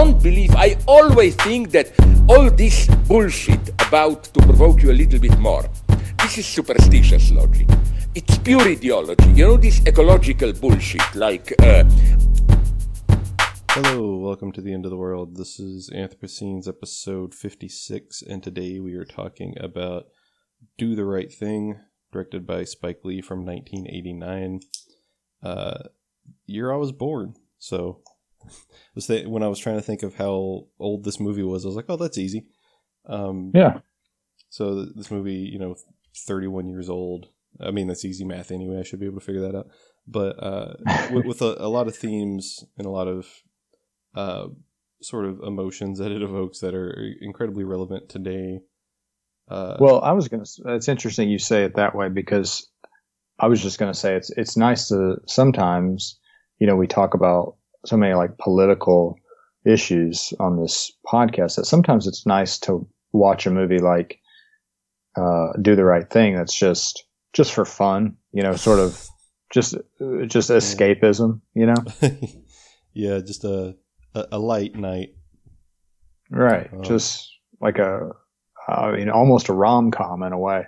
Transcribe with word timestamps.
don't 0.00 0.22
believe, 0.22 0.54
I 0.56 0.78
always 0.86 1.34
think 1.34 1.72
that 1.72 1.92
all 2.26 2.50
this 2.50 2.86
bullshit 3.06 3.68
about 3.86 4.24
to 4.32 4.40
provoke 4.40 4.82
you 4.82 4.92
a 4.92 4.96
little 5.02 5.20
bit 5.20 5.38
more, 5.38 5.68
this 6.22 6.38
is 6.38 6.46
superstitious 6.46 7.30
logic. 7.30 7.68
It's 8.14 8.38
pure 8.38 8.62
ideology. 8.62 9.28
You 9.32 9.48
know 9.48 9.56
this 9.58 9.86
ecological 9.86 10.54
bullshit, 10.54 11.14
like 11.14 11.52
uh, 11.62 11.84
Hello, 13.72 14.16
welcome 14.16 14.52
to 14.52 14.62
the 14.62 14.72
end 14.72 14.86
of 14.86 14.90
the 14.90 14.96
world. 14.96 15.36
This 15.36 15.60
is 15.60 15.90
Anthropocinema 15.94 16.66
episode 16.66 17.34
56, 17.34 18.22
and 18.22 18.42
today 18.42 18.80
we 18.80 18.94
are 18.94 19.04
talking 19.04 19.54
about 19.60 20.06
Do 20.78 20.96
the 20.96 21.04
Right 21.04 21.30
Thing, 21.30 21.78
directed 22.10 22.46
by 22.46 22.64
Spike 22.64 23.00
Lee 23.04 23.20
from 23.20 23.44
1989. 23.44 24.60
Uh, 25.42 25.82
year 26.46 26.72
I 26.72 26.76
was 26.76 26.90
born, 26.90 27.34
so 27.58 28.00
was 28.94 29.06
that 29.08 29.28
when 29.28 29.42
I 29.42 29.48
was 29.48 29.58
trying 29.58 29.76
to 29.76 29.82
think 29.82 30.02
of 30.02 30.14
how 30.14 30.66
old 30.78 31.04
this 31.04 31.20
movie 31.20 31.42
was, 31.42 31.64
I 31.64 31.68
was 31.68 31.76
like, 31.76 31.86
oh, 31.88 31.96
that's 31.96 32.18
easy. 32.18 32.46
Um, 33.06 33.52
Yeah. 33.54 33.80
so 34.48 34.74
th- 34.84 34.94
this 34.96 35.10
movie, 35.10 35.34
you 35.52 35.58
know, 35.58 35.76
31 36.26 36.68
years 36.68 36.88
old. 36.88 37.28
I 37.60 37.70
mean, 37.70 37.86
that's 37.88 38.04
easy 38.04 38.24
math 38.24 38.50
anyway. 38.50 38.78
I 38.78 38.82
should 38.82 39.00
be 39.00 39.06
able 39.06 39.18
to 39.20 39.24
figure 39.26 39.42
that 39.42 39.56
out. 39.56 39.68
But 40.06 40.42
uh, 40.42 40.74
with, 41.12 41.24
with 41.26 41.42
a, 41.42 41.56
a 41.58 41.68
lot 41.68 41.88
of 41.88 41.96
themes 41.96 42.64
and 42.78 42.86
a 42.86 42.90
lot 42.90 43.08
of 43.08 43.26
uh, 44.14 44.48
sort 45.02 45.26
of 45.26 45.40
emotions 45.40 45.98
that 45.98 46.12
it 46.12 46.22
evokes 46.22 46.60
that 46.60 46.74
are 46.74 46.94
incredibly 47.20 47.64
relevant 47.64 48.08
today. 48.08 48.60
Uh, 49.48 49.76
Well, 49.80 50.00
I 50.00 50.12
was 50.12 50.28
gonna. 50.28 50.42
s- 50.42 50.60
It's 50.64 50.88
interesting 50.88 51.28
you 51.28 51.38
say 51.38 51.64
it 51.64 51.74
that 51.76 51.94
way 51.94 52.08
because 52.08 52.68
I 53.38 53.48
was 53.48 53.60
just 53.62 53.78
gonna 53.78 53.94
say 53.94 54.14
it's 54.16 54.30
it's 54.30 54.56
nice 54.56 54.88
to 54.88 55.16
sometimes, 55.26 56.18
you 56.58 56.66
know, 56.66 56.76
we 56.76 56.86
talk 56.86 57.14
about 57.14 57.56
so 57.84 57.96
many 57.96 58.14
like 58.14 58.38
political 58.38 59.16
issues 59.64 60.32
on 60.40 60.60
this 60.60 60.92
podcast 61.06 61.56
that 61.56 61.66
sometimes 61.66 62.06
it's 62.06 62.26
nice 62.26 62.58
to 62.58 62.86
watch 63.12 63.46
a 63.46 63.50
movie 63.50 63.78
like 63.78 64.18
uh, 65.16 65.52
Do 65.60 65.76
the 65.76 65.84
Right 65.84 66.08
Thing. 66.08 66.34
That's 66.34 66.54
just 66.54 67.04
just 67.32 67.52
for 67.52 67.64
fun, 67.64 68.16
you 68.32 68.42
know, 68.42 68.54
sort 68.54 68.78
of 68.78 69.06
just 69.52 69.74
uh, 69.74 70.24
just 70.26 70.50
escapism, 70.50 71.40
you 71.54 71.66
know. 71.66 71.74
yeah, 72.92 73.20
just 73.20 73.44
a, 73.44 73.76
a, 74.14 74.26
a 74.32 74.38
light 74.38 74.74
night. 74.74 75.14
Right. 76.30 76.70
Oh. 76.72 76.82
Just 76.82 77.28
like 77.60 77.78
a, 77.78 78.10
I 78.68 78.92
mean, 78.92 79.10
almost 79.10 79.48
a 79.48 79.52
rom 79.52 79.90
com 79.90 80.22
in 80.22 80.32
a 80.32 80.38
way. 80.38 80.66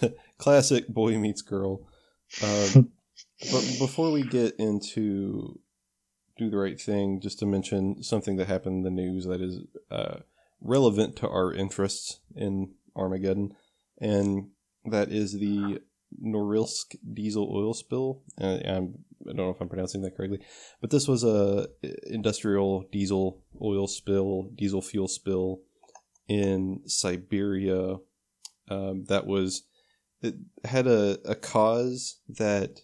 Classic 0.38 0.86
boy 0.88 1.16
meets 1.18 1.42
girl. 1.42 1.86
Um, 2.42 2.90
but 3.40 3.76
before 3.78 4.12
we 4.12 4.22
get 4.22 4.54
into 4.58 5.58
do 6.36 6.50
the 6.50 6.56
right 6.56 6.80
thing, 6.80 7.20
just 7.20 7.38
to 7.38 7.46
mention 7.46 8.02
something 8.02 8.36
that 8.36 8.48
happened 8.48 8.78
in 8.78 8.82
the 8.82 9.02
news 9.02 9.24
that 9.26 9.40
is 9.40 9.60
uh, 9.90 10.18
relevant 10.60 11.16
to 11.16 11.28
our 11.28 11.52
interests 11.52 12.20
in 12.34 12.72
Armageddon, 12.96 13.54
and 14.00 14.48
that 14.84 15.10
is 15.10 15.32
the 15.32 15.80
Norilsk 16.22 16.96
diesel 17.12 17.50
oil 17.54 17.74
spill. 17.74 18.22
Uh, 18.40 18.58
I'm, 18.66 18.94
I 19.22 19.28
don't 19.28 19.36
know 19.36 19.50
if 19.50 19.60
I'm 19.60 19.68
pronouncing 19.68 20.02
that 20.02 20.16
correctly, 20.16 20.40
but 20.80 20.90
this 20.90 21.06
was 21.08 21.24
a 21.24 21.68
industrial 22.06 22.86
diesel 22.90 23.42
oil 23.62 23.86
spill, 23.86 24.50
diesel 24.54 24.82
fuel 24.82 25.08
spill 25.08 25.60
in 26.28 26.82
Siberia. 26.86 27.96
Um, 28.68 29.04
that 29.08 29.26
was 29.26 29.64
it 30.22 30.36
had 30.64 30.86
a, 30.86 31.18
a 31.26 31.34
cause 31.34 32.20
that 32.28 32.80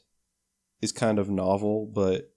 is 0.81 0.93
kind 0.93 1.19
of 1.19 1.29
novel, 1.29 1.91
but 1.93 2.33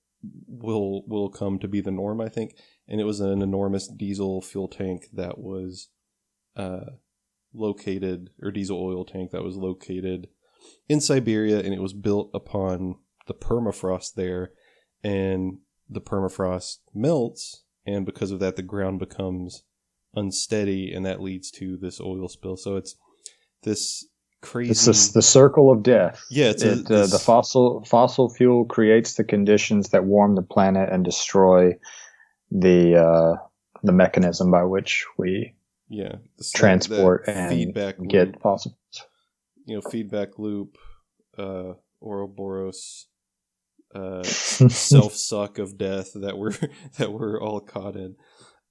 will 0.48 1.04
will 1.08 1.30
come 1.30 1.59
to 1.59 1.67
be 1.67 1.81
the 1.81 1.92
norm, 1.92 2.21
I 2.21 2.30
think. 2.30 2.55
And 2.87 2.99
it 2.99 3.05
was 3.05 3.20
an 3.20 3.42
enormous 3.42 3.87
diesel 3.87 4.42
fuel 4.42 4.67
tank 4.67 5.08
that 5.14 5.37
was 5.37 5.89
uh, 6.55 6.92
located, 7.54 8.30
or 8.42 8.52
diesel 8.52 8.81
oil 8.81 9.05
tank 9.05 9.31
that 9.31 9.43
was 9.43 9.55
located 9.55 10.27
in 10.87 11.02
Siberia, 11.02 11.59
and 11.59 11.73
it 11.73 11.81
was 11.81 11.93
built 11.93 12.30
upon 12.33 12.95
the 13.27 13.33
permafrost 13.33 14.15
there, 14.15 14.52
and 15.04 15.60
the 15.89 16.02
permafrost 16.02 16.80
melts, 16.93 17.64
and 17.86 18.05
because 18.05 18.31
of 18.31 18.39
that, 18.39 18.55
the 18.55 18.61
ground 18.61 18.99
becomes 18.99 19.64
unsteady, 20.15 20.92
and 20.93 21.05
that 21.05 21.21
leads 21.21 21.52
to 21.52 21.77
this 21.77 21.99
oil 21.99 22.27
spill. 22.27 22.58
So 22.58 22.75
it's 22.75 22.95
this 23.64 24.05
crazy. 24.43 24.71
It's 24.71 24.86
the, 24.86 25.14
the 25.15 25.21
circle 25.21 25.71
of 25.71 25.81
death. 25.81 26.23
Yeah, 26.30 26.49
it's 26.49 26.64
a- 26.64 26.73
it, 26.73 26.92
uh, 26.92 27.08
the 27.08 27.20
fossil 27.20 27.83
fossil 27.86 28.30
fuel 28.30 28.65
creates 28.65 29.15
the 29.15 29.23
conditions 29.23 29.89
that 29.89 30.05
warm 30.05 30.36
the 30.36 30.43
planet 30.43 30.89
and 30.92 31.04
destroy 31.04 31.77
the 32.52 32.95
uh, 32.95 33.36
the 33.83 33.92
mechanism 33.92 34.52
by 34.52 34.64
which 34.64 35.05
we 35.17 35.54
yeah 35.89 36.15
transport 36.55 37.26
and 37.27 37.49
feedback 37.49 37.95
get 38.08 38.30
loop, 38.30 38.42
fossil. 38.42 38.77
you 39.65 39.76
know 39.76 39.81
feedback 39.81 40.39
loop 40.39 40.77
uh 41.37 41.73
Ouroboros 42.02 43.08
uh 43.93 44.23
self 44.23 45.14
suck 45.14 45.60
of 45.60 45.77
death 45.77 46.11
that 46.15 46.37
we're 46.37 46.54
that 46.98 47.11
we're 47.11 47.42
all 47.42 47.60
caught 47.60 47.95
in 47.95 48.15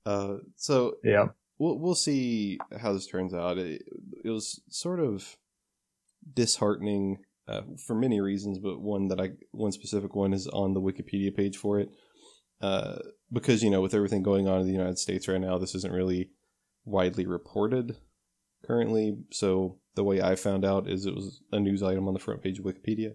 uh 0.06 0.37
so 0.56 0.94
yeah. 1.04 1.27
we'll 1.59 1.78
we'll 1.78 1.94
see 1.94 2.59
how 2.81 2.93
this 2.93 3.06
turns 3.06 3.34
out 3.34 3.59
it, 3.59 3.83
it 4.25 4.31
was 4.31 4.60
sort 4.69 4.99
of 4.99 5.37
disheartening 6.34 7.19
uh, 7.49 7.62
for 7.87 7.94
many 7.94 8.21
reasons 8.21 8.59
but 8.59 8.81
one 8.81 9.09
that 9.09 9.21
I 9.21 9.31
one 9.50 9.72
specific 9.72 10.15
one 10.15 10.33
is 10.33 10.47
on 10.49 10.75
the 10.75 10.81
Wikipedia 10.81 11.34
page 11.34 11.56
for 11.56 11.81
it 11.81 11.91
uh, 12.60 12.99
because 13.33 13.62
you 13.62 13.71
know 13.71 13.81
with 13.81 13.94
everything 13.94 14.22
going 14.22 14.49
on 14.49 14.60
in 14.60 14.66
the 14.66 14.72
United 14.72 14.99
States 14.99 15.28
right 15.28 15.41
now 15.41 15.59
this 15.59 15.75
isn't 15.75 15.93
really 15.93 16.31
widely 16.84 17.27
reported 17.27 17.97
currently 18.65 19.16
so 19.31 19.78
the 19.94 20.05
way 20.05 20.22
I 20.22 20.37
found 20.37 20.65
out 20.65 20.88
is 20.88 21.05
it 21.05 21.15
was 21.15 21.43
a 21.50 21.60
news 21.60 21.83
item 21.83 22.09
on 22.09 22.15
the 22.15 22.21
front 22.21 22.43
page 22.43 22.59
of 22.59 22.65
Wikipedia 22.65 23.15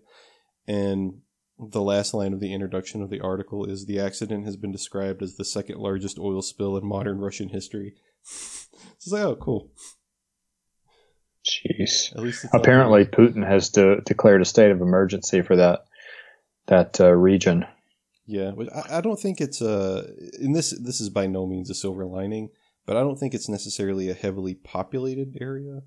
and 0.68 1.22
the 1.59 1.81
last 1.81 2.13
line 2.13 2.34
of 2.34 2.39
the 2.39 2.53
introduction 2.53 3.01
of 3.01 3.09
the 3.09 3.19
article 3.19 3.66
is 3.66 3.85
the 3.85 4.00
accident 4.00 4.45
has 4.45 4.56
been 4.56 4.72
described 4.72 5.24
as 5.24 5.35
the 5.35 5.45
second 5.45 5.79
largest 5.79 6.19
oil 6.19 6.41
spill 6.41 6.78
in 6.78 6.85
modern 6.85 7.18
Russian 7.18 7.50
history. 7.50 7.95
it's 8.24 9.07
like, 9.07 9.24
oh, 9.24 9.35
cool. 9.35 9.72
Jeez. 11.47 12.13
At 12.16 12.22
least 12.24 12.46
Apparently, 12.53 13.06
Putin 13.06 13.47
has 13.47 13.69
de- 13.69 14.02
declared 14.02 14.41
a 14.41 14.46
state 14.46 14.72
of 14.72 14.81
emergency 14.81 15.41
for 15.41 15.56
that 15.56 15.85
that 16.68 17.00
uh, 17.00 17.12
region. 17.12 17.66
yeah. 18.25 18.52
I, 18.75 18.97
I 18.97 19.02
don't 19.02 19.19
think 19.19 19.40
it's 19.40 19.62
a. 19.62 20.06
In 20.41 20.52
this, 20.53 20.72
this 20.72 21.00
is 21.00 21.09
by 21.09 21.28
no 21.28 21.46
means 21.47 21.69
a 21.69 21.74
silver 21.74 22.06
lining, 22.06 22.50
but 22.86 22.97
I 22.97 23.02
don't 23.02 23.18
think 23.18 23.34
it's 23.34 23.47
necessarily 23.50 24.09
a 24.09 24.13
heavily 24.13 24.56
populated 24.56 25.38
area. 25.40 25.81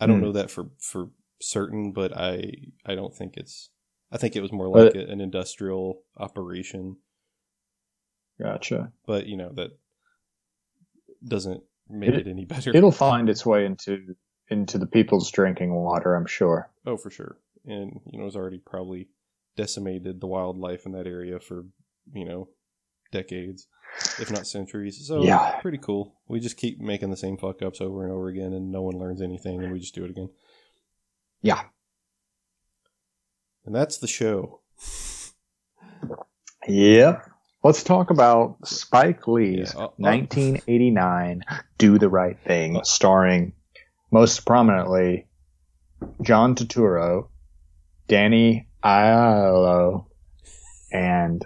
I 0.00 0.06
don't 0.06 0.18
Hmm. 0.20 0.24
know 0.26 0.32
that 0.32 0.50
for 0.50 0.70
for 0.78 1.10
certain, 1.40 1.92
but 1.92 2.16
I 2.16 2.52
I 2.86 2.94
don't 2.94 3.14
think 3.14 3.36
it's. 3.36 3.68
I 4.12 4.16
think 4.18 4.36
it 4.36 4.40
was 4.40 4.52
more 4.52 4.68
like 4.68 4.94
But- 4.94 4.96
a, 4.96 5.10
an 5.10 5.20
industrial 5.20 6.00
operation, 6.16 6.96
Gotcha. 8.40 8.92
but 9.06 9.26
you 9.26 9.36
know 9.36 9.50
that 9.54 9.70
doesn't 11.26 11.62
make 11.88 12.10
it, 12.10 12.26
It- 12.26 12.28
any 12.28 12.44
better. 12.44 12.74
It'll 12.74 12.92
find 12.92 13.28
its 13.28 13.44
way 13.44 13.64
into 13.66 14.14
into 14.48 14.78
the 14.78 14.86
people's 14.86 15.30
drinking 15.30 15.74
water, 15.74 16.14
I'm 16.14 16.26
sure. 16.26 16.70
Oh, 16.86 16.96
for 16.96 17.10
sure. 17.10 17.36
And, 17.64 18.00
you 18.06 18.18
know, 18.18 18.26
it's 18.26 18.36
already 18.36 18.58
probably 18.58 19.08
decimated 19.56 20.20
the 20.20 20.26
wildlife 20.26 20.86
in 20.86 20.92
that 20.92 21.06
area 21.06 21.40
for, 21.40 21.64
you 22.12 22.24
know, 22.24 22.48
decades, 23.10 23.66
if 24.20 24.30
not 24.30 24.46
centuries. 24.46 25.04
So, 25.06 25.22
Yeah. 25.24 25.58
pretty 25.60 25.78
cool. 25.78 26.14
We 26.28 26.38
just 26.40 26.56
keep 26.56 26.78
making 26.80 27.10
the 27.10 27.16
same 27.16 27.36
fuck 27.36 27.62
ups 27.62 27.80
over 27.80 28.04
and 28.04 28.12
over 28.12 28.28
again, 28.28 28.52
and 28.52 28.70
no 28.70 28.82
one 28.82 28.98
learns 28.98 29.20
anything, 29.22 29.62
and 29.62 29.72
we 29.72 29.80
just 29.80 29.94
do 29.94 30.04
it 30.04 30.10
again. 30.10 30.30
Yeah. 31.42 31.62
And 33.64 33.74
that's 33.74 33.98
the 33.98 34.06
show. 34.06 34.60
Yep. 36.68 37.30
Let's 37.64 37.82
talk 37.82 38.10
about 38.10 38.58
Spike 38.64 39.26
Lee's 39.26 39.72
Yeah, 39.74 39.80
uh, 39.80 39.86
uh- 39.86 39.92
1989 39.98 41.42
Do 41.78 41.98
the 41.98 42.08
Right 42.08 42.38
Thing, 42.44 42.80
starring 42.84 43.52
most 44.10 44.46
prominently 44.46 45.26
John 46.22 46.54
Turturro, 46.54 47.28
Danny 48.08 48.68
Aiello, 48.84 50.06
and 50.92 51.44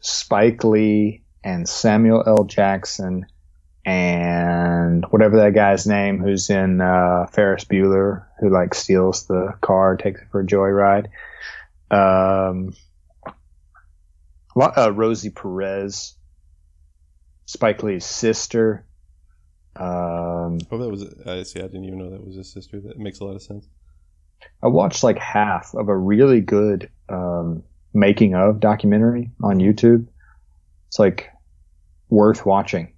Spike 0.00 0.64
Lee 0.64 1.22
and 1.44 1.68
Samuel 1.68 2.24
L. 2.26 2.44
Jackson 2.44 3.26
and 3.84 5.04
whatever 5.06 5.38
that 5.38 5.54
guy's 5.54 5.86
name 5.86 6.18
who's 6.18 6.50
in 6.50 6.80
uh, 6.80 7.26
Ferris 7.32 7.64
Bueller 7.64 8.26
who 8.38 8.50
like 8.50 8.74
steals 8.74 9.26
the 9.26 9.54
car, 9.60 9.96
takes 9.96 10.20
it 10.20 10.28
for 10.30 10.40
a 10.40 10.46
joyride. 10.46 11.06
Um, 11.90 12.74
uh, 14.56 14.92
Rosie 14.92 15.30
Perez, 15.30 16.14
Spike 17.46 17.82
Lee's 17.82 18.04
sister. 18.04 18.84
Um, 19.78 20.58
Oh, 20.70 20.78
that 20.78 20.88
was, 20.90 21.04
I 21.26 21.42
see, 21.44 21.60
I 21.60 21.62
didn't 21.62 21.84
even 21.84 21.98
know 21.98 22.10
that 22.10 22.24
was 22.24 22.36
his 22.36 22.52
sister. 22.52 22.80
That 22.80 22.98
makes 22.98 23.20
a 23.20 23.24
lot 23.24 23.36
of 23.36 23.42
sense. 23.42 23.68
I 24.62 24.68
watched 24.68 25.02
like 25.02 25.18
half 25.18 25.74
of 25.74 25.88
a 25.88 25.96
really 25.96 26.40
good 26.40 26.90
um, 27.08 27.62
making 27.94 28.34
of 28.34 28.60
documentary 28.60 29.30
on 29.42 29.58
YouTube. 29.58 30.06
It's 30.88 30.98
like 30.98 31.28
worth 32.08 32.46
watching. 32.46 32.94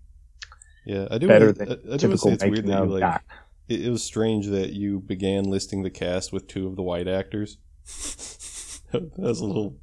Yeah, 0.87 1.07
I 1.11 1.19
do. 1.19 1.29
Better 1.29 1.53
than 1.53 1.69
I, 1.69 1.95
I 1.95 1.97
typical 1.97 2.31
it's 2.33 2.43
weird 2.43 2.65
making 2.65 2.71
that 2.71 2.79
you 2.79 2.85
of 2.85 2.91
like. 2.91 3.01
Doc. 3.01 3.23
It, 3.69 3.87
it 3.87 3.91
was 3.91 4.03
strange 4.03 4.47
that 4.49 4.73
you 4.73 5.01
began 5.01 5.45
listing 5.45 5.83
the 5.83 5.91
cast 5.91 6.33
with 6.33 6.47
two 6.47 6.67
of 6.67 6.77
the 6.77 6.83
white 6.83 7.09
actors. 7.09 7.59
that 8.93 9.11
was 9.19 9.41
a 9.41 9.47
little 9.47 9.77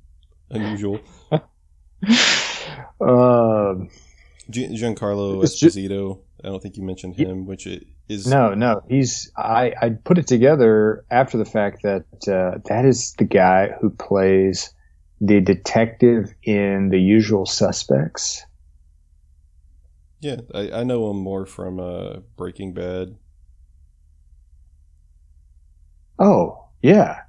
unusual. 0.49 0.99
Um, 2.99 3.89
Gi- 4.49 4.69
Giancarlo 4.69 5.41
Esposito. 5.43 6.19
I 6.47 6.49
don't 6.49 6.61
think 6.63 6.77
you 6.77 6.83
mentioned 6.83 7.17
him, 7.17 7.45
which 7.45 7.67
it 7.67 7.85
is. 8.07 8.25
no, 8.25 8.53
no, 8.53 8.81
he's. 8.87 9.29
I 9.35 9.73
I 9.81 9.89
put 9.89 10.17
it 10.17 10.27
together 10.27 11.03
after 11.11 11.37
the 11.37 11.43
fact 11.43 11.83
that 11.83 12.05
uh, 12.25 12.59
that 12.69 12.85
is 12.85 13.11
the 13.17 13.25
guy 13.25 13.71
who 13.81 13.89
plays 13.89 14.73
the 15.19 15.41
detective 15.41 16.33
in 16.43 16.87
The 16.87 16.99
Usual 17.01 17.45
Suspects. 17.45 18.45
Yeah, 20.21 20.37
I, 20.55 20.71
I 20.71 20.83
know 20.85 21.11
him 21.11 21.17
more 21.17 21.45
from 21.45 21.81
uh, 21.81 22.19
Breaking 22.37 22.73
Bad. 22.73 23.17
Oh, 26.17 26.63
yeah. 26.81 27.19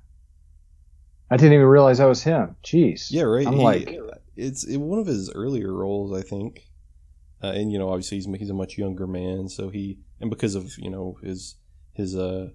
I 1.30 1.36
didn't 1.36 1.54
even 1.54 1.66
realize 1.66 1.98
that 1.98 2.06
was 2.06 2.22
him. 2.22 2.54
Jeez. 2.62 3.08
Yeah, 3.10 3.22
right. 3.24 3.46
I'm 3.48 3.54
He- 3.54 3.64
like, 3.64 3.98
it's 4.36 4.64
in 4.64 4.82
one 4.82 5.00
of 5.00 5.06
his 5.06 5.30
earlier 5.34 5.72
roles, 5.74 6.16
I 6.16 6.22
think. 6.22 6.67
Uh, 7.42 7.48
and 7.54 7.70
you 7.72 7.78
know, 7.78 7.88
obviously 7.90 8.16
he's 8.18 8.26
he's 8.38 8.50
a 8.50 8.54
much 8.54 8.76
younger 8.78 9.06
man, 9.06 9.48
so 9.48 9.68
he 9.70 9.98
and 10.20 10.30
because 10.30 10.54
of 10.54 10.76
you 10.78 10.90
know 10.90 11.18
his 11.22 11.56
his 11.92 12.16
uh 12.16 12.50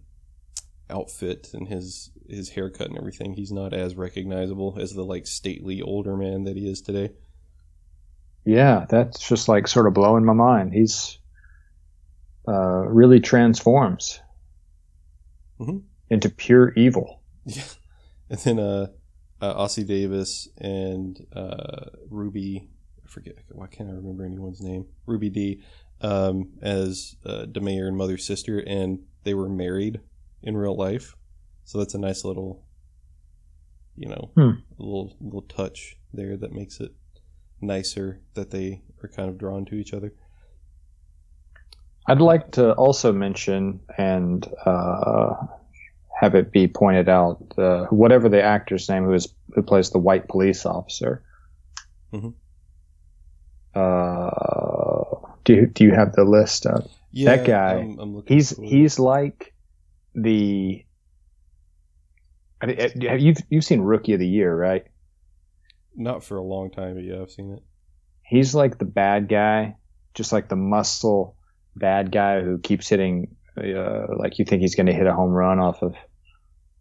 outfit 0.90 1.50
and 1.54 1.68
his 1.70 2.12
his 2.30 2.50
haircut 2.50 2.88
and 2.90 2.98
everything, 2.98 3.34
he's 3.34 3.52
not 3.52 3.74
as 3.74 3.96
recognizable 3.96 4.78
as 4.80 4.94
the 4.94 5.04
like 5.04 5.26
stately 5.28 5.82
older 5.82 6.18
man 6.18 6.44
that 6.44 6.58
he 6.58 6.70
is 6.70 6.82
today. 6.82 7.12
yeah, 8.46 8.86
that's 8.90 9.26
just 9.28 9.48
like 9.48 9.68
sort 9.70 9.88
of 9.88 9.94
blowing 9.94 10.26
my 10.26 10.34
mind. 10.34 10.74
He's 10.74 11.18
uh, 12.48 12.86
really 12.90 13.22
transforms 13.22 14.20
Mhm. 15.60 15.84
into 16.10 16.30
pure 16.30 16.74
evil. 16.74 17.22
Yeah. 17.46 17.64
And 18.30 18.40
then 18.40 18.60
uh, 18.60 18.88
uh 19.42 19.64
Ossie 19.66 19.86
Davis 19.86 20.48
and 20.58 21.20
uh 21.34 21.90
Ruby 22.10 22.70
forget 23.14 23.36
why 23.52 23.68
can't 23.68 23.90
I 23.90 23.94
remember 23.94 24.26
anyone's 24.26 24.62
name? 24.62 24.86
Ruby 25.06 25.30
Dee 25.30 25.62
um 26.02 26.50
as 26.62 27.16
uh 27.26 27.46
Da 27.46 27.62
Mayor 27.62 27.88
and 27.88 27.96
mother's 27.96 28.26
sister 28.26 28.60
and 28.60 29.00
they 29.24 29.34
were 29.34 29.48
married 29.48 30.02
in 30.42 30.58
real 30.58 30.76
life. 30.76 31.16
So 31.64 31.78
that's 31.78 31.94
a 31.94 32.00
nice 32.00 32.26
little 32.26 32.66
you 33.96 34.10
know, 34.10 34.32
Hmm. 34.36 34.52
little 34.78 35.16
little 35.22 35.44
touch 35.44 35.98
there 36.14 36.36
that 36.38 36.52
makes 36.52 36.80
it 36.80 36.92
nicer 37.62 38.20
that 38.34 38.50
they 38.50 38.82
are 39.04 39.08
kind 39.08 39.30
of 39.30 39.38
drawn 39.38 39.66
to 39.66 39.76
each 39.76 39.94
other. 39.94 40.14
I'd 42.08 42.20
like 42.22 42.52
to 42.54 42.74
also 42.74 43.14
mention 43.14 43.80
and 43.98 44.46
uh, 44.66 45.36
have 46.20 46.36
it 46.36 46.52
be 46.52 46.68
pointed 46.68 47.08
out 47.08 47.38
uh, 47.58 47.86
whatever 47.86 48.28
the 48.30 48.42
actor's 48.42 48.90
name 48.90 49.06
who 49.06 49.14
is 49.14 49.32
who 49.54 49.62
plays 49.62 49.92
the 49.92 50.00
white 50.00 50.28
police 50.28 50.66
officer. 50.66 51.24
Mhm. 52.12 52.34
Uh, 53.76 55.16
do 55.44 55.54
you, 55.54 55.68
do 55.68 55.84
you 55.84 55.92
have 55.94 56.14
the 56.14 56.24
list 56.24 56.66
of? 56.66 56.90
Yeah, 57.12 57.36
That 57.36 57.46
guy, 57.46 57.74
I'm, 57.76 58.00
I'm 58.00 58.16
looking 58.16 58.36
He's 58.36 58.58
he's 58.58 59.00
like 59.00 59.54
the. 60.16 60.86
I 62.62 62.66
mean, 62.66 62.78
have 62.78 63.20
you 63.20 63.36
you've 63.50 63.66
seen 63.66 63.82
Rookie 63.82 64.14
of 64.14 64.20
the 64.20 64.28
Year, 64.28 64.56
right? 64.56 64.86
not 65.96 66.24
for 66.24 66.38
a 66.38 66.44
long 66.44 66.72
time, 66.72 66.96
but 66.96 67.04
yeah, 67.04 67.22
I've 67.22 67.32
seen 67.32 67.54
it. 67.54 67.64
He's 68.24 68.56
like 68.56 68.78
the 68.78 68.86
bad 68.86 69.28
guy, 69.28 69.76
just 70.14 70.32
like 70.32 70.50
the 70.50 70.56
muscle 70.56 71.38
bad 71.76 72.12
guy 72.12 72.42
who 72.42 72.58
keeps 72.58 72.88
hitting. 72.90 73.36
Uh, 73.58 74.08
like 74.18 74.40
you 74.40 74.46
think 74.46 74.62
he's 74.62 74.76
going 74.76 74.88
to 74.88 74.94
hit 74.94 75.06
a 75.06 75.14
home 75.14 75.32
run 75.32 75.60
off 75.60 75.82
of 75.82 75.96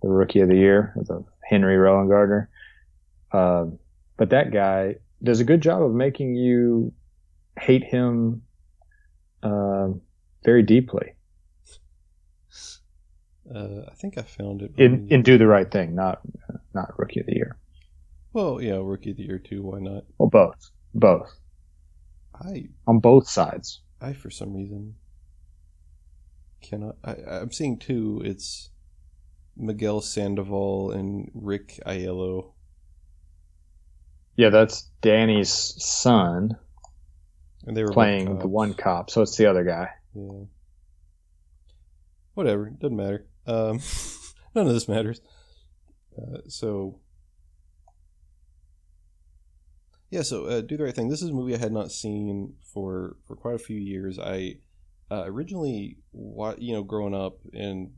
the 0.01 0.09
Rookie 0.09 0.41
of 0.41 0.49
the 0.49 0.57
Year, 0.57 0.95
the 0.97 1.25
Henry 1.49 1.77
Rowengartner. 1.77 2.47
Um, 3.33 3.79
but 4.17 4.31
that 4.31 4.53
guy 4.53 4.97
does 5.23 5.41
a 5.41 5.45
good 5.45 5.61
job 5.61 5.83
of 5.83 5.93
making 5.93 6.35
you 6.35 6.93
hate 7.59 7.85
him 7.85 8.43
um 9.43 10.01
very 10.45 10.63
deeply. 10.63 11.15
Uh, 13.55 13.83
I 13.91 13.95
think 13.95 14.17
I 14.19 14.23
found 14.23 14.63
it. 14.63 14.73
In 14.77 15.09
in 15.11 15.23
Do 15.23 15.37
the 15.37 15.47
Right 15.47 15.71
Thing, 15.71 15.95
not 15.95 16.21
not 16.75 16.99
Rookie 16.99 17.21
of 17.21 17.27
the 17.27 17.35
Year. 17.35 17.57
well, 18.33 18.61
yeah, 18.63 18.79
rookie 18.81 19.11
of 19.11 19.17
the 19.17 19.25
year 19.25 19.39
too. 19.39 19.63
Why 19.63 19.79
not? 19.81 20.05
Well, 20.19 20.31
both, 20.31 20.71
both 20.95 21.31
I 22.35 22.69
on 22.87 22.99
both 23.01 23.29
sides. 23.29 23.83
I 24.01 24.13
for 24.15 24.31
some 24.31 24.55
reason 24.55 24.95
cannot. 26.63 26.97
I, 27.05 27.15
I'm 27.29 27.53
seeing 27.53 27.79
two. 27.79 28.23
It's 28.25 28.71
Miguel 29.57 30.01
Sandoval 30.01 30.93
and 30.93 31.31
Rick 31.35 31.81
Aiello. 31.87 32.53
Yeah, 34.37 34.49
that's 34.49 34.89
Danny's 35.03 35.51
son 35.51 36.57
And 37.67 37.77
they 37.77 37.85
were 37.85 37.93
playing 37.93 38.39
the 38.39 38.49
one 38.49 38.75
cop, 38.75 39.11
so 39.11 39.23
it's 39.23 39.37
the 39.37 39.47
other 39.47 39.65
guy. 39.65 39.91
Yeah. 40.15 40.45
Whatever. 42.35 42.71
Doesn't 42.71 42.97
matter. 42.97 43.27
Um, 43.47 43.81
none 44.55 44.67
of 44.67 44.73
this 44.73 44.89
matters. 44.89 45.21
Uh, 46.17 46.39
so. 46.49 47.01
Yeah, 50.11 50.23
so 50.23 50.45
uh, 50.47 50.61
do 50.61 50.77
the 50.77 50.85
right 50.85 50.95
thing. 50.95 51.09
This 51.09 51.23
is 51.23 51.31
a 51.31 51.35
movie 51.35 51.55
I 51.55 51.59
had 51.59 51.73
not 51.73 51.91
seen 51.91 52.55
for 52.75 53.17
for 53.27 53.35
quite 53.35 53.55
a 53.55 53.59
few 53.59 53.79
years. 53.79 54.19
I 54.19 54.57
uh, 55.11 55.25
originally, 55.27 55.97
you 56.13 56.73
know, 56.75 56.83
growing 56.83 57.15
up 57.15 57.39
in 57.53 57.93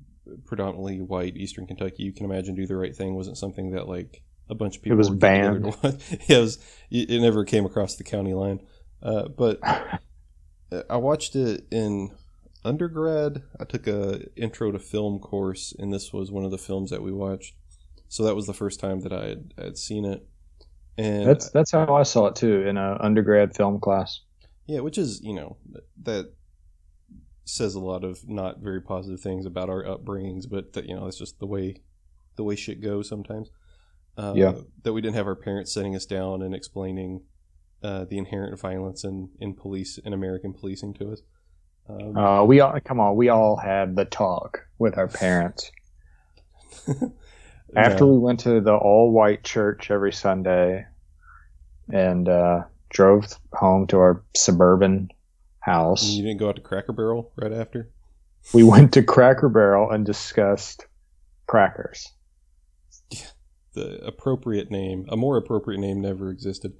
predominantly 0.45 1.01
white 1.01 1.37
Eastern 1.37 1.67
Kentucky, 1.67 2.05
you 2.05 2.13
can 2.13 2.25
imagine 2.25 2.55
"Do 2.55 2.67
the 2.67 2.77
Right 2.77 2.95
Thing" 2.95 3.15
wasn't 3.15 3.37
something 3.37 3.73
that 3.73 3.89
like 3.89 4.23
a 4.49 4.55
bunch 4.55 4.77
of 4.77 4.83
people 4.83 4.93
It 4.93 4.95
was 4.97 5.11
were 5.11 5.17
getting 5.17 5.37
together 5.41 5.61
banned. 5.61 5.77
yeah, 5.83 6.39
it, 6.39 6.41
was, 6.41 6.59
it, 6.91 7.11
it 7.11 7.21
never 7.21 7.45
came 7.45 7.65
across 7.67 7.97
the 7.97 8.05
county 8.05 8.35
line. 8.35 8.61
Uh, 9.03 9.29
but 9.29 9.59
I 10.91 10.97
watched 10.97 11.37
it 11.37 11.67
in 11.71 12.11
undergrad. 12.65 13.43
I 13.61 13.65
took 13.65 13.87
a 13.87 14.23
intro 14.37 14.73
to 14.73 14.79
film 14.79 15.19
course, 15.19 15.75
and 15.79 15.93
this 15.93 16.13
was 16.13 16.31
one 16.31 16.45
of 16.45 16.51
the 16.51 16.59
films 16.59 16.91
that 16.91 17.03
we 17.03 17.13
watched. 17.13 17.55
So 18.09 18.25
that 18.25 18.35
was 18.35 18.47
the 18.47 18.55
first 18.55 18.81
time 18.81 19.01
that 19.01 19.13
I 19.13 19.27
had, 19.29 19.55
I 19.59 19.65
had 19.65 19.79
seen 19.79 20.05
it. 20.05 20.27
And 20.97 21.27
That's 21.29 21.51
that's 21.51 21.73
how 21.73 21.95
I 21.95 22.05
saw 22.05 22.27
it 22.27 22.37
too 22.37 22.63
in 22.63 22.77
an 22.77 22.99
undergrad 23.01 23.57
film 23.57 23.81
class. 23.81 24.21
yeah, 24.67 24.81
which 24.81 24.99
is 24.99 25.21
you 25.23 25.35
know 25.35 25.57
that 26.03 26.33
says 27.45 27.75
a 27.75 27.81
lot 27.81 28.05
of 28.05 28.29
not 28.29 28.61
very 28.61 28.81
positive 28.81 29.21
things 29.21 29.45
about 29.47 29.69
our 29.69 29.83
upbringings, 29.85 30.49
but 30.49 30.73
that 30.75 30.87
you 30.87 30.95
know 30.95 31.07
it's 31.07 31.19
just 31.19 31.39
the 31.41 31.47
way 31.47 31.83
the 32.37 32.45
way 32.45 32.57
shit 32.57 32.81
goes 32.81 33.09
sometimes. 33.09 33.51
Uh, 34.17 34.33
Yeah. 34.37 34.53
That 34.83 34.93
we 34.93 35.01
didn't 35.01 35.17
have 35.17 35.27
our 35.27 35.35
parents 35.35 35.73
setting 35.73 35.97
us 35.97 36.07
down 36.07 36.43
and 36.43 36.55
explaining 36.55 37.23
uh, 37.83 38.05
the 38.05 38.19
inherent 38.19 38.59
violence 38.59 39.05
in 39.05 39.31
in 39.41 39.55
police 39.55 39.99
in 39.99 40.13
American 40.13 40.53
policing 40.55 40.95
to 40.95 41.13
us. 41.13 41.23
Um, 41.89 42.17
Uh, 42.17 42.45
we 42.45 42.61
all 42.61 42.79
come 42.85 43.01
on, 43.01 43.17
we 43.17 43.29
all 43.29 43.57
had 43.57 43.97
the 43.97 44.05
talk 44.05 44.61
with 44.79 44.97
our 44.97 45.09
parents 45.09 45.71
after 47.77 48.05
no. 48.05 48.13
we 48.13 48.19
went 48.19 48.41
to 48.41 48.61
the 48.61 48.75
all 48.75 49.13
white 49.13 49.45
church 49.45 49.91
every 49.91 50.13
Sunday 50.13 50.87
and 51.93 52.29
uh, 52.29 52.63
drove 52.91 53.27
home 53.53 53.87
to 53.89 53.99
our 53.99 54.25
suburban 54.37 55.09
house. 55.61 56.05
you 56.11 56.23
didn't 56.23 56.39
go 56.39 56.49
out 56.49 56.57
to 56.57 56.63
Cracker 56.63 56.93
Barrel 56.93 57.33
right 57.37 57.53
after. 57.53 57.91
We 58.53 58.63
went 58.63 58.93
to 58.95 59.03
Cracker 59.03 59.49
Barrel 59.49 59.91
and 59.91 60.05
discussed 60.05 60.87
crackers. 61.47 62.11
The 63.75 64.05
appropriate 64.05 64.71
name, 64.71 65.07
a 65.09 65.17
more 65.17 65.37
appropriate 65.37 65.79
name 65.79 66.01
never 66.01 66.31
existed. 66.31 66.75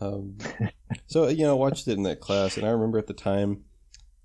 Um, 0.00 0.38
so 1.06 1.28
you 1.28 1.44
know, 1.44 1.52
I 1.52 1.58
watched 1.58 1.88
it 1.88 1.96
in 1.96 2.04
that 2.04 2.20
class, 2.20 2.56
and 2.56 2.66
I 2.66 2.70
remember 2.70 2.98
at 2.98 3.06
the 3.06 3.14
time, 3.14 3.64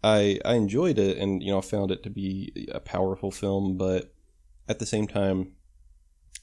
I 0.03 0.39
I 0.45 0.55
enjoyed 0.55 0.97
it, 0.97 1.17
and 1.17 1.43
you 1.43 1.51
know, 1.51 1.59
I 1.59 1.61
found 1.61 1.91
it 1.91 2.03
to 2.03 2.09
be 2.09 2.67
a 2.71 2.79
powerful 2.79 3.31
film, 3.31 3.77
but 3.77 4.13
at 4.67 4.79
the 4.79 4.85
same 4.85 5.07
time, 5.07 5.53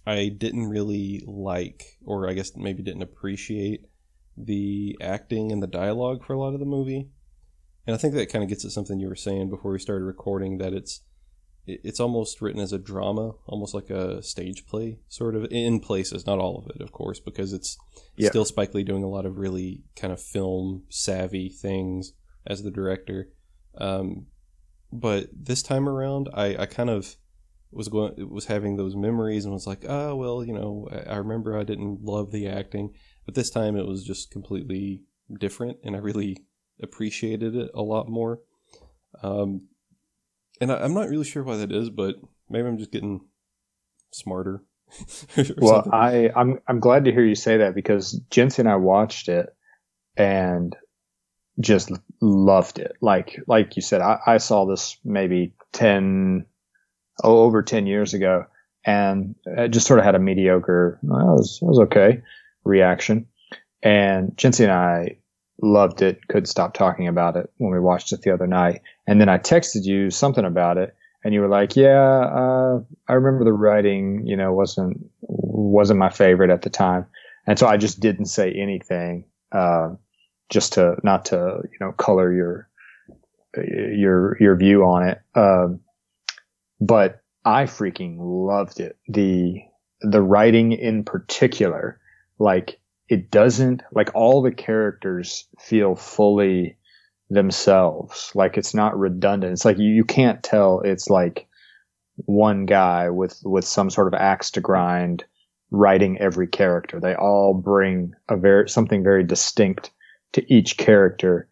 I 0.06 0.28
didn't 0.28 0.68
really 0.68 1.22
like, 1.26 1.98
or 2.04 2.28
I 2.28 2.34
guess 2.34 2.56
maybe 2.56 2.82
didn't 2.82 3.02
appreciate 3.02 3.86
the 4.36 4.96
acting 5.00 5.50
and 5.50 5.62
the 5.62 5.66
dialogue 5.66 6.24
for 6.24 6.34
a 6.34 6.38
lot 6.38 6.54
of 6.54 6.60
the 6.60 6.66
movie. 6.66 7.08
And 7.86 7.94
I 7.94 7.98
think 7.98 8.14
that 8.14 8.30
kind 8.30 8.42
of 8.42 8.48
gets 8.48 8.64
at 8.64 8.72
something 8.72 8.98
you 8.98 9.08
were 9.08 9.14
saying 9.14 9.48
before 9.48 9.72
we 9.72 9.78
started 9.78 10.04
recording 10.04 10.58
that 10.58 10.72
it's 10.72 11.00
it- 11.00 11.05
it's 11.66 12.00
almost 12.00 12.40
written 12.40 12.60
as 12.60 12.72
a 12.72 12.78
drama, 12.78 13.32
almost 13.46 13.74
like 13.74 13.90
a 13.90 14.22
stage 14.22 14.66
play, 14.66 14.98
sort 15.08 15.34
of 15.34 15.46
in 15.50 15.80
places. 15.80 16.26
Not 16.26 16.38
all 16.38 16.58
of 16.58 16.70
it, 16.74 16.80
of 16.80 16.92
course, 16.92 17.20
because 17.20 17.52
it's 17.52 17.76
Yeah. 18.16 18.28
still 18.28 18.44
Spike 18.44 18.72
Lee 18.74 18.84
doing 18.84 19.02
a 19.02 19.08
lot 19.08 19.26
of 19.26 19.36
really 19.38 19.82
kind 19.96 20.12
of 20.12 20.20
film 20.20 20.84
savvy 20.88 21.48
things 21.48 22.12
as 22.46 22.62
the 22.62 22.70
director. 22.70 23.30
Um, 23.78 24.26
but 24.92 25.28
this 25.32 25.62
time 25.62 25.88
around, 25.88 26.28
I, 26.32 26.56
I 26.56 26.66
kind 26.66 26.90
of 26.90 27.16
was 27.72 27.88
going 27.88 28.30
was 28.30 28.46
having 28.46 28.76
those 28.76 28.94
memories 28.94 29.44
and 29.44 29.52
was 29.52 29.66
like, 29.66 29.84
oh 29.88 30.14
well, 30.14 30.44
you 30.44 30.52
know, 30.52 30.88
I, 30.90 31.14
I 31.14 31.16
remember 31.16 31.58
I 31.58 31.64
didn't 31.64 32.02
love 32.02 32.30
the 32.30 32.46
acting, 32.46 32.94
but 33.24 33.34
this 33.34 33.50
time 33.50 33.76
it 33.76 33.86
was 33.86 34.04
just 34.04 34.30
completely 34.30 35.02
different, 35.40 35.78
and 35.82 35.96
I 35.96 35.98
really 35.98 36.38
appreciated 36.80 37.56
it 37.56 37.70
a 37.74 37.82
lot 37.82 38.08
more. 38.08 38.40
Um, 39.22 39.62
and 40.60 40.72
I, 40.72 40.84
am 40.84 40.94
not 40.94 41.08
really 41.08 41.24
sure 41.24 41.42
why 41.42 41.56
that 41.56 41.72
is, 41.72 41.90
but 41.90 42.16
maybe 42.48 42.68
I'm 42.68 42.78
just 42.78 42.92
getting 42.92 43.20
smarter. 44.12 44.62
well, 45.58 45.82
something. 45.82 45.92
I 45.92 46.30
I'm 46.34 46.60
I'm 46.68 46.80
glad 46.80 47.04
to 47.04 47.12
hear 47.12 47.24
you 47.24 47.34
say 47.34 47.58
that 47.58 47.74
because 47.74 48.12
Jensen 48.30 48.66
and 48.66 48.72
I 48.72 48.76
watched 48.76 49.28
it 49.28 49.54
and 50.16 50.76
just 51.58 51.90
loved 52.20 52.78
it. 52.78 52.96
Like 53.00 53.40
like 53.46 53.76
you 53.76 53.82
said, 53.82 54.00
I, 54.00 54.18
I 54.26 54.36
saw 54.38 54.64
this 54.64 54.96
maybe 55.04 55.54
ten 55.72 56.46
oh, 57.24 57.40
over 57.42 57.62
ten 57.62 57.86
years 57.86 58.14
ago, 58.14 58.44
and 58.84 59.34
it 59.44 59.68
just 59.68 59.86
sort 59.86 59.98
of 59.98 60.04
had 60.04 60.14
a 60.14 60.20
mediocre, 60.20 61.00
well, 61.02 61.20
it, 61.20 61.38
was, 61.38 61.58
it 61.60 61.66
was 61.66 61.80
okay 61.80 62.22
reaction. 62.66 63.26
And 63.82 64.36
Jensen 64.36 64.70
and 64.70 64.74
I 64.74 65.18
loved 65.62 66.02
it, 66.02 66.26
couldn't 66.28 66.46
stop 66.46 66.74
talking 66.74 67.08
about 67.08 67.36
it 67.36 67.50
when 67.56 67.72
we 67.72 67.80
watched 67.80 68.12
it 68.12 68.22
the 68.22 68.32
other 68.32 68.46
night. 68.46 68.82
And 69.06 69.20
then 69.20 69.28
I 69.28 69.38
texted 69.38 69.84
you 69.84 70.10
something 70.10 70.44
about 70.44 70.78
it, 70.78 70.94
and 71.24 71.32
you 71.32 71.40
were 71.40 71.48
like, 71.48 71.76
"Yeah, 71.76 72.20
uh, 72.20 72.80
I 73.08 73.12
remember 73.12 73.44
the 73.44 73.52
writing, 73.52 74.26
you 74.26 74.36
know, 74.36 74.52
wasn't 74.52 74.98
wasn't 75.20 75.98
my 75.98 76.10
favorite 76.10 76.50
at 76.50 76.62
the 76.62 76.70
time." 76.70 77.06
And 77.46 77.58
so 77.58 77.66
I 77.66 77.76
just 77.76 78.00
didn't 78.00 78.26
say 78.26 78.52
anything, 78.52 79.24
uh, 79.52 79.90
just 80.50 80.72
to 80.74 80.96
not 81.04 81.24
to 81.26 81.60
you 81.62 81.78
know 81.80 81.92
color 81.92 82.32
your 82.32 82.68
your 83.56 84.36
your 84.40 84.56
view 84.56 84.84
on 84.84 85.08
it. 85.08 85.20
Um, 85.34 85.80
but 86.80 87.22
I 87.44 87.64
freaking 87.64 88.16
loved 88.18 88.80
it. 88.80 88.96
The 89.08 89.62
the 90.00 90.22
writing 90.22 90.72
in 90.72 91.04
particular, 91.04 92.00
like 92.38 92.78
it 93.08 93.30
doesn't 93.30 93.82
like 93.92 94.10
all 94.14 94.42
the 94.42 94.52
characters 94.52 95.46
feel 95.60 95.94
fully 95.94 96.75
themselves. 97.28 98.30
Like 98.34 98.56
it's 98.56 98.74
not 98.74 98.98
redundant. 98.98 99.52
It's 99.52 99.64
like 99.64 99.78
you, 99.78 99.88
you 99.88 100.04
can't 100.04 100.42
tell 100.42 100.80
it's 100.80 101.08
like 101.10 101.46
one 102.16 102.66
guy 102.66 103.10
with, 103.10 103.40
with 103.44 103.64
some 103.64 103.90
sort 103.90 104.12
of 104.12 104.18
axe 104.18 104.50
to 104.52 104.60
grind 104.60 105.24
writing 105.70 106.18
every 106.18 106.46
character. 106.46 107.00
They 107.00 107.14
all 107.14 107.52
bring 107.52 108.12
a 108.28 108.36
very, 108.36 108.68
something 108.68 109.02
very 109.02 109.24
distinct 109.24 109.90
to 110.32 110.52
each 110.52 110.76
character 110.76 111.48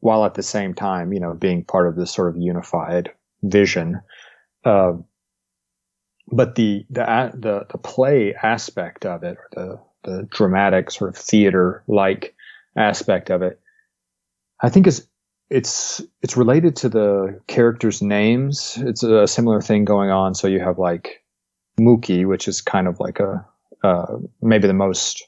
while 0.00 0.24
at 0.24 0.34
the 0.34 0.42
same 0.42 0.74
time, 0.74 1.12
you 1.12 1.20
know, 1.20 1.34
being 1.34 1.64
part 1.64 1.88
of 1.88 1.96
this 1.96 2.12
sort 2.12 2.28
of 2.28 2.40
unified 2.40 3.10
vision. 3.42 4.02
Uh, 4.64 4.92
but 6.30 6.54
the, 6.54 6.84
the, 6.90 7.32
the, 7.34 7.66
the 7.70 7.78
play 7.78 8.34
aspect 8.34 9.06
of 9.06 9.22
it, 9.24 9.38
or 9.38 9.48
the, 10.02 10.10
the 10.10 10.28
dramatic 10.30 10.90
sort 10.90 11.10
of 11.10 11.16
theater 11.16 11.82
like 11.88 12.34
aspect 12.76 13.30
of 13.30 13.42
it, 13.42 13.60
I 14.60 14.68
think 14.68 14.86
is 14.86 15.06
it's 15.50 16.02
it's 16.22 16.36
related 16.36 16.76
to 16.76 16.88
the 16.88 17.40
characters' 17.46 18.02
names. 18.02 18.78
It's 18.80 19.02
a 19.02 19.26
similar 19.26 19.60
thing 19.60 19.84
going 19.84 20.10
on. 20.10 20.34
So 20.34 20.48
you 20.48 20.60
have 20.60 20.78
like 20.78 21.22
Mookie, 21.78 22.26
which 22.26 22.48
is 22.48 22.60
kind 22.60 22.88
of 22.88 23.00
like 23.00 23.20
a 23.20 23.46
uh, 23.82 24.16
maybe 24.40 24.66
the 24.66 24.74
most 24.74 25.24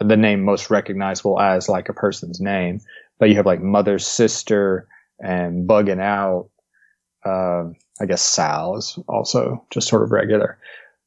the 0.00 0.16
name 0.16 0.44
most 0.44 0.70
recognizable 0.70 1.40
as 1.40 1.68
like 1.68 1.88
a 1.88 1.94
person's 1.94 2.40
name. 2.40 2.80
But 3.18 3.30
you 3.30 3.36
have 3.36 3.46
like 3.46 3.60
mother, 3.60 3.98
sister, 3.98 4.86
and 5.18 5.68
bugging 5.68 6.00
out. 6.00 6.50
Uh, 7.24 7.70
I 8.00 8.06
guess 8.06 8.22
Sal 8.22 8.76
is 8.76 8.98
also 9.08 9.64
just 9.70 9.88
sort 9.88 10.04
of 10.04 10.12
regular. 10.12 10.58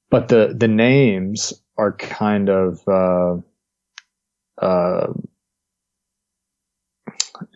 But 0.10 0.28
the 0.28 0.54
the 0.56 0.68
names 0.68 1.54
are 1.78 1.94
kind 1.94 2.50
of 2.50 2.86
uh, 2.88 3.38
uh, 4.62 5.14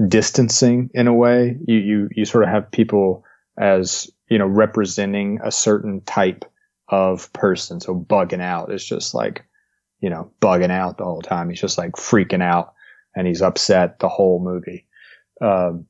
distancing 0.07 0.89
in 0.93 1.07
a 1.07 1.13
way. 1.13 1.57
You, 1.67 1.77
you, 1.77 2.09
you 2.15 2.25
sort 2.25 2.43
of 2.43 2.49
have 2.49 2.71
people 2.71 3.23
as, 3.57 4.09
you 4.29 4.37
know, 4.37 4.47
representing 4.47 5.39
a 5.43 5.51
certain 5.51 6.01
type 6.01 6.45
of 6.87 7.31
person. 7.33 7.79
So 7.79 7.95
bugging 7.95 8.41
out 8.41 8.71
is 8.71 8.85
just 8.85 9.13
like, 9.13 9.45
you 9.99 10.09
know, 10.09 10.31
bugging 10.41 10.71
out 10.71 10.97
the 10.97 11.05
whole 11.05 11.21
time. 11.21 11.49
He's 11.49 11.61
just 11.61 11.77
like 11.77 11.93
freaking 11.93 12.43
out 12.43 12.73
and 13.15 13.25
he's 13.25 13.41
upset 13.41 13.99
the 13.99 14.09
whole 14.09 14.39
movie. 14.43 14.85
Um, 15.41 15.87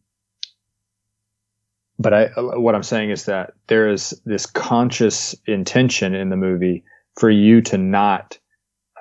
but 1.98 2.14
I, 2.14 2.26
what 2.36 2.76
I'm 2.76 2.84
saying 2.84 3.10
is 3.10 3.26
that 3.26 3.54
there 3.68 3.90
is 3.90 4.20
this 4.26 4.46
conscious 4.46 5.36
intention 5.48 6.14
in 6.14 6.30
the 6.30 6.38
movie 6.38 6.84
for 7.18 7.30
you 7.30 7.62
to 7.62 7.78
not, 7.78 8.38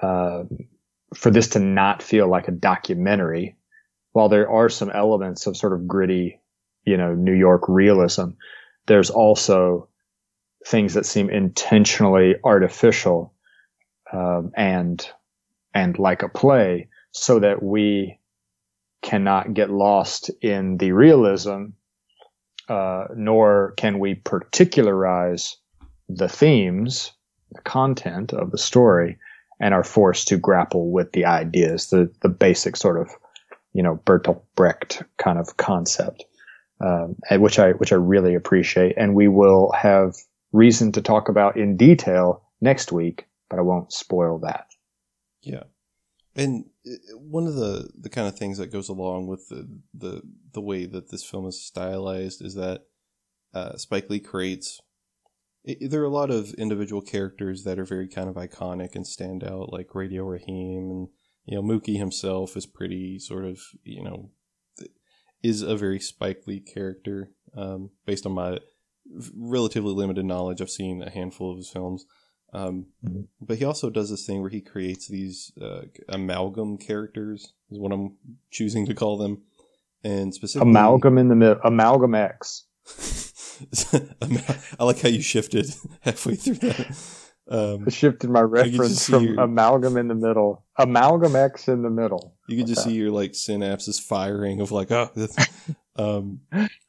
uh, 0.00 0.44
for 1.14 1.30
this 1.30 1.48
to 1.48 1.58
not 1.58 2.02
feel 2.02 2.28
like 2.28 2.48
a 2.48 2.52
documentary. 2.52 3.56
While 4.14 4.30
there 4.30 4.48
are 4.50 4.68
some 4.68 4.90
elements 4.90 5.46
of 5.46 5.56
sort 5.56 5.74
of 5.74 5.86
gritty, 5.86 6.40
you 6.84 6.96
know, 6.96 7.14
New 7.14 7.34
York 7.34 7.64
realism, 7.68 8.30
there's 8.86 9.10
also 9.10 9.88
things 10.66 10.94
that 10.94 11.04
seem 11.04 11.28
intentionally 11.28 12.36
artificial, 12.42 13.34
um, 14.12 14.52
and, 14.56 15.06
and 15.74 15.98
like 15.98 16.22
a 16.22 16.28
play 16.28 16.88
so 17.10 17.40
that 17.40 17.62
we 17.62 18.18
cannot 19.02 19.52
get 19.52 19.70
lost 19.70 20.30
in 20.40 20.78
the 20.78 20.92
realism, 20.92 21.66
uh, 22.68 23.04
nor 23.14 23.74
can 23.76 23.98
we 23.98 24.14
particularize 24.14 25.56
the 26.08 26.28
themes 26.28 27.12
the 27.54 27.60
content 27.62 28.32
of 28.32 28.50
the 28.50 28.58
story 28.58 29.18
and 29.60 29.72
are 29.72 29.84
forced 29.84 30.28
to 30.28 30.36
grapple 30.36 30.90
with 30.90 31.12
the 31.12 31.24
ideas, 31.24 31.90
the, 31.90 32.12
the 32.20 32.28
basic 32.28 32.76
sort 32.76 33.00
of, 33.00 33.08
you 33.74 33.82
know, 33.82 34.00
Bertolt 34.06 34.42
Brecht 34.56 35.02
kind 35.18 35.38
of 35.38 35.56
concept, 35.56 36.24
um, 36.80 37.16
which 37.32 37.58
I, 37.58 37.72
which 37.72 37.92
I 37.92 37.96
really 37.96 38.34
appreciate. 38.34 38.94
And 38.96 39.14
we 39.14 39.28
will 39.28 39.72
have 39.72 40.14
reason 40.52 40.92
to 40.92 41.02
talk 41.02 41.28
about 41.28 41.56
in 41.56 41.76
detail 41.76 42.42
next 42.60 42.92
week, 42.92 43.26
but 43.50 43.58
I 43.58 43.62
won't 43.62 43.92
spoil 43.92 44.38
that. 44.38 44.68
Yeah. 45.42 45.64
And 46.34 46.64
uh, 46.86 47.16
one 47.18 47.46
of 47.46 47.54
the, 47.54 47.90
the 48.00 48.08
kind 48.08 48.26
of 48.26 48.38
things 48.38 48.58
that 48.58 48.72
goes 48.72 48.88
along 48.88 49.26
with 49.26 49.48
the, 49.48 49.68
the, 49.92 50.22
the 50.52 50.60
way 50.60 50.86
that 50.86 51.10
this 51.10 51.24
film 51.24 51.46
is 51.46 51.62
stylized 51.62 52.42
is 52.42 52.54
that 52.54 52.84
uh, 53.52 53.76
Spike 53.76 54.08
Lee 54.08 54.20
creates 54.20 54.80
there 55.64 56.02
are 56.02 56.06
a 56.06 56.10
lot 56.10 56.30
of 56.30 56.52
individual 56.54 57.00
characters 57.00 57.64
that 57.64 57.78
are 57.78 57.86
very 57.86 58.06
kind 58.06 58.28
of 58.28 58.34
iconic 58.34 58.94
and 58.94 59.06
stand 59.06 59.42
out, 59.42 59.72
like 59.72 59.94
Radio 59.94 60.24
Raheem, 60.24 60.90
and 60.90 61.08
you 61.44 61.56
know 61.56 61.62
Mookie 61.62 61.96
himself 61.96 62.56
is 62.56 62.66
pretty 62.66 63.18
sort 63.18 63.44
of 63.44 63.60
you 63.82 64.02
know 64.02 64.30
is 65.42 65.60
a 65.62 65.76
very 65.76 66.00
Spike 66.00 66.42
Lee 66.46 66.60
character 66.60 67.30
um, 67.56 67.90
based 68.06 68.24
on 68.24 68.32
my 68.32 68.58
relatively 69.36 69.92
limited 69.92 70.24
knowledge. 70.24 70.62
I've 70.62 70.70
seen 70.70 71.02
a 71.02 71.10
handful 71.10 71.52
of 71.52 71.58
his 71.58 71.68
films. 71.68 72.06
Um, 72.54 72.86
mm-hmm. 73.04 73.22
But 73.40 73.58
he 73.58 73.64
also 73.64 73.90
does 73.90 74.10
this 74.10 74.24
thing 74.24 74.40
where 74.40 74.50
he 74.50 74.60
creates 74.60 75.08
these 75.08 75.52
uh, 75.60 75.82
amalgam 76.08 76.78
characters, 76.78 77.52
is 77.70 77.78
what 77.78 77.92
I'm 77.92 78.16
choosing 78.50 78.86
to 78.86 78.94
call 78.94 79.18
them, 79.18 79.42
and 80.02 80.32
specifically 80.32 80.70
amalgam 80.70 81.18
in 81.18 81.28
the 81.28 81.34
middle, 81.34 81.60
amalgam 81.64 82.14
X. 82.14 82.64
I 84.78 84.84
like 84.84 85.00
how 85.00 85.08
you 85.08 85.20
shifted 85.20 85.66
halfway 86.00 86.36
through 86.36 86.54
that. 86.54 86.96
Um, 87.48 87.84
I 87.86 87.90
shifted 87.90 88.30
my 88.30 88.40
reference 88.40 89.06
from 89.06 89.24
your, 89.24 89.40
amalgam 89.40 89.96
in 89.96 90.08
the 90.08 90.14
middle, 90.14 90.64
amalgam 90.78 91.36
X 91.36 91.68
in 91.68 91.82
the 91.82 91.90
middle. 91.90 92.34
You 92.48 92.56
can 92.56 92.66
just 92.66 92.82
okay. 92.82 92.90
see 92.90 92.96
your 92.96 93.10
like 93.10 93.32
synapses 93.32 94.00
firing 94.00 94.60
of 94.60 94.72
like, 94.72 94.90
oh, 94.90 95.10
um, 95.96 96.40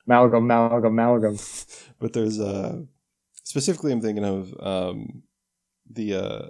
amalgam, 0.07 0.45
amalgam, 0.45 0.85
amalgam. 0.85 1.37
But 1.99 2.13
there's 2.13 2.39
uh, 2.39 2.81
specifically, 3.43 3.91
I'm 3.91 4.01
thinking 4.01 4.23
of 4.23 4.53
um, 4.59 5.23
the 5.89 6.15
uh, 6.15 6.45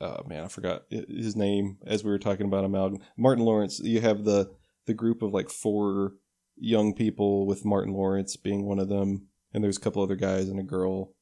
oh 0.00 0.22
man, 0.26 0.44
I 0.44 0.48
forgot 0.48 0.82
his 0.90 1.36
name 1.36 1.78
as 1.86 2.02
we 2.02 2.10
were 2.10 2.18
talking 2.18 2.46
about 2.46 2.64
amalgam. 2.64 3.00
Martin 3.16 3.44
Lawrence. 3.44 3.78
You 3.78 4.00
have 4.00 4.24
the 4.24 4.50
the 4.86 4.94
group 4.94 5.22
of 5.22 5.32
like 5.32 5.50
four 5.50 6.14
young 6.56 6.94
people 6.94 7.46
with 7.46 7.64
Martin 7.64 7.92
Lawrence 7.92 8.36
being 8.36 8.64
one 8.64 8.78
of 8.78 8.88
them 8.88 9.28
and 9.56 9.64
there's 9.64 9.78
a 9.78 9.80
couple 9.80 10.02
other 10.02 10.16
guys 10.16 10.48
and 10.48 10.60
a 10.60 10.62
girl 10.62 11.14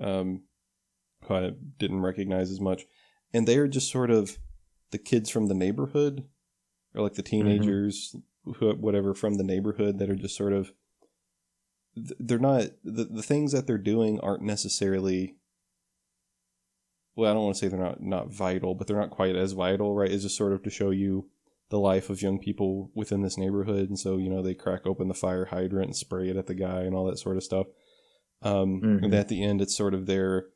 um, 0.00 0.42
who 1.26 1.34
I 1.34 1.50
didn't 1.78 2.02
recognize 2.02 2.50
as 2.50 2.60
much. 2.60 2.84
And 3.32 3.46
they 3.46 3.58
are 3.58 3.68
just 3.68 3.90
sort 3.90 4.10
of 4.10 4.38
the 4.90 4.98
kids 4.98 5.30
from 5.30 5.48
the 5.48 5.54
neighborhood, 5.54 6.24
or 6.94 7.02
like 7.02 7.14
the 7.14 7.22
mm-hmm. 7.22 7.42
teenagers, 7.42 8.14
mm-hmm. 8.46 8.52
who, 8.52 8.74
whatever, 8.74 9.14
from 9.14 9.34
the 9.34 9.44
neighborhood 9.44 9.98
that 9.98 10.10
are 10.10 10.16
just 10.16 10.36
sort 10.36 10.52
of. 10.52 10.72
They're 11.96 12.38
not 12.38 12.70
the 12.82 13.04
the 13.04 13.22
things 13.22 13.52
that 13.52 13.66
they're 13.66 13.78
doing 13.78 14.20
aren't 14.20 14.42
necessarily. 14.42 15.36
Well, 17.16 17.30
I 17.30 17.34
don't 17.34 17.44
want 17.44 17.56
to 17.56 17.60
say 17.60 17.68
they're 17.68 17.78
not 17.78 18.02
not 18.02 18.32
vital, 18.32 18.74
but 18.74 18.86
they're 18.86 18.98
not 18.98 19.10
quite 19.10 19.36
as 19.36 19.52
vital, 19.52 19.94
right? 19.94 20.10
It's 20.10 20.24
just 20.24 20.36
sort 20.36 20.52
of 20.52 20.62
to 20.64 20.70
show 20.70 20.90
you 20.90 21.28
the 21.70 21.78
life 21.78 22.10
of 22.10 22.22
young 22.22 22.38
people 22.38 22.90
within 22.94 23.22
this 23.22 23.38
neighborhood. 23.38 23.88
And 23.88 23.98
so, 23.98 24.16
you 24.16 24.28
know, 24.28 24.42
they 24.42 24.54
crack 24.54 24.86
open 24.86 25.08
the 25.08 25.14
fire 25.14 25.46
hydrant 25.46 25.88
and 25.88 25.96
spray 25.96 26.28
it 26.28 26.36
at 26.36 26.46
the 26.46 26.54
guy 26.54 26.82
and 26.82 26.94
all 26.94 27.06
that 27.06 27.18
sort 27.18 27.36
of 27.36 27.42
stuff. 27.42 27.66
Um, 28.42 28.80
mm-hmm. 28.80 29.04
And 29.04 29.14
at 29.14 29.28
the 29.28 29.42
end, 29.42 29.60
it's 29.60 29.76
sort 29.76 29.94
of 29.94 30.06
their 30.06 30.46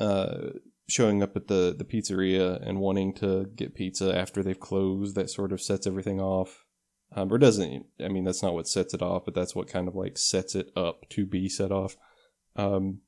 uh, 0.00 0.50
showing 0.88 1.22
up 1.22 1.36
at 1.36 1.46
the 1.46 1.74
the 1.76 1.84
pizzeria 1.84 2.60
and 2.66 2.80
wanting 2.80 3.14
to 3.14 3.46
get 3.54 3.74
pizza 3.74 4.16
after 4.16 4.42
they've 4.42 4.58
closed 4.58 5.14
that 5.14 5.30
sort 5.30 5.52
of 5.52 5.60
sets 5.60 5.86
everything 5.86 6.20
off. 6.20 6.64
Um, 7.12 7.32
or 7.32 7.38
doesn't 7.38 7.86
i 8.00 8.06
mean 8.06 8.22
that's 8.22 8.40
not 8.40 8.54
what 8.54 8.68
sets 8.68 8.94
it 8.94 9.02
off 9.02 9.24
but 9.24 9.34
that's 9.34 9.52
what 9.52 9.66
kind 9.66 9.88
of 9.88 9.96
like 9.96 10.16
sets 10.16 10.54
it 10.54 10.70
up 10.76 11.08
to 11.10 11.26
be 11.26 11.48
set 11.48 11.72
off. 11.72 11.96
Um, 12.56 13.00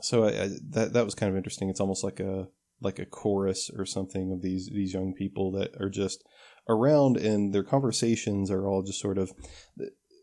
so 0.00 0.24
I, 0.24 0.28
I, 0.28 0.48
that 0.70 0.92
that 0.92 1.04
was 1.04 1.14
kind 1.14 1.30
of 1.30 1.36
interesting. 1.36 1.68
It's 1.68 1.80
almost 1.80 2.04
like 2.04 2.20
a 2.20 2.48
like 2.80 2.98
a 2.98 3.06
chorus 3.06 3.70
or 3.76 3.86
something 3.86 4.32
of 4.32 4.42
these 4.42 4.68
these 4.72 4.92
young 4.92 5.14
people 5.14 5.52
that 5.52 5.70
are 5.80 5.88
just 5.88 6.24
around 6.68 7.16
and 7.16 7.54
their 7.54 7.62
conversations 7.62 8.50
are 8.50 8.66
all 8.66 8.82
just 8.82 9.00
sort 9.00 9.18
of 9.18 9.32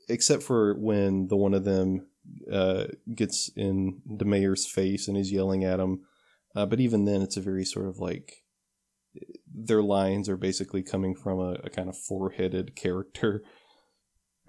except 0.09 0.43
for 0.43 0.75
when 0.75 1.27
the 1.27 1.37
one 1.37 1.53
of 1.53 1.63
them 1.63 2.07
uh, 2.51 2.85
gets 3.13 3.49
in 3.55 4.01
the 4.05 4.25
mayor's 4.25 4.65
face 4.65 5.07
and 5.07 5.17
is 5.17 5.31
yelling 5.31 5.63
at 5.63 5.79
him 5.79 6.01
uh, 6.55 6.65
but 6.65 6.79
even 6.79 7.05
then, 7.05 7.21
it's 7.21 7.37
a 7.37 7.41
very 7.41 7.65
sort 7.65 7.87
of 7.87 7.99
like 7.99 8.43
their 9.53 9.81
lines 9.81 10.29
are 10.29 10.37
basically 10.37 10.83
coming 10.83 11.15
from 11.15 11.39
a, 11.39 11.53
a 11.63 11.69
kind 11.69 11.89
of 11.89 11.97
four-headed 11.97 12.75
character, 12.75 13.43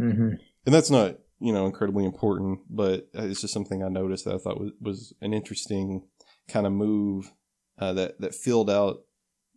mm-hmm. 0.01 0.35
and 0.67 0.75
that's 0.75 0.91
not 0.91 1.17
you 1.41 1.53
know 1.53 1.67
incredibly 1.67 2.05
important, 2.05 2.61
but 2.69 3.09
it's 3.15 3.41
just 3.41 3.55
something 3.55 3.83
I 3.83 3.89
noticed 3.89 4.25
that 4.27 4.35
I 4.35 4.39
thought 4.39 4.61
was, 4.61 4.73
was 4.81 5.15
an 5.21 5.33
interesting 5.33 6.07
kind 6.49 6.67
of 6.67 6.73
move 6.73 7.33
uh, 7.79 7.95
that 7.95 8.21
that 8.21 8.35
filled 8.35 8.71
out 8.71 8.99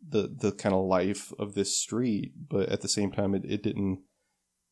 the 0.08 0.34
the 0.34 0.54
kind 0.54 0.74
of 0.74 0.86
life 0.86 1.34
of 1.38 1.54
this 1.54 1.78
street, 1.78 2.32
but 2.50 2.70
at 2.70 2.82
the 2.82 2.90
same 2.90 3.12
time, 3.12 3.36
it, 3.36 3.44
it 3.46 3.62
didn't 3.62 4.04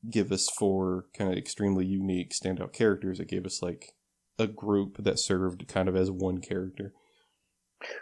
give 0.10 0.32
us 0.32 0.50
four 0.50 1.06
kind 1.18 1.32
of 1.32 1.38
extremely 1.38 1.86
unique 1.86 2.32
standout 2.32 2.74
characters. 2.74 3.20
It 3.20 3.28
gave 3.28 3.46
us 3.46 3.62
like 3.62 3.94
a 4.38 4.48
group 4.48 4.98
that 5.04 5.20
served 5.20 5.68
kind 5.68 5.88
of 5.88 5.96
as 5.96 6.12
one 6.12 6.40
character. 6.40 6.94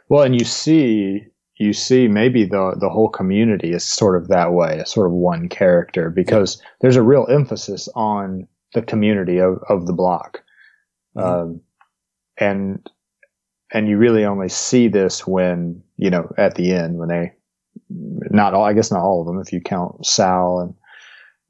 Well, 0.09 0.23
and 0.23 0.39
you 0.39 0.45
see, 0.45 1.21
you 1.57 1.73
see, 1.73 2.07
maybe 2.07 2.45
the 2.45 2.75
the 2.79 2.89
whole 2.89 3.09
community 3.09 3.71
is 3.71 3.83
sort 3.83 4.21
of 4.21 4.29
that 4.29 4.53
way, 4.53 4.79
a 4.79 4.85
sort 4.85 5.07
of 5.07 5.13
one 5.13 5.49
character, 5.49 6.09
because 6.09 6.59
yeah. 6.59 6.67
there's 6.81 6.95
a 6.95 7.03
real 7.03 7.27
emphasis 7.29 7.89
on 7.95 8.47
the 8.73 8.81
community 8.81 9.39
of, 9.39 9.59
of 9.69 9.85
the 9.85 9.93
block, 9.93 10.43
mm-hmm. 11.15 11.27
um, 11.27 11.61
and 12.37 12.89
and 13.71 13.87
you 13.87 13.97
really 13.97 14.25
only 14.25 14.49
see 14.49 14.87
this 14.87 15.27
when 15.27 15.83
you 15.97 16.09
know 16.09 16.31
at 16.37 16.55
the 16.55 16.73
end 16.73 16.97
when 16.97 17.09
they 17.09 17.33
not 17.89 18.53
all, 18.53 18.63
I 18.63 18.73
guess 18.73 18.91
not 18.91 19.01
all 19.01 19.21
of 19.21 19.27
them 19.27 19.39
if 19.39 19.51
you 19.51 19.61
count 19.61 20.05
Sal 20.05 20.59
and 20.59 20.75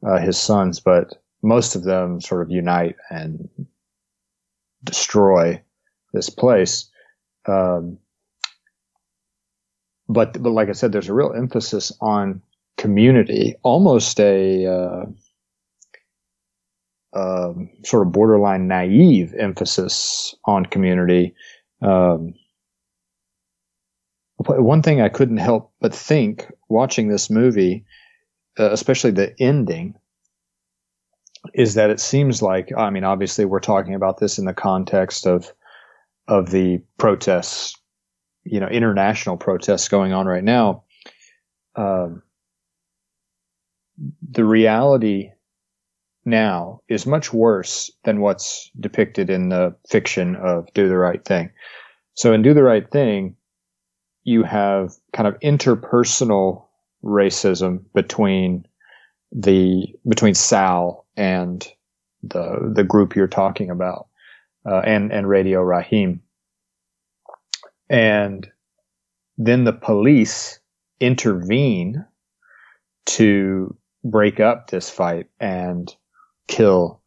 uh, 0.05 0.19
his 0.19 0.37
sons, 0.37 0.79
but 0.79 1.15
most 1.41 1.75
of 1.75 1.83
them 1.83 2.21
sort 2.21 2.41
of 2.41 2.51
unite 2.51 2.95
and 3.09 3.49
destroy 4.83 5.61
this 6.13 6.29
place. 6.29 6.89
Um, 7.47 7.97
but 10.07 10.41
but 10.41 10.51
like 10.51 10.69
I 10.69 10.73
said, 10.73 10.91
there's 10.91 11.09
a 11.09 11.13
real 11.13 11.33
emphasis 11.33 11.91
on 12.01 12.41
community, 12.77 13.55
almost 13.63 14.19
a 14.19 14.65
uh, 14.65 15.05
um, 17.13 17.69
sort 17.83 18.05
of 18.05 18.11
borderline 18.11 18.67
naive 18.67 19.33
emphasis 19.37 20.35
on 20.45 20.65
community. 20.65 21.33
Um, 21.81 22.33
one 24.37 24.81
thing 24.81 24.99
I 24.99 25.09
couldn't 25.09 25.37
help 25.37 25.71
but 25.79 25.93
think 25.93 26.47
watching 26.69 27.07
this 27.07 27.29
movie, 27.29 27.85
uh, 28.59 28.71
especially 28.71 29.11
the 29.11 29.33
ending, 29.41 29.95
is 31.53 31.73
that 31.73 31.89
it 31.89 31.99
seems 31.99 32.41
like 32.41 32.71
I 32.77 32.89
mean, 32.89 33.03
obviously, 33.03 33.45
we're 33.45 33.59
talking 33.59 33.95
about 33.95 34.19
this 34.19 34.37
in 34.37 34.45
the 34.45 34.53
context 34.53 35.25
of 35.27 35.51
of 36.27 36.51
the 36.51 36.81
protests 36.97 37.77
you 38.43 38.59
know 38.59 38.67
international 38.67 39.37
protests 39.37 39.87
going 39.87 40.13
on 40.13 40.25
right 40.25 40.43
now, 40.43 40.83
um, 41.75 42.21
the 44.29 44.45
reality 44.45 45.31
now 46.25 46.81
is 46.87 47.05
much 47.05 47.33
worse 47.33 47.91
than 48.03 48.21
what's 48.21 48.69
depicted 48.79 49.29
in 49.29 49.49
the 49.49 49.75
fiction 49.89 50.35
of 50.35 50.67
Do 50.73 50.87
the 50.87 50.97
Right 50.97 51.23
Thing. 51.23 51.51
So 52.15 52.33
in 52.33 52.41
Do 52.41 52.53
the 52.53 52.63
Right 52.63 52.89
Thing, 52.89 53.35
you 54.23 54.43
have 54.43 54.93
kind 55.11 55.27
of 55.27 55.39
interpersonal 55.39 56.62
racism 57.03 57.83
between 57.93 58.65
the 59.31 59.93
between 60.07 60.33
Sal 60.35 61.05
and 61.17 61.67
the 62.21 62.71
the 62.73 62.83
group 62.83 63.15
you're 63.15 63.27
talking 63.27 63.69
about, 63.69 64.07
uh, 64.65 64.79
and 64.79 65.11
and 65.11 65.27
Radio 65.27 65.61
Raheem. 65.61 66.21
And 67.89 68.49
then 69.37 69.63
the 69.65 69.73
police 69.73 70.59
intervene 70.99 72.05
to 73.05 73.75
break 74.03 74.39
up 74.39 74.69
this 74.69 74.89
fight 74.89 75.27
and 75.39 75.93
kill, 76.47 77.01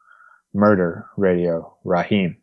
murder 0.54 1.06
Radio 1.16 1.76
Raheem, 1.84 2.36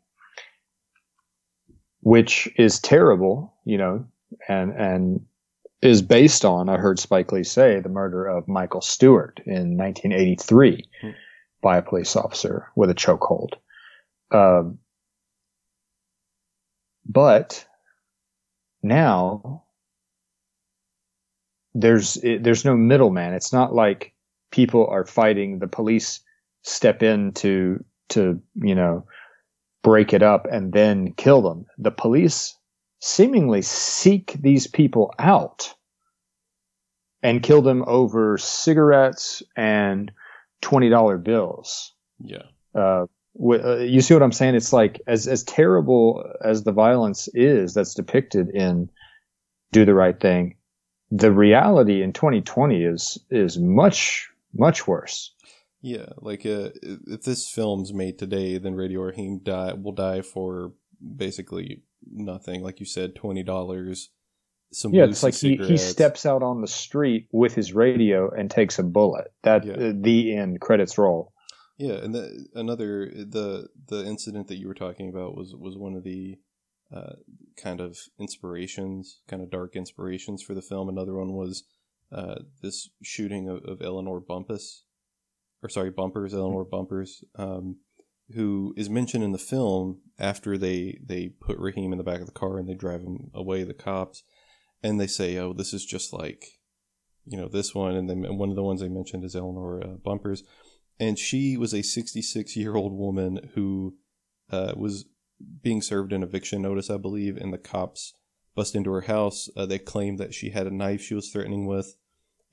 which 2.02 2.50
is 2.58 2.80
terrible, 2.80 3.54
you 3.66 3.78
know, 3.78 4.06
and, 4.48 4.72
and 4.72 5.26
is 5.84 6.02
based 6.02 6.46
on, 6.46 6.70
I 6.70 6.78
heard 6.78 6.98
Spike 6.98 7.32
Lee 7.32 7.44
say, 7.44 7.80
the 7.80 7.90
murder 7.90 8.26
of 8.26 8.48
Michael 8.48 8.82
Stewart 8.82 9.42
in 9.46 9.78
1983 9.78 10.88
hmm. 11.02 11.10
by 11.62 11.78
a 11.78 11.82
police 11.82 12.16
officer 12.16 12.70
with 12.76 12.90
a 12.90 12.96
chokehold. 12.96 13.54
Um, 14.32 14.80
but 17.06 17.66
now 18.82 19.64
there's 21.74 22.18
there's 22.24 22.66
no 22.66 22.76
middleman. 22.78 23.34
It's 23.34 23.52
not 23.52 23.76
like 23.76 24.14
people 24.52 24.88
are 24.88 25.06
fighting. 25.06 25.60
The 25.60 25.68
police 25.68 26.22
step 26.62 27.04
in 27.04 27.34
to 27.34 27.84
to 28.10 28.42
you 28.56 28.76
know 28.76 29.06
break 29.84 30.14
it 30.14 30.24
up 30.24 30.48
and 30.50 30.72
then 30.72 31.14
kill 31.14 31.42
them. 31.42 31.66
The 31.78 31.92
police 31.92 32.56
seemingly 33.04 33.62
seek 33.62 34.32
these 34.40 34.66
people 34.66 35.14
out 35.20 35.74
and 37.22 37.44
kill 37.44 37.62
them 37.62 37.84
over 37.86 38.38
cigarettes 38.38 39.44
and 39.58 40.10
twenty 40.62 40.90
dollar 40.90 41.18
bills. 41.18 41.94
Yeah. 42.20 42.44
Uh, 42.74 43.08
uh, 43.42 43.78
you 43.80 44.00
see 44.00 44.14
what 44.14 44.24
I'm 44.24 44.32
saying? 44.32 44.56
It's 44.56 44.72
like 44.72 45.02
as 45.06 45.28
as 45.28 45.44
terrible 45.44 46.24
as 46.42 46.64
the 46.64 46.72
violence 46.72 47.28
is 47.34 47.74
that's 47.74 47.94
depicted 47.94 48.50
in 48.50 48.90
Do 49.74 49.84
the 49.84 49.94
Right 49.94 50.18
Thing, 50.18 50.56
the 51.12 51.32
reality 51.32 52.02
in 52.02 52.14
2020 52.14 52.84
is 52.86 53.18
is 53.30 53.60
much 53.60 54.30
much 54.54 54.88
worse. 54.88 55.34
Yeah, 55.82 56.06
like 56.20 56.46
uh, 56.46 56.70
if 56.82 57.24
this 57.24 57.50
film's 57.50 57.94
made 57.94 58.18
today, 58.18 58.58
then 58.60 58.76
Radio 58.76 59.02
Raheem 59.02 59.40
die 59.44 59.74
will 59.74 59.92
die 59.92 60.22
for 60.22 60.72
basically 61.18 61.84
nothing. 62.12 62.64
Like 62.64 62.80
you 62.80 62.86
said, 62.86 63.16
twenty 63.16 63.44
dollars. 63.44 64.10
Some 64.72 64.94
yeah, 64.94 65.06
it's 65.06 65.22
like 65.22 65.36
he, 65.36 65.56
he 65.56 65.78
steps 65.78 66.26
out 66.26 66.42
on 66.42 66.62
the 66.62 66.68
street 66.68 67.28
with 67.32 67.54
his 67.54 67.74
radio 67.74 68.32
and 68.32 68.50
takes 68.50 68.80
a 68.80 68.84
bullet. 68.84 69.32
That 69.44 69.66
yeah. 69.66 69.74
uh, 69.74 69.94
the 69.96 70.36
end 70.36 70.62
credits 70.62 70.98
roll. 70.98 71.32
Yeah, 71.78 71.94
and 71.94 72.14
the, 72.14 72.48
another 72.56 73.12
the 73.14 73.68
the 73.88 74.06
incident 74.06 74.48
that 74.48 74.58
you 74.58 74.68
were 74.68 74.74
talking 74.74 75.10
about 75.10 75.36
was 75.36 75.54
was 75.56 75.78
one 75.78 75.96
of 75.96 76.04
the 76.04 76.40
uh, 76.94 77.14
kind 77.58 77.82
of 77.82 77.98
inspirations, 78.20 79.22
kind 79.28 79.42
of 79.42 79.50
dark 79.50 79.76
inspirations 79.76 80.44
for 80.44 80.54
the 80.54 80.62
film. 80.62 80.90
Another 80.90 81.16
one 81.16 81.34
was 81.34 81.64
uh, 82.12 82.36
this 82.62 82.90
shooting 83.02 83.50
of, 83.50 83.64
of, 83.66 83.82
Eleanor 83.82 84.20
Bumpus, 84.20 84.84
or 85.64 85.70
sorry, 85.70 85.92
Bumpurs, 85.92 86.34
Eleanor 86.34 86.66
Bumpurs, 86.66 87.24
um, 87.36 87.78
who 88.36 88.74
is 88.78 88.90
mentioned 88.90 89.24
in 89.24 89.32
the 89.32 89.38
film 89.38 90.00
after 90.18 90.58
they 90.58 91.00
they 91.06 91.30
put 91.30 91.58
Raheem 91.58 91.92
in 91.92 91.98
the 91.98 92.04
back 92.04 92.20
of 92.20 92.26
the 92.26 92.32
car 92.32 92.58
and 92.58 92.68
they 92.68 92.74
drive 92.74 93.02
him 93.02 93.30
away, 93.34 93.64
the 93.64 93.74
cops, 93.74 94.24
and 94.82 95.00
they 95.00 95.08
say, 95.08 95.38
"Oh, 95.38 95.54
this 95.54 95.74
is 95.74 95.86
just 95.86 96.14
like." 96.14 96.46
You 97.26 97.38
know 97.38 97.48
this 97.48 97.74
one, 97.74 97.96
and 97.96 98.10
then 98.10 98.38
one 98.38 98.50
of 98.50 98.58
the 98.58 98.64
ones 98.64 98.82
they 98.82 98.90
mentioned 98.90 99.24
is 99.24 99.34
Eleanor 99.34 99.82
uh, 99.82 99.88
Bumpurs, 100.06 100.44
and 101.00 101.18
she 101.18 101.56
was 101.56 101.74
a 101.74 101.82
66 101.82 102.58
year 102.58 102.76
old 102.76 102.92
woman 102.92 103.52
who 103.56 103.96
uh, 104.50 104.74
was 104.76 105.06
being 105.62 105.82
served 105.82 106.14
an 106.14 106.24
eviction 106.24 106.62
notice, 106.62 106.90
I 106.90 106.98
believe, 106.98 107.38
and 107.38 107.54
the 107.54 107.58
cops 107.58 108.14
bust 108.56 108.76
into 108.76 108.92
her 108.92 109.02
house. 109.02 109.50
Uh, 109.56 109.66
they 109.66 109.80
claimed 109.80 110.20
that 110.20 110.34
she 110.34 110.50
had 110.52 110.68
a 110.68 110.76
knife 110.76 111.02
she 111.02 111.16
was 111.16 111.30
threatening 111.30 111.66
with, 111.66 111.96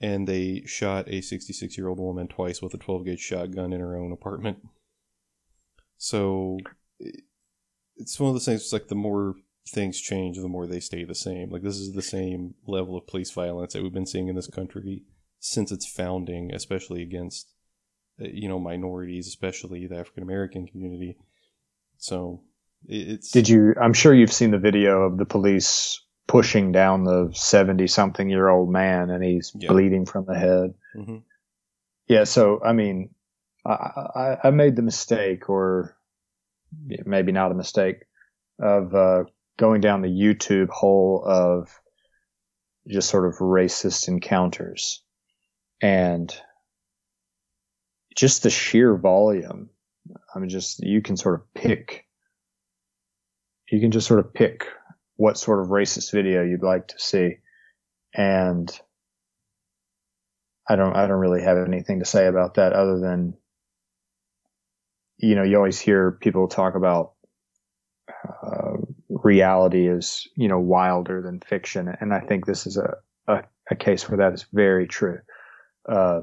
and 0.01 0.27
they 0.27 0.63
shot 0.67 1.09
a 1.09 1.21
66 1.21 1.77
year 1.77 1.89
old 1.89 1.99
woman 1.99 2.29
twice 2.29 2.63
with 2.63 2.75
a 2.75 2.79
12 2.79 3.05
gauge 3.05 3.21
shotgun 3.21 3.73
in 3.73 3.81
her 3.81 3.97
own 3.97 4.13
apartment. 4.13 4.59
So 6.03 6.59
it's 7.99 8.19
one 8.19 8.31
of 8.31 8.35
those 8.35 8.47
things. 8.47 8.63
It's 8.63 8.73
like 8.73 8.89
the 8.89 8.95
more 8.95 9.35
things 9.69 10.01
change, 10.01 10.39
the 10.39 10.49
more 10.49 10.67
they 10.67 10.81
stay 10.81 11.05
the 11.05 11.15
same. 11.15 11.51
Like 11.51 11.63
this 11.63 11.77
is 11.77 11.93
the 11.93 12.01
same 12.03 12.55
level 12.67 12.97
of 12.97 13.07
police 13.07 13.31
violence 13.31 13.75
that 13.75 13.83
we've 13.83 13.93
been 13.93 14.07
seeing 14.07 14.29
in 14.29 14.35
this 14.35 14.47
country 14.47 15.03
since 15.41 15.71
its 15.71 15.87
founding, 15.87 16.55
especially 16.55 17.03
against 17.03 17.53
uh, 18.19 18.29
you 18.33 18.49
know 18.49 18.59
minorities, 18.59 19.29
especially 19.29 19.87
the 19.87 19.99
African 19.99 20.23
American 20.23 20.67
community. 20.67 21.19
So 21.99 22.41
it's. 22.89 23.31
Did 23.31 23.51
you? 23.51 23.75
I'm 23.81 23.93
sure 23.93 24.15
you've 24.15 24.33
seen 24.33 24.53
the 24.53 24.59
video 24.59 25.03
of 25.03 25.19
the 25.19 25.27
police 25.27 26.01
pushing 26.27 26.73
down 26.73 27.05
the 27.05 27.31
70 27.35 27.87
something 27.89 28.31
year 28.31 28.49
old 28.49 28.71
man 28.71 29.11
and 29.11 29.23
he's 29.23 29.53
Yeah. 29.55 29.69
bleeding 29.69 30.07
from 30.07 30.25
the 30.25 30.39
head. 30.39 30.73
hmm 30.95 31.19
Yeah. 32.07 32.25
So, 32.25 32.63
I 32.65 32.73
mean, 32.73 33.11
I, 33.67 33.71
I, 33.71 34.37
I 34.45 34.51
made 34.51 34.77
the 34.77 34.83
mistake 34.83 35.49
or 35.49 35.97
maybe 37.05 37.33
not 37.33 37.53
a 37.53 37.55
mistake 37.55 38.05
of, 38.61 38.95
uh, 38.95 39.25
going 39.59 39.83
down 39.83 40.01
the 40.01 40.09
YouTube 40.09 40.71
hole 40.71 41.23
of 41.27 41.69
just 42.89 43.11
sort 43.11 43.27
of 43.27 43.35
racist 43.41 44.09
encounters 44.09 45.03
and 45.83 46.35
just 48.17 48.43
the 48.43 48.49
sheer 48.49 48.97
volume. 48.97 49.69
I 50.35 50.39
mean, 50.39 50.49
just 50.49 50.81
you 50.83 51.03
can 51.03 51.19
sort 51.19 51.35
of 51.35 51.53
pick, 51.53 52.07
you 53.71 53.81
can 53.81 53.91
just 53.91 54.07
sort 54.07 54.21
of 54.21 54.33
pick 54.33 54.67
what 55.17 55.37
sort 55.37 55.61
of 55.61 55.69
racist 55.69 56.11
video 56.11 56.43
you'd 56.43 56.63
like 56.63 56.89
to 56.89 56.99
see. 56.99 57.37
And 58.15 58.71
I 60.67 60.77
don't, 60.77 60.97
I 60.97 61.07
don't 61.07 61.21
really 61.21 61.43
have 61.43 61.59
anything 61.59 61.99
to 61.99 62.07
say 62.07 62.27
about 62.27 62.55
that 62.55 62.73
other 62.73 62.99
than, 62.99 63.35
you 65.23 65.35
know, 65.35 65.43
you 65.43 65.57
always 65.57 65.79
hear 65.79 66.13
people 66.21 66.49
talk 66.49 66.75
about, 66.75 67.13
uh, 68.43 68.77
reality 69.09 69.87
is, 69.87 70.27
you 70.37 70.49
know, 70.49 70.59
wilder 70.59 71.23
than 71.23 71.41
fiction. 71.41 71.95
And 72.01 72.13
I 72.13 72.21
think 72.21 72.47
this 72.47 72.67
is 72.67 72.77
a, 72.77 72.95
a, 73.29 73.45
a 73.71 73.77
case 73.77 74.09
where 74.09 74.19
that 74.19 74.33
is 74.33 74.47
very 74.53 74.87
true. 74.87 75.19
Uh, 75.89 76.23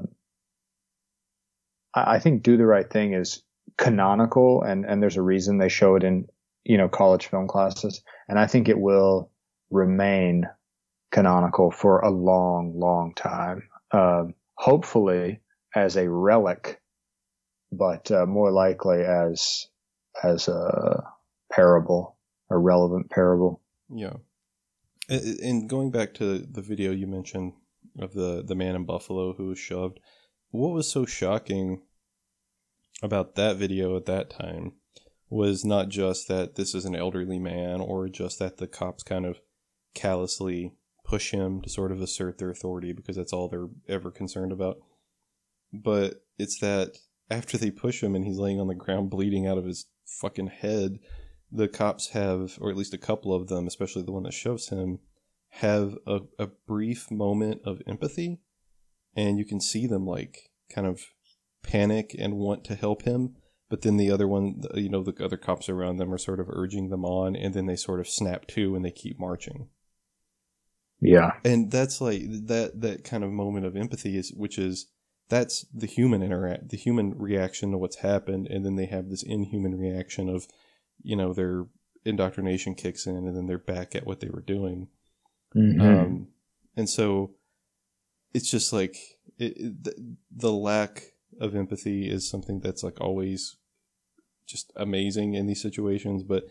I 1.94 2.16
I 2.16 2.18
think 2.18 2.42
Do 2.42 2.56
the 2.56 2.66
Right 2.66 2.88
Thing 2.90 3.14
is 3.14 3.42
canonical 3.76 4.62
and, 4.62 4.84
and 4.84 5.00
there's 5.00 5.16
a 5.16 5.22
reason 5.22 5.58
they 5.58 5.68
show 5.68 5.96
it 5.96 6.04
in, 6.04 6.26
you 6.64 6.76
know, 6.76 6.88
college 6.88 7.26
film 7.26 7.46
classes. 7.46 8.02
And 8.28 8.38
I 8.38 8.46
think 8.46 8.68
it 8.68 8.78
will 8.78 9.30
remain 9.70 10.48
canonical 11.12 11.70
for 11.70 12.00
a 12.00 12.10
long, 12.10 12.78
long 12.78 13.14
time. 13.14 13.68
Um, 13.92 14.34
hopefully 14.54 15.40
as 15.74 15.96
a 15.96 16.10
relic, 16.10 16.80
but 17.70 18.10
uh, 18.10 18.26
more 18.26 18.50
likely 18.50 19.02
as, 19.02 19.66
as 20.22 20.48
a 20.48 21.04
parable, 21.50 22.16
a 22.50 22.58
relevant 22.58 23.10
parable. 23.10 23.60
Yeah. 23.88 24.14
And- 25.08 25.68
going 25.68 25.90
back 25.90 26.14
to 26.14 26.38
the 26.38 26.62
video 26.62 26.92
you 26.92 27.06
mentioned 27.06 27.54
of 27.98 28.12
the, 28.12 28.42
the 28.46 28.54
man 28.54 28.76
in 28.76 28.84
Buffalo 28.84 29.32
who 29.34 29.46
was 29.46 29.58
shoved, 29.58 30.00
what 30.50 30.72
was 30.72 30.90
so 30.90 31.04
shocking 31.04 31.82
about 33.02 33.34
that 33.36 33.56
video 33.56 33.96
at 33.96 34.06
that 34.06 34.30
time 34.30 34.72
was 35.30 35.64
not 35.64 35.88
just 35.88 36.28
that 36.28 36.54
this 36.54 36.74
is 36.74 36.84
an 36.84 36.96
elderly 36.96 37.38
man 37.38 37.80
or 37.80 38.08
just 38.08 38.38
that 38.38 38.56
the 38.56 38.66
cops 38.66 39.02
kind 39.02 39.26
of 39.26 39.40
callously 39.94 40.74
push 41.04 41.32
him 41.32 41.60
to 41.62 41.68
sort 41.68 41.92
of 41.92 42.00
assert 42.00 42.38
their 42.38 42.50
authority 42.50 42.92
because 42.92 43.16
that's 43.16 43.32
all 43.32 43.48
they're 43.48 43.68
ever 43.88 44.10
concerned 44.10 44.52
about. 44.52 44.78
But 45.72 46.22
it's 46.38 46.58
that 46.60 46.98
after 47.30 47.58
they 47.58 47.70
push 47.70 48.02
him 48.02 48.14
and 48.14 48.24
he's 48.24 48.38
laying 48.38 48.60
on 48.60 48.68
the 48.68 48.74
ground 48.74 49.10
bleeding 49.10 49.46
out 49.46 49.58
of 49.58 49.64
his 49.66 49.86
fucking 50.06 50.48
head, 50.48 50.98
the 51.50 51.68
cops 51.68 52.08
have, 52.08 52.58
or 52.60 52.70
at 52.70 52.76
least 52.76 52.94
a 52.94 52.98
couple 52.98 53.34
of 53.34 53.48
them, 53.48 53.66
especially 53.66 54.02
the 54.02 54.12
one 54.12 54.22
that 54.24 54.34
shoves 54.34 54.68
him, 54.68 54.98
have 55.50 55.96
a, 56.06 56.20
a 56.38 56.48
brief 56.66 57.10
moment 57.10 57.60
of 57.64 57.80
empathy. 57.86 58.40
And 59.16 59.38
you 59.38 59.44
can 59.44 59.60
see 59.60 59.86
them 59.86 60.06
like 60.06 60.50
kind 60.70 60.86
of 60.86 61.00
panic 61.62 62.14
and 62.18 62.36
want 62.36 62.64
to 62.64 62.74
help 62.74 63.02
him. 63.02 63.36
But 63.70 63.82
then 63.82 63.96
the 63.98 64.10
other 64.10 64.26
one, 64.26 64.62
you 64.74 64.88
know, 64.88 65.02
the 65.02 65.22
other 65.22 65.36
cops 65.36 65.68
around 65.68 65.96
them 65.98 66.12
are 66.12 66.18
sort 66.18 66.40
of 66.40 66.46
urging 66.48 66.88
them 66.88 67.04
on, 67.04 67.36
and 67.36 67.52
then 67.52 67.66
they 67.66 67.76
sort 67.76 68.00
of 68.00 68.08
snap 68.08 68.46
to 68.48 68.74
and 68.74 68.82
they 68.84 68.90
keep 68.90 69.18
marching 69.18 69.68
Yeah. 71.00 71.32
and 71.44 71.70
that's 71.70 72.00
like 72.00 72.22
that 72.46 72.80
that 72.80 73.04
kind 73.04 73.22
of 73.24 73.30
moment 73.30 73.66
of 73.66 73.76
empathy 73.76 74.16
is 74.16 74.32
which 74.34 74.58
is 74.58 74.86
that's 75.28 75.64
the 75.74 75.86
human 75.86 76.22
interact 76.22 76.68
the 76.70 76.76
human 76.76 77.16
reaction 77.18 77.70
to 77.70 77.78
what's 77.78 77.96
happened 77.96 78.46
and 78.46 78.64
then 78.64 78.76
they 78.76 78.86
have 78.86 79.08
this 79.08 79.22
inhuman 79.22 79.78
reaction 79.78 80.28
of 80.28 80.46
you 81.02 81.16
know 81.16 81.32
their 81.32 81.66
indoctrination 82.04 82.74
kicks 82.74 83.06
in 83.06 83.16
and 83.16 83.36
then 83.36 83.46
they're 83.46 83.58
back 83.58 83.94
at 83.94 84.06
what 84.06 84.20
they 84.20 84.28
were 84.28 84.40
doing 84.42 84.88
Mhm. 85.54 85.80
um 85.80 86.28
and 86.76 86.88
so 86.88 87.34
it's 88.34 88.50
just 88.50 88.72
like 88.72 88.96
it, 89.38 89.56
it, 89.56 89.84
the, 89.84 90.16
the 90.30 90.52
lack 90.52 91.14
of 91.40 91.54
empathy 91.54 92.08
is 92.10 92.28
something 92.28 92.60
that's 92.60 92.82
like 92.82 93.00
always 93.00 93.56
just 94.46 94.72
amazing 94.76 95.34
in 95.34 95.46
these 95.46 95.62
situations 95.62 96.22
but 96.22 96.44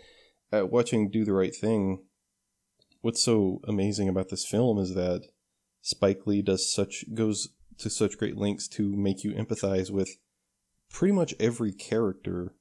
at 0.52 0.72
watching 0.72 1.10
do 1.10 1.26
the 1.26 1.34
right 1.34 1.56
thing 1.56 2.04
what's 3.02 3.22
so 3.24 3.60
amazing 3.68 4.10
about 4.10 4.30
this 4.30 4.46
film 4.46 4.78
is 4.78 4.94
that 4.96 5.28
Spike 5.82 6.26
Lee 6.28 6.42
does 6.42 6.72
such 6.72 7.06
goes 7.14 7.50
to 7.80 7.90
such 7.90 8.18
great 8.18 8.38
lengths 8.38 8.68
to 8.68 8.96
make 8.96 9.24
you 9.24 9.34
empathize 9.34 9.92
with 9.92 10.18
pretty 10.90 11.14
much 11.14 11.34
every 11.40 11.72
character, 11.72 12.54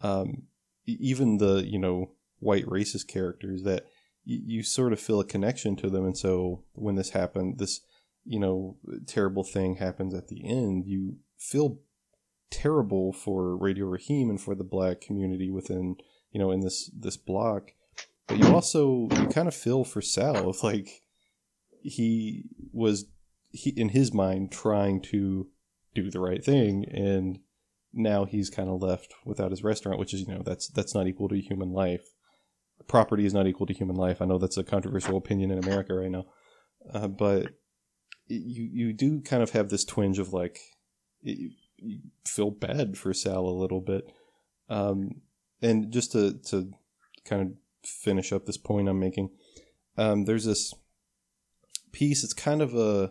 um, 0.00 0.44
even 0.86 1.38
the 1.38 1.64
you 1.66 1.78
know 1.78 2.12
white 2.38 2.66
racist 2.66 3.06
characters 3.06 3.62
that 3.62 3.84
y- 4.26 4.40
you 4.44 4.62
sort 4.62 4.92
of 4.92 5.00
feel 5.00 5.20
a 5.20 5.24
connection 5.24 5.76
to 5.76 5.90
them, 5.90 6.04
and 6.04 6.16
so 6.16 6.64
when 6.72 6.94
this 6.94 7.10
happened, 7.10 7.58
this 7.58 7.80
you 8.24 8.38
know 8.38 8.76
terrible 9.06 9.44
thing 9.44 9.76
happens 9.76 10.14
at 10.14 10.28
the 10.28 10.44
end, 10.44 10.84
you 10.86 11.16
feel 11.38 11.78
terrible 12.50 13.12
for 13.12 13.56
Radio 13.56 13.86
Raheem 13.86 14.28
and 14.28 14.40
for 14.40 14.54
the 14.54 14.64
black 14.64 15.00
community 15.00 15.50
within 15.50 15.96
you 16.32 16.40
know 16.40 16.50
in 16.50 16.60
this 16.60 16.90
this 16.98 17.16
block. 17.16 17.72
But 18.26 18.38
you 18.38 18.54
also 18.54 19.08
you 19.12 19.26
kind 19.26 19.48
of 19.48 19.54
feel 19.54 19.84
for 19.84 20.00
Sal. 20.00 20.54
Like 20.62 21.02
he 21.82 22.44
was 22.72 23.06
he 23.50 23.70
in 23.70 23.90
his 23.90 24.12
mind 24.12 24.50
trying 24.50 25.00
to 25.00 25.48
do 25.94 26.10
the 26.10 26.20
right 26.20 26.44
thing 26.44 26.84
and 26.90 27.38
now 27.92 28.24
he's 28.24 28.48
kind 28.50 28.68
of 28.68 28.80
left 28.80 29.12
without 29.24 29.50
his 29.50 29.64
restaurant 29.64 29.98
which 29.98 30.14
is 30.14 30.20
you 30.20 30.28
know 30.28 30.42
that's 30.44 30.68
that's 30.68 30.94
not 30.94 31.06
equal 31.06 31.28
to 31.28 31.40
human 31.40 31.72
life 31.72 32.10
property 32.86 33.26
is 33.26 33.34
not 33.34 33.46
equal 33.46 33.66
to 33.66 33.74
human 33.74 33.96
life 33.96 34.22
i 34.22 34.24
know 34.24 34.38
that's 34.38 34.56
a 34.56 34.64
controversial 34.64 35.16
opinion 35.16 35.50
in 35.50 35.58
america 35.58 35.94
right 35.94 36.10
now 36.10 36.24
uh, 36.92 37.08
but 37.08 37.48
you 38.28 38.68
you 38.72 38.92
do 38.92 39.20
kind 39.20 39.42
of 39.42 39.50
have 39.50 39.68
this 39.68 39.84
twinge 39.84 40.18
of 40.18 40.32
like 40.32 40.60
you, 41.20 41.50
you 41.76 41.98
feel 42.24 42.50
bad 42.50 42.96
for 42.96 43.12
Sal 43.12 43.46
a 43.46 43.50
little 43.50 43.80
bit 43.80 44.04
um, 44.68 45.20
and 45.60 45.92
just 45.92 46.12
to 46.12 46.34
to 46.46 46.72
kind 47.24 47.42
of 47.42 47.52
finish 47.84 48.32
up 48.32 48.46
this 48.46 48.56
point 48.56 48.88
I'm 48.88 48.98
making. 48.98 49.30
Um, 49.96 50.24
there's 50.24 50.44
this 50.44 50.72
piece. 51.92 52.24
It's 52.24 52.32
kind 52.32 52.62
of 52.62 52.74
a, 52.74 53.10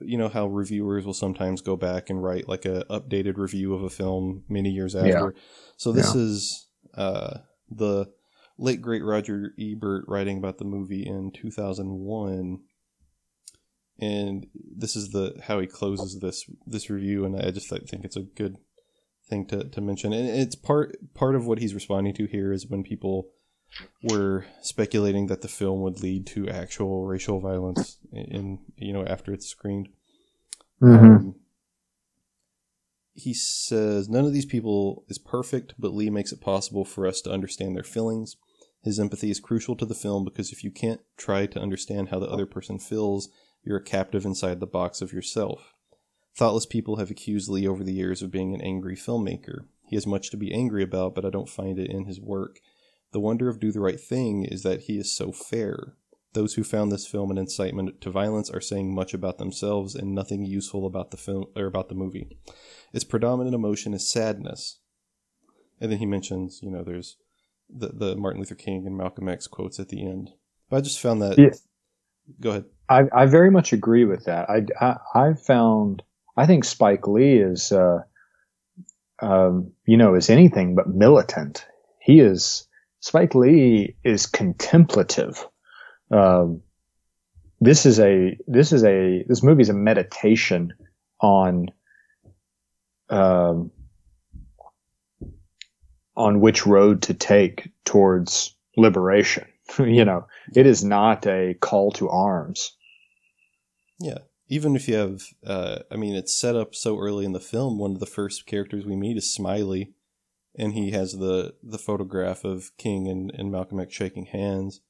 you 0.00 0.18
know, 0.18 0.28
how 0.28 0.46
reviewers 0.46 1.06
will 1.06 1.14
sometimes 1.14 1.60
go 1.60 1.76
back 1.76 2.10
and 2.10 2.22
write 2.22 2.48
like 2.48 2.64
a 2.64 2.84
updated 2.90 3.36
review 3.36 3.74
of 3.74 3.82
a 3.82 3.90
film 3.90 4.44
many 4.48 4.70
years 4.70 4.94
after. 4.94 5.08
So 5.76 5.92
this 5.92 6.14
is 6.14 6.68
uh, 6.94 7.38
the 7.70 8.06
late 8.58 8.82
great 8.82 9.04
Roger 9.04 9.52
Ebert 9.58 10.04
writing 10.08 10.38
about 10.38 10.58
the 10.58 10.64
movie 10.64 11.06
in 11.06 11.30
2001. 11.32 12.60
And 14.00 14.46
this 14.76 14.96
is 14.96 15.10
the 15.10 15.40
how 15.44 15.60
he 15.60 15.66
closes 15.68 16.18
this 16.18 16.44
this 16.66 16.90
review, 16.90 17.24
and 17.24 17.40
I 17.40 17.52
just 17.52 17.68
think 17.68 18.04
it's 18.04 18.16
a 18.16 18.22
good 18.22 18.56
thing 19.28 19.46
to, 19.46 19.64
to 19.68 19.80
mention. 19.80 20.12
And 20.12 20.28
it's 20.28 20.56
part 20.56 20.96
part 21.14 21.36
of 21.36 21.46
what 21.46 21.60
he's 21.60 21.74
responding 21.74 22.12
to 22.14 22.26
here 22.26 22.52
is 22.52 22.66
when 22.66 22.82
people 22.82 23.28
were 24.02 24.46
speculating 24.62 25.26
that 25.26 25.42
the 25.42 25.48
film 25.48 25.80
would 25.82 26.00
lead 26.00 26.26
to 26.28 26.48
actual 26.48 27.06
racial 27.06 27.40
violence 27.40 27.98
in 28.12 28.58
you 28.76 28.92
know 28.92 29.04
after 29.04 29.32
it's 29.32 29.46
screened. 29.46 29.88
Mhm. 30.80 30.98
Um, 30.98 31.34
he 33.14 33.32
says 33.32 34.08
none 34.08 34.24
of 34.24 34.32
these 34.32 34.46
people 34.46 35.04
is 35.08 35.18
perfect, 35.18 35.74
but 35.78 35.94
Lee 35.94 36.10
makes 36.10 36.32
it 36.32 36.40
possible 36.40 36.84
for 36.84 37.06
us 37.06 37.20
to 37.22 37.32
understand 37.32 37.76
their 37.76 37.84
feelings. 37.84 38.36
His 38.82 39.00
empathy 39.00 39.30
is 39.30 39.40
crucial 39.40 39.76
to 39.76 39.86
the 39.86 39.94
film 39.94 40.24
because 40.24 40.52
if 40.52 40.62
you 40.62 40.70
can't 40.70 41.00
try 41.16 41.46
to 41.46 41.60
understand 41.60 42.10
how 42.10 42.18
the 42.18 42.28
other 42.28 42.44
person 42.44 42.78
feels, 42.78 43.30
you're 43.64 43.78
a 43.78 43.82
captive 43.82 44.26
inside 44.26 44.60
the 44.60 44.66
box 44.66 45.00
of 45.00 45.12
yourself. 45.12 45.72
Thoughtless 46.36 46.66
people 46.66 46.96
have 46.96 47.10
accused 47.10 47.48
Lee 47.48 47.66
over 47.66 47.82
the 47.82 47.92
years 47.92 48.20
of 48.20 48.30
being 48.30 48.54
an 48.54 48.60
angry 48.60 48.96
filmmaker. 48.96 49.66
He 49.86 49.96
has 49.96 50.06
much 50.06 50.30
to 50.30 50.36
be 50.36 50.52
angry 50.52 50.82
about, 50.82 51.14
but 51.14 51.24
I 51.24 51.30
don't 51.30 51.48
find 51.48 51.78
it 51.78 51.90
in 51.90 52.04
his 52.04 52.20
work. 52.20 52.58
The 53.14 53.20
wonder 53.20 53.48
of 53.48 53.60
Do 53.60 53.70
the 53.70 53.80
Right 53.80 54.00
Thing 54.00 54.44
is 54.44 54.64
that 54.64 54.82
he 54.82 54.98
is 54.98 55.16
so 55.16 55.30
fair. 55.30 55.94
Those 56.32 56.54
who 56.54 56.64
found 56.64 56.90
this 56.90 57.06
film 57.06 57.30
an 57.30 57.38
incitement 57.38 58.00
to 58.00 58.10
violence 58.10 58.50
are 58.50 58.60
saying 58.60 58.92
much 58.92 59.14
about 59.14 59.38
themselves 59.38 59.94
and 59.94 60.12
nothing 60.12 60.44
useful 60.44 60.84
about 60.84 61.12
the 61.12 61.16
film 61.16 61.46
or 61.54 61.66
about 61.66 61.88
the 61.88 61.94
movie. 61.94 62.36
Its 62.92 63.04
predominant 63.04 63.54
emotion 63.54 63.94
is 63.94 64.10
sadness. 64.10 64.80
And 65.80 65.92
then 65.92 66.00
he 66.00 66.06
mentions, 66.06 66.58
you 66.60 66.72
know, 66.72 66.82
there's 66.82 67.16
the 67.70 67.88
the 67.88 68.16
Martin 68.16 68.40
Luther 68.40 68.56
King 68.56 68.84
and 68.84 68.96
Malcolm 68.96 69.28
X 69.28 69.46
quotes 69.46 69.78
at 69.78 69.90
the 69.90 70.04
end. 70.04 70.30
But 70.68 70.78
I 70.78 70.80
just 70.80 71.00
found 71.00 71.22
that. 71.22 71.38
Yeah. 71.38 71.50
Go 72.40 72.50
ahead. 72.50 72.64
I, 72.88 73.02
I 73.14 73.26
very 73.26 73.52
much 73.52 73.72
agree 73.72 74.04
with 74.04 74.24
that. 74.24 74.50
I, 74.50 74.62
I, 74.80 74.96
I 75.14 75.34
found, 75.34 76.02
I 76.36 76.46
think 76.46 76.64
Spike 76.64 77.06
Lee 77.06 77.38
is, 77.38 77.70
uh, 77.70 78.00
um, 79.20 79.70
you 79.86 79.96
know, 79.96 80.16
is 80.16 80.30
anything 80.30 80.74
but 80.74 80.88
militant. 80.88 81.64
He 82.00 82.18
is, 82.18 82.66
Spike 83.04 83.34
Lee 83.34 83.96
is 84.02 84.24
contemplative. 84.24 85.46
Um, 86.10 86.62
this 87.60 87.84
is 87.84 88.00
a 88.00 88.38
this 88.46 88.72
is 88.72 88.82
a 88.82 89.22
this 89.28 89.42
movie 89.42 89.60
is 89.60 89.68
a 89.68 89.74
meditation 89.74 90.72
on 91.20 91.66
um, 93.10 93.70
on 96.16 96.40
which 96.40 96.64
road 96.64 97.02
to 97.02 97.12
take 97.12 97.68
towards 97.84 98.56
liberation. 98.74 99.44
you 99.78 100.06
know, 100.06 100.26
it 100.56 100.64
is 100.64 100.82
not 100.82 101.26
a 101.26 101.56
call 101.60 101.92
to 101.92 102.08
arms. 102.08 102.74
Yeah. 104.00 104.20
Even 104.48 104.76
if 104.76 104.88
you 104.88 104.94
have, 104.94 105.22
uh, 105.46 105.80
I 105.90 105.96
mean, 105.96 106.14
it's 106.14 106.34
set 106.34 106.56
up 106.56 106.74
so 106.74 106.98
early 106.98 107.26
in 107.26 107.32
the 107.32 107.40
film. 107.40 107.78
One 107.78 107.92
of 107.92 108.00
the 108.00 108.06
first 108.06 108.46
characters 108.46 108.86
we 108.86 108.96
meet 108.96 109.18
is 109.18 109.30
Smiley, 109.30 109.92
and 110.56 110.74
he 110.74 110.90
has 110.92 111.12
the 111.12 111.54
the 111.62 111.78
photograph 111.78 112.44
of 112.44 112.70
King 112.78 113.08
and, 113.08 113.30
and 113.34 113.50
Malcolm 113.50 113.80
X 113.80 113.92
shaking 113.94 114.26
hands, 114.26 114.80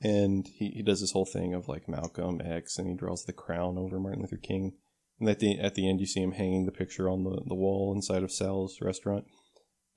and 0.00 0.46
he, 0.46 0.70
he 0.70 0.82
does 0.82 1.00
this 1.00 1.12
whole 1.12 1.26
thing 1.26 1.54
of 1.54 1.68
like 1.68 1.88
Malcolm 1.88 2.40
X, 2.44 2.78
and 2.78 2.88
he 2.88 2.94
draws 2.94 3.24
the 3.24 3.32
crown 3.32 3.76
over 3.78 3.98
Martin 3.98 4.22
Luther 4.22 4.36
King, 4.36 4.74
and 5.18 5.28
at 5.28 5.40
the 5.40 5.58
at 5.58 5.74
the 5.74 5.88
end 5.88 6.00
you 6.00 6.06
see 6.06 6.22
him 6.22 6.32
hanging 6.32 6.66
the 6.66 6.72
picture 6.72 7.08
on 7.08 7.24
the, 7.24 7.42
the 7.46 7.54
wall 7.54 7.92
inside 7.94 8.22
of 8.22 8.32
Sal's 8.32 8.78
restaurant. 8.80 9.24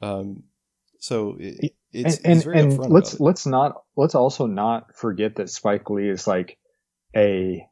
Um, 0.02 0.44
so 1.00 1.38
it, 1.40 1.74
it's 1.92 2.18
and, 2.20 2.46
and, 2.46 2.56
and 2.56 2.92
let's 2.92 3.20
let's 3.20 3.46
not 3.46 3.84
let's 3.96 4.16
also 4.16 4.48
not 4.48 4.96
forget 4.96 5.36
that 5.36 5.50
Spike 5.50 5.90
Lee 5.90 6.10
is 6.10 6.28
like 6.28 6.58
a 7.16 7.68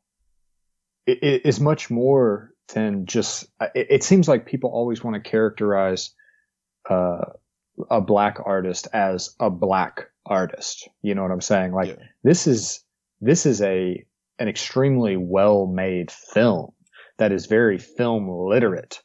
it 1.08 1.45
is 1.45 1.60
much 1.60 1.89
more 1.89 2.51
than 2.73 3.06
just. 3.06 3.45
It, 3.75 3.88
it, 3.89 4.04
seems 4.04 4.27
like 4.27 4.45
people 4.45 4.69
always 4.69 5.04
want 5.04 5.15
to 5.15 5.30
characterize 5.30 6.13
uh, 6.89 7.26
a 7.89 8.02
black 8.02 8.38
artist 8.44 8.88
as 8.94 9.36
a 9.39 9.50
black 9.50 10.08
artist. 10.26 10.88
You 11.02 11.15
know 11.15 11.24
what 11.24 11.32
I'm 11.32 11.41
saying? 11.41 11.74
Like 11.74 11.89
yeah. 11.89 12.06
this 12.24 12.48
is 12.48 12.84
this 13.20 13.46
is 13.46 13.62
a 13.62 14.04
an 14.39 14.48
extremely 14.48 15.17
well 15.17 15.67
made 15.67 16.12
film 16.12 16.72
that 17.17 17.32
is 17.32 17.46
very 17.46 17.78
film 17.78 18.30
literate, 18.30 19.02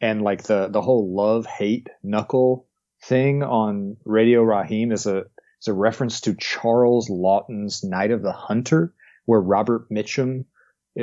and 0.00 0.22
like 0.22 0.44
the 0.44 0.68
the 0.68 0.82
whole 0.82 1.14
love 1.14 1.46
hate 1.46 1.88
knuckle 2.02 2.66
thing 3.02 3.42
on 3.42 3.96
Radio 4.04 4.42
Raheem 4.42 4.92
is 4.92 5.06
a 5.06 5.24
is 5.60 5.68
a 5.68 5.72
reference 5.72 6.20
to 6.22 6.34
Charles 6.34 7.08
Laughton's 7.10 7.84
Night 7.84 8.10
of 8.10 8.22
the 8.22 8.32
Hunter, 8.32 8.94
where 9.26 9.40
Robert 9.40 9.88
Mitchum 9.90 10.44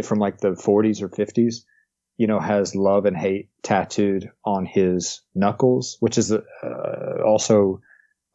from 0.04 0.20
like 0.20 0.40
the 0.40 0.52
40s 0.52 1.02
or 1.02 1.10
50s, 1.10 1.64
you 2.18 2.28
know, 2.28 2.40
has 2.40 2.76
love 2.76 3.06
and 3.06 3.16
hate 3.16 3.50
tattooed 3.62 4.32
on 4.44 4.66
his 4.66 5.22
knuckles, 5.36 5.98
which 6.00 6.18
is 6.18 6.32
uh, 6.32 6.42
also 7.26 7.82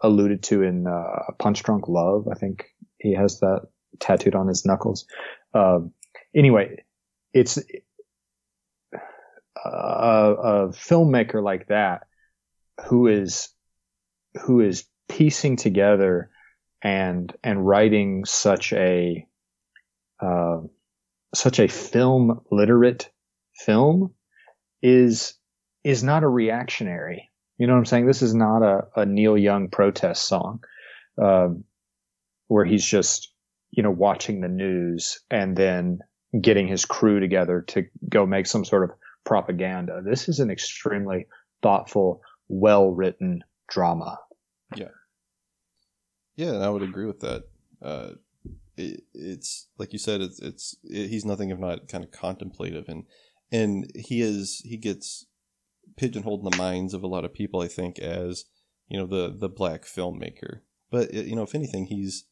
alluded 0.01 0.43
to 0.45 0.63
in 0.63 0.87
uh, 0.87 1.33
Punch 1.39 1.63
Drunk 1.63 1.89
Love. 1.89 2.29
I 2.31 2.35
think 2.35 2.67
he 2.99 3.15
has 3.15 3.41
that 3.41 3.63
tattooed 3.99 4.35
on 4.35 4.49
his 4.49 4.65
knuckles. 4.65 5.07
Um, 5.55 5.93
anyway, 6.35 6.85
it's 7.33 7.59
a, 9.65 9.69
a 9.69 10.69
filmmaker 10.69 11.43
like 11.43 11.69
that 11.69 12.07
who 12.87 13.07
is 13.07 13.49
who 14.43 14.61
is 14.61 14.85
piecing 15.09 15.57
together 15.57 16.31
and 16.83 17.35
and 17.43 17.67
writing 17.67 18.25
such 18.25 18.73
a 18.73 19.27
uh, 20.21 20.61
such 21.35 21.59
a 21.59 21.69
film 21.69 22.41
literate 22.51 23.11
film 23.65 24.15
is 24.83 25.35
is 25.85 26.03
not 26.03 26.23
a 26.23 26.29
reactionary. 26.29 27.31
You 27.59 27.67
know 27.67 27.75
what 27.75 27.81
I'm 27.81 27.87
saying? 27.87 28.07
This 28.07 28.23
is 28.23 28.35
not 28.35 28.63
a, 28.63 28.87
a 28.97 29.07
Neil 29.07 29.37
Young 29.37 29.69
protest 29.69 30.27
song 30.27 30.61
um, 31.21 31.65
where 32.49 32.65
he's 32.65 32.85
just 32.85 33.33
you 33.71 33.83
know 33.83 33.91
watching 33.91 34.41
the 34.41 34.49
news 34.49 35.21
and 35.31 35.57
then 35.57 36.01
getting 36.41 36.67
his 36.67 36.85
crew 36.85 37.21
together 37.21 37.63
to 37.69 37.85
go 38.09 38.27
make 38.27 38.47
some 38.47 38.65
sort 38.65 38.85
of 38.85 38.97
propaganda. 39.25 40.01
This 40.05 40.29
is 40.29 40.41
an 40.41 40.51
extremely 40.51 41.27
thoughtful, 41.63 42.23
well 42.49 42.91
written 42.91 43.43
drama. 43.69 44.19
Yeah. 44.75 44.89
Yeah, 46.37 46.53
I 46.59 46.69
would 46.69 46.83
agree 46.83 47.07
with 47.07 47.21
that. 47.21 47.45
Uh, 47.83 48.13
it, 48.77 49.03
it's 49.13 49.69
like 49.79 49.93
you 49.93 49.99
said, 49.99 50.21
it's 50.21 50.41
it's 50.41 50.77
it, 50.85 51.09
he's 51.09 51.25
nothing 51.25 51.51
if 51.51 51.59
not 51.59 51.89
kind 51.89 52.05
of 52.05 52.11
contemplative, 52.11 52.89
and 52.89 53.05
and 53.53 53.91
he 53.95 54.23
is 54.23 54.63
he 54.65 54.77
gets 54.77 55.27
pigeonholed 55.97 56.45
in 56.45 56.51
the 56.51 56.57
minds 56.57 56.95
of 56.95 57.03
a 57.03 57.07
lot 57.07 57.25
of 57.25 57.35
people. 57.35 57.61
I 57.61 57.69
think 57.69 57.99
as 57.99 58.45
you 58.89 58.99
know 58.99 59.07
the 59.07 59.33
the 59.37 59.49
black 59.49 59.85
filmmaker, 59.85 60.61
but 60.91 61.15
uh, 61.15 61.21
you 61.21 61.37
know 61.37 61.43
if 61.43 61.55
anything, 61.55 61.87
he's 61.87 62.25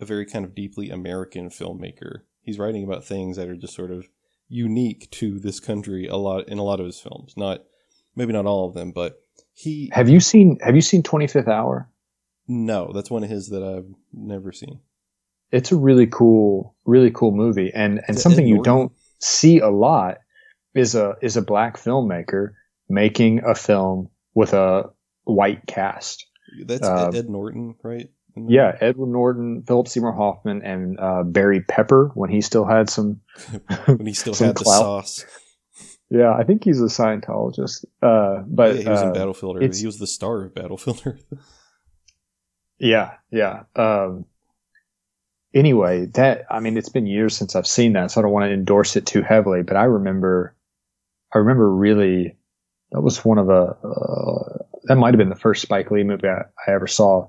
a 0.00 0.04
very 0.04 0.26
kind 0.26 0.44
of 0.44 0.54
deeply 0.54 0.90
American 0.90 1.48
filmmaker. 1.48 2.20
He's 2.42 2.58
writing 2.58 2.84
about 2.84 3.04
things 3.04 3.36
that 3.36 3.48
are 3.48 3.56
just 3.56 3.74
sort 3.74 3.90
of 3.90 4.08
unique 4.48 5.10
to 5.10 5.38
this 5.38 5.60
country 5.60 6.06
a 6.06 6.16
lot 6.16 6.48
in 6.48 6.58
a 6.58 6.62
lot 6.62 6.80
of 6.80 6.86
his 6.86 7.00
films. 7.00 7.34
Not 7.36 7.64
maybe 8.14 8.32
not 8.32 8.46
all 8.46 8.68
of 8.68 8.74
them, 8.74 8.92
but 8.92 9.20
he 9.54 9.90
Have 9.92 10.08
you 10.08 10.20
seen 10.20 10.58
have 10.62 10.74
you 10.74 10.82
seen 10.82 11.02
25th 11.02 11.48
Hour? 11.48 11.90
No, 12.46 12.92
that's 12.94 13.10
one 13.10 13.24
of 13.24 13.30
his 13.30 13.48
that 13.48 13.62
I've 13.62 13.92
never 14.12 14.52
seen 14.52 14.80
it's 15.50 15.72
a 15.72 15.76
really 15.76 16.06
cool, 16.06 16.74
really 16.84 17.10
cool 17.10 17.32
movie, 17.32 17.72
and 17.74 18.00
and 18.06 18.18
something 18.18 18.46
you 18.46 18.62
don't 18.62 18.92
see 19.20 19.58
a 19.58 19.68
lot 19.68 20.18
is 20.78 20.94
a 20.94 21.16
is 21.20 21.36
a 21.36 21.42
black 21.42 21.76
filmmaker 21.76 22.52
making 22.88 23.42
a 23.44 23.54
film 23.54 24.08
with 24.34 24.52
a 24.52 24.90
white 25.24 25.66
cast. 25.66 26.26
That's 26.64 26.86
uh, 26.86 27.10
Ed 27.14 27.28
Norton, 27.28 27.74
right? 27.82 28.08
Yeah, 28.36 28.76
Edward 28.80 29.08
Norton, 29.08 29.64
Philip 29.66 29.88
Seymour 29.88 30.12
Hoffman, 30.12 30.62
and 30.62 30.98
uh, 31.00 31.24
Barry 31.24 31.60
Pepper 31.60 32.12
when 32.14 32.30
he 32.30 32.40
still 32.40 32.64
had 32.64 32.88
some 32.88 33.20
when 33.86 34.06
he 34.06 34.14
still 34.14 34.34
had 34.34 34.54
clout. 34.54 35.04
the 35.04 35.08
sauce. 35.08 35.24
Yeah, 36.10 36.32
I 36.32 36.44
think 36.44 36.64
he's 36.64 36.80
a 36.80 36.84
Scientologist. 36.84 37.84
Uh, 38.00 38.42
but 38.46 38.76
yeah, 38.76 38.82
he 38.82 38.88
was 38.88 39.02
in 39.02 39.08
uh, 39.08 39.12
Battlefield 39.12 39.56
Earth. 39.60 39.78
He 39.78 39.86
was 39.86 39.98
the 39.98 40.06
star 40.06 40.44
of 40.44 40.54
Battlefield 40.54 41.02
Earth. 41.04 41.24
yeah, 42.78 43.14
yeah. 43.30 43.64
Um, 43.76 44.24
anyway, 45.52 46.06
that 46.14 46.46
I 46.50 46.60
mean, 46.60 46.76
it's 46.76 46.88
been 46.88 47.06
years 47.06 47.36
since 47.36 47.54
I've 47.56 47.66
seen 47.66 47.92
that, 47.94 48.10
so 48.10 48.20
I 48.20 48.22
don't 48.22 48.32
want 48.32 48.48
to 48.48 48.54
endorse 48.54 48.96
it 48.96 49.04
too 49.04 49.22
heavily. 49.22 49.62
But 49.62 49.76
I 49.76 49.84
remember, 49.84 50.54
I 51.34 51.38
remember 51.38 51.70
really 51.74 52.36
that 52.92 53.02
was 53.02 53.24
one 53.24 53.38
of 53.38 53.46
the 53.46 53.76
uh, 53.86 54.64
that 54.84 54.96
might 54.96 55.12
have 55.12 55.18
been 55.18 55.28
the 55.28 55.34
first 55.34 55.62
Spike 55.62 55.90
Lee 55.90 56.02
movie 56.04 56.28
I, 56.28 56.42
I, 56.66 56.72
ever 56.72 56.86
saw, 56.86 57.28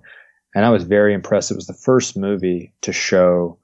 and 0.55 0.65
I 0.65 0.69
was 0.69 0.83
very 0.83 1.13
impressed. 1.13 1.51
It 1.51 1.55
was 1.55 1.67
the 1.67 1.73
first 1.73 2.17
movie 2.17 2.73
to 2.81 2.93
show 2.93 3.57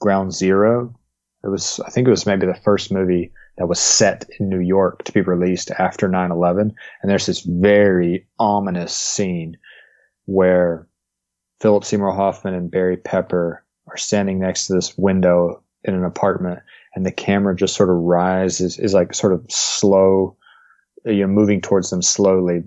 Ground 0.00 0.34
Zero. 0.34 0.94
It 1.42 1.48
was, 1.48 1.80
I 1.86 1.90
think, 1.90 2.06
it 2.06 2.10
was 2.10 2.26
maybe 2.26 2.46
the 2.46 2.54
first 2.54 2.92
movie 2.92 3.32
that 3.56 3.68
was 3.68 3.78
set 3.80 4.28
in 4.38 4.48
New 4.48 4.60
York 4.60 5.04
to 5.04 5.12
be 5.12 5.20
released 5.20 5.70
after 5.70 6.08
9/11. 6.08 6.60
And 7.02 7.10
there's 7.10 7.26
this 7.26 7.40
very 7.40 8.26
ominous 8.38 8.92
scene 8.92 9.56
where 10.26 10.86
Philip 11.60 11.84
Seymour 11.84 12.12
Hoffman 12.12 12.54
and 12.54 12.70
Barry 12.70 12.96
Pepper 12.96 13.64
are 13.88 13.96
standing 13.96 14.38
next 14.38 14.66
to 14.66 14.74
this 14.74 14.98
window 14.98 15.62
in 15.84 15.94
an 15.94 16.04
apartment 16.04 16.60
and 16.98 17.06
the 17.06 17.12
camera 17.12 17.54
just 17.54 17.76
sort 17.76 17.90
of 17.90 17.94
rises 17.94 18.76
is 18.76 18.92
like 18.92 19.14
sort 19.14 19.32
of 19.32 19.46
slow 19.48 20.36
you 21.04 21.20
know 21.20 21.28
moving 21.28 21.60
towards 21.60 21.90
them 21.90 22.02
slowly 22.02 22.64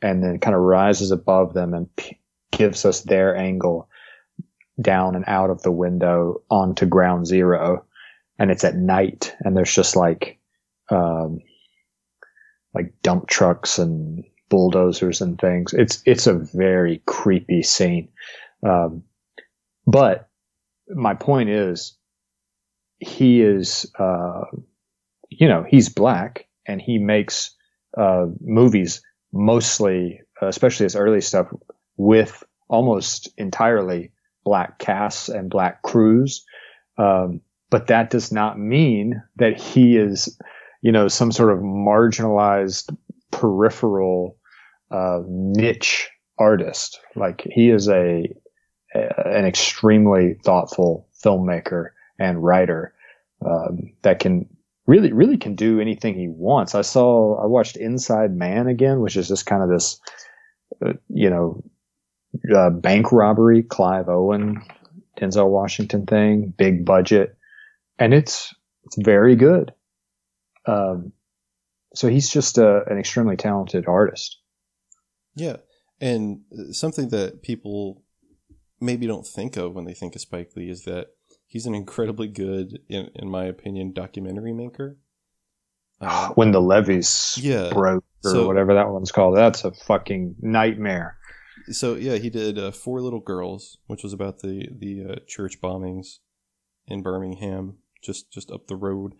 and 0.00 0.24
then 0.24 0.38
kind 0.38 0.56
of 0.56 0.62
rises 0.62 1.10
above 1.10 1.52
them 1.52 1.74
and 1.74 1.94
p- 1.94 2.18
gives 2.50 2.86
us 2.86 3.02
their 3.02 3.36
angle 3.36 3.86
down 4.80 5.14
and 5.14 5.24
out 5.26 5.50
of 5.50 5.60
the 5.60 5.70
window 5.70 6.40
onto 6.50 6.86
ground 6.86 7.26
zero. 7.26 7.84
And 8.38 8.50
it's 8.50 8.64
at 8.64 8.74
night 8.74 9.36
and 9.40 9.54
there's 9.54 9.74
just 9.74 9.96
like 9.96 10.38
um 10.90 11.40
like 12.74 12.94
dump 13.02 13.26
trucks 13.28 13.78
and 13.78 14.24
bulldozers 14.48 15.20
and 15.20 15.38
things. 15.38 15.74
It's 15.74 16.02
it's 16.06 16.26
a 16.26 16.32
very 16.54 17.02
creepy 17.04 17.62
scene. 17.62 18.08
Um 18.64 19.02
but 19.86 20.30
my 20.88 21.12
point 21.12 21.50
is 21.50 21.97
he 22.98 23.42
is, 23.42 23.90
uh, 23.98 24.42
you 25.28 25.48
know, 25.48 25.64
he's 25.68 25.88
black 25.88 26.46
and 26.66 26.80
he 26.80 26.98
makes, 26.98 27.54
uh, 27.96 28.26
movies 28.40 29.02
mostly, 29.32 30.20
especially 30.42 30.84
his 30.84 30.96
early 30.96 31.20
stuff 31.20 31.48
with 31.96 32.44
almost 32.68 33.30
entirely 33.36 34.12
black 34.44 34.78
casts 34.78 35.28
and 35.28 35.50
black 35.50 35.82
crews. 35.82 36.44
Um, 36.96 37.40
but 37.70 37.88
that 37.88 38.10
does 38.10 38.32
not 38.32 38.58
mean 38.58 39.22
that 39.36 39.60
he 39.60 39.96
is, 39.96 40.38
you 40.82 40.92
know, 40.92 41.08
some 41.08 41.32
sort 41.32 41.52
of 41.52 41.58
marginalized 41.58 42.96
peripheral, 43.30 44.36
uh, 44.90 45.20
niche 45.26 46.08
artist. 46.38 46.98
Like 47.14 47.42
he 47.44 47.70
is 47.70 47.88
a, 47.88 48.24
an 48.94 49.44
extremely 49.44 50.36
thoughtful 50.44 51.08
filmmaker 51.22 51.90
and 52.18 52.42
writer 52.42 52.94
um, 53.44 53.92
that 54.02 54.18
can 54.18 54.48
really 54.86 55.12
really 55.12 55.36
can 55.36 55.54
do 55.54 55.80
anything 55.80 56.14
he 56.14 56.28
wants. 56.28 56.74
I 56.74 56.82
saw 56.82 57.40
I 57.42 57.46
watched 57.46 57.76
Inside 57.76 58.34
Man 58.34 58.66
again, 58.66 59.00
which 59.00 59.16
is 59.16 59.28
just 59.28 59.46
kind 59.46 59.62
of 59.62 59.68
this 59.68 60.00
uh, 60.84 60.94
you 61.08 61.30
know 61.30 61.62
uh, 62.54 62.70
bank 62.70 63.12
robbery 63.12 63.62
Clive 63.62 64.08
Owen 64.08 64.62
Denzel 65.18 65.50
Washington 65.50 66.06
thing, 66.06 66.54
big 66.56 66.84
budget, 66.84 67.36
and 67.98 68.14
it's 68.14 68.54
it's 68.84 68.96
very 68.96 69.36
good. 69.36 69.72
Um, 70.66 71.12
so 71.94 72.08
he's 72.08 72.30
just 72.30 72.58
a, 72.58 72.84
an 72.88 72.98
extremely 72.98 73.36
talented 73.36 73.86
artist. 73.86 74.38
Yeah, 75.34 75.56
and 76.00 76.40
something 76.72 77.08
that 77.10 77.42
people 77.42 78.02
maybe 78.80 79.06
don't 79.06 79.26
think 79.26 79.56
of 79.56 79.74
when 79.74 79.84
they 79.84 79.94
think 79.94 80.14
of 80.14 80.20
Spike 80.20 80.52
Lee 80.56 80.70
is 80.70 80.84
that 80.84 81.08
he's 81.48 81.66
an 81.66 81.74
incredibly 81.74 82.28
good, 82.28 82.80
in, 82.88 83.10
in 83.16 83.28
my 83.28 83.46
opinion, 83.46 83.92
documentary 83.92 84.52
maker. 84.52 84.98
Um, 86.00 86.10
when 86.36 86.52
the 86.52 86.60
levees 86.60 87.36
yeah, 87.42 87.70
broke 87.72 88.04
or 88.24 88.30
so, 88.30 88.46
whatever 88.46 88.74
that 88.74 88.90
one's 88.90 89.10
called, 89.10 89.36
that's 89.36 89.64
a 89.64 89.72
fucking 89.72 90.36
nightmare. 90.40 91.16
So 91.70 91.96
yeah, 91.96 92.16
he 92.16 92.30
did 92.30 92.58
uh, 92.58 92.70
Four 92.70 93.00
Little 93.00 93.20
Girls, 93.20 93.78
which 93.86 94.04
was 94.04 94.12
about 94.12 94.40
the 94.40 94.68
the 94.70 95.04
uh, 95.04 95.16
church 95.26 95.60
bombings 95.60 96.18
in 96.86 97.02
Birmingham, 97.02 97.78
just 98.02 98.30
just 98.30 98.50
up 98.52 98.68
the 98.68 98.76
road, 98.76 99.14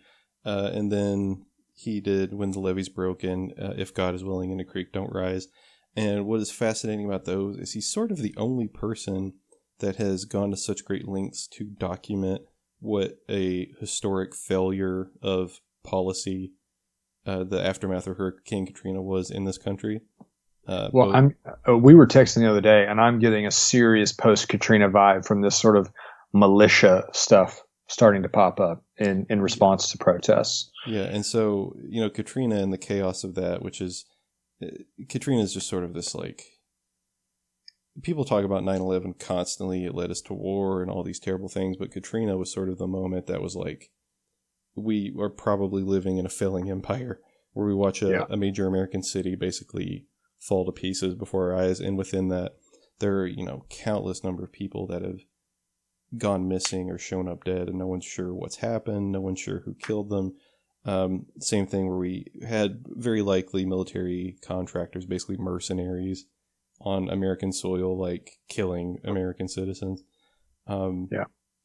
uh, 0.44 0.70
and 0.72 0.92
then 0.92 1.46
he 1.74 2.00
did 2.00 2.34
When 2.34 2.50
the 2.50 2.60
Levees 2.60 2.88
Broken, 2.88 3.52
uh, 3.60 3.74
If 3.76 3.94
God 3.94 4.14
is 4.14 4.24
Willing, 4.24 4.50
and 4.50 4.60
the 4.60 4.64
Creek 4.64 4.92
Don't 4.92 5.12
Rise. 5.12 5.48
And 5.96 6.26
what 6.26 6.40
is 6.40 6.50
fascinating 6.50 7.06
about 7.06 7.24
those 7.24 7.56
is 7.56 7.72
he's 7.72 7.92
sort 7.92 8.12
of 8.12 8.18
the 8.18 8.34
only 8.36 8.68
person 8.68 9.34
that 9.80 9.96
has 9.96 10.24
gone 10.24 10.50
to 10.50 10.56
such 10.56 10.84
great 10.84 11.06
lengths 11.06 11.46
to 11.46 11.64
document 11.64 12.42
what 12.80 13.18
a 13.28 13.68
historic 13.80 14.34
failure 14.34 15.10
of 15.22 15.60
policy 15.84 16.52
uh, 17.26 17.44
the 17.44 17.62
aftermath 17.62 18.06
of 18.06 18.16
Hurricane 18.16 18.66
Katrina 18.66 19.02
was 19.02 19.30
in 19.30 19.44
this 19.44 19.58
country. 19.58 20.00
Uh, 20.66 20.88
well, 20.92 21.06
both- 21.06 21.14
I'm. 21.14 21.36
Uh, 21.68 21.76
we 21.76 21.94
were 21.94 22.06
texting 22.06 22.38
the 22.38 22.50
other 22.50 22.60
day, 22.60 22.86
and 22.88 23.00
I'm 23.00 23.18
getting 23.18 23.46
a 23.46 23.50
serious 23.50 24.12
post 24.12 24.48
Katrina 24.48 24.88
vibe 24.88 25.26
from 25.26 25.42
this 25.42 25.56
sort 25.56 25.76
of 25.76 25.90
militia 26.32 27.04
stuff 27.12 27.62
starting 27.88 28.22
to 28.22 28.28
pop 28.28 28.60
up 28.60 28.82
in 28.96 29.26
in 29.28 29.42
response 29.42 29.90
to 29.92 29.98
protests. 29.98 30.70
Yeah, 30.86 31.04
and 31.04 31.24
so 31.24 31.74
you 31.86 32.00
know 32.00 32.10
Katrina 32.10 32.56
and 32.56 32.72
the 32.72 32.78
chaos 32.78 33.24
of 33.24 33.34
that, 33.34 33.62
which 33.62 33.80
is 33.80 34.06
uh, 34.62 34.68
Katrina 35.08 35.42
is 35.42 35.52
just 35.52 35.68
sort 35.68 35.84
of 35.84 35.94
this 35.94 36.14
like 36.14 36.44
people 38.02 38.24
talk 38.24 38.44
about 38.44 38.62
9-11 38.62 39.18
constantly. 39.18 39.84
It 39.84 39.94
led 39.94 40.11
us 40.11 40.20
to 40.22 40.34
war 40.34 40.82
and 40.82 40.90
all 40.90 41.02
these 41.02 41.20
terrible 41.20 41.48
things 41.48 41.76
but 41.76 41.90
katrina 41.90 42.37
was 42.37 42.52
sort 42.52 42.68
of 42.68 42.78
the 42.78 42.87
moment 42.87 43.26
that 43.26 43.42
was 43.42 43.56
like 43.56 43.90
we 44.74 45.14
are 45.18 45.30
probably 45.30 45.82
living 45.82 46.18
in 46.18 46.26
a 46.26 46.30
failing 46.30 46.70
empire 46.70 47.20
where 47.52 47.66
we 47.66 47.74
watch 47.74 48.02
a, 48.02 48.08
yeah. 48.08 48.24
a 48.30 48.37
major 48.37 48.66
american 48.66 49.02
city 49.02 49.34
basically 49.34 50.06
fall 50.38 50.64
to 50.64 50.72
pieces 50.72 51.14
before 51.14 51.52
our 51.52 51.58
eyes. 51.58 51.80
And 51.80 51.98
within 51.98 52.28
that 52.28 52.52
there 53.00 53.18
are 53.20 53.26
you 53.26 53.44
know 53.44 53.64
countless 53.68 54.24
number 54.24 54.44
of 54.44 54.52
people 54.52 54.87
that 54.88 55.02
have 55.02 55.20
gone 56.16 56.48
missing 56.48 56.90
or 56.90 56.98
shown 56.98 57.28
up 57.28 57.44
dead 57.44 57.68
and 57.68 57.78
no 57.78 57.87
one's 57.87 58.04
sure 58.04 58.34
what's 58.34 58.56
happened. 58.56 59.12
No 59.12 59.20
one's 59.20 59.40
sure 59.40 59.61
who 59.61 59.74
killed 59.74 60.11
them. 60.11 60.37
Um, 60.84 61.26
same 61.40 61.66
thing 61.66 61.88
where 61.88 61.98
we 61.98 62.26
had 62.46 62.84
very 62.87 63.20
likely 63.20 63.66
military 63.66 64.38
contractors 64.42 65.04
basically 65.04 65.37
mercenaries 65.37 66.24
on 66.80 67.08
American 67.08 67.52
soil, 67.52 67.98
like 67.98 68.38
killing 68.48 68.98
American 69.04 69.48
citizens. 69.48 70.02
Um, 70.66 71.08
yeah. 71.10 71.24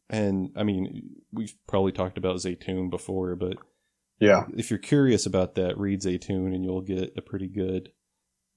And 0.10 0.52
I 0.56 0.64
mean, 0.64 1.10
we've 1.32 1.54
probably 1.68 1.92
talked 1.92 2.18
about 2.18 2.38
Zeitoun 2.38 2.90
before, 2.90 3.36
but 3.36 3.58
yeah, 4.20 4.46
if 4.56 4.70
you're 4.70 4.80
curious 4.80 5.26
about 5.26 5.56
that, 5.56 5.78
read 5.78 6.02
Zeitoun 6.02 6.54
and 6.54 6.64
you'll 6.64 6.82
get 6.82 7.14
a 7.18 7.22
pretty 7.22 7.48
good 7.48 7.90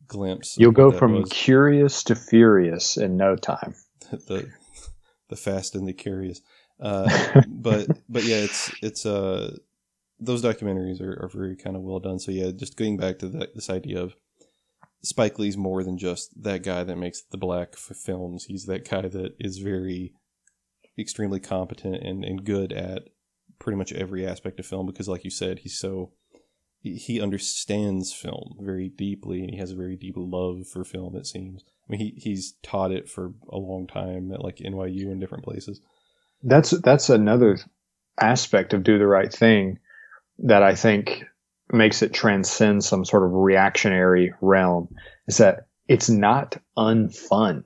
glimpse. 0.06 0.56
You'll 0.58 0.72
go 0.72 0.92
from 0.92 1.14
was. 1.14 1.30
curious 1.30 2.04
to 2.04 2.14
furious 2.14 2.96
in 2.96 3.16
no 3.16 3.36
time. 3.36 3.74
the 4.10 4.48
the 5.28 5.36
fast 5.36 5.74
and 5.74 5.86
the 5.88 5.92
curious. 5.92 6.40
Uh, 6.80 7.42
but 7.48 7.88
but 8.08 8.24
yeah, 8.24 8.36
it's 8.36 8.70
it's 8.82 9.06
uh 9.06 9.56
those 10.18 10.42
documentaries 10.42 11.00
are, 11.00 11.24
are 11.24 11.28
very 11.28 11.56
kind 11.56 11.76
of 11.76 11.82
well 11.82 12.00
done. 12.00 12.18
So 12.18 12.32
yeah, 12.32 12.50
just 12.50 12.76
going 12.76 12.96
back 12.96 13.18
to 13.20 13.28
this 13.28 13.70
idea 13.70 14.02
of 14.02 14.14
Spike 15.06 15.38
Lee's 15.38 15.56
more 15.56 15.82
than 15.82 15.98
just 15.98 16.42
that 16.42 16.62
guy 16.62 16.84
that 16.84 16.96
makes 16.96 17.22
the 17.22 17.38
black 17.38 17.74
f- 17.74 17.96
films. 17.96 18.44
He's 18.44 18.66
that 18.66 18.88
guy 18.88 19.02
that 19.02 19.34
is 19.38 19.58
very 19.58 20.12
extremely 20.98 21.40
competent 21.40 22.02
and, 22.02 22.24
and 22.24 22.44
good 22.44 22.72
at 22.72 23.04
pretty 23.58 23.76
much 23.76 23.92
every 23.92 24.26
aspect 24.26 24.60
of 24.60 24.66
film 24.66 24.86
because 24.86 25.08
like 25.08 25.24
you 25.24 25.30
said, 25.30 25.60
he's 25.60 25.78
so 25.78 26.12
he 26.82 27.20
understands 27.20 28.12
film 28.12 28.56
very 28.60 28.88
deeply 28.88 29.40
and 29.40 29.50
he 29.50 29.56
has 29.56 29.72
a 29.72 29.76
very 29.76 29.96
deep 29.96 30.14
love 30.16 30.66
for 30.68 30.84
film 30.84 31.16
it 31.16 31.26
seems. 31.26 31.62
I 31.88 31.92
mean 31.92 32.00
he 32.00 32.14
he's 32.16 32.54
taught 32.62 32.92
it 32.92 33.08
for 33.08 33.32
a 33.50 33.58
long 33.58 33.86
time 33.86 34.32
at 34.32 34.42
like 34.42 34.56
NYU 34.56 35.10
and 35.10 35.20
different 35.20 35.44
places. 35.44 35.80
That's 36.42 36.70
that's 36.70 37.10
another 37.10 37.58
aspect 38.20 38.72
of 38.72 38.84
do 38.84 38.98
the 38.98 39.06
right 39.06 39.32
thing 39.32 39.78
that 40.38 40.62
I 40.62 40.74
think 40.74 41.24
makes 41.72 42.02
it 42.02 42.12
transcend 42.12 42.84
some 42.84 43.04
sort 43.04 43.24
of 43.24 43.32
reactionary 43.32 44.32
realm 44.40 44.88
is 45.26 45.38
that 45.38 45.66
it's 45.88 46.08
not 46.08 46.56
unfun. 46.76 47.64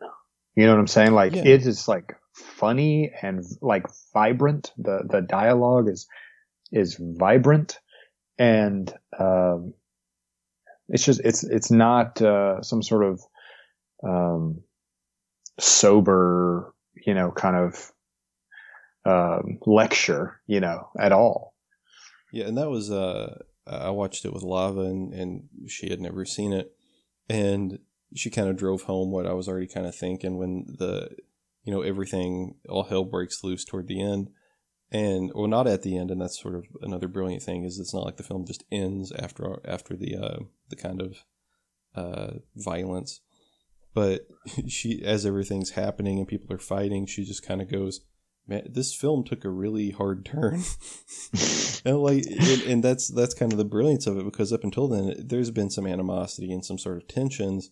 You 0.54 0.66
know 0.66 0.72
what 0.72 0.80
I'm 0.80 0.86
saying? 0.86 1.12
Like 1.12 1.34
yeah. 1.34 1.44
it 1.44 1.66
is 1.66 1.88
like 1.88 2.16
funny 2.34 3.12
and 3.22 3.44
like 3.60 3.86
vibrant. 4.12 4.72
The 4.78 5.06
the 5.08 5.20
dialogue 5.20 5.88
is 5.88 6.06
is 6.72 6.96
vibrant 6.98 7.78
and 8.40 8.92
um, 9.18 9.74
it's 10.88 11.04
just 11.04 11.20
it's 11.20 11.44
it's 11.44 11.70
not 11.70 12.20
uh, 12.22 12.62
some 12.62 12.82
sort 12.82 13.04
of 13.04 13.20
um, 14.02 14.62
sober, 15.60 16.74
you 17.06 17.14
know, 17.14 17.30
kind 17.30 17.56
of 17.56 17.92
um, 19.04 19.58
lecture, 19.66 20.40
you 20.46 20.60
know, 20.60 20.88
at 20.98 21.12
all. 21.12 21.54
Yeah, 22.32 22.46
and 22.46 22.56
that 22.56 22.70
was 22.70 22.90
uh 22.90 23.42
I 23.70 23.90
watched 23.90 24.24
it 24.24 24.32
with 24.32 24.42
Lava, 24.42 24.80
and, 24.80 25.12
and 25.12 25.48
she 25.68 25.90
had 25.90 26.00
never 26.00 26.24
seen 26.24 26.52
it, 26.52 26.72
and 27.28 27.78
she 28.14 28.30
kind 28.30 28.48
of 28.48 28.56
drove 28.56 28.82
home 28.82 29.12
what 29.12 29.26
I 29.26 29.32
was 29.32 29.48
already 29.48 29.68
kind 29.68 29.86
of 29.86 29.94
thinking 29.94 30.36
when 30.36 30.66
the, 30.78 31.10
you 31.62 31.72
know, 31.72 31.82
everything 31.82 32.56
all 32.68 32.84
hell 32.84 33.04
breaks 33.04 33.44
loose 33.44 33.64
toward 33.64 33.86
the 33.86 34.02
end, 34.02 34.30
and 34.90 35.30
well, 35.34 35.46
not 35.46 35.68
at 35.68 35.82
the 35.82 35.96
end, 35.96 36.10
and 36.10 36.20
that's 36.20 36.40
sort 36.40 36.56
of 36.56 36.64
another 36.82 37.06
brilliant 37.06 37.42
thing 37.42 37.64
is 37.64 37.78
it's 37.78 37.94
not 37.94 38.04
like 38.04 38.16
the 38.16 38.24
film 38.24 38.44
just 38.44 38.64
ends 38.72 39.12
after 39.12 39.60
after 39.64 39.96
the 39.96 40.16
uh, 40.16 40.38
the 40.68 40.76
kind 40.76 41.00
of 41.00 41.24
uh, 41.94 42.38
violence, 42.56 43.20
but 43.94 44.26
she 44.68 45.02
as 45.04 45.24
everything's 45.24 45.70
happening 45.70 46.18
and 46.18 46.26
people 46.26 46.52
are 46.52 46.58
fighting, 46.58 47.06
she 47.06 47.24
just 47.24 47.46
kind 47.46 47.62
of 47.62 47.70
goes 47.70 48.00
man, 48.50 48.66
this 48.68 48.92
film 48.92 49.24
took 49.24 49.44
a 49.44 49.50
really 49.50 49.90
hard 49.90 50.26
turn. 50.26 50.54
and 51.84 51.98
like, 51.98 52.24
and, 52.26 52.62
and, 52.62 52.84
that's 52.84 53.08
that's 53.08 53.32
kind 53.32 53.52
of 53.52 53.58
the 53.58 53.64
brilliance 53.64 54.06
of 54.06 54.18
it 54.18 54.24
because 54.24 54.52
up 54.52 54.64
until 54.64 54.88
then, 54.88 55.14
there's 55.18 55.50
been 55.50 55.70
some 55.70 55.86
animosity 55.86 56.52
and 56.52 56.64
some 56.64 56.76
sort 56.76 56.96
of 56.96 57.08
tensions, 57.08 57.70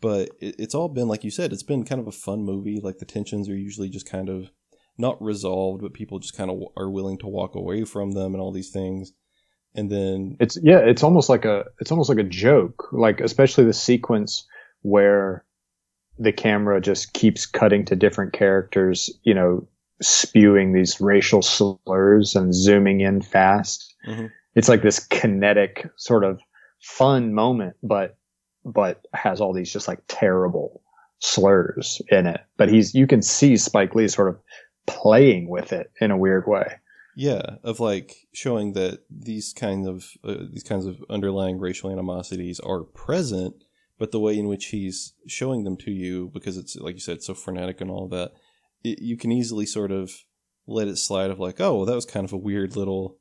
but 0.00 0.30
it, 0.40 0.56
it's 0.58 0.74
all 0.74 0.88
been 0.88 1.08
like 1.08 1.24
you 1.24 1.30
said, 1.30 1.52
it's 1.52 1.62
been 1.62 1.84
kind 1.84 2.00
of 2.00 2.08
a 2.08 2.12
fun 2.12 2.42
movie. 2.42 2.80
Like 2.82 2.98
the 2.98 3.06
tensions 3.06 3.48
are 3.48 3.56
usually 3.56 3.88
just 3.88 4.10
kind 4.10 4.28
of 4.28 4.50
not 4.98 5.22
resolved, 5.22 5.80
but 5.80 5.94
people 5.94 6.18
just 6.18 6.36
kind 6.36 6.50
of 6.50 6.60
are 6.76 6.90
willing 6.90 7.18
to 7.18 7.28
walk 7.28 7.54
away 7.54 7.84
from 7.84 8.10
them 8.10 8.34
and 8.34 8.42
all 8.42 8.52
these 8.52 8.70
things. 8.70 9.12
And 9.74 9.90
then 9.90 10.36
it's 10.40 10.58
yeah, 10.60 10.78
it's 10.78 11.04
almost 11.04 11.28
like 11.28 11.44
a 11.44 11.66
it's 11.78 11.92
almost 11.92 12.08
like 12.08 12.18
a 12.18 12.24
joke. 12.24 12.88
Like 12.92 13.20
especially 13.20 13.64
the 13.64 13.72
sequence 13.72 14.46
where 14.82 15.44
the 16.18 16.32
camera 16.32 16.80
just 16.80 17.14
keeps 17.14 17.46
cutting 17.46 17.84
to 17.86 17.96
different 17.96 18.32
characters, 18.34 19.10
you 19.22 19.32
know, 19.32 19.66
spewing 20.02 20.72
these 20.72 21.00
racial 21.00 21.42
slurs 21.42 22.34
and 22.34 22.54
zooming 22.54 23.00
in 23.00 23.22
fast. 23.22 23.94
Mm-hmm. 24.06 24.26
It's 24.54 24.68
like 24.68 24.82
this 24.82 24.98
kinetic 24.98 25.88
sort 25.96 26.24
of 26.24 26.40
fun 26.80 27.34
moment, 27.34 27.76
but 27.82 28.16
but 28.64 29.06
has 29.14 29.40
all 29.40 29.54
these 29.54 29.72
just 29.72 29.88
like 29.88 30.00
terrible 30.08 30.82
slurs 31.18 32.02
in 32.08 32.26
it. 32.26 32.40
But 32.56 32.70
he's 32.70 32.94
you 32.94 33.06
can 33.06 33.22
see 33.22 33.56
Spike 33.56 33.94
Lee 33.94 34.08
sort 34.08 34.28
of 34.28 34.40
playing 34.86 35.48
with 35.48 35.72
it 35.72 35.90
in 36.00 36.10
a 36.10 36.16
weird 36.16 36.46
way. 36.46 36.66
Yeah, 37.16 37.56
of 37.62 37.80
like 37.80 38.14
showing 38.32 38.72
that 38.74 39.00
these 39.10 39.52
kinds 39.52 39.86
of 39.86 40.04
uh, 40.24 40.44
these 40.52 40.62
kinds 40.62 40.86
of 40.86 41.04
underlying 41.10 41.58
racial 41.58 41.90
animosities 41.90 42.60
are 42.60 42.82
present, 42.82 43.54
but 43.98 44.10
the 44.10 44.20
way 44.20 44.38
in 44.38 44.48
which 44.48 44.66
he's 44.66 45.12
showing 45.26 45.64
them 45.64 45.76
to 45.78 45.90
you, 45.90 46.30
because 46.32 46.56
it's 46.56 46.76
like 46.76 46.94
you 46.94 47.00
said, 47.00 47.22
so 47.22 47.34
frenetic 47.34 47.80
and 47.80 47.90
all 47.90 48.08
that, 48.08 48.32
it, 48.84 49.00
you 49.00 49.16
can 49.16 49.32
easily 49.32 49.66
sort 49.66 49.92
of 49.92 50.12
let 50.66 50.88
it 50.88 50.96
slide 50.96 51.30
of 51.30 51.38
like, 51.38 51.60
oh, 51.60 51.76
well, 51.76 51.86
that 51.86 51.94
was 51.94 52.06
kind 52.06 52.24
of 52.24 52.32
a 52.32 52.38
weird 52.38 52.76
little 52.76 53.18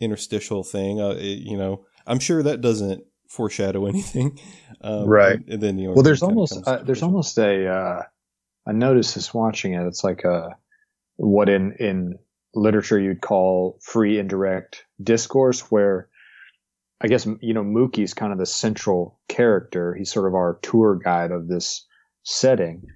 interstitial 0.00 0.62
thing. 0.62 1.00
Uh, 1.00 1.10
it, 1.10 1.38
you 1.38 1.56
know, 1.56 1.84
I'm 2.06 2.18
sure 2.18 2.42
that 2.42 2.60
doesn't 2.60 3.04
foreshadow 3.28 3.86
anything. 3.86 4.38
Um, 4.80 5.06
right. 5.06 5.38
And, 5.48 5.62
then, 5.62 5.78
you 5.78 5.88
know, 5.88 5.94
well, 5.94 6.02
there's 6.02 6.22
almost, 6.22 6.66
uh, 6.66 6.82
there's 6.82 7.02
almost 7.02 7.38
a, 7.38 7.66
uh, 7.66 8.02
I 8.66 8.72
noticed 8.72 9.14
this 9.14 9.32
watching 9.32 9.74
it. 9.74 9.86
It's 9.86 10.04
like 10.04 10.24
a, 10.24 10.56
what 11.16 11.48
in, 11.48 11.72
in 11.78 12.18
literature 12.54 12.98
you'd 12.98 13.20
call 13.20 13.78
free 13.80 14.18
indirect 14.18 14.84
discourse 15.02 15.60
where 15.70 16.08
I 17.00 17.08
guess, 17.08 17.26
you 17.40 17.52
know, 17.52 17.64
Mookie's 17.64 18.14
kind 18.14 18.32
of 18.32 18.38
the 18.38 18.46
central 18.46 19.18
character. 19.28 19.94
He's 19.94 20.12
sort 20.12 20.28
of 20.28 20.34
our 20.34 20.60
tour 20.62 21.00
guide 21.02 21.32
of 21.32 21.48
this 21.48 21.84
setting 22.22 22.86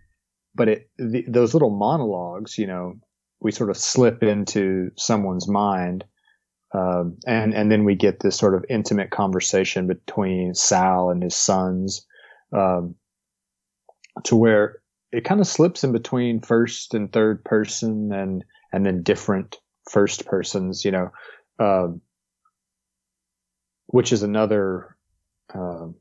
but 0.57 0.69
it, 0.69 0.91
the, 0.99 1.25
those 1.29 1.55
little 1.55 1.71
monologues, 1.71 2.59
you 2.59 2.67
know, 2.67 2.95
we 3.41 3.53
sort 3.53 3.71
of 3.71 3.77
slip 3.77 4.23
into 4.23 4.91
someone's 4.97 5.49
mind. 5.49 6.05
Um, 6.75 7.19
and, 7.27 7.55
and 7.55 7.71
then 7.71 7.85
we 7.85 7.95
get 7.95 8.21
this 8.21 8.37
sort 8.37 8.55
of 8.55 8.65
intimate 8.69 9.11
conversation 9.11 9.87
between 9.87 10.55
Sal 10.55 11.11
and 11.11 11.23
his 11.23 11.37
sons, 11.37 12.07
um, 12.53 12.97
to 14.25 14.37
where 14.37 14.79
it 15.13 15.25
kind 15.25 15.41
of 15.41 15.47
slips 15.47 15.85
in 15.85 15.93
between 15.93 16.41
first 16.41 16.95
and 16.95 17.13
third 17.13 17.45
person 17.45 18.13
and, 18.13 18.45
and 18.73 18.85
then 18.85 19.03
different 19.03 19.59
first 19.89 20.27
persons, 20.27 20.85
you 20.85 20.91
know, 20.91 21.11
um, 21.59 22.01
which 23.87 24.13
is 24.13 24.23
another, 24.23 24.97
um, 25.55 25.95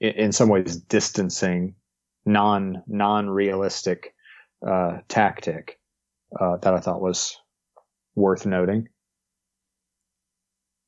in, 0.00 0.10
in, 0.12 0.32
some 0.32 0.48
ways 0.48 0.76
distancing, 0.76 1.74
non, 2.24 2.82
non-realistic, 2.86 4.14
uh, 4.66 4.98
tactic, 5.08 5.78
uh, 6.38 6.56
that 6.58 6.74
I 6.74 6.80
thought 6.80 7.02
was 7.02 7.36
worth 8.14 8.46
noting. 8.46 8.88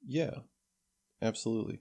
Yeah, 0.07 0.35
absolutely. 1.23 1.81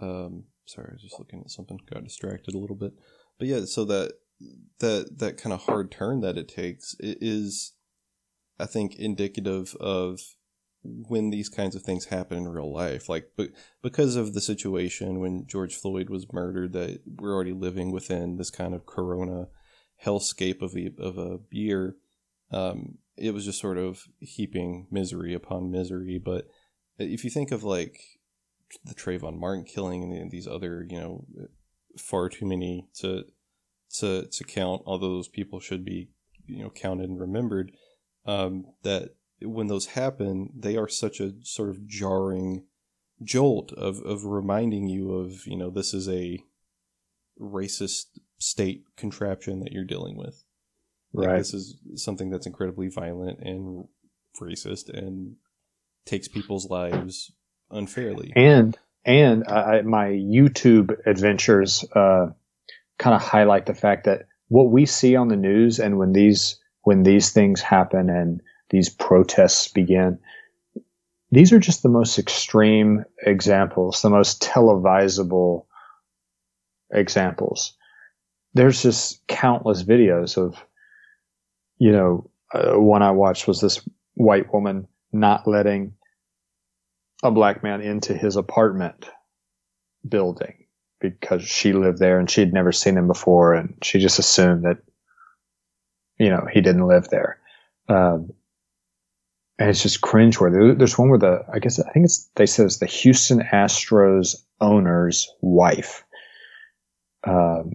Um, 0.00 0.44
sorry, 0.66 0.88
I 0.90 0.94
was 0.94 1.02
just 1.02 1.18
looking 1.18 1.40
at 1.40 1.50
something, 1.50 1.80
got 1.90 2.04
distracted 2.04 2.54
a 2.54 2.58
little 2.58 2.76
bit. 2.76 2.92
But 3.38 3.48
yeah, 3.48 3.64
so 3.64 3.84
that 3.86 4.12
that 4.80 5.18
that 5.18 5.38
kind 5.38 5.52
of 5.52 5.62
hard 5.62 5.90
turn 5.90 6.20
that 6.20 6.36
it 6.36 6.48
takes 6.48 6.94
is, 7.00 7.72
I 8.58 8.66
think, 8.66 8.96
indicative 8.96 9.74
of 9.80 10.20
when 11.08 11.30
these 11.30 11.48
kinds 11.48 11.74
of 11.74 11.82
things 11.82 12.06
happen 12.06 12.38
in 12.38 12.48
real 12.48 12.72
life. 12.72 13.08
Like, 13.08 13.32
but 13.36 13.50
because 13.82 14.16
of 14.16 14.34
the 14.34 14.40
situation 14.40 15.20
when 15.20 15.46
George 15.46 15.74
Floyd 15.74 16.08
was 16.10 16.32
murdered, 16.32 16.72
that 16.72 17.00
we're 17.06 17.34
already 17.34 17.52
living 17.52 17.92
within 17.92 18.36
this 18.36 18.50
kind 18.50 18.74
of 18.74 18.86
Corona 18.86 19.48
hellscape 20.04 20.62
of 20.62 20.76
a 20.76 20.90
of 20.98 21.18
a 21.18 21.38
year. 21.50 21.96
Um, 22.50 22.98
it 23.16 23.32
was 23.32 23.44
just 23.44 23.60
sort 23.60 23.78
of 23.78 24.04
heaping 24.18 24.86
misery 24.90 25.34
upon 25.34 25.70
misery. 25.70 26.20
But 26.22 26.46
if 26.98 27.24
you 27.24 27.30
think 27.30 27.50
of 27.50 27.64
like 27.64 28.00
the 28.84 28.94
Trayvon 28.94 29.38
Martin 29.38 29.64
killing 29.64 30.02
and 30.12 30.30
these 30.30 30.46
other, 30.46 30.86
you 30.88 30.98
know, 30.98 31.24
far 31.98 32.28
too 32.28 32.46
many 32.46 32.88
to 32.94 33.24
to 33.98 34.26
to 34.26 34.44
count. 34.44 34.82
Although 34.86 35.14
those 35.14 35.28
people 35.28 35.60
should 35.60 35.84
be, 35.84 36.08
you 36.46 36.62
know, 36.62 36.70
counted 36.70 37.08
and 37.08 37.20
remembered. 37.20 37.72
Um, 38.26 38.66
that 38.82 39.14
when 39.42 39.66
those 39.66 39.86
happen, 39.86 40.50
they 40.56 40.76
are 40.76 40.88
such 40.88 41.20
a 41.20 41.32
sort 41.42 41.70
of 41.70 41.86
jarring 41.86 42.64
jolt 43.22 43.72
of 43.72 44.00
of 44.00 44.24
reminding 44.24 44.88
you 44.88 45.12
of, 45.12 45.46
you 45.46 45.56
know, 45.56 45.70
this 45.70 45.94
is 45.94 46.08
a 46.08 46.38
racist 47.40 48.06
state 48.38 48.84
contraption 48.96 49.60
that 49.60 49.72
you're 49.72 49.84
dealing 49.84 50.16
with. 50.16 50.44
Like 51.12 51.28
right. 51.28 51.38
This 51.38 51.54
is 51.54 51.76
something 51.94 52.30
that's 52.30 52.46
incredibly 52.46 52.88
violent 52.88 53.40
and 53.40 53.86
racist 54.40 54.90
and 54.90 55.36
takes 56.04 56.28
people's 56.28 56.68
lives 56.68 57.32
unfairly. 57.70 58.32
And 58.36 58.76
and 59.04 59.44
uh, 59.46 59.82
my 59.84 60.08
YouTube 60.08 60.94
adventures 61.06 61.84
uh, 61.94 62.26
kind 62.98 63.14
of 63.14 63.22
highlight 63.22 63.66
the 63.66 63.74
fact 63.74 64.04
that 64.04 64.26
what 64.48 64.70
we 64.70 64.86
see 64.86 65.16
on 65.16 65.28
the 65.28 65.36
news 65.36 65.78
and 65.78 65.98
when 65.98 66.12
these 66.12 66.58
when 66.82 67.02
these 67.02 67.32
things 67.32 67.60
happen 67.60 68.10
and 68.10 68.40
these 68.70 68.88
protests 68.88 69.68
began. 69.68 70.18
these 71.30 71.52
are 71.52 71.58
just 71.58 71.82
the 71.82 71.88
most 71.88 72.18
extreme 72.18 73.04
examples, 73.22 74.02
the 74.02 74.10
most 74.10 74.42
televisable 74.42 75.66
examples. 76.90 77.76
There's 78.54 78.82
just 78.82 79.26
countless 79.26 79.82
videos 79.82 80.36
of, 80.36 80.56
you 81.78 81.92
know, 81.92 82.30
uh, 82.54 82.78
one 82.78 83.02
I 83.02 83.10
watched 83.10 83.48
was 83.48 83.60
this 83.60 83.86
white 84.14 84.52
woman 84.52 84.86
not 85.12 85.46
letting 85.46 85.94
a 87.22 87.30
black 87.30 87.62
man 87.62 87.80
into 87.80 88.14
his 88.14 88.36
apartment 88.36 89.08
building 90.08 90.66
because 91.00 91.42
she 91.42 91.72
lived 91.72 91.98
there 91.98 92.18
and 92.18 92.30
she'd 92.30 92.52
never 92.52 92.72
seen 92.72 92.96
him 92.96 93.06
before 93.06 93.54
and 93.54 93.74
she 93.82 93.98
just 93.98 94.18
assumed 94.18 94.64
that, 94.64 94.78
you 96.18 96.30
know, 96.30 96.46
he 96.50 96.60
didn't 96.60 96.86
live 96.86 97.08
there. 97.08 97.38
Um, 97.88 98.30
and 99.58 99.70
it's 99.70 99.82
just 99.82 100.00
cringeworthy. 100.00 100.76
There's 100.76 100.98
one 100.98 101.08
where 101.08 101.18
the, 101.18 101.44
I 101.52 101.58
guess, 101.58 101.78
I 101.78 101.90
think 101.92 102.04
it's, 102.04 102.28
they 102.36 102.46
said 102.46 102.66
it's 102.66 102.78
the 102.78 102.86
Houston 102.86 103.40
Astros 103.40 104.36
owner's 104.60 105.28
wife. 105.40 106.04
Um, 107.26 107.72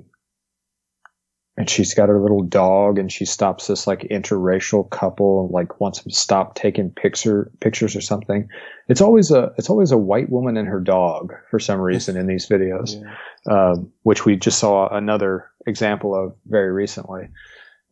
and 1.57 1.69
she's 1.69 1.93
got 1.93 2.09
her 2.09 2.19
little 2.19 2.43
dog 2.43 2.97
and 2.97 3.11
she 3.11 3.25
stops 3.25 3.67
this 3.67 3.85
like 3.85 4.01
interracial 4.09 4.89
couple 4.89 5.49
like 5.51 5.79
wants 5.79 6.01
them 6.01 6.11
to 6.11 6.17
stop 6.17 6.55
taking 6.55 6.89
picture 6.89 7.51
pictures 7.59 7.95
or 7.95 8.01
something 8.01 8.47
it's 8.87 9.01
always 9.01 9.31
a 9.31 9.51
it's 9.57 9.69
always 9.69 9.91
a 9.91 9.97
white 9.97 10.29
woman 10.29 10.57
and 10.57 10.67
her 10.67 10.79
dog 10.79 11.33
for 11.49 11.59
some 11.59 11.79
reason 11.79 12.15
in 12.15 12.25
these 12.25 12.47
videos 12.47 13.01
yeah. 13.01 13.71
um, 13.71 13.91
which 14.03 14.25
we 14.25 14.35
just 14.35 14.59
saw 14.59 14.87
another 14.95 15.49
example 15.67 16.15
of 16.15 16.33
very 16.45 16.71
recently 16.71 17.27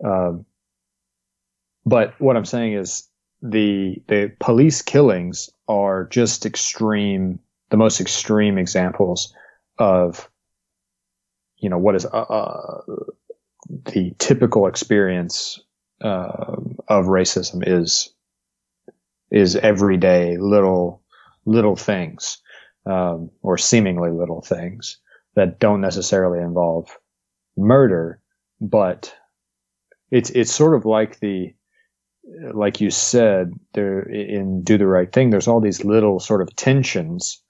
um, 0.05 0.45
but 1.85 2.13
what 2.19 2.37
i'm 2.37 2.45
saying 2.45 2.73
is 2.73 3.08
the 3.41 4.01
the 4.07 4.31
police 4.39 4.81
killings 4.81 5.49
are 5.67 6.05
just 6.05 6.45
extreme 6.45 7.39
the 7.69 7.77
most 7.77 8.01
extreme 8.01 8.57
examples 8.57 9.33
of 9.77 10.29
you 11.57 11.69
know 11.69 11.77
what 11.77 11.95
is 11.95 12.05
uh, 12.05 12.09
uh 12.09 12.81
the 13.85 14.13
typical 14.17 14.67
experience 14.67 15.59
uh, 16.01 16.55
of 16.87 17.05
racism 17.05 17.63
is 17.65 18.13
is 19.31 19.55
everyday 19.55 20.37
little 20.37 21.01
little 21.45 21.75
things 21.75 22.41
um, 22.85 23.29
or 23.41 23.57
seemingly 23.57 24.11
little 24.11 24.41
things 24.41 24.97
that 25.35 25.59
don't 25.59 25.81
necessarily 25.81 26.39
involve 26.39 26.97
murder, 27.55 28.19
but 28.59 29.13
it's 30.11 30.29
it's 30.31 30.51
sort 30.51 30.75
of 30.75 30.85
like 30.85 31.19
the 31.19 31.53
like 32.53 32.81
you 32.81 32.91
said 32.91 33.53
there 33.73 34.01
in 34.01 34.63
Do 34.63 34.77
the 34.77 34.87
Right 34.87 35.11
Thing. 35.11 35.29
There's 35.29 35.47
all 35.47 35.61
these 35.61 35.83
little 35.83 36.19
sort 36.19 36.41
of 36.41 36.55
tensions 36.55 37.41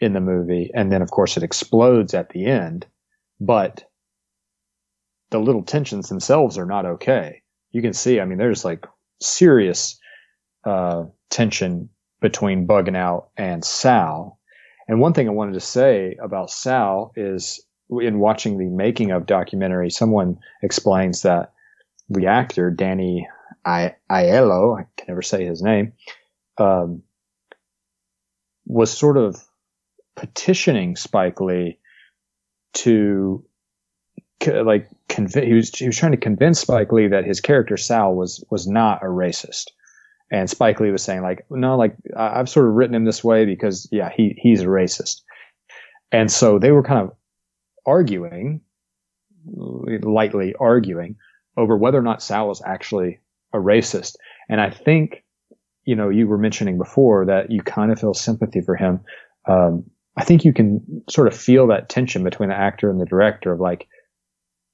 in 0.00 0.12
the 0.12 0.20
movie, 0.20 0.70
and 0.74 0.92
then 0.92 1.02
of 1.02 1.10
course 1.10 1.36
it 1.36 1.42
explodes 1.42 2.14
at 2.14 2.30
the 2.30 2.46
end. 2.46 2.86
But 3.40 3.84
the 5.30 5.38
little 5.38 5.62
tensions 5.62 6.08
themselves 6.08 6.58
are 6.58 6.66
not 6.66 6.86
okay. 6.86 7.42
You 7.70 7.82
can 7.82 7.92
see, 7.92 8.20
I 8.20 8.24
mean, 8.24 8.38
there's 8.38 8.64
like 8.64 8.86
serious 9.20 9.98
uh, 10.64 11.04
tension 11.30 11.90
between 12.20 12.66
Bugging 12.66 12.96
Out 12.96 13.28
and 13.36 13.64
Sal. 13.64 14.38
And 14.88 15.00
one 15.00 15.12
thing 15.12 15.28
I 15.28 15.32
wanted 15.32 15.54
to 15.54 15.60
say 15.60 16.16
about 16.22 16.50
Sal 16.50 17.12
is 17.14 17.62
in 17.90 18.18
watching 18.18 18.58
the 18.58 18.66
making 18.66 19.10
of 19.10 19.26
documentary, 19.26 19.90
someone 19.90 20.38
explains 20.62 21.22
that 21.22 21.52
the 22.08 22.26
actor, 22.26 22.70
Danny 22.70 23.28
I- 23.68 23.96
Aiello, 24.10 24.80
I 24.80 24.86
can 24.96 25.06
never 25.08 25.22
say 25.22 25.44
his 25.44 25.62
name, 25.62 25.92
um, 26.56 27.02
was 28.66 28.90
sort 28.90 29.16
of 29.16 29.36
petitioning 30.16 30.96
Spike 30.96 31.40
Lee 31.40 31.78
to 32.74 33.44
like 34.46 34.88
conv- 35.08 35.44
he 35.44 35.52
was 35.52 35.74
he 35.74 35.86
was 35.86 35.96
trying 35.96 36.12
to 36.12 36.18
convince 36.18 36.60
Spike 36.60 36.92
Lee 36.92 37.08
that 37.08 37.24
his 37.24 37.40
character 37.40 37.76
Sal 37.76 38.14
was 38.14 38.44
was 38.50 38.66
not 38.66 39.02
a 39.02 39.06
racist, 39.06 39.68
and 40.30 40.48
Spike 40.48 40.80
Lee 40.80 40.90
was 40.90 41.02
saying 41.02 41.22
like 41.22 41.44
no 41.50 41.76
like 41.76 41.96
I've 42.16 42.48
sort 42.48 42.68
of 42.68 42.74
written 42.74 42.94
him 42.94 43.04
this 43.04 43.22
way 43.22 43.44
because 43.44 43.88
yeah 43.92 44.10
he 44.14 44.38
he's 44.40 44.62
a 44.62 44.66
racist, 44.66 45.22
and 46.12 46.30
so 46.30 46.58
they 46.58 46.70
were 46.70 46.82
kind 46.82 47.00
of 47.00 47.16
arguing, 47.84 48.60
lightly 49.44 50.54
arguing 50.58 51.16
over 51.56 51.76
whether 51.76 51.98
or 51.98 52.02
not 52.02 52.22
Sal 52.22 52.48
was 52.48 52.62
actually 52.64 53.20
a 53.52 53.58
racist, 53.58 54.16
and 54.48 54.60
I 54.60 54.70
think 54.70 55.24
you 55.84 55.96
know 55.96 56.08
you 56.08 56.26
were 56.26 56.38
mentioning 56.38 56.78
before 56.78 57.26
that 57.26 57.50
you 57.50 57.62
kind 57.62 57.92
of 57.92 58.00
feel 58.00 58.14
sympathy 58.14 58.60
for 58.60 58.76
him. 58.76 59.00
Um, 59.46 59.84
I 60.16 60.24
think 60.24 60.44
you 60.44 60.52
can 60.52 61.02
sort 61.08 61.28
of 61.28 61.36
feel 61.36 61.68
that 61.68 61.88
tension 61.88 62.24
between 62.24 62.48
the 62.48 62.56
actor 62.56 62.90
and 62.90 63.00
the 63.00 63.06
director 63.06 63.52
of 63.52 63.60
like 63.60 63.88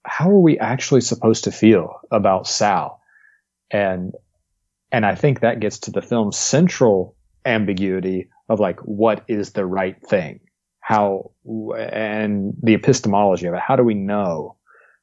how 0.05 0.31
are 0.31 0.41
we 0.41 0.59
actually 0.59 1.01
supposed 1.01 1.45
to 1.45 1.53
feel 1.53 2.01
about 2.11 2.47
Sal? 2.47 3.01
And, 3.71 4.15
and 4.93 5.05
I 5.05 5.15
think 5.15 5.41
that 5.41 5.61
gets 5.61 5.79
to 5.81 5.91
the 5.91 6.03
film's 6.03 6.37
central 6.37 7.17
ambiguity 7.45 8.29
of 8.49 8.61
like, 8.61 8.79
what 8.81 9.25
is 9.29 9.53
the 9.53 9.65
right 9.65 10.01
thing? 10.07 10.41
How, 10.81 11.33
and 11.47 12.55
the 12.63 12.75
epistemology 12.75 13.47
of 13.47 13.55
it. 13.55 13.61
How 13.61 13.77
do 13.77 13.83
we 13.83 13.95
know 13.95 14.57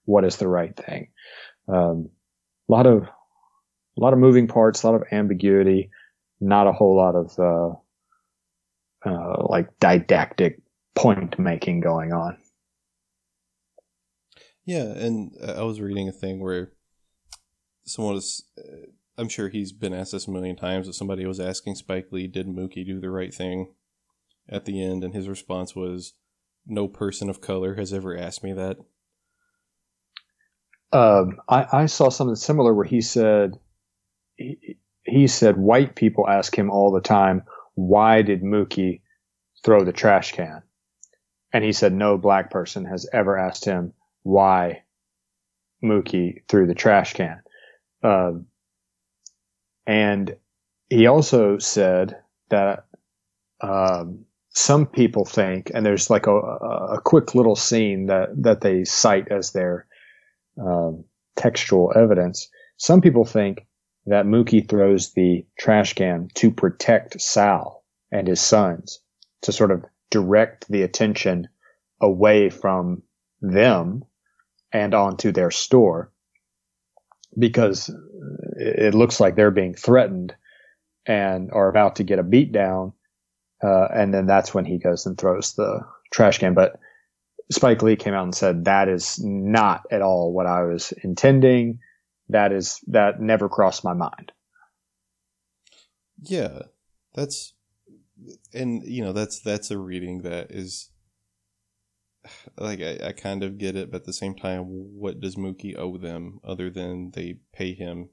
what 0.05 0.23
is 0.23 0.37
the 0.37 0.47
right 0.47 0.75
thing? 0.75 1.09
Um, 1.67 2.09
a 2.69 2.71
lot 2.71 2.85
of, 2.85 3.07
a 3.97 4.01
lot 4.01 4.13
of 4.13 4.19
moving 4.19 4.47
parts, 4.47 4.83
a 4.83 4.89
lot 4.89 5.01
of 5.01 5.07
ambiguity, 5.11 5.89
not 6.39 6.67
a 6.67 6.71
whole 6.71 6.95
lot 6.95 7.15
of, 7.15 7.39
uh, 7.39 9.09
uh, 9.09 9.45
like 9.47 9.67
didactic 9.79 10.61
point 10.95 11.37
making 11.39 11.79
going 11.79 12.13
on. 12.13 12.37
Yeah, 14.65 14.83
and 14.83 15.31
I 15.45 15.63
was 15.63 15.81
reading 15.81 16.07
a 16.07 16.13
thing 16.13 16.39
where 16.39 16.71
someone 17.83 18.15
was. 18.15 18.45
Uh, 18.57 18.87
I'm 19.17 19.29
sure 19.29 19.49
he's 19.49 19.71
been 19.71 19.93
asked 19.93 20.13
this 20.13 20.27
a 20.27 20.31
million 20.31 20.55
times, 20.55 20.87
but 20.87 20.95
somebody 20.95 21.25
was 21.25 21.39
asking 21.39 21.75
Spike 21.75 22.07
Lee, 22.11 22.27
"Did 22.27 22.47
Mookie 22.47 22.85
do 22.85 22.99
the 22.99 23.09
right 23.09 23.33
thing?" 23.33 23.73
At 24.47 24.65
the 24.65 24.83
end, 24.83 25.03
and 25.03 25.13
his 25.13 25.27
response 25.27 25.75
was, 25.75 26.13
"No 26.65 26.87
person 26.87 27.29
of 27.29 27.41
color 27.41 27.75
has 27.75 27.93
ever 27.93 28.15
asked 28.17 28.43
me 28.43 28.53
that." 28.53 28.77
Um, 30.93 31.41
I, 31.47 31.67
I 31.71 31.85
saw 31.85 32.09
something 32.09 32.35
similar 32.35 32.73
where 32.73 32.85
he 32.85 33.01
said, 33.01 33.57
he, 35.03 35.27
said 35.27 35.57
white 35.57 35.95
people 35.95 36.27
ask 36.27 36.57
him 36.57 36.69
all 36.69 36.91
the 36.91 37.01
time, 37.01 37.43
"Why 37.75 38.21
did 38.21 38.43
Mookie 38.43 39.01
throw 39.63 39.83
the 39.83 39.93
trash 39.93 40.31
can?" 40.33 40.63
And 41.53 41.63
he 41.63 41.73
said 41.73 41.93
no 41.93 42.17
black 42.17 42.49
person 42.49 42.85
has 42.85 43.07
ever 43.11 43.37
asked 43.37 43.65
him 43.65 43.93
why 44.23 44.83
Mookie 45.83 46.43
threw 46.47 46.67
the 46.67 46.75
trash 46.75 47.13
can. 47.13 47.41
Um, 48.03 48.47
and 49.85 50.35
he 50.89 51.07
also 51.07 51.57
said 51.57 52.17
that 52.49 52.85
um, 53.61 54.25
some 54.49 54.85
people 54.85 55.25
think, 55.25 55.71
and 55.73 55.85
there's 55.85 56.09
like 56.09 56.27
a, 56.27 56.35
a, 56.35 57.01
quick 57.03 57.35
little 57.35 57.55
scene 57.55 58.07
that, 58.07 58.29
that 58.43 58.61
they 58.61 58.83
cite 58.83 59.31
as 59.31 59.51
their 59.51 59.87
um, 60.59 61.05
textual 61.35 61.93
evidence. 61.95 62.49
Some 62.77 63.01
people 63.01 63.23
think 63.23 63.65
that 64.05 64.25
Mookie 64.25 64.67
throws 64.67 65.13
the 65.13 65.45
trash 65.57 65.93
can 65.93 66.29
to 66.35 66.51
protect 66.51 67.21
Sal 67.21 67.83
and 68.11 68.27
his 68.27 68.41
sons, 68.41 68.99
to 69.43 69.51
sort 69.51 69.71
of 69.71 69.85
direct 70.09 70.67
the 70.69 70.81
attention 70.83 71.47
away 72.01 72.49
from 72.49 73.03
them 73.41 74.03
and 74.71 74.93
onto 74.93 75.31
their 75.31 75.51
store 75.51 76.11
because 77.37 77.89
it 78.57 78.93
looks 78.93 79.19
like 79.19 79.35
they're 79.35 79.51
being 79.51 79.73
threatened 79.73 80.35
and 81.05 81.51
are 81.51 81.69
about 81.69 81.97
to 81.97 82.03
get 82.03 82.19
a 82.19 82.23
beat 82.23 82.51
down. 82.51 82.93
Uh, 83.63 83.87
and 83.93 84.13
then 84.13 84.25
that's 84.25 84.53
when 84.53 84.65
he 84.65 84.77
goes 84.77 85.05
and 85.05 85.17
throws 85.17 85.53
the 85.53 85.81
trash 86.11 86.39
can. 86.39 86.53
But 86.53 86.79
Spike 87.51 87.81
Lee 87.81 87.95
came 87.95 88.13
out 88.13 88.23
and 88.23 88.35
said 88.35 88.65
that 88.65 88.89
is 88.89 89.19
not 89.23 89.83
at 89.91 90.01
all 90.01 90.33
what 90.33 90.45
I 90.45 90.63
was 90.63 90.93
intending. 91.03 91.79
That 92.31 92.51
is 92.51 92.79
that 92.87 93.19
never 93.19 93.49
crossed 93.49 93.83
my 93.83 93.93
mind. 93.93 94.31
Yeah, 96.21 96.63
that's 97.13 97.53
and 98.53 98.83
you 98.83 99.03
know 99.03 99.13
that's 99.13 99.39
that's 99.39 99.71
a 99.71 99.77
reading 99.77 100.21
that 100.21 100.51
is 100.51 100.89
like 102.57 102.81
I, 102.81 102.99
I 103.07 103.11
kind 103.13 103.43
of 103.43 103.57
get 103.57 103.75
it, 103.75 103.91
but 103.91 104.01
at 104.01 104.05
the 104.05 104.13
same 104.13 104.35
time, 104.35 104.63
what 104.63 105.19
does 105.19 105.35
Mookie 105.35 105.77
owe 105.77 105.97
them 105.97 106.39
other 106.43 106.69
than 106.69 107.11
they 107.11 107.39
pay 107.53 107.73
him 107.73 108.09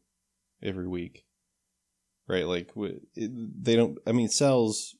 every 0.62 0.88
week, 0.88 1.24
right? 2.26 2.46
Like 2.46 2.72
they 3.16 3.76
don't. 3.76 3.98
I 4.06 4.12
mean, 4.12 4.28
Sal's, 4.28 4.96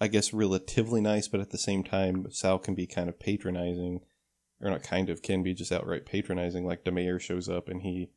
I 0.00 0.08
guess, 0.08 0.32
relatively 0.32 1.00
nice, 1.00 1.28
but 1.28 1.40
at 1.40 1.50
the 1.50 1.58
same 1.58 1.84
time, 1.84 2.26
Sal 2.30 2.58
can 2.58 2.74
be 2.74 2.86
kind 2.86 3.08
of 3.08 3.20
patronizing, 3.20 4.00
or 4.60 4.70
not 4.70 4.82
kind 4.82 5.10
of 5.10 5.22
can 5.22 5.42
be 5.42 5.54
just 5.54 5.72
outright 5.72 6.06
patronizing. 6.06 6.66
Like 6.66 6.84
the 6.84 6.92
mayor 6.92 7.18
shows 7.18 7.48
up 7.48 7.68
and 7.68 7.82
he, 7.82 8.10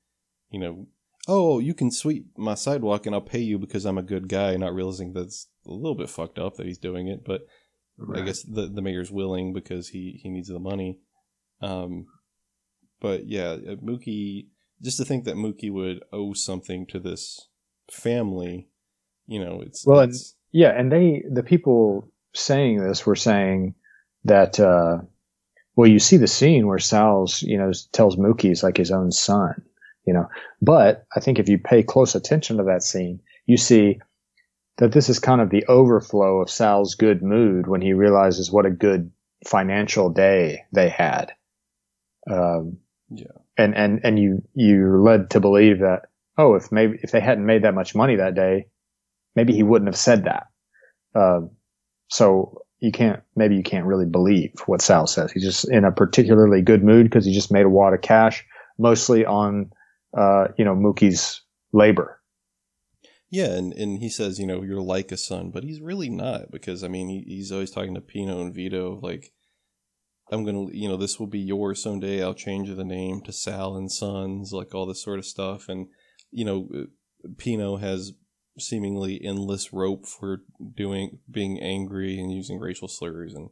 you 0.52 0.60
know, 0.60 0.88
oh, 1.28 1.60
you 1.60 1.74
can 1.74 1.92
sweep 1.92 2.28
my 2.38 2.56
sidewalk 2.56 3.06
and 3.06 3.16
I'll 3.16 3.22
pay 3.22 3.40
you 3.40 3.58
because 3.58 3.86
I'm 3.86 3.98
a 3.98 4.04
good 4.04 4.28
guy, 4.28 4.56
not 4.58 4.76
realizing 4.76 5.14
that's 5.14 5.48
a 5.66 5.72
little 5.72 5.96
bit 5.96 6.10
fucked 6.10 6.38
up 6.38 6.58
that 6.58 6.66
he's 6.66 6.78
doing 6.78 7.08
it, 7.08 7.24
but 7.26 7.42
Right. 7.98 8.24
I 8.24 8.26
guess 8.26 8.42
the 8.42 8.68
the 8.68 8.82
mayor's 8.82 9.12
willing 9.12 9.54
because 9.54 9.90
he 9.90 10.20
he 10.22 10.30
needs 10.30 10.48
the 10.48 10.60
money. 10.60 11.00
Um, 11.62 12.08
but 13.00 13.28
yeah, 13.28 13.52
uh, 13.52 13.76
Mookie. 13.76 14.48
Just 14.82 14.98
to 14.98 15.06
think 15.06 15.26
that 15.26 15.36
Mookie 15.36 15.72
would 15.72 16.02
owe 16.12 16.34
something 16.34 16.88
to 16.88 17.00
this 17.00 17.48
family, 17.92 18.68
you 19.28 19.44
know, 19.44 19.62
it's 19.62 19.86
well, 19.86 20.00
it's, 20.00 20.32
and, 20.52 20.62
yeah, 20.62 20.70
and 20.70 20.92
they 20.92 21.24
the 21.32 21.44
people 21.44 22.12
saying 22.34 22.80
this 22.80 23.06
were 23.06 23.16
saying 23.16 23.76
that. 24.26 24.60
uh 24.60 25.00
well, 25.74 25.90
you 25.90 26.00
see 26.00 26.18
the 26.18 26.28
scene 26.28 26.68
where 26.68 26.80
Sal's, 26.80 27.42
you 27.42 27.58
know, 27.58 27.72
tells 27.94 28.18
Mookie 28.18 28.50
he's 28.50 28.62
like 28.62 28.76
his 28.76 28.92
own 28.92 29.10
son, 29.12 29.62
you 30.06 30.14
know. 30.14 30.28
But 30.62 31.06
I 31.16 31.20
think 31.20 31.40
if 31.40 31.50
you 31.50 31.58
pay 31.58 31.84
close 31.84 32.16
attention 32.16 32.58
to 32.58 32.64
that 32.64 32.84
scene, 32.84 33.22
you 33.46 33.58
see 33.58 34.00
that 34.78 34.92
this 34.92 35.10
is 35.10 35.20
kind 35.20 35.42
of 35.42 35.50
the 35.50 35.66
overflow 35.68 36.42
of 36.42 36.50
Sal's 36.50 36.96
good 36.96 37.22
mood 37.22 37.68
when 37.68 37.82
he 37.82 37.94
realizes 37.94 38.52
what 38.52 38.66
a 38.66 38.72
good 38.72 39.12
financial 39.46 40.10
day 40.10 40.64
they 40.72 40.90
had. 40.90 41.34
Um, 42.30 42.78
yeah. 43.10 43.26
And, 43.58 43.76
and, 43.76 44.00
and 44.04 44.18
you, 44.18 44.44
you're 44.54 45.00
led 45.00 45.32
to 45.32 45.40
believe 45.40 45.80
that, 45.80 46.04
oh, 46.38 46.56
if 46.56 46.72
maybe, 46.72 46.98
if 47.04 47.12
they 47.12 47.20
hadn't 47.20 47.46
made 47.46 47.64
that 47.64 47.76
much 47.76 47.94
money 47.94 48.16
that 48.16 48.34
day, 48.34 48.68
maybe 49.36 49.54
he 49.54 49.64
wouldn't 49.64 49.90
have 49.90 49.98
said 49.98 50.24
that. 50.24 50.48
Um, 51.14 51.52
so 52.10 52.64
you 52.80 52.92
can't, 52.92 53.22
maybe 53.36 53.56
you 53.56 53.64
can't 53.64 53.86
really 53.86 54.06
believe 54.06 54.54
what 54.66 54.82
Sal 54.82 55.06
says. 55.06 55.32
He's 55.32 55.44
just 55.44 55.70
in 55.70 55.84
a 55.84 55.92
particularly 55.92 56.62
good 56.62 56.84
mood 56.84 57.06
because 57.06 57.26
he 57.26 57.34
just 57.34 57.52
made 57.52 57.66
a 57.66 57.70
wad 57.70 57.94
of 57.94 58.02
cash, 58.02 58.46
mostly 58.80 59.26
on, 59.26 59.72
uh, 60.18 60.48
you 60.58 60.66
know, 60.66 60.76
Mookie's 60.76 61.42
labor. 61.72 62.20
Yeah, 63.30 63.54
and, 63.54 63.72
and 63.74 64.00
he 64.00 64.10
says, 64.10 64.40
you 64.40 64.46
know, 64.46 64.62
you're 64.62 64.82
like 64.82 65.12
a 65.12 65.18
son, 65.18 65.52
but 65.52 65.64
he's 65.64 65.80
really 65.80 66.10
not 66.10 66.52
because 66.52 66.84
I 66.84 66.90
mean, 66.90 67.08
he, 67.08 67.24
he's 67.26 67.52
always 67.52 67.72
talking 67.72 67.96
to 67.96 68.02
Pino 68.02 68.42
and 68.42 68.54
Vito 68.54 69.00
like, 69.02 69.32
I'm 70.32 70.44
gonna, 70.44 70.68
you 70.72 70.90
know, 70.90 70.98
this 70.98 71.20
will 71.20 71.28
be 71.28 71.40
yours 71.40 71.82
someday. 71.82 72.22
I'll 72.22 72.34
change 72.34 72.74
the 72.74 72.84
name 72.84 73.22
to 73.22 73.32
Sal 73.32 73.76
and 73.76 73.92
Sons, 73.92 74.52
like 74.52 74.76
all 74.76 74.86
this 74.86 75.02
sort 75.02 75.20
of 75.20 75.26
stuff. 75.26 75.70
And 75.70 75.88
you 76.30 76.44
know, 76.44 76.70
uh, 76.76 76.84
Pino 77.38 77.78
has 77.78 78.14
seemingly 78.60 79.22
endless 79.24 79.72
rope 79.72 80.06
for 80.06 80.42
doing 80.76 81.20
being 81.30 81.60
angry 81.60 82.20
and 82.20 82.34
using 82.34 82.60
racial 82.60 82.88
slurs 82.88 83.34
and 83.34 83.50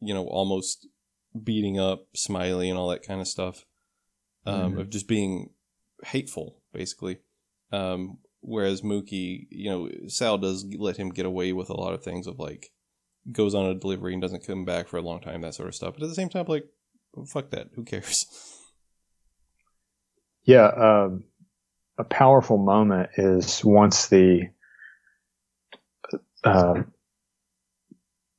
you 0.00 0.12
know 0.12 0.26
almost 0.26 0.86
beating 1.42 1.78
up 1.78 2.06
Smiley 2.14 2.68
and 2.68 2.78
all 2.78 2.88
that 2.88 3.06
kind 3.06 3.20
of 3.20 3.28
stuff 3.28 3.64
um, 4.46 4.72
mm-hmm. 4.72 4.80
of 4.80 4.90
just 4.90 5.08
being 5.08 5.50
hateful, 6.04 6.62
basically. 6.72 7.18
Um, 7.72 8.18
Whereas 8.40 8.82
Mookie, 8.82 9.46
you 9.50 9.70
know, 9.70 9.90
Sal 10.06 10.38
does 10.38 10.64
let 10.78 10.96
him 10.96 11.10
get 11.10 11.26
away 11.26 11.52
with 11.52 11.70
a 11.70 11.76
lot 11.76 11.92
of 11.92 12.02
things 12.04 12.26
of 12.26 12.38
like 12.38 12.70
goes 13.30 13.54
on 13.54 13.66
a 13.66 13.74
delivery 13.74 14.12
and 14.12 14.22
doesn't 14.22 14.46
come 14.46 14.64
back 14.64 14.88
for 14.88 14.96
a 14.96 15.02
long 15.02 15.20
time, 15.20 15.40
that 15.42 15.54
sort 15.54 15.68
of 15.68 15.74
stuff. 15.74 15.94
But 15.94 16.04
at 16.04 16.08
the 16.08 16.14
same 16.14 16.28
time, 16.28 16.46
like, 16.46 16.66
fuck 17.26 17.50
that. 17.50 17.68
Who 17.74 17.84
cares? 17.84 18.26
Yeah, 20.44 20.68
um, 20.68 21.24
a 21.98 22.04
powerful 22.04 22.58
moment 22.58 23.10
is 23.18 23.62
once 23.62 24.06
the 24.06 24.48
uh, 26.42 26.84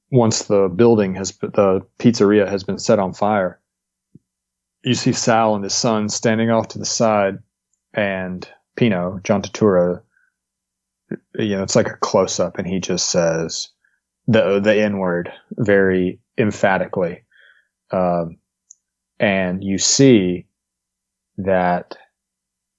once 0.10 0.43
the 0.43 0.70
building 0.70 1.16
has 1.16 1.34
the 1.34 1.86
pizzeria 1.99 2.47
has 2.47 2.64
been 2.64 2.80
set 2.80 2.99
on 2.99 3.14
fire. 3.14 3.60
You 4.82 4.95
see 4.95 5.12
Sal 5.12 5.55
and 5.55 5.64
his 5.64 5.76
son 5.76 6.10
standing 6.10 6.49
off 6.49 6.70
to 6.70 6.80
the 6.80 6.86
side, 6.86 7.39
and 7.93 8.47
Pino, 8.75 9.19
John 9.23 9.41
Turturro, 9.41 10.01
you 11.35 11.55
know, 11.55 11.63
it's 11.63 11.75
like 11.75 11.87
a 11.87 11.97
close 11.97 12.39
up 12.39 12.57
and 12.57 12.67
he 12.67 12.79
just 12.79 13.09
says 13.09 13.69
the, 14.27 14.59
the 14.59 14.75
N 14.75 14.99
word 14.99 15.31
very 15.51 16.19
emphatically. 16.37 17.23
Um, 17.91 18.37
and 19.19 19.63
you 19.63 19.77
see 19.77 20.45
that 21.37 21.97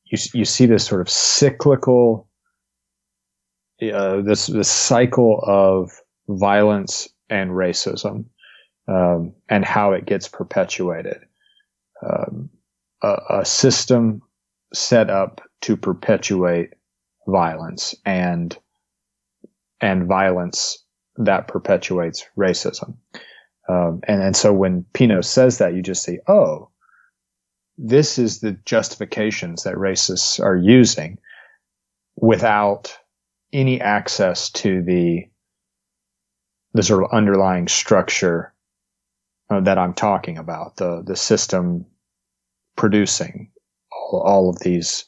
you, 0.05 0.19
you 0.33 0.45
see 0.45 0.67
this 0.67 0.87
sort 0.87 1.01
of 1.01 1.09
cyclical, 1.09 2.29
uh, 3.83 4.21
this, 4.23 4.47
this 4.47 4.71
cycle 4.71 5.43
of 5.47 5.91
violence 6.29 7.09
and 7.29 7.51
racism, 7.51 8.25
um, 8.89 9.33
and 9.49 9.65
how 9.65 9.93
it 9.93 10.07
gets 10.07 10.29
perpetuated. 10.29 11.19
Um, 12.03 12.51
a, 13.03 13.17
a 13.41 13.45
system 13.45 14.23
set 14.73 15.11
up 15.11 15.41
to 15.63 15.77
perpetuate 15.77 16.71
violence 17.27 17.95
and 18.05 18.57
and 19.81 20.07
violence 20.07 20.85
that 21.17 21.49
perpetuates 21.49 22.27
racism. 22.37 22.95
Um, 23.69 24.01
and 24.07 24.23
and 24.23 24.37
so 24.37 24.53
when 24.53 24.85
Pino 24.93 25.21
says 25.21 25.59
that, 25.59 25.75
you 25.75 25.83
just 25.83 26.03
see, 26.03 26.19
oh, 26.29 26.71
this 27.79 28.19
is 28.19 28.41
the 28.41 28.53
justifications 28.65 29.63
that 29.65 29.75
racists 29.75 30.43
are 30.43 30.57
using 30.57 31.19
without 32.17 32.97
any 33.53 33.81
access 33.81 34.51
to 34.51 34.83
the 34.83 35.25
the 36.73 36.83
sort 36.83 37.03
of 37.03 37.11
underlying 37.13 37.67
structure 37.69 38.55
uh, 39.51 39.61
that 39.61 39.79
I'm 39.79 39.95
talking 39.95 40.39
about, 40.39 40.77
the 40.77 41.03
the 41.05 41.17
system 41.17 41.87
producing 42.77 43.51
all, 44.13 44.51
of 44.51 44.59
these 44.61 45.07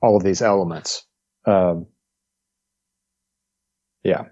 all 0.00 0.16
of 0.16 0.22
these 0.22 0.42
elements. 0.42 1.06
Um, 1.46 1.86
yeah. 4.02 4.24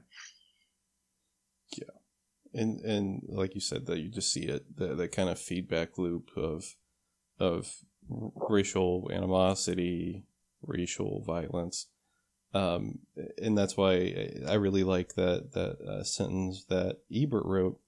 Yeah. 1.77 1.85
And, 2.55 2.81
and 2.81 3.23
like 3.29 3.55
you 3.55 3.61
said, 3.61 3.87
that 3.87 3.99
you 4.01 4.09
just 4.09 4.33
see 4.33 4.43
it, 4.45 4.77
the, 4.77 4.95
that 4.95 5.13
kind 5.13 5.29
of 5.29 5.39
feedback 5.39 5.99
loop 5.99 6.31
of 6.37 6.77
of 7.39 7.73
racial 8.49 9.09
animosity, 9.13 10.25
racial 10.63 11.23
violence. 11.23 11.87
Um, 12.53 12.99
and 13.41 13.57
that's 13.57 13.77
why 13.77 14.31
I 14.47 14.55
really 14.55 14.83
like 14.83 15.15
that 15.15 15.53
that 15.53 15.79
uh, 15.89 16.03
sentence 16.03 16.65
that 16.65 16.99
Ebert 17.15 17.47
wrote 17.47 17.79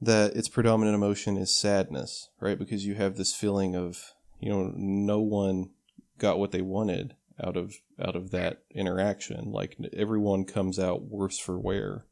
that 0.00 0.36
its 0.36 0.48
predominant 0.48 0.94
emotion 0.94 1.36
is 1.36 1.56
sadness, 1.56 2.28
right? 2.40 2.58
Because 2.58 2.84
you 2.84 2.94
have 2.96 3.16
this 3.16 3.34
feeling 3.34 3.74
of 3.74 4.11
you 4.42 4.50
know 4.50 4.72
no 4.76 5.20
one 5.20 5.70
got 6.18 6.38
what 6.38 6.50
they 6.50 6.60
wanted 6.60 7.14
out 7.42 7.56
of 7.56 7.74
out 8.00 8.16
of 8.16 8.32
that 8.32 8.62
interaction. 8.74 9.52
Like 9.52 9.76
everyone 9.92 10.44
comes 10.44 10.78
out 10.78 11.04
worse 11.04 11.38
for 11.38 11.58
wear. 11.58 12.06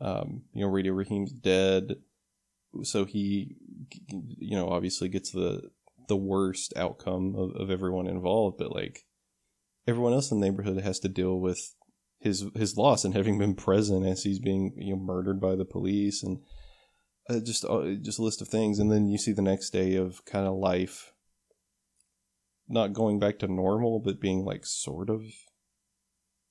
Um, 0.00 0.44
you 0.54 0.64
know, 0.64 0.70
Radio 0.70 0.94
Raheem's 0.94 1.32
dead, 1.32 1.96
so 2.84 3.04
he, 3.04 3.56
you 4.08 4.56
know, 4.56 4.70
obviously 4.70 5.08
gets 5.08 5.30
the 5.30 5.70
the 6.08 6.16
worst 6.16 6.72
outcome 6.76 7.34
of, 7.36 7.54
of 7.56 7.70
everyone 7.70 8.06
involved. 8.06 8.56
But 8.56 8.72
like 8.72 9.04
everyone 9.86 10.12
else 10.12 10.30
in 10.30 10.40
the 10.40 10.46
neighborhood 10.46 10.80
has 10.82 11.00
to 11.00 11.08
deal 11.08 11.38
with 11.38 11.74
his 12.20 12.46
his 12.54 12.76
loss 12.76 13.04
and 13.04 13.14
having 13.14 13.38
been 13.38 13.54
present 13.54 14.06
as 14.06 14.22
he's 14.22 14.38
being 14.38 14.72
you 14.76 14.94
know 14.94 15.02
murdered 15.02 15.40
by 15.40 15.56
the 15.56 15.64
police 15.64 16.22
and 16.22 16.38
uh, 17.28 17.40
just 17.40 17.64
uh, 17.64 17.94
just 18.00 18.20
a 18.20 18.22
list 18.22 18.40
of 18.40 18.48
things. 18.48 18.78
And 18.78 18.90
then 18.90 19.08
you 19.08 19.18
see 19.18 19.32
the 19.32 19.42
next 19.42 19.70
day 19.70 19.96
of 19.96 20.24
kind 20.24 20.46
of 20.46 20.54
life 20.54 21.12
not 22.70 22.92
going 22.92 23.18
back 23.18 23.38
to 23.40 23.48
normal, 23.48 23.98
but 23.98 24.20
being 24.20 24.44
like 24.44 24.64
sort 24.64 25.10
of 25.10 25.22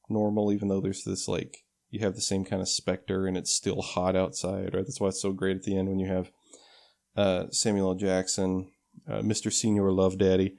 normal, 0.10 0.52
even 0.52 0.68
though 0.68 0.82
there's 0.82 1.04
this 1.04 1.28
like 1.28 1.64
you 1.90 2.02
have 2.02 2.16
the 2.16 2.22
same 2.22 2.46
kind 2.46 2.62
of 2.62 2.70
specter 2.70 3.26
and 3.26 3.38
it's 3.38 3.54
still 3.54 3.82
hot 3.82 4.16
outside, 4.16 4.74
right? 4.74 4.86
That's 4.86 5.00
why 5.00 5.08
it's 5.08 5.22
so 5.22 5.32
great 5.32 5.58
at 5.58 5.64
the 5.64 5.78
end 5.78 5.90
when 5.90 6.00
you 6.00 6.08
have 6.08 6.32
uh, 7.16 7.46
Samuel 7.52 7.90
L. 7.90 7.96
Jackson, 7.96 8.70
uh, 9.10 9.22
Mr. 9.22 9.52
Senior 9.52 9.92
Love 9.92 10.18
Daddy, 10.18 10.56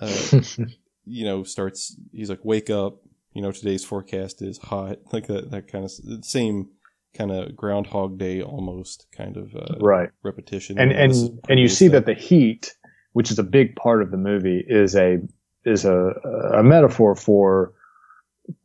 uh, 0.00 0.40
you 1.04 1.24
know, 1.24 1.44
starts, 1.44 1.96
he's 2.12 2.30
like, 2.30 2.44
wake 2.44 2.70
up, 2.70 2.98
you 3.34 3.42
know, 3.42 3.52
today's 3.52 3.84
forecast 3.84 4.42
is 4.42 4.58
hot, 4.58 4.98
like 5.12 5.26
that, 5.28 5.50
that 5.50 5.68
kind 5.68 5.84
of 5.84 6.24
same 6.24 6.70
kind 7.14 7.30
of 7.30 7.54
Groundhog 7.54 8.18
Day 8.18 8.42
almost 8.42 9.06
kind 9.16 9.36
of 9.36 9.54
uh, 9.54 9.78
right 9.78 10.10
repetition. 10.24 10.78
And, 10.78 10.90
and, 10.90 11.40
and 11.48 11.60
you 11.60 11.68
see 11.68 11.86
that 11.88 12.06
the 12.06 12.14
heat 12.14 12.74
which 13.14 13.30
is 13.30 13.38
a 13.38 13.44
big 13.44 13.76
part 13.76 14.02
of 14.02 14.10
the 14.10 14.16
movie, 14.16 14.62
is 14.66 14.94
a 14.94 15.18
is 15.64 15.84
a, 15.86 16.12
a 16.58 16.62
metaphor 16.62 17.14
for 17.14 17.72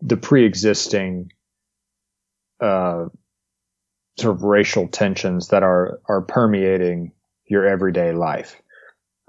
the 0.02 0.18
pre-existing 0.18 1.32
uh, 2.60 3.06
sort 4.20 4.36
of 4.36 4.44
racial 4.44 4.88
tensions 4.88 5.50
that 5.50 5.64
are 5.64 6.02
are 6.10 6.22
permeating 6.22 7.12
your 7.46 7.66
everyday 7.66 8.12
life. 8.12 8.62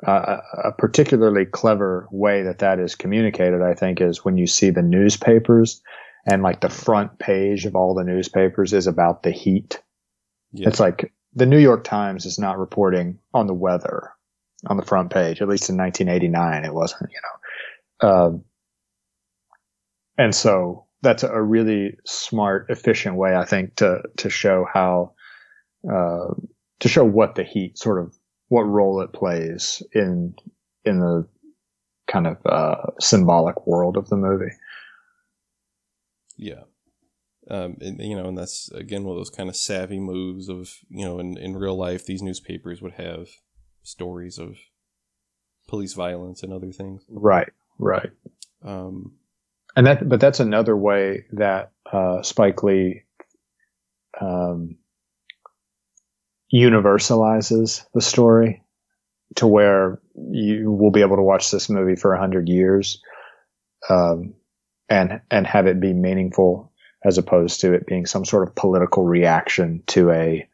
Uh, 0.04 0.38
a 0.64 0.72
particularly 0.72 1.44
clever 1.44 2.08
way 2.10 2.42
that 2.42 2.60
that 2.60 2.78
is 2.78 2.94
communicated, 2.94 3.60
I 3.60 3.74
think, 3.74 4.00
is 4.00 4.24
when 4.24 4.38
you 4.38 4.46
see 4.46 4.70
the 4.70 4.82
newspapers 4.82 5.82
and 6.24 6.42
like 6.42 6.62
the 6.62 6.70
front 6.70 7.18
page 7.18 7.66
of 7.66 7.76
all 7.76 7.94
the 7.94 8.04
newspapers 8.04 8.72
is 8.72 8.86
about 8.86 9.22
the 9.22 9.30
heat. 9.30 9.82
Yeah. 10.52 10.68
It's 10.68 10.80
like 10.80 11.12
the 11.34 11.44
New 11.44 11.58
York 11.58 11.84
Times 11.84 12.24
is 12.24 12.38
not 12.38 12.58
reporting 12.58 13.18
on 13.34 13.46
the 13.46 13.54
weather 13.54 14.12
on 14.66 14.76
the 14.76 14.84
front 14.84 15.10
page. 15.10 15.40
At 15.40 15.48
least 15.48 15.70
in 15.70 15.76
1989, 15.76 16.64
it 16.64 16.74
wasn't. 16.74 17.10
You 17.10 17.20
know, 17.22 18.08
um, 18.08 18.44
and 20.18 20.34
so 20.34 20.86
that's 21.02 21.22
a 21.22 21.40
really 21.40 21.96
smart, 22.04 22.66
efficient 22.68 23.16
way, 23.16 23.34
I 23.34 23.44
think, 23.44 23.76
to 23.76 24.02
to 24.18 24.30
show 24.30 24.66
how 24.72 25.14
uh, 25.90 26.34
to 26.80 26.88
show 26.88 27.04
what 27.04 27.34
the 27.34 27.44
heat 27.44 27.78
sort 27.78 28.02
of 28.02 28.14
what 28.48 28.62
role 28.62 29.00
it 29.00 29.12
plays 29.12 29.82
in 29.92 30.34
in 30.84 31.00
the 31.00 31.26
kind 32.06 32.26
of 32.26 32.36
uh, 32.44 32.90
symbolic 33.00 33.66
world 33.66 33.96
of 33.96 34.08
the 34.08 34.16
movie. 34.16 34.52
Yeah. 36.36 36.64
Um, 37.48 37.78
and, 37.80 38.00
you 38.00 38.16
know, 38.16 38.28
and 38.28 38.36
that's 38.36 38.70
again 38.72 39.04
one 39.04 39.12
of 39.12 39.18
those 39.18 39.30
kind 39.30 39.48
of 39.48 39.56
savvy 39.56 39.98
moves 39.98 40.48
of 40.48 40.78
you 40.88 41.04
know, 41.04 41.18
in, 41.18 41.36
in 41.36 41.56
real 41.56 41.76
life, 41.76 42.04
these 42.04 42.22
newspapers 42.22 42.82
would 42.82 42.92
have 42.92 43.28
stories 43.82 44.38
of 44.38 44.56
police 45.68 45.94
violence 45.94 46.42
and 46.42 46.52
other 46.52 46.72
things. 46.72 47.02
Right, 47.08 47.50
right. 47.78 48.10
Um, 48.64 49.12
and 49.76 49.86
that, 49.86 50.08
but 50.08 50.20
that's 50.20 50.40
another 50.40 50.76
way 50.76 51.24
that 51.32 51.72
uh, 51.90 52.22
Spike 52.22 52.62
Lee 52.62 53.04
um, 54.20 54.76
universalizes 56.52 57.84
the 57.94 58.00
story 58.00 58.64
to 59.36 59.46
where 59.46 60.00
you 60.14 60.72
will 60.72 60.90
be 60.90 61.02
able 61.02 61.16
to 61.16 61.22
watch 61.22 61.50
this 61.50 61.68
movie 61.68 61.96
for 61.96 62.14
a 62.14 62.20
hundred 62.20 62.48
years, 62.48 63.00
um, 63.88 64.34
and 64.88 65.20
and 65.30 65.46
have 65.46 65.66
it 65.66 65.80
be 65.80 65.92
meaningful 65.92 66.72
as 67.04 67.16
opposed 67.16 67.60
to 67.60 67.72
it 67.72 67.86
being 67.86 68.06
some 68.06 68.24
sort 68.24 68.46
of 68.46 68.54
political 68.54 69.04
reaction 69.04 69.82
to 69.86 70.10
a 70.10 70.48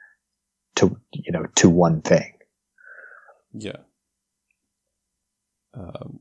to 0.77 0.97
you 1.13 1.33
know 1.33 1.47
to 1.57 1.71
one 1.71 2.03
thing. 2.03 2.36
Yeah. 3.57 3.79
Um, 5.75 6.21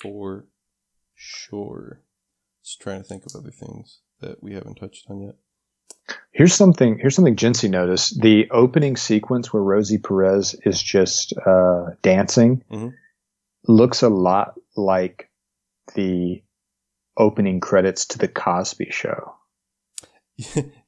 for 0.00 0.46
sure. 1.14 2.02
Just 2.64 2.80
trying 2.80 3.02
to 3.02 3.08
think 3.08 3.24
of 3.26 3.34
other 3.36 3.50
things 3.50 4.00
that 4.20 4.42
we 4.42 4.54
haven't 4.54 4.76
touched 4.76 5.06
on 5.10 5.20
yet. 5.20 5.34
Here's 6.32 6.54
something. 6.54 6.98
Here's 6.98 7.14
something 7.14 7.36
Jinsey 7.36 7.68
noticed. 7.68 8.20
The 8.20 8.50
opening 8.50 8.96
sequence 8.96 9.52
where 9.52 9.62
Rosie 9.62 9.98
Perez 9.98 10.56
is 10.64 10.82
just 10.82 11.34
uh, 11.46 11.90
dancing 12.02 12.64
mm-hmm. 12.70 12.88
looks 13.68 14.02
a 14.02 14.08
lot 14.08 14.54
like 14.76 15.30
the 15.94 16.42
opening 17.16 17.60
credits 17.60 18.06
to 18.06 18.18
the 18.18 18.28
Cosby 18.28 18.88
Show. 18.90 19.34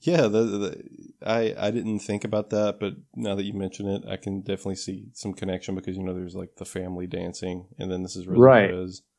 yeah, 0.00 0.22
the, 0.22 0.42
the, 0.42 0.82
I 1.24 1.54
I 1.58 1.70
didn't 1.70 2.00
think 2.00 2.24
about 2.24 2.50
that, 2.50 2.78
but 2.78 2.94
now 3.14 3.34
that 3.34 3.44
you 3.44 3.54
mention 3.54 3.88
it, 3.88 4.04
I 4.08 4.16
can 4.16 4.40
definitely 4.40 4.76
see 4.76 5.06
some 5.12 5.32
connection 5.32 5.74
because 5.74 5.96
you 5.96 6.02
know 6.02 6.14
there's 6.14 6.34
like 6.34 6.56
the 6.56 6.64
family 6.64 7.06
dancing, 7.06 7.66
and 7.78 7.90
then 7.90 8.02
this 8.02 8.16
is 8.16 8.26
really 8.26 8.40
right. 8.40 8.70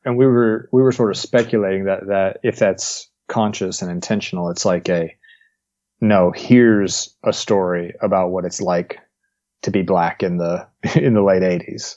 And 0.04 0.16
we 0.16 0.26
were 0.26 0.68
we 0.72 0.82
were 0.82 0.92
sort 0.92 1.10
of 1.10 1.16
speculating 1.16 1.84
that 1.84 2.06
that 2.08 2.40
if 2.42 2.58
that's 2.58 3.10
conscious 3.28 3.82
and 3.82 3.90
intentional, 3.90 4.50
it's 4.50 4.64
like 4.64 4.88
a 4.88 5.16
no. 6.00 6.32
Here's 6.34 7.16
a 7.24 7.32
story 7.32 7.94
about 8.00 8.30
what 8.30 8.44
it's 8.44 8.60
like 8.60 8.98
to 9.62 9.70
be 9.70 9.82
black 9.82 10.22
in 10.22 10.38
the 10.38 10.68
in 10.94 11.14
the 11.14 11.22
late 11.22 11.42
'80s. 11.42 11.96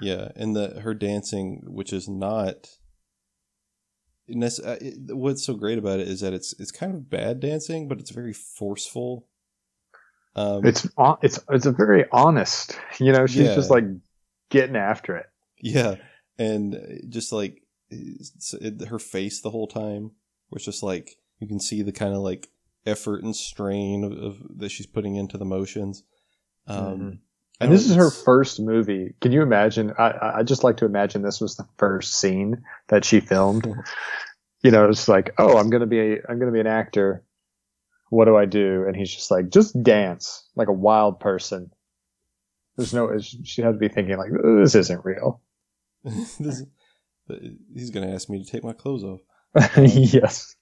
Yeah, 0.00 0.28
and 0.36 0.54
the 0.54 0.80
her 0.80 0.94
dancing, 0.94 1.62
which 1.66 1.92
is 1.92 2.08
not 2.08 2.68
uh, 4.30 4.76
what's 5.10 5.44
so 5.44 5.54
great 5.54 5.78
about 5.78 6.00
it 6.00 6.08
is 6.08 6.20
that 6.20 6.34
it's 6.34 6.54
it's 6.58 6.70
kind 6.70 6.94
of 6.94 7.08
bad 7.08 7.40
dancing, 7.40 7.88
but 7.88 7.98
it's 7.98 8.10
very 8.10 8.32
forceful. 8.32 9.27
Um, 10.36 10.64
it's 10.64 10.86
it's 11.22 11.40
it's 11.50 11.66
a 11.66 11.72
very 11.72 12.04
honest, 12.12 12.78
you 13.00 13.12
know. 13.12 13.26
She's 13.26 13.46
yeah. 13.46 13.54
just 13.54 13.70
like 13.70 13.84
getting 14.50 14.76
after 14.76 15.16
it. 15.16 15.26
Yeah, 15.60 15.96
and 16.38 17.02
just 17.08 17.32
like 17.32 17.62
her 18.88 18.98
face 18.98 19.40
the 19.40 19.50
whole 19.50 19.66
time, 19.66 20.12
was 20.50 20.64
just 20.64 20.82
like 20.82 21.16
you 21.40 21.48
can 21.48 21.60
see 21.60 21.82
the 21.82 21.92
kind 21.92 22.14
of 22.14 22.20
like 22.20 22.48
effort 22.86 23.22
and 23.22 23.34
strain 23.34 24.04
of, 24.04 24.12
of 24.12 24.58
that 24.58 24.70
she's 24.70 24.86
putting 24.86 25.16
into 25.16 25.38
the 25.38 25.44
motions. 25.44 26.02
Um, 26.66 26.78
mm-hmm. 26.78 27.10
And 27.60 27.72
this 27.72 27.88
is 27.90 27.96
her 27.96 28.10
first 28.10 28.60
movie. 28.60 29.14
Can 29.20 29.32
you 29.32 29.42
imagine? 29.42 29.92
I, 29.98 30.36
I 30.36 30.42
just 30.44 30.62
like 30.62 30.76
to 30.78 30.84
imagine 30.84 31.22
this 31.22 31.40
was 31.40 31.56
the 31.56 31.66
first 31.76 32.14
scene 32.14 32.62
that 32.86 33.04
she 33.04 33.18
filmed. 33.18 33.66
you 34.62 34.70
know, 34.70 34.88
it's 34.88 35.08
like, 35.08 35.34
oh, 35.38 35.58
I'm 35.58 35.68
gonna 35.68 35.86
be, 35.86 35.98
a, 35.98 36.18
I'm 36.28 36.38
gonna 36.38 36.52
be 36.52 36.60
an 36.60 36.68
actor. 36.68 37.24
What 38.10 38.24
do 38.24 38.36
I 38.36 38.46
do? 38.46 38.84
And 38.86 38.96
he's 38.96 39.14
just 39.14 39.30
like, 39.30 39.50
just 39.50 39.80
dance 39.82 40.48
like 40.56 40.68
a 40.68 40.72
wild 40.72 41.20
person. 41.20 41.70
There's 42.76 42.94
no, 42.94 43.18
she 43.18 43.62
had 43.62 43.72
to 43.72 43.78
be 43.78 43.88
thinking 43.88 44.16
like, 44.16 44.30
this 44.62 44.74
isn't 44.74 45.04
real. 45.04 45.42
this, 46.04 46.62
he's 47.74 47.90
gonna 47.90 48.14
ask 48.14 48.28
me 48.28 48.42
to 48.42 48.50
take 48.50 48.64
my 48.64 48.72
clothes 48.72 49.04
off. 49.04 49.20
yes. 49.76 50.54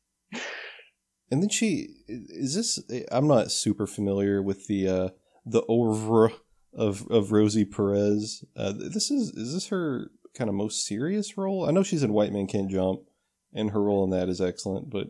And 1.31 1.43
then 1.43 1.49
she 1.49 1.89
is 2.09 2.55
this. 2.55 2.79
I'm 3.11 3.27
not 3.27 3.51
super 3.51 3.87
familiar 3.87 4.43
with 4.43 4.67
the 4.67 4.89
uh, 4.89 5.09
the 5.45 5.63
oeuvre 5.71 6.33
of 6.73 7.07
of 7.11 7.33
Rosie 7.33 7.65
Perez. 7.65 8.45
Uh, 8.57 8.73
this 8.73 9.11
is 9.11 9.31
is 9.31 9.53
this 9.53 9.69
her 9.69 10.11
kind 10.35 10.49
of 10.49 10.55
most 10.55 10.87
serious 10.87 11.37
role? 11.37 11.67
I 11.69 11.73
know 11.73 11.83
she's 11.83 12.05
in 12.05 12.13
White 12.13 12.33
Man 12.33 12.47
Can't 12.47 12.71
Jump, 12.71 13.01
and 13.53 13.71
her 13.73 13.83
role 13.83 14.05
in 14.05 14.11
that 14.11 14.29
is 14.29 14.41
excellent. 14.41 14.89
But 14.89 15.09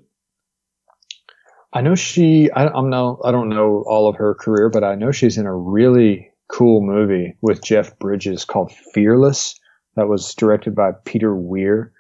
I 1.76 1.82
know 1.82 1.94
she. 1.94 2.50
I, 2.50 2.68
I'm 2.68 2.88
no. 2.88 3.20
I 3.22 3.30
don't 3.32 3.50
know 3.50 3.84
all 3.86 4.08
of 4.08 4.16
her 4.16 4.34
career, 4.34 4.70
but 4.70 4.82
I 4.82 4.94
know 4.94 5.12
she's 5.12 5.36
in 5.36 5.44
a 5.44 5.54
really 5.54 6.30
cool 6.48 6.80
movie 6.80 7.36
with 7.42 7.62
Jeff 7.62 7.98
Bridges 7.98 8.46
called 8.46 8.72
Fearless. 8.94 9.60
That 9.94 10.08
was 10.08 10.34
directed 10.34 10.74
by 10.74 10.92
Peter 11.04 11.36
Weir. 11.36 11.92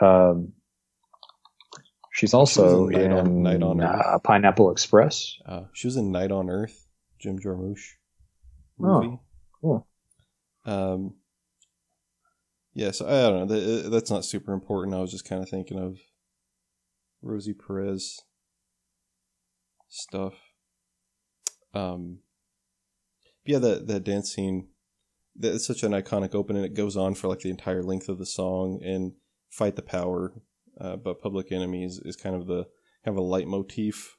Um, 0.00 0.54
she's 2.14 2.32
also 2.32 2.88
she 2.88 2.96
in, 2.96 3.10
Night 3.10 3.18
on, 3.18 3.42
Night 3.42 3.62
on 3.62 3.80
uh, 3.82 4.18
Pineapple 4.24 4.70
Express. 4.70 5.36
Uh, 5.44 5.64
she 5.74 5.86
was 5.86 5.98
in 5.98 6.10
Night 6.10 6.32
on 6.32 6.48
Earth, 6.48 6.86
Jim 7.18 7.38
Jarmusch 7.38 7.96
movie. 8.78 9.06
Oh, 9.08 9.20
cool. 9.60 9.86
Um, 10.64 11.14
yeah, 12.72 12.92
so 12.92 13.06
I 13.06 13.28
don't 13.28 13.48
know. 13.48 13.54
That, 13.54 13.90
that's 13.90 14.10
not 14.10 14.24
super 14.24 14.54
important. 14.54 14.96
I 14.96 15.00
was 15.00 15.10
just 15.10 15.28
kind 15.28 15.42
of 15.42 15.50
thinking 15.50 15.78
of 15.78 15.98
Rosie 17.20 17.52
Perez 17.52 18.22
stuff. 19.88 20.34
Um, 21.74 22.20
yeah, 23.44 23.58
that 23.58 23.86
that 23.86 24.04
dance 24.04 24.32
scene, 24.32 24.68
that's 25.34 25.66
such 25.66 25.82
an 25.82 25.92
iconic 25.92 26.34
opening. 26.34 26.64
It 26.64 26.74
goes 26.74 26.96
on 26.96 27.14
for 27.14 27.28
like 27.28 27.40
the 27.40 27.50
entire 27.50 27.82
length 27.82 28.08
of 28.08 28.18
the 28.18 28.26
song, 28.26 28.80
and 28.84 29.12
"Fight 29.50 29.76
the 29.76 29.82
Power," 29.82 30.34
uh, 30.80 30.96
but 30.96 31.20
"Public 31.20 31.50
Enemies" 31.50 32.00
is 32.04 32.16
kind 32.16 32.36
of 32.36 32.46
the 32.46 32.66
kind 33.04 33.16
of 33.16 33.24
a 33.24 33.26
leitmotif, 33.26 34.16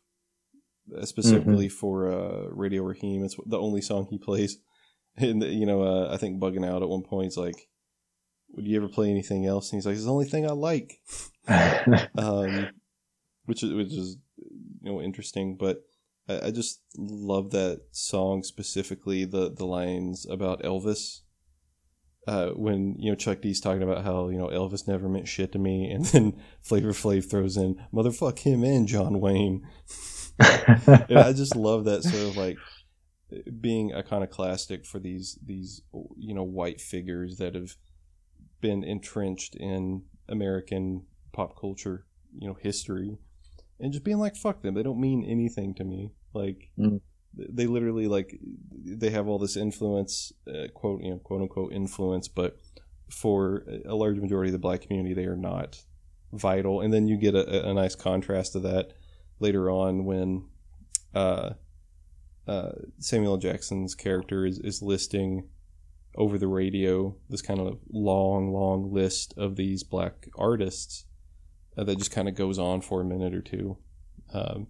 uh, 0.98 1.06
specifically 1.06 1.68
mm-hmm. 1.68 1.78
for 1.78 2.12
uh, 2.12 2.48
Radio 2.50 2.84
Raheem. 2.84 3.24
It's 3.24 3.36
the 3.46 3.60
only 3.60 3.82
song 3.82 4.08
he 4.10 4.18
plays. 4.18 4.58
And 5.18 5.44
you 5.44 5.66
know, 5.66 5.84
uh, 5.84 6.14
I 6.14 6.18
think 6.18 6.40
bugging 6.40 6.66
out 6.66 6.82
at 6.82 6.88
one 6.88 7.04
point, 7.04 7.26
he's 7.26 7.36
like, 7.36 7.68
"Would 8.52 8.66
you 8.66 8.78
ever 8.78 8.88
play 8.88 9.10
anything 9.10 9.46
else?" 9.46 9.70
And 9.70 9.78
he's 9.78 9.86
like, 9.86 9.96
"It's 9.96 10.06
the 10.06 10.14
only 10.14 10.30
thing 10.30 10.46
I 10.46 10.54
like," 10.54 11.02
um, 12.18 12.70
which 13.46 13.62
is 13.62 13.74
which 13.74 13.92
is 13.92 14.18
you 14.90 14.96
know 14.96 15.02
interesting, 15.02 15.56
but 15.56 15.84
I, 16.28 16.48
I 16.48 16.52
just 16.52 16.82
love 16.98 17.52
that 17.52 17.82
song 17.92 18.44
specifically. 18.44 19.26
The 19.26 19.52
the 19.52 19.66
lines 19.66 20.26
about 20.30 20.64
Elvis. 20.64 21.22
Uh, 22.28 22.50
when 22.50 22.96
you 23.00 23.12
know 23.12 23.16
Chuck 23.16 23.42
D's 23.42 23.62
talking 23.62 23.84
about 23.84 24.04
how 24.04 24.30
you 24.30 24.38
know 24.38 24.48
Elvis 24.48 24.88
never 24.88 25.08
meant 25.08 25.28
shit 25.28 25.52
to 25.54 25.60
me, 25.60 25.90
and 25.92 26.06
then 26.06 26.40
Flavor 26.62 26.92
Flav 26.92 27.30
throws 27.30 27.58
in 27.58 27.82
"motherfuck 27.94 28.40
him 28.40 28.64
and 28.64 28.88
John 28.88 29.20
Wayne." 29.20 29.68
I 30.40 31.34
just 31.36 31.56
love 31.56 31.86
that 31.86 32.04
sort 32.04 32.24
of 32.24 32.38
like 32.38 32.58
being 33.60 33.94
iconoclastic 33.94 34.86
for 34.86 35.00
these 35.00 35.38
these 35.46 35.82
you 36.18 36.34
know 36.34 36.44
white 36.44 36.82
figures 36.82 37.38
that 37.38 37.56
have 37.56 37.76
been 38.62 38.84
entrenched 38.84 39.56
in 39.56 40.04
American 40.28 41.06
pop 41.32 41.60
culture, 41.60 42.06
you 42.38 42.48
know, 42.48 42.58
history, 42.60 43.18
and 43.80 43.92
just 43.92 44.04
being 44.04 44.20
like, 44.20 44.36
"Fuck 44.36 44.62
them! 44.62 44.74
They 44.76 44.84
don't 44.84 45.00
mean 45.00 45.24
anything 45.24 45.74
to 45.76 45.84
me." 45.84 46.12
Like 46.34 46.70
mm. 46.78 47.02
they 47.36 47.66
literally 47.66 48.08
like 48.08 48.40
they 48.86 49.10
have 49.10 49.28
all 49.28 49.40
this 49.40 49.58
influence, 49.58 50.32
uh, 50.48 50.68
quote 50.74 51.02
you 51.02 51.12
know 51.12 51.18
quote 51.18 51.42
unquote 51.42 51.74
influence, 51.74 52.28
but 52.28 52.58
for 53.10 53.66
a 53.86 53.96
large 53.96 54.18
majority 54.18 54.50
of 54.50 54.54
the 54.54 54.60
black 54.60 54.82
community, 54.82 55.14
they 55.14 55.26
are 55.26 55.36
not 55.36 55.84
vital. 56.34 56.82
And 56.82 56.94
then 56.94 57.08
you 57.08 57.18
get 57.18 57.36
a, 57.36 57.70
a 57.70 57.74
nice 57.74 57.96
contrast 57.96 58.54
to 58.54 58.60
that 58.60 58.94
later 59.40 59.70
on 59.70 60.06
when 60.06 60.46
uh, 61.14 61.52
uh, 62.48 62.72
Samuel 63.00 63.38
Jackson's 63.38 63.96
character 63.96 64.46
is, 64.46 64.60
is 64.60 64.82
listing 64.82 65.48
over 66.16 66.38
the 66.38 66.48
radio 66.48 67.16
this 67.30 67.42
kind 67.42 67.60
of 67.60 67.80
long, 67.92 68.52
long 68.52 68.92
list 68.92 69.34
of 69.38 69.56
these 69.56 69.84
black 69.84 70.28
artists 70.38 71.06
uh, 71.78 71.84
that 71.84 71.98
just 71.98 72.12
kind 72.12 72.28
of 72.28 72.36
goes 72.36 72.60
on 72.60 72.82
for 72.82 73.02
a 73.02 73.06
minute 73.06 73.34
or 73.34 73.42
two. 73.42 73.78
Um, 74.34 74.68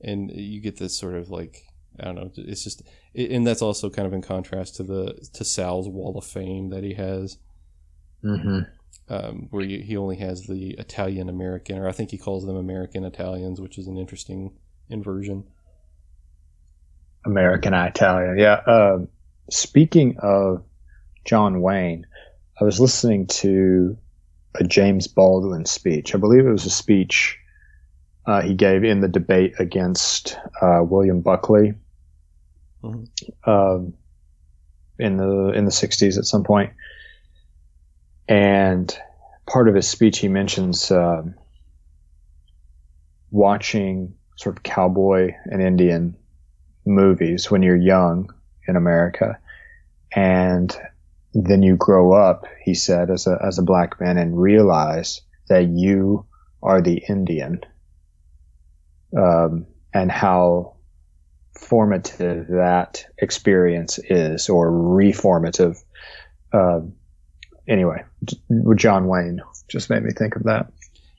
and 0.00 0.30
you 0.30 0.60
get 0.60 0.78
this 0.78 0.96
sort 0.96 1.14
of 1.14 1.30
like 1.30 1.64
I 1.98 2.04
don't 2.04 2.14
know. 2.16 2.30
It's 2.36 2.64
just, 2.64 2.82
and 3.14 3.46
that's 3.46 3.62
also 3.62 3.90
kind 3.90 4.06
of 4.06 4.12
in 4.12 4.22
contrast 4.22 4.76
to 4.76 4.82
the 4.82 5.28
to 5.34 5.44
Sal's 5.44 5.88
Wall 5.88 6.16
of 6.18 6.24
Fame 6.24 6.70
that 6.70 6.84
he 6.84 6.94
has, 6.94 7.38
mm-hmm. 8.22 8.60
um, 9.08 9.48
where 9.50 9.64
he, 9.64 9.80
he 9.80 9.96
only 9.96 10.16
has 10.16 10.42
the 10.46 10.70
Italian 10.78 11.28
American, 11.28 11.78
or 11.78 11.88
I 11.88 11.92
think 11.92 12.10
he 12.10 12.18
calls 12.18 12.44
them 12.44 12.56
American 12.56 13.04
Italians, 13.04 13.60
which 13.60 13.78
is 13.78 13.86
an 13.86 13.96
interesting 13.96 14.52
inversion. 14.90 15.44
American 17.24 17.74
Italian, 17.74 18.38
yeah. 18.38 18.60
Uh, 18.66 18.98
speaking 19.50 20.16
of 20.18 20.64
John 21.24 21.60
Wayne, 21.60 22.06
I 22.60 22.64
was 22.64 22.78
listening 22.78 23.26
to 23.26 23.96
a 24.58 24.64
James 24.64 25.06
Baldwin 25.06 25.66
speech. 25.66 26.14
I 26.14 26.18
believe 26.18 26.46
it 26.46 26.50
was 26.50 26.66
a 26.66 26.70
speech 26.70 27.38
uh, 28.26 28.42
he 28.42 28.54
gave 28.54 28.84
in 28.84 29.00
the 29.00 29.08
debate 29.08 29.54
against 29.58 30.36
uh, 30.60 30.82
William 30.82 31.20
Buckley 31.20 31.74
mm-hmm. 32.82 33.50
um, 33.50 33.94
in 34.98 35.16
the 35.16 35.50
in 35.50 35.64
the 35.64 35.70
60s 35.70 36.18
at 36.18 36.24
some 36.24 36.42
point. 36.42 36.72
And 38.28 38.96
part 39.46 39.68
of 39.68 39.74
his 39.74 39.88
speech, 39.88 40.18
he 40.18 40.28
mentions 40.28 40.90
uh, 40.90 41.22
watching 43.30 44.14
sort 44.36 44.56
of 44.56 44.64
cowboy 44.64 45.32
and 45.44 45.62
Indian 45.62 46.16
movies 46.84 47.50
when 47.50 47.62
you're 47.62 47.76
young 47.76 48.32
in 48.66 48.74
America, 48.74 49.38
and 50.14 50.76
then 51.44 51.62
you 51.62 51.76
grow 51.76 52.12
up. 52.12 52.46
He 52.62 52.74
said, 52.74 53.10
as 53.10 53.26
a 53.26 53.38
as 53.44 53.58
a 53.58 53.62
black 53.62 54.00
man, 54.00 54.16
and 54.16 54.40
realize 54.40 55.20
that 55.48 55.68
you 55.68 56.26
are 56.62 56.80
the 56.80 57.02
Indian 57.08 57.60
um, 59.16 59.66
and 59.92 60.10
how 60.10 60.76
formative 61.58 62.48
that 62.48 63.04
experience 63.18 63.98
is, 63.98 64.48
or 64.48 64.70
reformative. 64.70 65.82
Um, 66.52 66.94
anyway, 67.68 68.04
John 68.76 69.06
Wayne 69.06 69.40
just 69.68 69.90
made 69.90 70.02
me 70.02 70.12
think 70.12 70.36
of 70.36 70.44
that. 70.44 70.72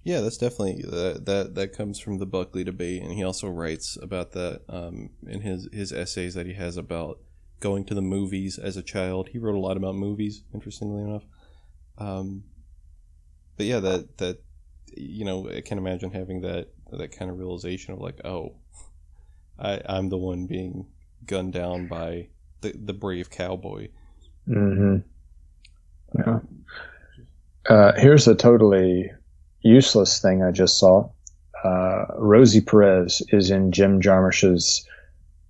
Yeah, 0.04 0.22
that's 0.22 0.38
definitely 0.38 0.84
that 0.88 1.52
that 1.56 1.74
comes 1.74 2.00
from 2.00 2.18
the 2.18 2.26
Buckley 2.26 2.64
debate, 2.64 3.04
and 3.04 3.12
he 3.12 3.24
also 3.24 3.50
writes 3.50 3.98
about 4.02 4.32
that 4.32 4.62
um, 4.70 5.10
in 5.28 5.42
his 5.42 5.68
his 5.72 5.92
essays 5.92 6.34
that 6.34 6.46
he 6.46 6.54
has 6.54 6.78
about 6.78 7.20
going 7.60 7.86
to 7.86 7.94
the 7.94 8.02
movies 8.02 8.58
as 8.58 8.78
a 8.78 8.84
child. 8.84 9.30
He 9.30 9.40
wrote 9.40 9.56
a 9.56 9.60
lot 9.60 9.78
about 9.78 9.96
movies, 9.96 10.44
interestingly 10.54 11.04
enough. 11.04 11.24
Um, 11.98 12.44
but 13.58 13.66
yeah, 13.66 13.80
that 13.80 14.18
that 14.18 14.42
you 14.96 15.26
know, 15.26 15.50
I 15.50 15.62
can 15.62 15.78
imagine 15.78 16.12
having 16.12 16.42
that 16.42 16.70
that 16.92 17.18
kind 17.18 17.30
of 17.30 17.40
realization 17.40 17.94
of 17.94 18.00
like, 18.00 18.24
oh, 18.26 18.56
I 19.60 19.82
I'm 19.88 20.10
the 20.10 20.18
one 20.18 20.46
being 20.46 20.88
gunned 21.26 21.54
down 21.54 21.88
by 21.88 22.30
the 22.62 22.74
the 22.74 22.94
brave 22.94 23.30
cowboy. 23.30 23.90
Mm-hmm. 24.48 24.98
Yeah. 26.20 26.40
Uh, 27.70 27.92
here's 27.98 28.28
a 28.28 28.36
totally 28.36 29.12
useless 29.62 30.22
thing 30.22 30.42
I 30.42 30.52
just 30.52 30.80
saw. 30.80 31.10
Uh, 31.64 32.06
Rosie 32.18 32.62
Perez 32.62 33.22
is 33.30 33.52
in 33.52 33.72
Jim 33.72 34.00
Jarmusch's 34.00 34.87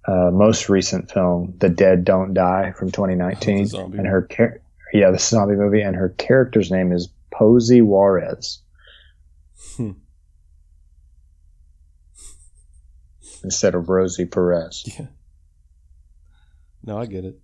uh, 0.08 0.32
most 0.32 0.70
recent 0.70 1.12
film, 1.12 1.54
The 1.58 1.70
Dead 1.70 2.06
Don't 2.06 2.34
Die 2.34 2.74
from 2.78 2.92
2019, 2.92 3.70
oh, 3.76 3.86
and 3.86 4.08
her 4.08 4.28
char- 4.32 4.62
yeah, 4.94 5.12
the 5.12 5.20
zombie 5.20 5.56
movie, 5.56 5.82
and 5.82 5.96
her 5.96 6.10
character's 6.18 6.72
name 6.72 6.92
is 6.92 7.10
Posie 7.32 7.82
Juarez. 7.82 8.60
Hmm. 9.76 9.92
Instead 13.44 13.76
of 13.76 13.90
Rosie 13.90 14.26
Perez. 14.26 14.84
Yeah. 14.98 15.08
No, 16.84 16.98
I 16.98 17.06
get 17.06 17.26
it. 17.26 17.40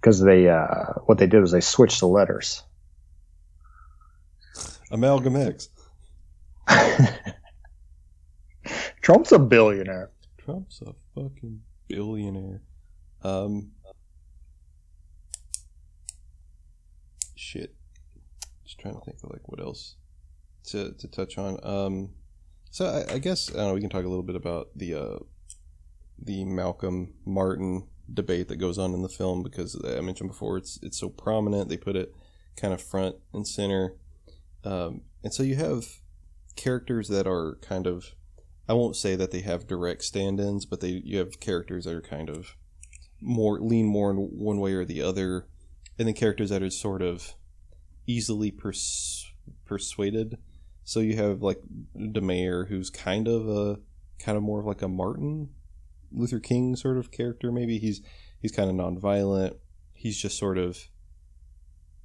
Because 0.00 0.20
they, 0.20 0.48
uh, 0.48 0.92
what 1.06 1.18
they 1.18 1.26
did 1.26 1.40
was 1.40 1.52
they 1.52 1.60
switched 1.60 2.00
the 2.00 2.06
letters. 2.06 2.62
Amalgam 4.90 5.36
X. 5.36 5.68
Trump's 9.00 9.32
a 9.32 9.38
billionaire. 9.38 10.10
Trump's 10.44 10.82
a 10.82 10.94
fucking 11.14 11.60
billionaire. 11.88 12.62
Um, 13.22 13.72
shit. 17.36 17.74
Just 18.64 18.80
trying 18.80 18.94
to 18.94 19.00
think 19.00 19.18
of 19.22 19.30
like 19.30 19.48
what 19.48 19.60
else 19.60 19.96
to, 20.68 20.92
to 20.92 21.08
touch 21.08 21.38
on. 21.38 21.58
Um, 21.62 22.10
so 22.70 22.86
I, 22.86 23.14
I 23.14 23.18
guess 23.18 23.54
I 23.54 23.58
know, 23.58 23.74
we 23.74 23.80
can 23.80 23.90
talk 23.90 24.04
a 24.04 24.08
little 24.08 24.22
bit 24.22 24.36
about 24.36 24.70
the 24.74 24.94
uh, 24.94 25.18
the 26.18 26.44
Malcolm 26.44 27.14
Martin 27.24 27.86
debate 28.12 28.48
that 28.48 28.56
goes 28.56 28.78
on 28.78 28.94
in 28.94 29.02
the 29.02 29.08
film 29.08 29.42
because 29.42 29.80
I 29.84 30.00
mentioned 30.00 30.30
before 30.30 30.56
it's 30.56 30.78
it's 30.82 30.98
so 30.98 31.08
prominent. 31.08 31.68
They 31.68 31.76
put 31.76 31.96
it 31.96 32.14
kind 32.56 32.72
of 32.72 32.82
front 32.82 33.16
and 33.32 33.46
center, 33.46 33.94
um, 34.64 35.02
and 35.22 35.32
so 35.32 35.42
you 35.42 35.56
have 35.56 35.84
characters 36.56 37.08
that 37.08 37.26
are 37.26 37.58
kind 37.60 37.86
of 37.86 38.14
I 38.68 38.74
won't 38.74 38.96
say 38.96 39.16
that 39.16 39.30
they 39.30 39.40
have 39.40 39.66
direct 39.66 40.04
stand-ins, 40.04 40.66
but 40.66 40.80
they 40.80 41.02
you 41.04 41.18
have 41.18 41.40
characters 41.40 41.84
that 41.84 41.94
are 41.94 42.00
kind 42.00 42.28
of 42.28 42.56
more 43.20 43.60
lean 43.60 43.86
more 43.86 44.10
in 44.10 44.16
one 44.16 44.58
way 44.58 44.72
or 44.72 44.84
the 44.84 45.02
other, 45.02 45.46
and 45.98 46.06
then 46.06 46.14
characters 46.14 46.50
that 46.50 46.62
are 46.62 46.70
sort 46.70 47.02
of 47.02 47.34
easily 48.06 48.50
pers- 48.50 49.32
persuaded 49.64 50.38
so 50.84 51.00
you 51.00 51.16
have 51.16 51.42
like 51.42 51.60
the 51.94 52.20
mayor, 52.20 52.64
who's 52.64 52.90
kind 52.90 53.28
of 53.28 53.48
a 53.48 53.78
kind 54.18 54.36
of 54.36 54.42
more 54.42 54.60
of 54.60 54.66
like 54.66 54.82
a 54.82 54.88
Martin 54.88 55.50
Luther 56.10 56.40
King 56.40 56.76
sort 56.76 56.98
of 56.98 57.10
character. 57.10 57.52
Maybe 57.52 57.78
he's 57.78 58.00
he's 58.40 58.52
kind 58.52 58.68
of 58.68 58.76
nonviolent. 58.76 59.56
He's 59.92 60.20
just 60.20 60.38
sort 60.38 60.58
of 60.58 60.88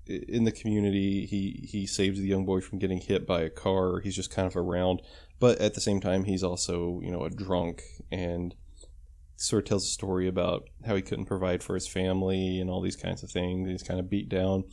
in 0.05 0.43
the 0.43 0.51
community. 0.51 1.26
He 1.26 1.68
he 1.68 1.88
saves 1.88 2.20
the 2.20 2.28
young 2.28 2.45
boy 2.45 2.62
from 2.62 2.80
getting 2.80 3.01
hit 3.01 3.26
by 3.26 3.41
a 3.41 3.49
car. 3.49 3.99
He's 3.99 4.16
just 4.16 4.32
kind 4.32 4.47
of 4.47 4.55
around, 4.55 5.01
but 5.39 5.59
at 5.59 5.73
the 5.73 5.81
same 5.81 5.99
time, 5.99 6.23
he's 6.23 6.43
also 6.43 6.99
you 7.03 7.11
know 7.11 7.23
a 7.23 7.29
drunk 7.29 7.83
and 8.11 8.55
sort 9.35 9.63
of 9.63 9.69
tells 9.69 9.83
a 9.83 9.91
story 9.91 10.27
about 10.27 10.67
how 10.85 10.95
he 10.95 11.01
couldn't 11.01 11.25
provide 11.25 11.61
for 11.61 11.75
his 11.75 11.88
family 11.88 12.59
and 12.59 12.69
all 12.69 12.81
these 12.81 12.95
kinds 12.95 13.21
of 13.21 13.29
things. 13.29 13.69
He's 13.69 13.83
kind 13.83 13.99
of 13.99 14.09
beat 14.09 14.29
down, 14.29 14.63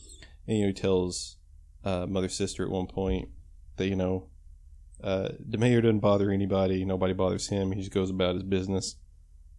and 0.47 0.57
you 0.57 0.63
know, 0.63 0.67
he 0.67 0.73
tells 0.73 1.37
uh, 1.83 2.05
mother 2.07 2.29
sister 2.29 2.63
at 2.63 2.71
one 2.71 2.87
point 2.87 3.29
that 3.77 3.87
you 3.87 3.95
know 3.95 4.29
uh, 5.03 5.29
the 5.39 5.57
mayor 5.57 5.81
doesn't 5.81 5.99
bother 5.99 6.31
anybody, 6.31 6.85
nobody 6.85 7.13
bothers 7.13 7.47
him. 7.49 7.71
He 7.71 7.81
just 7.81 7.93
goes 7.93 8.09
about 8.09 8.35
his 8.35 8.43
business, 8.43 8.95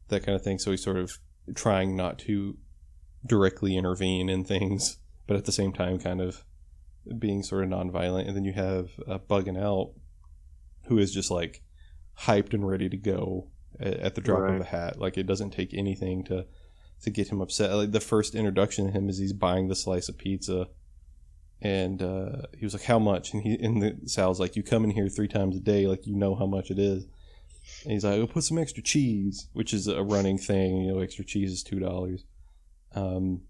that 0.08 0.24
kind 0.24 0.34
of 0.34 0.42
thing. 0.42 0.58
So 0.58 0.70
he's 0.70 0.82
sort 0.82 0.96
of 0.96 1.18
trying 1.54 1.96
not 1.96 2.18
to 2.20 2.56
directly 3.24 3.76
intervene 3.76 4.28
in 4.28 4.44
things, 4.44 4.98
but 5.26 5.36
at 5.36 5.44
the 5.44 5.52
same 5.52 5.72
time, 5.72 5.98
kind 5.98 6.20
of 6.20 6.44
being 7.18 7.42
sort 7.42 7.64
of 7.64 7.70
nonviolent. 7.70 8.26
And 8.26 8.36
then 8.36 8.44
you 8.44 8.54
have 8.54 8.90
uh, 9.06 9.18
bugging 9.18 9.60
out, 9.60 9.92
who 10.86 10.98
is 10.98 11.12
just 11.12 11.30
like 11.30 11.62
hyped 12.20 12.54
and 12.54 12.66
ready 12.66 12.88
to 12.88 12.96
go 12.96 13.48
at, 13.78 13.94
at 13.94 14.14
the 14.14 14.20
drop 14.20 14.40
Right. 14.40 14.54
of 14.54 14.60
a 14.60 14.64
hat. 14.64 14.98
Like 14.98 15.16
it 15.18 15.26
doesn't 15.26 15.50
take 15.50 15.72
anything 15.74 16.24
to 16.24 16.46
to 17.02 17.10
get 17.10 17.28
him 17.28 17.40
upset. 17.40 17.74
Like 17.74 17.92
the 17.92 18.00
first 18.00 18.34
introduction 18.34 18.86
to 18.86 18.92
him 18.92 19.08
is 19.08 19.18
he's 19.18 19.32
buying 19.34 19.68
the 19.68 19.74
slice 19.74 20.08
of 20.08 20.16
pizza, 20.16 20.68
and 21.60 22.02
uh, 22.02 22.42
he 22.56 22.64
was 22.64 22.74
like, 22.74 22.84
"How 22.84 22.98
much?" 22.98 23.32
And 23.34 23.42
he 23.42 23.54
and 23.62 23.82
the 23.82 23.96
Sal's 24.06 24.40
like, 24.40 24.56
"You 24.56 24.62
come 24.62 24.84
in 24.84 24.90
here 24.90 25.08
three 25.08 25.28
times 25.28 25.56
a 25.56 25.60
day, 25.60 25.86
like 25.86 26.06
you 26.06 26.14
know 26.16 26.34
how 26.34 26.46
much 26.46 26.70
it 26.70 26.78
is." 26.78 27.04
And 27.82 27.92
he's 27.92 28.04
like, 28.04 28.18
"Oh, 28.18 28.26
put 28.26 28.44
some 28.44 28.58
extra 28.58 28.82
cheese," 28.82 29.48
which 29.52 29.74
is 29.74 29.88
a 29.88 30.02
running 30.02 30.38
thing. 30.38 30.82
You 30.82 30.92
know, 30.92 30.98
extra 31.00 31.24
cheese 31.24 31.52
is 31.52 31.62
two 31.62 31.80
dollars. 31.80 32.24
Um, 32.94 33.42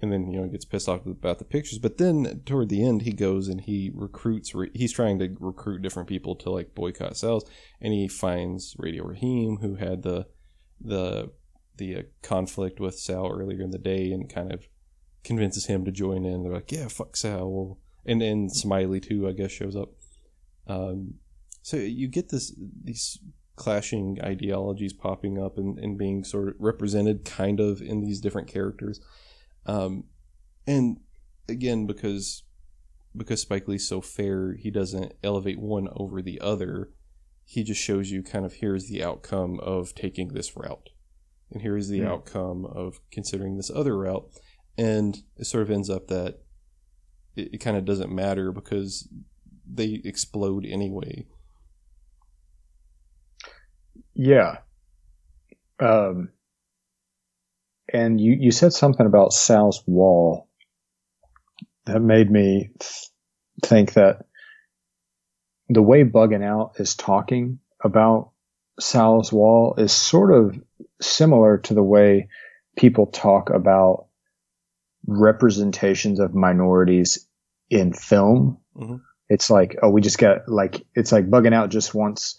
and 0.00 0.12
then 0.12 0.30
you 0.30 0.40
know 0.40 0.48
gets 0.48 0.64
pissed 0.64 0.88
off 0.88 1.06
about 1.06 1.38
the 1.38 1.44
pictures. 1.44 1.78
But 1.78 1.98
then 1.98 2.42
toward 2.44 2.68
the 2.68 2.84
end, 2.84 3.02
he 3.02 3.12
goes 3.12 3.48
and 3.48 3.60
he 3.60 3.90
recruits. 3.94 4.52
He's 4.74 4.92
trying 4.92 5.18
to 5.20 5.34
recruit 5.38 5.82
different 5.82 6.08
people 6.08 6.34
to 6.36 6.50
like 6.50 6.74
boycott 6.74 7.16
Sal's, 7.16 7.48
and 7.80 7.92
he 7.92 8.08
finds 8.08 8.74
Radio 8.78 9.04
Raheem, 9.04 9.58
who 9.58 9.76
had 9.76 10.02
the 10.02 10.26
the 10.80 11.30
the 11.76 11.96
uh, 11.96 12.02
conflict 12.22 12.80
with 12.80 12.98
Sal 12.98 13.30
earlier 13.30 13.62
in 13.62 13.70
the 13.70 13.78
day, 13.78 14.12
and 14.12 14.32
kind 14.32 14.52
of 14.52 14.68
convinces 15.22 15.66
him 15.66 15.84
to 15.84 15.90
join 15.90 16.24
in. 16.24 16.42
They're 16.42 16.52
like, 16.52 16.72
"Yeah, 16.72 16.88
fuck 16.88 17.16
Sal," 17.16 17.78
and 18.04 18.20
then 18.20 18.48
Smiley 18.48 19.00
too, 19.00 19.28
I 19.28 19.32
guess, 19.32 19.50
shows 19.50 19.76
up. 19.76 19.90
Um, 20.66 21.14
so 21.62 21.76
you 21.76 22.08
get 22.08 22.28
this 22.28 22.54
these 22.82 23.18
clashing 23.56 24.18
ideologies 24.22 24.92
popping 24.92 25.40
up 25.40 25.58
and, 25.58 25.78
and 25.78 25.96
being 25.96 26.24
sort 26.24 26.48
of 26.48 26.54
represented 26.58 27.24
kind 27.24 27.60
of 27.60 27.80
in 27.80 28.00
these 28.00 28.20
different 28.20 28.48
characters. 28.48 29.00
Um, 29.66 30.04
and 30.66 30.98
again, 31.48 31.86
because 31.86 32.42
because 33.16 33.42
Spike 33.42 33.68
Lee's 33.68 33.88
so 33.88 34.00
fair, 34.00 34.54
he 34.54 34.70
doesn't 34.70 35.12
elevate 35.22 35.60
one 35.60 35.88
over 35.94 36.20
the 36.20 36.40
other. 36.40 36.90
He 37.44 37.62
just 37.62 37.80
shows 37.80 38.10
you 38.10 38.22
kind 38.22 38.44
of 38.44 38.54
here's 38.54 38.88
the 38.88 39.04
outcome 39.04 39.60
of 39.60 39.94
taking 39.94 40.28
this 40.28 40.56
route, 40.56 40.90
and 41.50 41.62
here's 41.62 41.88
the 41.88 42.00
Hmm. 42.00 42.06
outcome 42.08 42.64
of 42.64 43.00
considering 43.10 43.56
this 43.56 43.70
other 43.70 43.96
route, 43.96 44.28
and 44.76 45.18
it 45.36 45.44
sort 45.46 45.62
of 45.62 45.70
ends 45.70 45.88
up 45.90 46.08
that 46.08 46.40
it, 47.36 47.54
it 47.54 47.58
kind 47.58 47.76
of 47.76 47.84
doesn't 47.84 48.12
matter 48.14 48.50
because 48.52 49.08
they 49.70 50.00
explode 50.04 50.64
anyway. 50.66 51.26
Yeah. 54.14 54.58
Um, 55.80 56.30
and 57.94 58.20
you, 58.20 58.36
you 58.38 58.50
said 58.50 58.72
something 58.72 59.06
about 59.06 59.32
Sal's 59.32 59.82
wall 59.86 60.48
that 61.86 62.00
made 62.00 62.30
me 62.30 62.70
th- 62.80 63.08
think 63.62 63.92
that 63.92 64.26
the 65.68 65.80
way 65.80 66.02
Bugging 66.02 66.44
Out 66.44 66.72
is 66.80 66.96
talking 66.96 67.60
about 67.82 68.32
Sal's 68.80 69.32
wall 69.32 69.76
is 69.78 69.92
sort 69.92 70.34
of 70.34 70.60
similar 71.00 71.58
to 71.58 71.74
the 71.74 71.82
way 71.84 72.28
people 72.76 73.06
talk 73.06 73.50
about 73.50 74.06
representations 75.06 76.18
of 76.18 76.34
minorities 76.34 77.28
in 77.70 77.92
film. 77.92 78.58
Mhm. 78.76 79.02
It's 79.28 79.50
like, 79.50 79.76
oh, 79.82 79.90
we 79.90 80.00
just 80.00 80.18
got 80.18 80.48
like, 80.48 80.84
it's 80.94 81.12
like 81.12 81.30
Bugging 81.30 81.54
Out 81.54 81.70
just 81.70 81.94
wants 81.94 82.38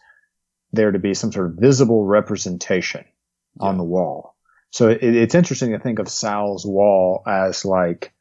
there 0.73 0.91
to 0.91 0.99
be 0.99 1.13
some 1.13 1.31
sort 1.31 1.47
of 1.47 1.57
visible 1.57 2.05
representation 2.05 3.05
on 3.59 3.77
the 3.77 3.83
wall. 3.83 4.34
So 4.75 4.89
it, 4.89 5.01
it's 5.01 5.35
interesting 5.35 5.71
to 5.71 5.79
think 5.79 5.99
of 5.99 6.09
Sal's 6.09 6.65
wall 6.65 7.23
as 7.25 7.63
like 7.63 8.11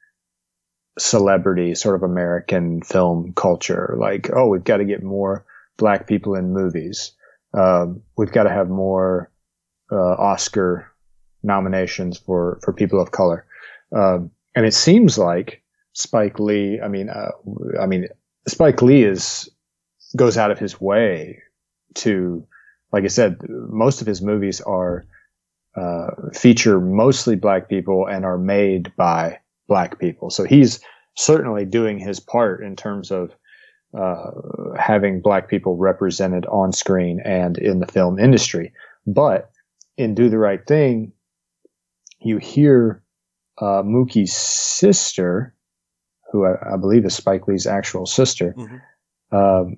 celebrity, 1.01 1.75
sort 1.75 1.97
of 1.97 2.05
American 2.05 2.81
film 2.81 3.33
culture. 3.35 3.97
Like, 3.99 4.31
oh, 4.33 4.47
we've 4.47 4.63
got 4.63 4.77
to 4.77 4.85
get 4.85 5.03
more 5.03 5.45
black 5.79 6.07
people 6.07 6.37
in 6.37 6.53
movies. 6.53 7.11
Um, 7.55 8.03
we've 8.17 8.31
got 8.31 8.45
to 8.45 8.53
have 8.53 8.69
more 8.69 9.33
uh, 9.91 9.97
Oscar 9.97 10.93
nominations 11.43 12.19
for 12.19 12.61
for 12.63 12.73
people 12.73 13.01
of 13.01 13.11
color. 13.11 13.45
Um, 13.91 14.31
and 14.55 14.65
it 14.65 14.75
seems 14.75 15.19
like 15.19 15.61
Spike 15.93 16.39
Lee. 16.39 16.81
I 16.81 16.87
mean, 16.87 17.09
uh, 17.09 17.33
I 17.81 17.87
mean, 17.87 18.07
Spike 18.47 18.81
Lee 18.81 19.03
is 19.03 19.51
goes 20.15 20.39
out 20.39 20.53
of 20.53 20.61
his 20.61 20.81
way 20.81 21.43
to, 21.95 22.47
like 22.93 23.03
I 23.03 23.09
said, 23.09 23.41
most 23.49 24.03
of 24.03 24.07
his 24.07 24.23
movies 24.23 24.61
are 24.61 25.05
uh, 25.77 26.11
feature 26.33 26.81
mostly 26.81 27.37
black 27.37 27.69
people 27.69 28.07
and 28.07 28.25
are 28.25 28.39
made 28.39 28.93
by 28.97 29.39
black 29.69 29.99
people. 29.99 30.31
So 30.31 30.45
he's 30.45 30.81
certainly 31.17 31.65
doing 31.65 31.99
his 31.99 32.21
part 32.21 32.63
in 32.63 32.77
terms 32.77 33.11
of 33.11 33.33
uh, 33.97 34.31
having 34.79 35.21
black 35.21 35.49
people 35.49 35.77
represented 35.77 36.47
on 36.47 36.73
screen 36.73 37.21
and 37.25 37.57
in 37.59 37.79
the 37.81 37.87
film 37.87 38.19
industry. 38.19 38.73
But 39.07 39.51
in 39.97 40.15
Do 40.15 40.29
the 40.29 40.39
Right 40.39 40.65
Thing, 40.67 41.13
you 42.21 42.39
hear 42.39 43.03
uh, 43.59 43.83
Mookie's 43.85 44.33
sister, 44.33 45.55
who 46.33 46.45
I, 46.45 46.75
I 46.75 46.77
believe 46.77 47.05
is 47.05 47.15
Spike 47.15 47.47
Lee's 47.47 47.67
actual 47.67 48.07
sister, 48.07 48.55
Mhm. 48.57 48.81
um, 49.31 49.77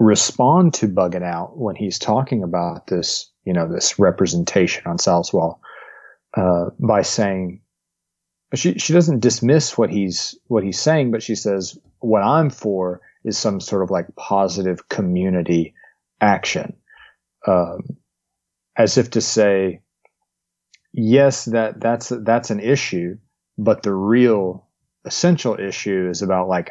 respond 0.00 0.72
to 0.72 0.88
Bugging 0.88 1.22
Out 1.22 1.56
when 1.56 1.76
he's 1.76 1.98
talking 1.98 2.42
about 2.42 2.86
this, 2.86 3.30
you 3.44 3.52
know, 3.52 3.70
this 3.70 3.98
representation 3.98 4.84
on 4.86 4.98
Sal's 4.98 5.32
wall, 5.32 5.60
uh, 6.34 6.70
by 6.80 7.02
saying, 7.02 7.60
she, 8.54 8.78
she 8.78 8.94
doesn't 8.94 9.20
dismiss 9.20 9.76
what 9.76 9.90
he's, 9.90 10.34
what 10.46 10.64
he's 10.64 10.80
saying, 10.80 11.10
but 11.10 11.22
she 11.22 11.34
says, 11.34 11.78
what 11.98 12.22
I'm 12.22 12.48
for 12.48 13.02
is 13.24 13.36
some 13.36 13.60
sort 13.60 13.82
of 13.82 13.90
like 13.90 14.16
positive 14.16 14.88
community 14.88 15.74
action. 16.18 16.76
Um, 17.46 17.98
as 18.76 18.96
if 18.96 19.10
to 19.10 19.20
say, 19.20 19.82
yes, 20.94 21.44
that, 21.44 21.78
that's, 21.78 22.08
that's 22.08 22.50
an 22.50 22.60
issue, 22.60 23.18
but 23.58 23.82
the 23.82 23.92
real 23.92 24.66
essential 25.04 25.60
issue 25.60 26.08
is 26.10 26.22
about 26.22 26.48
like 26.48 26.70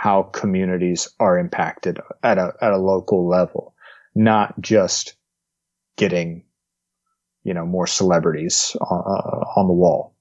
how 0.00 0.22
communities 0.22 1.10
are 1.20 1.38
impacted 1.38 1.98
at 2.22 2.38
a 2.38 2.54
at 2.62 2.72
a 2.72 2.78
local 2.78 3.28
level, 3.28 3.74
not 4.14 4.58
just 4.58 5.14
getting 5.98 6.42
you 7.44 7.52
know 7.52 7.66
more 7.66 7.86
celebrities 7.86 8.74
on, 8.80 8.98
uh, 8.98 9.60
on 9.60 9.66
the 9.66 9.74
wall. 9.74 10.16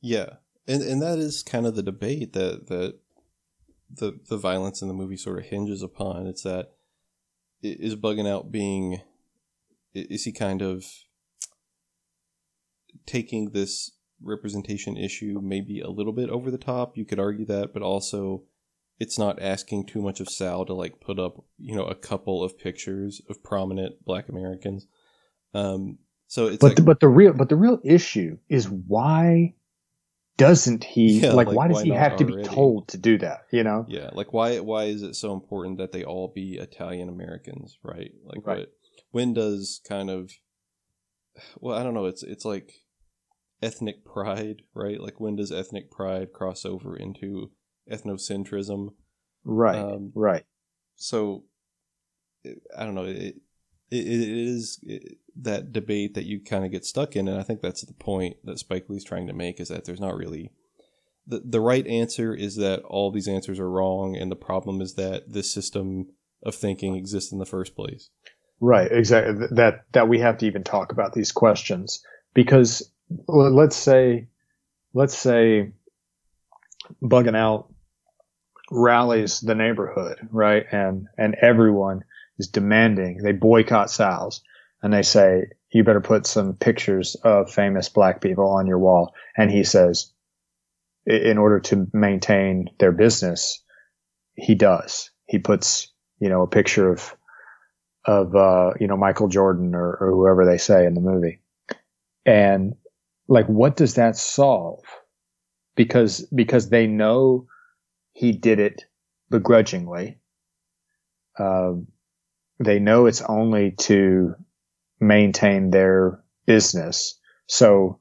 Yeah, 0.00 0.30
and 0.66 0.82
and 0.82 1.00
that 1.00 1.20
is 1.20 1.44
kind 1.44 1.64
of 1.64 1.76
the 1.76 1.82
debate 1.84 2.32
that 2.32 2.66
that 2.66 2.98
the 3.88 4.18
the 4.28 4.36
violence 4.36 4.82
in 4.82 4.88
the 4.88 4.94
movie 4.94 5.16
sort 5.16 5.38
of 5.38 5.44
hinges 5.44 5.80
upon. 5.80 6.26
It's 6.26 6.42
that 6.42 6.72
is 7.62 7.94
bugging 7.94 8.28
out 8.28 8.50
being 8.50 9.00
is 9.94 10.24
he 10.24 10.32
kind 10.32 10.60
of 10.60 10.84
taking 13.06 13.50
this 13.50 13.92
representation 14.22 14.96
issue 14.96 15.40
maybe 15.42 15.80
a 15.80 15.90
little 15.90 16.12
bit 16.12 16.30
over 16.30 16.50
the 16.50 16.58
top? 16.58 16.96
You 16.96 17.04
could 17.04 17.20
argue 17.20 17.46
that, 17.46 17.72
but 17.72 17.82
also 17.82 18.42
it's 18.98 19.18
not 19.18 19.40
asking 19.40 19.86
too 19.86 20.02
much 20.02 20.20
of 20.20 20.28
Sal 20.28 20.64
to 20.66 20.74
like 20.74 21.00
put 21.00 21.18
up 21.18 21.44
you 21.58 21.74
know 21.74 21.84
a 21.84 21.94
couple 21.94 22.42
of 22.44 22.58
pictures 22.58 23.20
of 23.28 23.42
prominent 23.42 24.04
Black 24.04 24.28
Americans. 24.28 24.86
Um, 25.54 25.98
so 26.28 26.46
it's 26.46 26.60
But 26.60 26.68
like, 26.68 26.76
the, 26.76 26.82
but 26.82 27.00
the 27.00 27.08
real 27.08 27.32
but 27.32 27.48
the 27.48 27.56
real 27.56 27.80
issue 27.82 28.38
is 28.48 28.68
why 28.68 29.54
doesn't 30.36 30.84
he 30.84 31.20
Yeah, 31.22 31.32
like, 31.32 31.48
like, 31.48 31.56
why 31.56 31.68
does 31.68 31.78
why 31.78 31.84
he 31.84 31.90
have 31.92 32.16
to 32.16 32.24
be 32.24 32.32
told 32.44 32.88
to 32.88 32.98
do 32.98 33.18
that? 33.18 33.46
You 33.50 33.64
know? 33.64 33.86
Yeah, 33.88 34.10
like 34.12 34.32
why 34.32 34.60
why 34.60 34.84
is 34.84 35.02
it 35.02 35.16
so 35.16 35.32
important 35.32 35.78
that 35.78 35.92
they 35.92 36.04
all 36.04 36.28
be 36.28 36.58
Italian 36.58 37.08
Americans, 37.08 37.78
right? 37.82 38.12
Like 38.24 38.46
Right. 38.46 38.58
what 38.58 38.72
when 39.10 39.34
does 39.34 39.80
kind 39.88 40.08
of 40.10 40.30
well, 41.60 41.76
I 41.76 41.82
don't 41.82 41.94
know, 41.94 42.06
it's 42.06 42.22
it's 42.22 42.44
like 42.44 42.74
ethnic 43.62 44.04
pride, 44.04 44.62
right? 44.74 45.00
Like 45.00 45.20
when 45.20 45.36
does 45.36 45.52
ethnic 45.52 45.90
pride 45.90 46.32
cross 46.32 46.64
over 46.64 46.96
into 46.96 47.50
ethnocentrism? 47.90 48.94
Right. 49.44 49.78
Um, 49.78 50.12
right. 50.14 50.44
So 50.96 51.44
I 52.44 52.84
don't 52.84 52.94
know, 52.94 53.04
it 53.04 53.36
it, 53.90 54.06
it 54.06 54.28
is 54.28 54.82
that 55.36 55.72
debate 55.72 56.14
that 56.14 56.26
you 56.26 56.40
kind 56.40 56.64
of 56.64 56.70
get 56.70 56.84
stuck 56.84 57.16
in 57.16 57.28
and 57.28 57.38
I 57.38 57.42
think 57.42 57.60
that's 57.60 57.82
the 57.82 57.92
point 57.92 58.36
that 58.44 58.58
Spike 58.58 58.86
Lee's 58.88 59.04
trying 59.04 59.26
to 59.26 59.32
make 59.32 59.60
is 59.60 59.68
that 59.68 59.84
there's 59.84 60.00
not 60.00 60.16
really 60.16 60.52
the 61.30 61.42
the 61.44 61.60
right 61.60 61.86
answer 61.86 62.34
is 62.34 62.56
that 62.56 62.80
all 62.82 63.10
these 63.10 63.28
answers 63.28 63.58
are 63.58 63.70
wrong, 63.70 64.16
and 64.16 64.30
the 64.30 64.36
problem 64.36 64.80
is 64.80 64.94
that 64.94 65.32
this 65.32 65.52
system 65.52 66.08
of 66.42 66.54
thinking 66.54 66.96
exists 66.96 67.32
in 67.32 67.38
the 67.38 67.46
first 67.46 67.74
place. 67.76 68.10
Right, 68.60 68.90
exactly. 68.90 69.46
That 69.52 69.84
that 69.92 70.08
we 70.08 70.18
have 70.18 70.38
to 70.38 70.46
even 70.46 70.64
talk 70.64 70.92
about 70.92 71.12
these 71.12 71.32
questions 71.32 72.02
because 72.34 72.90
let's 73.26 73.76
say 73.76 74.28
let's 74.94 75.16
say 75.16 75.72
bugging 77.02 77.36
out 77.36 77.72
rallies 78.70 79.40
the 79.40 79.54
neighborhood, 79.54 80.18
right? 80.30 80.64
And 80.70 81.06
and 81.18 81.36
everyone 81.40 82.04
is 82.38 82.48
demanding 82.48 83.18
they 83.18 83.32
boycott 83.32 83.90
Sal's 83.90 84.42
and 84.82 84.92
they 84.92 85.02
say 85.02 85.44
you 85.72 85.84
better 85.84 86.00
put 86.00 86.26
some 86.26 86.54
pictures 86.54 87.16
of 87.22 87.50
famous 87.50 87.88
black 87.88 88.20
people 88.20 88.48
on 88.48 88.66
your 88.66 88.78
wall 88.78 89.14
and 89.36 89.50
he 89.50 89.62
says 89.62 90.12
in 91.06 91.38
order 91.38 91.60
to 91.60 91.86
maintain 91.92 92.70
their 92.78 92.92
business 92.92 93.62
he 94.40 94.54
does. 94.54 95.10
He 95.26 95.38
puts, 95.38 95.92
you 96.18 96.28
know, 96.28 96.42
a 96.42 96.48
picture 96.48 96.90
of 96.90 97.14
of 98.06 98.34
uh, 98.34 98.70
you 98.80 98.86
know 98.86 98.96
Michael 98.96 99.28
Jordan 99.28 99.74
or, 99.74 99.96
or 100.00 100.10
whoever 100.10 100.46
they 100.46 100.58
say 100.58 100.86
in 100.86 100.94
the 100.94 101.00
movie, 101.00 101.40
and 102.24 102.74
like 103.30 103.46
what 103.46 103.76
does 103.76 103.94
that 103.94 104.16
solve? 104.16 104.82
Because 105.76 106.26
because 106.34 106.68
they 106.68 106.86
know 106.88 107.46
he 108.12 108.32
did 108.32 108.58
it 108.58 108.84
begrudgingly. 109.30 110.18
Uh, 111.38 111.74
they 112.62 112.80
know 112.80 113.06
it's 113.06 113.22
only 113.22 113.70
to 113.70 114.34
maintain 115.00 115.70
their 115.70 116.22
business, 116.44 117.18
so 117.46 118.00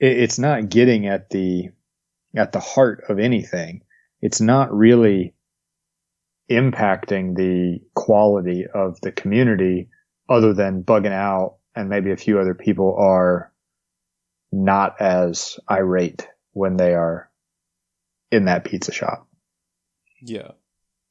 it, 0.00 0.18
it's 0.18 0.38
not 0.40 0.68
getting 0.68 1.06
at 1.06 1.30
the 1.30 1.68
at 2.36 2.50
the 2.50 2.60
heart 2.60 3.04
of 3.08 3.20
anything. 3.20 3.82
It's 4.20 4.40
not 4.40 4.74
really 4.74 5.34
impacting 6.50 7.36
the 7.36 7.78
quality 7.94 8.64
of 8.74 9.00
the 9.02 9.12
community 9.12 9.88
other 10.28 10.52
than 10.52 10.82
bugging 10.82 11.12
out 11.12 11.58
and 11.76 11.88
maybe 11.88 12.10
a 12.10 12.16
few 12.16 12.40
other 12.40 12.54
people 12.54 12.96
are 12.98 13.52
not 14.52 15.00
as 15.00 15.58
irate 15.70 16.26
when 16.52 16.76
they 16.76 16.94
are 16.94 17.30
in 18.30 18.46
that 18.46 18.64
pizza 18.64 18.92
shop. 18.92 19.28
Yeah. 20.22 20.52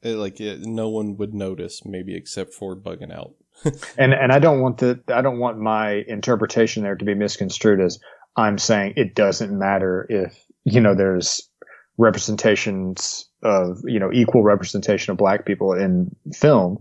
It, 0.01 0.15
like 0.15 0.39
it, 0.39 0.61
no 0.61 0.89
one 0.89 1.17
would 1.17 1.33
notice 1.33 1.85
maybe 1.85 2.15
except 2.15 2.53
for 2.53 2.75
bugging 2.75 3.13
out. 3.13 3.33
and 3.97 4.13
and 4.13 4.31
I 4.31 4.39
don't 4.39 4.59
want 4.59 4.79
the 4.79 5.01
I 5.07 5.21
don't 5.21 5.39
want 5.39 5.57
my 5.57 6.03
interpretation 6.07 6.83
there 6.83 6.95
to 6.95 7.05
be 7.05 7.13
misconstrued 7.13 7.79
as 7.79 7.99
I'm 8.35 8.57
saying 8.57 8.95
it 8.97 9.15
doesn't 9.15 9.57
matter 9.57 10.05
if 10.09 10.37
you 10.65 10.81
know 10.81 10.93
there's 10.93 11.49
representations 11.97 13.29
of 13.41 13.79
you 13.85 13.99
know 13.99 14.11
equal 14.11 14.43
representation 14.43 15.11
of 15.11 15.17
black 15.17 15.45
people 15.45 15.73
in 15.73 16.13
film 16.33 16.79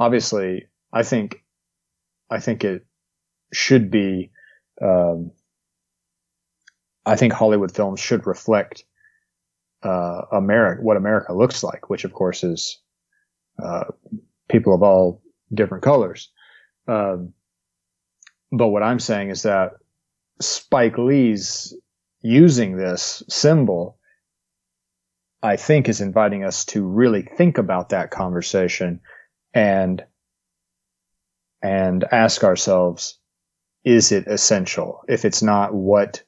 obviously 0.00 0.66
i 0.92 1.02
think 1.02 1.44
i 2.30 2.40
think 2.40 2.64
it 2.64 2.84
should 3.52 3.90
be 3.90 4.30
um, 4.82 5.30
i 7.08 7.16
think 7.16 7.32
hollywood 7.32 7.74
films 7.74 8.00
should 8.00 8.26
reflect 8.26 8.84
uh, 9.82 10.22
america 10.32 10.82
what 10.82 10.96
america 10.96 11.32
looks 11.32 11.62
like 11.62 11.88
which 11.88 12.04
of 12.04 12.12
course 12.12 12.42
is 12.44 12.80
uh, 13.62 13.84
people 14.48 14.72
of 14.72 14.82
all 14.84 15.20
different 15.52 15.82
colors. 15.82 16.30
Um, 16.86 17.32
but 18.50 18.68
what 18.68 18.82
i'm 18.82 18.98
saying 18.98 19.30
is 19.30 19.42
that 19.42 19.72
spike 20.40 20.98
lee's 20.98 21.74
using 22.22 22.76
this 22.76 23.22
symbol 23.28 23.98
I 25.42 25.56
think 25.56 25.88
is 25.88 26.00
inviting 26.00 26.44
us 26.44 26.64
to 26.66 26.82
really 26.82 27.22
think 27.22 27.58
about 27.58 27.90
that 27.90 28.10
conversation 28.10 29.00
and 29.54 30.04
and 31.62 32.04
ask 32.10 32.44
ourselves 32.44 33.18
is 33.84 34.12
it 34.12 34.26
essential? 34.26 35.02
If 35.08 35.24
it's 35.24 35.42
not 35.42 35.72
what 35.72 36.22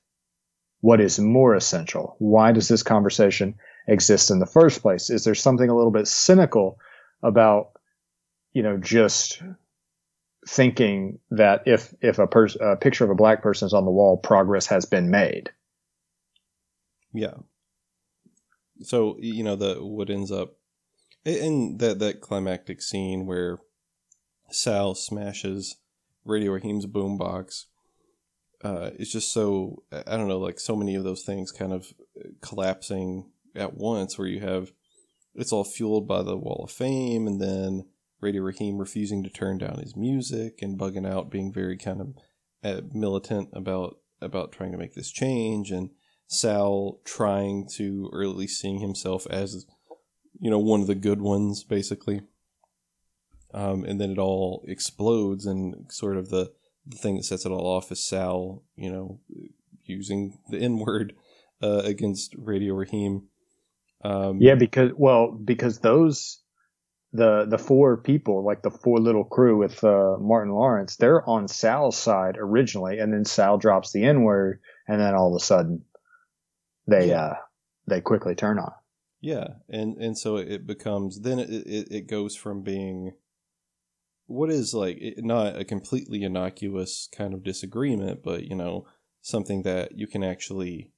what 0.80 1.00
is 1.00 1.18
more 1.18 1.54
essential? 1.54 2.16
Why 2.18 2.52
does 2.52 2.68
this 2.68 2.82
conversation 2.82 3.56
exist 3.86 4.30
in 4.30 4.38
the 4.38 4.46
first 4.46 4.82
place? 4.82 5.10
Is 5.10 5.24
there 5.24 5.34
something 5.34 5.68
a 5.68 5.76
little 5.76 5.90
bit 5.90 6.08
cynical 6.08 6.78
about 7.22 7.72
you 8.52 8.62
know 8.62 8.78
just 8.78 9.42
thinking 10.48 11.18
that 11.30 11.62
if 11.66 11.94
if 12.00 12.18
a, 12.18 12.26
pers- 12.26 12.56
a 12.60 12.76
picture 12.76 13.04
of 13.04 13.10
a 13.10 13.14
black 13.14 13.42
person 13.42 13.66
is 13.66 13.74
on 13.74 13.84
the 13.84 13.90
wall 13.90 14.16
progress 14.16 14.66
has 14.66 14.86
been 14.86 15.10
made? 15.10 15.50
Yeah. 17.12 17.34
So 18.82 19.16
you 19.20 19.44
know 19.44 19.56
the 19.56 19.76
what 19.80 20.10
ends 20.10 20.32
up 20.32 20.54
in 21.24 21.76
that 21.78 21.98
that 21.98 22.20
climactic 22.20 22.80
scene 22.80 23.26
where 23.26 23.58
Sal 24.50 24.94
smashes 24.94 25.76
Radio 26.24 26.52
Raheem's 26.52 26.86
boombox. 26.86 27.66
Uh, 28.62 28.90
it's 28.98 29.12
just 29.12 29.32
so 29.32 29.82
I 29.92 30.16
don't 30.16 30.28
know, 30.28 30.38
like 30.38 30.60
so 30.60 30.76
many 30.76 30.94
of 30.94 31.04
those 31.04 31.22
things 31.22 31.50
kind 31.50 31.72
of 31.72 31.92
collapsing 32.42 33.30
at 33.54 33.74
once, 33.74 34.18
where 34.18 34.28
you 34.28 34.40
have 34.40 34.72
it's 35.34 35.52
all 35.52 35.64
fueled 35.64 36.06
by 36.06 36.22
the 36.22 36.36
Wall 36.36 36.64
of 36.64 36.70
Fame, 36.70 37.26
and 37.26 37.40
then 37.40 37.86
Radio 38.20 38.42
Raheem 38.42 38.78
refusing 38.78 39.22
to 39.22 39.30
turn 39.30 39.58
down 39.58 39.78
his 39.78 39.96
music 39.96 40.58
and 40.60 40.78
bugging 40.78 41.10
out, 41.10 41.30
being 41.30 41.52
very 41.52 41.76
kind 41.76 42.00
of 42.00 42.14
uh, 42.62 42.82
militant 42.92 43.48
about 43.52 43.96
about 44.20 44.52
trying 44.52 44.72
to 44.72 44.78
make 44.78 44.94
this 44.94 45.10
change, 45.10 45.70
and 45.70 45.90
Sal 46.26 47.00
trying 47.04 47.66
to, 47.76 48.10
or 48.12 48.22
at 48.22 48.36
least 48.36 48.60
seeing 48.60 48.80
himself 48.80 49.26
as, 49.30 49.66
you 50.38 50.50
know, 50.50 50.58
one 50.58 50.80
of 50.80 50.86
the 50.86 50.94
good 50.94 51.20
ones, 51.20 51.64
basically. 51.64 52.20
Um, 53.52 53.82
and 53.84 54.00
then 54.00 54.10
it 54.10 54.18
all 54.18 54.64
explodes, 54.68 55.46
and 55.46 55.90
sort 55.90 56.16
of 56.16 56.28
the, 56.28 56.52
the 56.90 56.96
thing 56.96 57.16
that 57.16 57.24
sets 57.24 57.46
it 57.46 57.52
all 57.52 57.66
off 57.66 57.90
is 57.92 58.06
Sal, 58.06 58.62
you 58.76 58.90
know, 58.90 59.20
using 59.84 60.38
the 60.50 60.58
N 60.58 60.78
word 60.78 61.14
uh, 61.62 61.82
against 61.84 62.34
Radio 62.36 62.74
Raheem. 62.74 63.28
Um, 64.04 64.38
yeah, 64.40 64.54
because 64.54 64.92
well, 64.96 65.30
because 65.30 65.78
those 65.78 66.42
the 67.12 67.46
the 67.48 67.58
four 67.58 67.96
people, 67.96 68.44
like 68.44 68.62
the 68.62 68.70
four 68.70 68.98
little 68.98 69.24
crew 69.24 69.58
with 69.58 69.82
uh, 69.84 70.16
Martin 70.18 70.52
Lawrence, 70.52 70.96
they're 70.96 71.28
on 71.28 71.48
Sal's 71.48 71.96
side 71.96 72.36
originally, 72.38 72.98
and 72.98 73.12
then 73.12 73.24
Sal 73.24 73.58
drops 73.58 73.92
the 73.92 74.04
N 74.04 74.22
word, 74.22 74.60
and 74.88 75.00
then 75.00 75.14
all 75.14 75.34
of 75.34 75.40
a 75.40 75.44
sudden 75.44 75.84
they 76.86 77.08
yeah. 77.08 77.22
uh, 77.22 77.34
they 77.86 78.00
quickly 78.00 78.34
turn 78.34 78.58
on. 78.58 78.72
Yeah, 79.20 79.48
and 79.68 79.96
and 79.98 80.16
so 80.16 80.36
it 80.36 80.66
becomes 80.66 81.20
then 81.20 81.38
it 81.38 81.50
it, 81.50 81.88
it 81.90 82.06
goes 82.08 82.34
from 82.34 82.62
being 82.62 83.12
what 84.30 84.50
is 84.50 84.72
like 84.72 84.98
not 85.18 85.58
a 85.58 85.64
completely 85.64 86.22
innocuous 86.22 87.08
kind 87.14 87.34
of 87.34 87.42
disagreement, 87.42 88.22
but 88.22 88.44
you 88.44 88.54
know 88.54 88.86
something 89.22 89.62
that 89.62 89.98
you 89.98 90.06
can 90.06 90.22
actually 90.22 90.92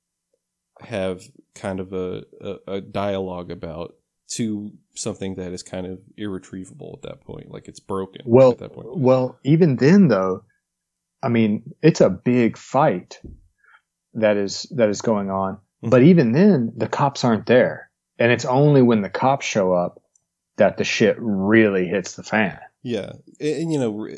have 0.81 1.23
kind 1.55 1.81
of 1.81 1.93
a, 1.93 2.25
a, 2.41 2.57
a 2.75 2.81
dialogue 2.81 3.51
about 3.51 3.95
to 4.29 4.73
something 4.95 5.35
that 5.37 5.53
is 5.53 5.63
kind 5.63 5.87
of 5.87 5.99
irretrievable 6.17 6.99
at 7.03 7.09
that 7.09 7.21
point, 7.23 7.51
like 7.51 7.69
it's 7.69 7.81
broken. 7.81 8.23
Well, 8.25 8.57
well, 8.75 9.39
even 9.45 9.77
then 9.77 10.09
though, 10.09 10.45
I 11.23 11.29
mean, 11.29 11.75
it's 11.83 12.01
a 12.01 12.11
big 12.11 12.57
fight 12.57 13.21
that 14.15 14.37
is 14.37 14.67
that 14.77 14.91
is 14.91 15.01
going 15.01 15.31
on 15.31 15.55
mm-hmm. 15.55 15.89
but 15.89 16.03
even 16.03 16.33
then, 16.33 16.73
the 16.77 16.89
cops 16.89 17.25
aren't 17.25 17.47
there. 17.47 17.91
And 18.19 18.31
it's 18.31 18.45
only 18.45 18.83
when 18.83 19.01
the 19.01 19.11
cops 19.11 19.47
show 19.47 19.73
up 19.73 20.03
that 20.57 20.77
the 20.77 20.85
shit 20.85 21.17
really 21.19 21.87
hits 21.87 22.15
the 22.15 22.23
fan. 22.23 22.59
Yeah. 22.83 23.13
And, 23.41 23.73
you 23.73 23.79
know, 23.79 24.09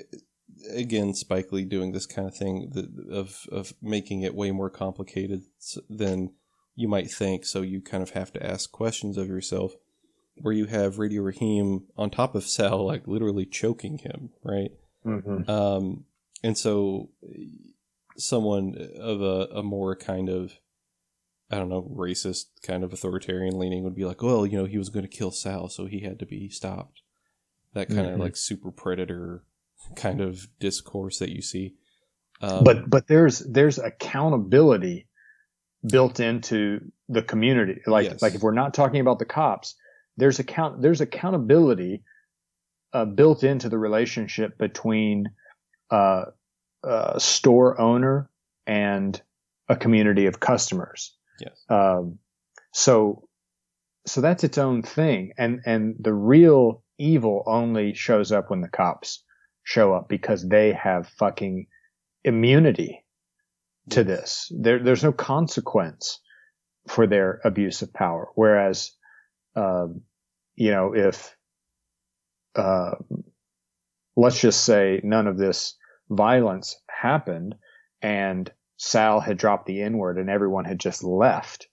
again, 0.70 1.14
Spike 1.14 1.52
Lee 1.52 1.64
doing 1.64 1.92
this 1.92 2.06
kind 2.06 2.26
of 2.26 2.34
thing 2.34 2.72
of, 3.10 3.46
of 3.52 3.74
making 3.82 4.22
it 4.22 4.34
way 4.34 4.50
more 4.50 4.70
complicated 4.70 5.42
than 5.88 6.32
you 6.74 6.88
might 6.88 7.10
think. 7.10 7.44
So 7.44 7.62
you 7.62 7.80
kind 7.80 8.02
of 8.02 8.10
have 8.10 8.32
to 8.32 8.44
ask 8.44 8.70
questions 8.72 9.16
of 9.16 9.28
yourself 9.28 9.74
where 10.36 10.54
you 10.54 10.66
have 10.66 10.98
Radio 10.98 11.22
Raheem 11.22 11.84
on 11.96 12.10
top 12.10 12.34
of 12.34 12.44
Sal, 12.44 12.84
like 12.84 13.06
literally 13.06 13.46
choking 13.46 13.98
him, 13.98 14.30
right? 14.42 14.72
Mm-hmm. 15.06 15.48
Um, 15.48 16.04
and 16.42 16.58
so 16.58 17.10
someone 18.16 18.76
of 18.98 19.20
a, 19.20 19.58
a 19.58 19.62
more 19.62 19.94
kind 19.94 20.28
of 20.28 20.58
I 21.50 21.58
don't 21.58 21.68
know, 21.68 21.82
racist 21.82 22.46
kind 22.62 22.82
of 22.82 22.92
authoritarian 22.92 23.58
leaning 23.58 23.84
would 23.84 23.94
be 23.94 24.04
like, 24.04 24.22
well, 24.22 24.46
you 24.46 24.58
know, 24.58 24.64
he 24.64 24.78
was 24.78 24.88
going 24.88 25.06
to 25.06 25.16
kill 25.16 25.30
Sal, 25.30 25.68
so 25.68 25.86
he 25.86 26.00
had 26.00 26.18
to 26.18 26.26
be 26.26 26.48
stopped. 26.48 27.02
That 27.74 27.88
kind 27.88 28.00
mm-hmm. 28.00 28.14
of 28.14 28.20
like 28.20 28.36
super 28.36 28.70
predator 28.70 29.44
kind 29.96 30.20
of 30.20 30.46
discourse 30.58 31.18
that 31.18 31.30
you 31.30 31.42
see. 31.42 31.74
Um, 32.40 32.64
but 32.64 32.88
but 32.88 33.06
there's 33.06 33.40
there's 33.40 33.78
accountability 33.78 35.08
built 35.86 36.20
into 36.20 36.80
the 37.08 37.22
community. 37.22 37.80
Like 37.86 38.04
yes. 38.04 38.22
like 38.22 38.34
if 38.34 38.42
we're 38.42 38.52
not 38.52 38.74
talking 38.74 39.00
about 39.00 39.18
the 39.18 39.24
cops, 39.24 39.74
there's 40.16 40.38
account 40.38 40.80
there's 40.82 41.00
accountability 41.00 42.02
uh, 42.92 43.04
built 43.04 43.42
into 43.42 43.68
the 43.68 43.76
relationship 43.76 44.56
between 44.56 45.30
uh, 45.90 46.26
a 46.84 47.18
store 47.18 47.80
owner 47.80 48.30
and 48.66 49.20
a 49.68 49.76
community 49.76 50.26
of 50.26 50.38
customers. 50.38 51.16
Yes. 51.40 51.64
Um, 51.68 52.18
so, 52.72 53.28
so 54.06 54.20
that's 54.20 54.44
its 54.44 54.58
own 54.58 54.82
thing. 54.82 55.32
And, 55.36 55.60
and 55.66 55.96
the 55.98 56.14
real 56.14 56.84
evil 56.99 57.42
only 57.47 57.95
shows 57.95 58.32
up 58.32 58.51
when 58.51 58.61
the 58.61 58.68
cops 58.68 59.22
show 59.62 59.95
up 59.95 60.09
because 60.09 60.47
they 60.47 60.72
have 60.72 61.09
fucking 61.09 61.66
immunity 62.24 63.05
to 63.90 64.05
this. 64.05 64.51
There, 64.55 64.82
there's 64.82 65.05
no 65.05 65.12
consequence 65.12 66.20
for 66.88 67.07
their 67.07 67.40
abuse 67.45 67.82
of 67.82 67.92
power. 67.92 68.28
Whereas, 68.34 68.92
um, 69.57 70.03
you 70.55 70.70
know, 70.70 70.95
if, 70.95 71.34
uh, 72.55 72.92
let's 74.16 74.40
just 74.40 74.64
say 74.64 75.01
none 75.03 75.26
of 75.26 75.38
this 75.38 75.76
violence 76.09 76.76
happened 76.88 77.57
and 78.03 78.51
Sal 78.76 79.20
had 79.20 79.38
dropped 79.38 79.66
the 79.66 79.82
N 79.82 79.97
word 79.97 80.18
and 80.18 80.28
everyone 80.28 80.64
had 80.64 80.78
just 80.78 81.03
left, 81.03 81.68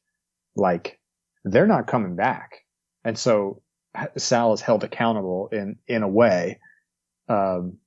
like 0.56 1.00
they're 1.44 1.68
not 1.68 1.88
coming 1.88 2.16
back. 2.16 2.66
And 3.04 3.18
so 3.18 3.62
Sal 4.18 4.54
is 4.54 4.62
held 4.62 4.84
accountable 4.84 5.50
in, 5.52 5.78
in 5.88 6.04
a 6.04 6.08
way, 6.08 6.60
um, 7.28 7.78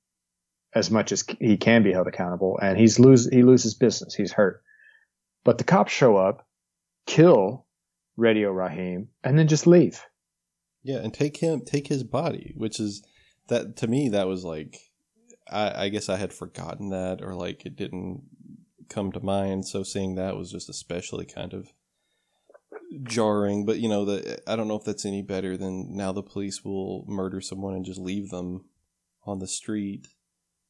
as 0.73 0.91
much 0.91 1.11
as 1.11 1.23
he 1.39 1.57
can 1.57 1.83
be 1.83 1.93
held 1.93 2.07
accountable 2.07 2.59
and 2.61 2.77
he's 2.77 2.99
lose, 2.99 3.27
he 3.27 3.43
loses 3.43 3.73
business. 3.73 4.13
He's 4.13 4.33
hurt, 4.33 4.61
but 5.43 5.57
the 5.57 5.63
cops 5.63 5.93
show 5.93 6.17
up, 6.17 6.45
kill 7.07 7.65
Radio 8.17 8.51
Raheem, 8.51 9.09
and 9.23 9.39
then 9.39 9.47
just 9.47 9.67
leave. 9.67 10.03
Yeah. 10.83 10.97
And 10.97 11.13
take 11.13 11.37
him, 11.37 11.61
take 11.65 11.87
his 11.87 12.03
body, 12.03 12.53
which 12.57 12.79
is 12.79 13.03
that 13.47 13.77
to 13.77 13.87
me, 13.87 14.09
that 14.09 14.27
was 14.27 14.43
like, 14.43 14.77
I, 15.49 15.85
I 15.85 15.89
guess 15.89 16.09
I 16.09 16.17
had 16.17 16.33
forgotten 16.33 16.89
that 16.89 17.21
or 17.21 17.33
like 17.33 17.65
it 17.65 17.75
didn't 17.75 18.23
come 18.89 19.11
to 19.13 19.19
mind. 19.19 19.65
So 19.65 19.83
seeing 19.83 20.15
that 20.15 20.35
was 20.35 20.51
just 20.51 20.69
especially 20.69 21.25
kind 21.25 21.53
of 21.53 21.69
jarring. 23.03 23.65
But 23.65 23.79
you 23.79 23.89
know, 23.89 24.05
the 24.05 24.41
I 24.47 24.55
don't 24.55 24.67
know 24.67 24.75
if 24.75 24.83
that's 24.83 25.05
any 25.05 25.21
better 25.21 25.57
than 25.57 25.95
now 25.95 26.11
the 26.11 26.23
police 26.23 26.63
will 26.63 27.05
murder 27.07 27.41
someone 27.41 27.73
and 27.73 27.85
just 27.85 27.99
leave 27.99 28.29
them 28.29 28.65
on 29.25 29.39
the 29.39 29.47
street. 29.47 30.07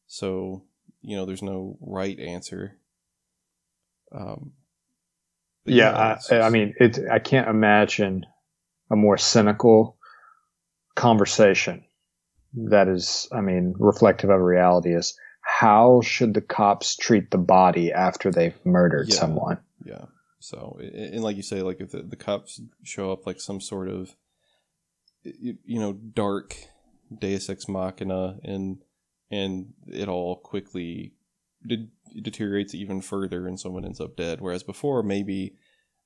So 0.07 0.63
you 1.01 1.15
know, 1.15 1.25
there's 1.25 1.43
no 1.43 1.77
right 1.81 2.19
answer. 2.19 2.77
Um, 4.11 4.53
yeah, 5.65 5.91
yeah 5.91 5.97
I, 5.97 6.13
just... 6.15 6.31
I 6.31 6.49
mean, 6.49 6.73
it. 6.79 6.99
I 7.11 7.19
can't 7.19 7.47
imagine 7.47 8.25
a 8.89 8.95
more 8.95 9.17
cynical 9.17 9.97
conversation 10.95 11.83
that 12.53 12.87
is, 12.87 13.27
I 13.31 13.41
mean, 13.41 13.75
reflective 13.77 14.29
of 14.29 14.39
reality 14.39 14.95
is 14.95 15.17
how 15.41 16.01
should 16.01 16.33
the 16.33 16.41
cops 16.41 16.95
treat 16.95 17.29
the 17.29 17.37
body 17.37 17.91
after 17.91 18.31
they've 18.31 18.57
murdered 18.65 19.09
yeah, 19.09 19.15
someone? 19.15 19.59
Yeah. 19.83 20.05
So, 20.45 20.79
and 20.79 21.23
like 21.23 21.37
you 21.37 21.43
say, 21.43 21.61
like 21.61 21.81
if 21.81 21.91
the, 21.91 22.03
the 22.03 22.15
cops 22.15 22.61
show 22.83 23.11
up 23.11 23.25
like 23.25 23.41
some 23.41 23.59
sort 23.59 23.89
of, 23.89 24.15
you, 25.23 25.57
you 25.65 25.79
know, 25.79 25.93
dark 25.93 26.55
Deus 27.19 27.49
ex 27.49 27.67
machina, 27.67 28.37
and 28.43 28.77
and 29.31 29.73
it 29.87 30.07
all 30.07 30.35
quickly 30.35 31.13
de- 31.65 31.89
deteriorates 32.21 32.75
even 32.75 33.01
further, 33.01 33.47
and 33.47 33.59
someone 33.59 33.85
ends 33.85 33.99
up 33.99 34.15
dead. 34.15 34.39
Whereas 34.39 34.61
before, 34.61 35.01
maybe, 35.01 35.55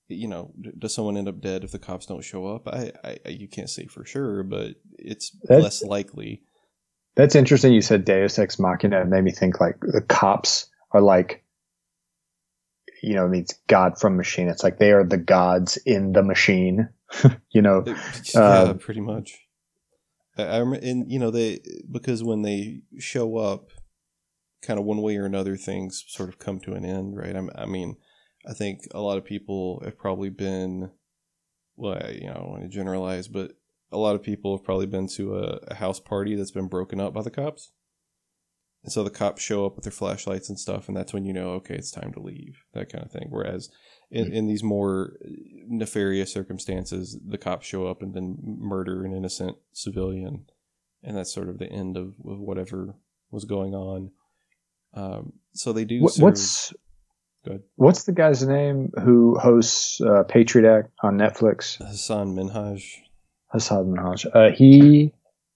you 0.07 0.27
know, 0.27 0.53
does 0.77 0.93
someone 0.93 1.17
end 1.17 1.27
up 1.27 1.41
dead 1.41 1.63
if 1.65 1.71
the 1.71 1.79
cops 1.79 2.05
don't 2.05 2.23
show 2.23 2.47
up? 2.47 2.67
I, 2.67 2.93
I 3.03 3.29
you 3.29 3.49
can't 3.49 3.69
say 3.69 3.87
for 3.87 4.05
sure, 4.05 4.43
but 4.43 4.75
it's 4.97 5.35
That's, 5.43 5.63
less 5.63 5.83
likely. 5.83 6.43
That's 7.15 7.35
interesting. 7.35 7.73
You 7.73 7.81
said 7.81 8.05
Deus 8.05 8.39
ex 8.39 8.57
machina. 8.57 9.01
It 9.01 9.07
made 9.07 9.23
me 9.23 9.31
think 9.31 9.59
like 9.59 9.79
the 9.81 10.01
cops 10.01 10.67
are 10.91 11.01
like 11.01 11.43
you 13.01 13.15
know, 13.15 13.25
it 13.25 13.29
means 13.29 13.53
God 13.67 13.99
from 13.99 14.17
machine. 14.17 14.47
It's 14.47 14.63
like 14.63 14.77
they 14.77 14.91
are 14.91 15.03
the 15.03 15.17
gods 15.17 15.77
in 15.77 16.13
the 16.13 16.23
machine, 16.23 16.89
you 17.51 17.61
know. 17.61 17.83
Yeah, 18.33 18.39
uh, 18.39 18.73
pretty 18.73 19.01
much. 19.01 19.39
I, 20.37 20.43
I 20.43 20.59
and 20.59 21.11
you 21.11 21.19
know 21.19 21.31
they 21.31 21.59
because 21.89 22.23
when 22.23 22.41
they 22.41 22.81
show 22.97 23.37
up, 23.37 23.69
kind 24.61 24.79
of 24.79 24.85
one 24.85 25.01
way 25.01 25.17
or 25.17 25.25
another, 25.25 25.57
things 25.57 26.03
sort 26.07 26.29
of 26.29 26.39
come 26.39 26.59
to 26.61 26.73
an 26.73 26.85
end, 26.85 27.17
right? 27.17 27.35
I, 27.35 27.63
I 27.63 27.65
mean, 27.65 27.97
I 28.47 28.53
think 28.53 28.81
a 28.91 29.01
lot 29.01 29.17
of 29.17 29.25
people 29.25 29.81
have 29.83 29.97
probably 29.97 30.29
been, 30.29 30.91
well, 31.75 31.99
you 32.11 32.27
know, 32.27 32.31
I 32.31 32.37
don't 32.37 32.49
want 32.49 32.63
to 32.63 32.69
generalize, 32.69 33.27
but 33.27 33.53
a 33.91 33.97
lot 33.97 34.15
of 34.15 34.23
people 34.23 34.55
have 34.55 34.65
probably 34.65 34.85
been 34.85 35.07
to 35.15 35.37
a, 35.37 35.59
a 35.67 35.75
house 35.75 35.99
party 35.99 36.35
that's 36.35 36.51
been 36.51 36.67
broken 36.67 36.99
up 36.99 37.13
by 37.13 37.21
the 37.21 37.31
cops. 37.31 37.71
And 38.83 38.91
so 38.91 39.03
the 39.03 39.09
cops 39.09 39.41
show 39.41 39.65
up 39.65 39.75
with 39.75 39.83
their 39.83 39.91
flashlights 39.91 40.49
and 40.49 40.57
stuff, 40.57 40.87
and 40.87 40.95
that's 40.95 41.13
when 41.13 41.25
you 41.25 41.33
know, 41.33 41.49
okay, 41.51 41.75
it's 41.75 41.91
time 41.91 42.13
to 42.13 42.21
leave, 42.21 42.63
that 42.73 42.91
kind 42.91 43.03
of 43.03 43.11
thing. 43.11 43.27
Whereas 43.29 43.69
in, 44.09 44.25
mm-hmm. 44.25 44.33
in 44.33 44.47
these 44.47 44.63
more 44.63 45.17
nefarious 45.67 46.31
circumstances, 46.31 47.19
the 47.25 47.37
cops 47.37 47.67
show 47.67 47.87
up 47.87 48.01
and 48.01 48.13
then 48.13 48.37
murder 48.41 49.03
an 49.03 49.13
innocent 49.13 49.57
civilian, 49.73 50.45
and 51.03 51.17
that's 51.17 51.33
sort 51.33 51.49
of 51.49 51.57
the 51.57 51.69
end 51.69 51.97
of, 51.97 52.07
of 52.25 52.39
whatever 52.39 52.95
was 53.31 53.45
going 53.45 53.73
on. 53.73 54.11
Um, 54.93 55.33
so 55.53 55.73
they 55.73 55.85
do. 55.85 56.01
What, 56.01 56.13
serve... 56.13 56.23
What's 56.23 56.73
What's 57.75 58.03
the 58.03 58.11
guy's 58.11 58.45
name 58.45 58.91
who 59.03 59.37
hosts 59.39 60.01
uh, 60.01 60.23
Patriot 60.23 60.69
Act 60.69 60.91
on 61.01 61.17
Netflix? 61.17 61.83
Hasan 61.85 62.35
Minhaj. 62.35 62.83
Hasan 63.51 63.85
Minhaj. 63.85 64.25
Uh, 64.33 64.55
he 64.55 65.13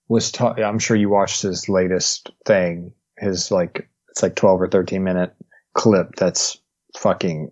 was. 0.08 0.32
Ta- 0.32 0.56
I'm 0.56 0.80
sure 0.80 0.96
you 0.96 1.10
watched 1.10 1.42
his 1.42 1.68
latest 1.70 2.32
thing 2.46 2.94
his 3.18 3.52
like 3.52 3.90
it's 4.10 4.24
like 4.24 4.36
12 4.36 4.62
or 4.62 4.68
13 4.68 5.04
minute 5.04 5.34
clip 5.74 6.16
that's 6.16 6.58
fucking 6.98 7.52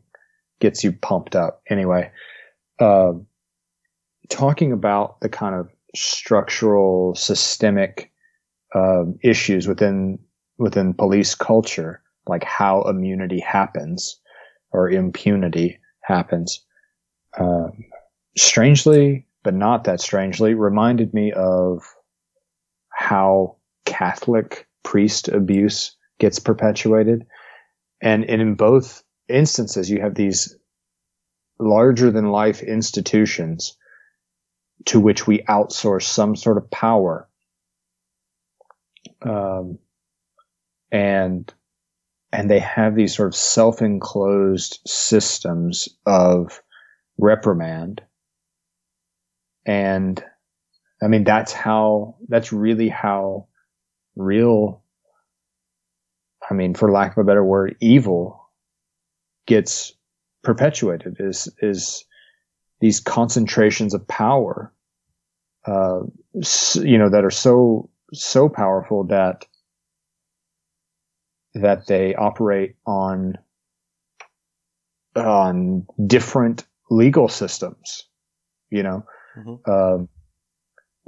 gets 0.59 0.83
you 0.83 0.91
pumped 0.91 1.35
up. 1.35 1.61
Anyway 1.69 2.11
uh, 2.81 3.13
talking 4.29 4.71
about 4.71 5.21
the 5.21 5.29
kind 5.29 5.55
of 5.55 5.69
structural 5.95 7.13
systemic 7.15 8.11
uh, 8.73 9.03
issues 9.23 9.67
within 9.67 10.17
within 10.57 10.93
police 10.93 11.35
culture 11.35 12.01
like 12.27 12.43
how 12.43 12.81
immunity 12.83 13.39
happens 13.39 14.19
or 14.71 14.89
impunity 14.89 15.77
happens 16.01 16.63
um, 17.39 17.71
strangely 18.37 19.27
but 19.43 19.53
not 19.53 19.83
that 19.83 19.99
strangely 19.99 20.53
reminded 20.53 21.13
me 21.13 21.31
of 21.33 21.83
how 22.89 23.55
catholic 23.85 24.67
priest 24.83 25.27
abuse 25.27 25.95
gets 26.19 26.39
perpetuated. 26.39 27.25
And, 28.01 28.25
and 28.25 28.41
in 28.41 28.55
both 28.55 29.03
instances, 29.27 29.89
you 29.89 30.01
have 30.01 30.15
these 30.15 30.55
larger 31.59 32.11
than 32.11 32.31
life 32.31 32.63
institutions 32.63 33.77
to 34.85 34.99
which 34.99 35.27
we 35.27 35.39
outsource 35.43 36.03
some 36.03 36.35
sort 36.35 36.57
of 36.57 36.69
power. 36.71 37.27
Um, 39.21 39.77
and, 40.91 41.53
and 42.33 42.49
they 42.49 42.59
have 42.59 42.95
these 42.95 43.15
sort 43.15 43.27
of 43.27 43.35
self-enclosed 43.35 44.79
systems 44.87 45.89
of 46.05 46.63
reprimand. 47.17 48.01
And 49.65 50.23
I 51.03 51.07
mean, 51.07 51.23
that's 51.23 51.53
how, 51.53 52.15
that's 52.27 52.51
really 52.51 52.89
how 52.89 53.47
real, 54.15 54.83
I 56.49 56.53
mean, 56.53 56.73
for 56.73 56.91
lack 56.91 57.11
of 57.11 57.17
a 57.19 57.23
better 57.23 57.43
word, 57.43 57.75
evil 57.79 58.49
gets 59.45 59.93
perpetuated 60.43 61.17
is, 61.19 61.49
is 61.61 62.05
these 62.79 62.99
concentrations 62.99 63.93
of 63.93 64.07
power, 64.07 64.73
uh, 65.65 66.01
you 66.75 66.97
know, 66.97 67.09
that 67.09 67.23
are 67.23 67.31
so, 67.31 67.89
so 68.13 68.49
powerful 68.49 69.05
that, 69.05 69.45
that 71.53 71.85
they 71.87 72.15
operate 72.15 72.75
on, 72.85 73.37
on 75.15 75.85
different 76.07 76.65
legal 76.89 77.27
systems, 77.27 78.07
you 78.69 78.83
know, 78.83 79.05
mm-hmm. 79.37 79.71
um, 79.71 80.09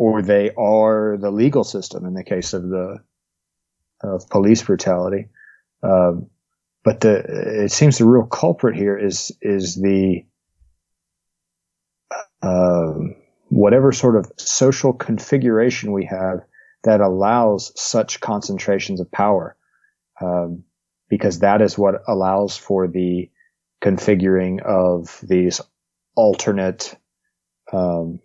or 0.03 0.21
they 0.21 0.51
are 0.57 1.15
the 1.17 1.31
legal 1.31 1.63
system 1.63 2.05
in 2.05 2.13
the 2.13 2.25
case 2.25 2.51
of 2.51 2.67
the 2.67 2.97
of 4.01 4.29
police 4.29 4.61
brutality. 4.61 5.29
Um, 5.81 6.29
but 6.83 6.99
the 6.99 7.63
it 7.63 7.71
seems 7.71 7.97
the 7.97 8.05
real 8.05 8.25
culprit 8.25 8.75
here 8.75 8.97
is 8.97 9.31
is 9.41 9.75
the 9.75 10.25
uh, 12.41 12.91
whatever 13.47 13.93
sort 13.93 14.17
of 14.17 14.29
social 14.35 14.91
configuration 14.91 15.93
we 15.93 16.03
have 16.03 16.39
that 16.83 16.99
allows 16.99 17.71
such 17.81 18.19
concentrations 18.19 18.99
of 18.99 19.09
power, 19.09 19.55
um, 20.19 20.65
because 21.07 21.39
that 21.39 21.61
is 21.61 21.77
what 21.77 22.03
allows 22.09 22.57
for 22.57 22.89
the 22.89 23.31
configuring 23.81 24.61
of 24.61 25.17
these 25.23 25.61
alternate 26.17 26.93
um, 27.71 28.19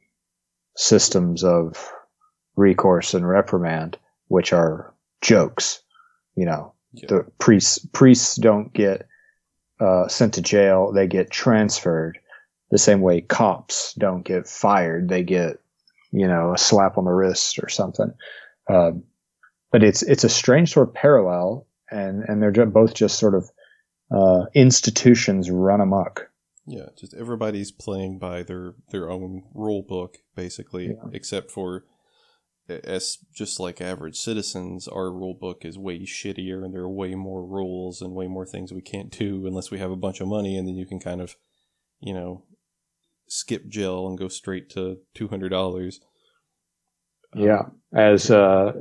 systems 0.79 1.43
of 1.43 1.93
recourse 2.57 3.13
and 3.13 3.29
reprimand, 3.29 3.99
which 4.29 4.53
are 4.53 4.95
jokes. 5.21 5.83
You 6.37 6.47
know, 6.47 6.73
yeah. 6.93 7.07
the 7.09 7.27
priests 7.39 7.85
priests 7.93 8.37
don't 8.37 8.73
get 8.73 9.07
uh, 9.81 10.09
sent 10.09 10.35
to 10.35 10.43
jail; 10.43 10.93
they 10.93 11.07
get 11.07 11.31
transferred. 11.31 12.19
The 12.71 12.79
same 12.79 13.01
way 13.01 13.21
cops 13.21 13.93
don't 13.95 14.25
get 14.25 14.47
fired; 14.47 15.09
they 15.09 15.25
get, 15.25 15.59
you 16.13 16.29
know, 16.29 16.53
a 16.55 16.59
slap 16.59 16.97
on 16.97 17.05
the 17.05 17.11
wrist 17.11 17.59
or 17.59 17.69
something. 17.69 18.13
Um, 18.71 19.03
but 19.73 19.83
it's 19.83 20.03
it's 20.03 20.25
a 20.25 20.29
strange 20.29 20.73
sort 20.73 20.89
of 20.89 20.95
parallel, 20.95 21.67
and 21.91 22.23
and 22.23 22.41
they're 22.41 22.67
both 22.67 22.95
just 22.95 23.19
sort 23.19 23.35
of 23.35 23.51
uh, 24.15 24.47
institutions 24.55 25.51
run 25.51 25.81
amok. 25.81 26.28
Yeah, 26.69 26.91
just 26.99 27.15
everybody's 27.15 27.73
playing 27.73 28.19
by 28.19 28.43
their 28.43 28.75
their 28.91 29.11
own 29.11 29.45
rule 29.55 29.83
book, 29.83 30.19
basically, 30.37 30.89
yeah. 30.89 31.11
except 31.13 31.51
for 31.51 31.85
as 32.69 33.17
just 33.35 33.59
like 33.59 33.81
average 33.81 34.17
citizens, 34.17 34.87
our 34.87 35.11
rule 35.11 35.35
book 35.35 35.65
is 35.65 35.79
way 35.79 36.01
shittier, 36.01 36.63
and 36.65 36.75
there 36.75 36.83
are 36.83 36.91
way 36.91 37.15
more 37.15 37.45
rules 37.47 38.03
and 38.03 38.15
way 38.15 38.27
more 38.27 38.45
things 38.45 38.73
we 38.73 38.83
can't 38.83 39.11
do 39.11 39.47
unless 39.47 39.71
we 39.71 39.79
have 39.79 39.91
a 39.91 39.97
bunch 39.97 40.21
of 40.21 40.29
money, 40.29 40.59
and 40.59 40.69
then 40.69 40.75
you 40.75 40.85
can 40.85 41.01
kind 41.01 41.23
of, 41.23 41.37
you 42.01 42.13
know, 42.13 42.45
skip 43.27 43.67
jail 43.69 44.07
and 44.07 44.19
go 44.19 44.29
straight 44.29 44.69
to 44.71 44.99
two 45.15 45.29
hundred 45.29 45.49
dollars. 45.49 46.01
Yeah, 47.35 47.63
as 47.95 48.31
uh, 48.31 48.73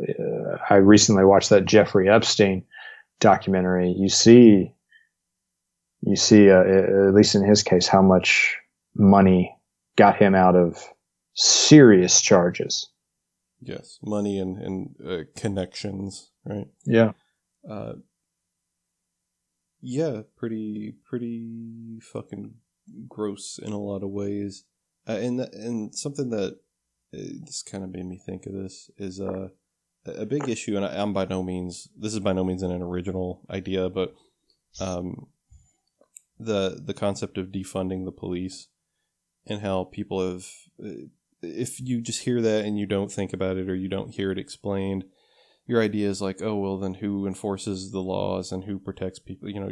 I 0.70 0.76
recently 0.76 1.24
watched 1.24 1.50
that 1.52 1.66
Jeffrey 1.66 2.10
Epstein 2.10 2.66
documentary, 3.20 3.94
you 3.98 4.10
see, 4.10 4.74
you 6.08 6.16
see, 6.16 6.50
uh, 6.50 6.64
at 6.64 7.14
least 7.14 7.36
in 7.36 7.44
his 7.44 7.64
case, 7.64 7.88
how 7.88 8.02
much 8.02 8.58
money 8.96 9.56
got 9.98 10.16
him 10.16 10.36
out 10.36 10.56
of 10.56 10.82
serious 11.34 12.22
charges. 12.22 12.90
Yes, 13.60 14.00
money 14.04 14.40
and 14.40 14.58
and 14.58 14.96
uh, 15.06 15.24
connections, 15.36 16.32
right? 16.46 16.68
Yeah. 16.86 17.12
Uh, 17.70 17.94
yeah, 19.82 20.22
pretty 20.38 20.96
pretty 21.10 22.00
fucking 22.02 22.54
gross 23.10 23.60
in 23.62 23.74
a 23.74 23.80
lot 23.80 24.04
of 24.04 24.10
ways, 24.10 24.64
uh, 25.08 25.14
and 25.14 25.42
and 25.42 25.94
something 25.94 26.30
that 26.30 26.54
uh, 27.14 27.34
this 27.46 27.64
kind 27.64 27.84
of 27.84 27.92
made 27.92 28.06
me 28.06 28.18
think 28.24 28.46
of 28.46 28.54
this 28.54 28.90
is 28.98 29.20
uh, 29.20 29.50
a 30.06 30.26
big 30.26 30.48
issue, 30.48 30.78
and 30.78 30.86
I, 30.86 30.96
am 30.96 31.14
by 31.14 31.26
no 31.26 31.44
means 31.44 31.90
this 31.98 32.14
is 32.14 32.20
by 32.20 32.34
no 32.34 32.44
means 32.44 32.64
an 32.64 32.82
original 32.82 33.42
idea, 33.50 33.90
but 33.90 34.14
um, 34.80 35.28
the 36.40 36.82
the 36.84 36.94
concept 36.94 37.38
of 37.38 37.48
defunding 37.48 38.06
the 38.06 38.12
police 38.12 38.68
and 39.46 39.62
how 39.62 39.86
people 39.86 40.26
have 40.26 40.46
uh, 40.84 41.08
if 41.42 41.80
you 41.80 42.02
just 42.02 42.24
hear 42.24 42.42
that 42.42 42.66
and 42.66 42.78
you 42.78 42.86
don't 42.86 43.12
think 43.12 43.34
about 43.34 43.58
it 43.58 43.70
or 43.70 43.76
you 43.76 43.88
don't 43.88 44.16
hear 44.16 44.32
it 44.32 44.40
explained 44.40 45.06
your 45.68 45.82
idea 45.82 46.10
is 46.10 46.22
like, 46.22 46.42
oh 46.42 46.56
well, 46.56 46.78
then 46.78 46.96
who 46.96 47.28
enforces 47.28 47.92
the 47.92 48.00
laws 48.00 48.52
and 48.52 48.64
who 48.64 48.80
protects 48.80 49.20
people? 49.20 49.50
You 49.50 49.60
know, 49.60 49.70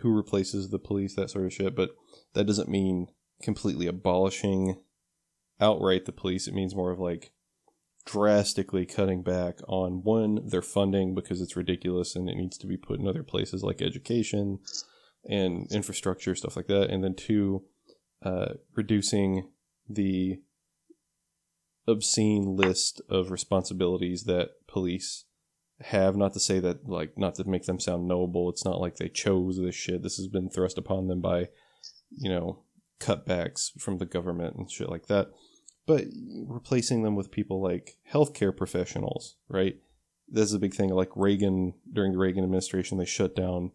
who 0.00 0.14
replaces 0.14 0.68
the 0.68 0.78
police, 0.78 1.16
that 1.16 1.30
sort 1.30 1.46
of 1.46 1.52
shit. 1.52 1.74
But 1.74 1.90
that 2.34 2.46
doesn't 2.46 2.68
mean 2.68 3.08
completely 3.42 3.86
abolishing 3.86 4.76
outright 5.58 6.04
the 6.04 6.12
police. 6.12 6.46
It 6.46 6.54
means 6.54 6.76
more 6.76 6.92
of 6.92 6.98
like 6.98 7.32
drastically 8.04 8.84
cutting 8.84 9.22
back 9.22 9.60
on 9.66 10.02
one 10.02 10.46
their 10.46 10.62
funding 10.62 11.14
because 11.14 11.40
it's 11.40 11.56
ridiculous 11.56 12.14
and 12.14 12.28
it 12.28 12.36
needs 12.36 12.58
to 12.58 12.66
be 12.66 12.76
put 12.76 12.98
in 12.98 13.08
other 13.08 13.22
places 13.22 13.62
like 13.62 13.80
education 13.80 14.58
and 15.24 15.70
infrastructure 15.72 16.34
stuff 16.34 16.56
like 16.56 16.66
that. 16.66 16.90
And 16.90 17.02
then 17.02 17.14
two, 17.14 17.64
uh, 18.24 18.54
reducing 18.74 19.50
the 19.88 20.40
obscene 21.86 22.56
list 22.56 23.00
of 23.08 23.30
responsibilities 23.30 24.24
that 24.24 24.50
police 24.66 25.24
have. 25.80 26.16
Not 26.16 26.32
to 26.34 26.40
say 26.40 26.60
that, 26.60 26.88
like, 26.88 27.18
not 27.18 27.34
to 27.36 27.44
make 27.44 27.64
them 27.64 27.80
sound 27.80 28.06
noble. 28.06 28.48
It's 28.50 28.64
not 28.64 28.80
like 28.80 28.96
they 28.96 29.08
chose 29.08 29.58
this 29.58 29.74
shit. 29.74 30.02
This 30.02 30.16
has 30.16 30.28
been 30.28 30.48
thrust 30.48 30.78
upon 30.78 31.08
them 31.08 31.20
by, 31.20 31.48
you 32.10 32.30
know, 32.30 32.62
cutbacks 33.00 33.72
from 33.80 33.98
the 33.98 34.06
government 34.06 34.56
and 34.56 34.70
shit 34.70 34.88
like 34.88 35.06
that. 35.06 35.30
But 35.86 36.04
replacing 36.46 37.02
them 37.02 37.16
with 37.16 37.32
people 37.32 37.60
like 37.60 37.98
healthcare 38.12 38.56
professionals, 38.56 39.36
right? 39.48 39.76
This 40.28 40.44
is 40.44 40.54
a 40.54 40.60
big 40.60 40.74
thing. 40.74 40.90
Like 40.90 41.10
Reagan, 41.16 41.74
during 41.92 42.12
the 42.12 42.18
Reagan 42.18 42.44
administration, 42.44 42.98
they 42.98 43.04
shut 43.04 43.34
down 43.34 43.72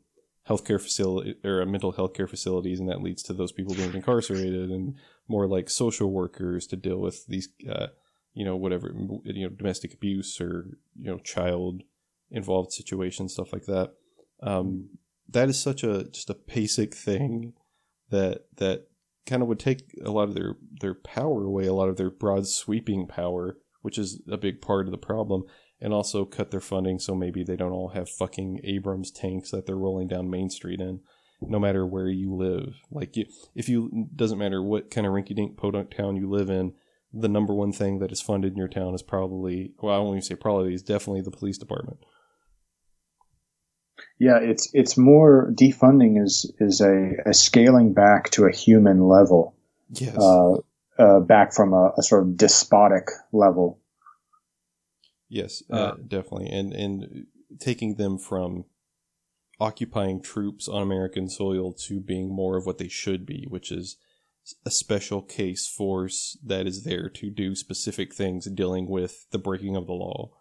healthcare 0.48 0.82
facility 0.82 1.36
or 1.44 1.66
mental 1.66 1.92
health 1.92 2.14
care 2.14 2.28
facilities, 2.28 2.80
and 2.80 2.90
that 2.90 3.02
leads 3.02 3.22
to 3.24 3.34
those 3.34 3.52
people 3.52 3.76
being 3.76 3.94
incarcerated 3.94 4.70
and 4.70 4.96
more 5.28 5.48
like 5.48 5.70
social 5.70 6.12
workers 6.12 6.68
to 6.68 6.76
deal 6.76 6.98
with 6.98 7.26
these, 7.28 7.50
uh, 7.70 7.88
you 8.34 8.46
know, 8.46 8.56
whatever, 8.56 8.94
you 9.26 9.48
know, 9.48 9.56
domestic 9.56 9.94
abuse 9.94 10.40
or 10.40 10.78
you 11.00 11.12
know, 11.12 11.20
child 11.20 11.84
involved 12.32 12.72
situations, 12.72 13.34
stuff 13.34 13.52
like 13.52 13.66
that. 13.66 13.94
Um, 14.42 14.90
that 15.30 15.50
is 15.50 15.60
such 15.60 15.84
a 15.84 16.06
just 16.06 16.30
a 16.30 16.38
basic 16.48 16.96
thing 16.96 17.54
that 18.10 18.46
that 18.56 18.88
kind 19.26 19.42
of 19.42 19.48
would 19.50 19.60
take 19.60 19.92
a 20.04 20.12
lot 20.12 20.30
of 20.30 20.36
their 20.36 20.56
their 20.80 20.94
power 20.94 21.44
away, 21.44 21.66
a 21.66 21.74
lot 21.74 21.90
of 21.90 21.98
their 21.98 22.10
broad 22.10 22.48
sweeping 22.48 23.08
power, 23.08 23.58
which 23.82 23.98
is 23.98 24.22
a 24.32 24.38
big 24.38 24.62
part 24.62 24.86
of 24.86 24.92
the 24.92 24.98
problem 24.98 25.44
and 25.80 25.94
also 25.94 26.26
cut 26.26 26.52
their 26.52 26.60
funding 26.60 27.00
so 27.00 27.14
maybe 27.14 27.44
they 27.44 27.56
don't 27.56 27.72
all 27.72 27.90
have 27.90 28.10
fucking 28.10 28.62
Abrams 28.64 29.12
tanks 29.12 29.52
that 29.52 29.66
they're 29.66 29.76
rolling 29.76 30.08
down 30.08 30.30
Main 30.30 30.50
Street 30.50 30.80
in, 30.80 31.02
no 31.42 31.60
matter 31.60 31.86
where 31.86 32.10
you 32.10 32.34
live. 32.36 32.76
Like, 32.92 33.16
you, 33.16 33.26
if 33.56 33.70
you 33.70 34.08
doesn't 34.16 34.40
matter 34.40 34.62
what 34.62 34.90
kind 34.90 35.06
of 35.06 35.14
rinky-dink 35.14 35.58
podunk 35.58 35.92
town 35.92 36.16
you 36.16 36.30
live 36.30 36.50
in, 36.50 36.74
the 37.14 37.30
number 37.30 37.54
one 37.54 37.72
thing 37.72 38.00
that 38.00 38.12
is 38.12 38.22
funded 38.22 38.54
in 38.54 38.58
your 38.58 38.68
town 38.68 38.94
is 38.94 39.02
probably 39.02 39.74
well, 39.82 39.96
I 39.96 40.00
won't 40.00 40.18
even 40.18 40.22
say 40.22 40.36
probably 40.36 40.74
is 40.74 40.84
definitely 40.84 41.22
the 41.22 41.32
police 41.32 41.58
department. 41.58 42.00
Yeah, 44.20 44.38
it's 44.38 44.70
it's 44.74 44.98
more 44.98 45.52
defunding 45.54 46.22
is 46.24 46.52
is 46.60 46.82
a, 46.82 47.14
a 47.26 47.34
scaling 47.34 47.94
back 47.94 48.30
to 48.32 48.46
a 48.46 48.52
human 48.52 49.08
level. 49.08 49.56
Yes. 49.90 50.18
Uh, 50.18 50.58
uh, 51.00 51.20
back 51.20 51.54
from 51.54 51.74
a, 51.74 51.94
a, 51.98 52.04
sort 52.04 52.24
of 52.24 52.36
despotic 52.36 53.10
level. 53.32 53.80
Yes, 55.30 55.62
uh, 55.72 55.76
uh, 55.76 55.96
definitely, 56.08 56.50
and 56.50 56.74
and 56.74 57.26
taking 57.60 57.96
them 57.96 58.18
from 58.18 58.66
occupying 59.60 60.22
troops 60.22 60.68
on 60.68 60.82
American 60.82 61.30
soil 61.30 61.74
to 61.74 62.00
being 62.00 62.34
more 62.34 62.58
of 62.58 62.66
what 62.66 62.78
they 62.78 62.88
should 62.88 63.26
be, 63.26 63.46
which 63.50 63.72
is 63.72 63.98
a 64.66 64.72
special 64.72 65.22
case 65.22 65.68
force 65.68 66.38
that 66.46 66.68
is 66.68 66.84
there 66.84 67.10
to 67.10 67.30
do 67.30 67.56
specific 67.56 68.14
things 68.14 68.46
dealing 68.46 68.88
with 68.88 69.30
the 69.32 69.38
breaking 69.38 69.76
of 69.76 69.88
the 69.88 69.94
law. 69.94 70.32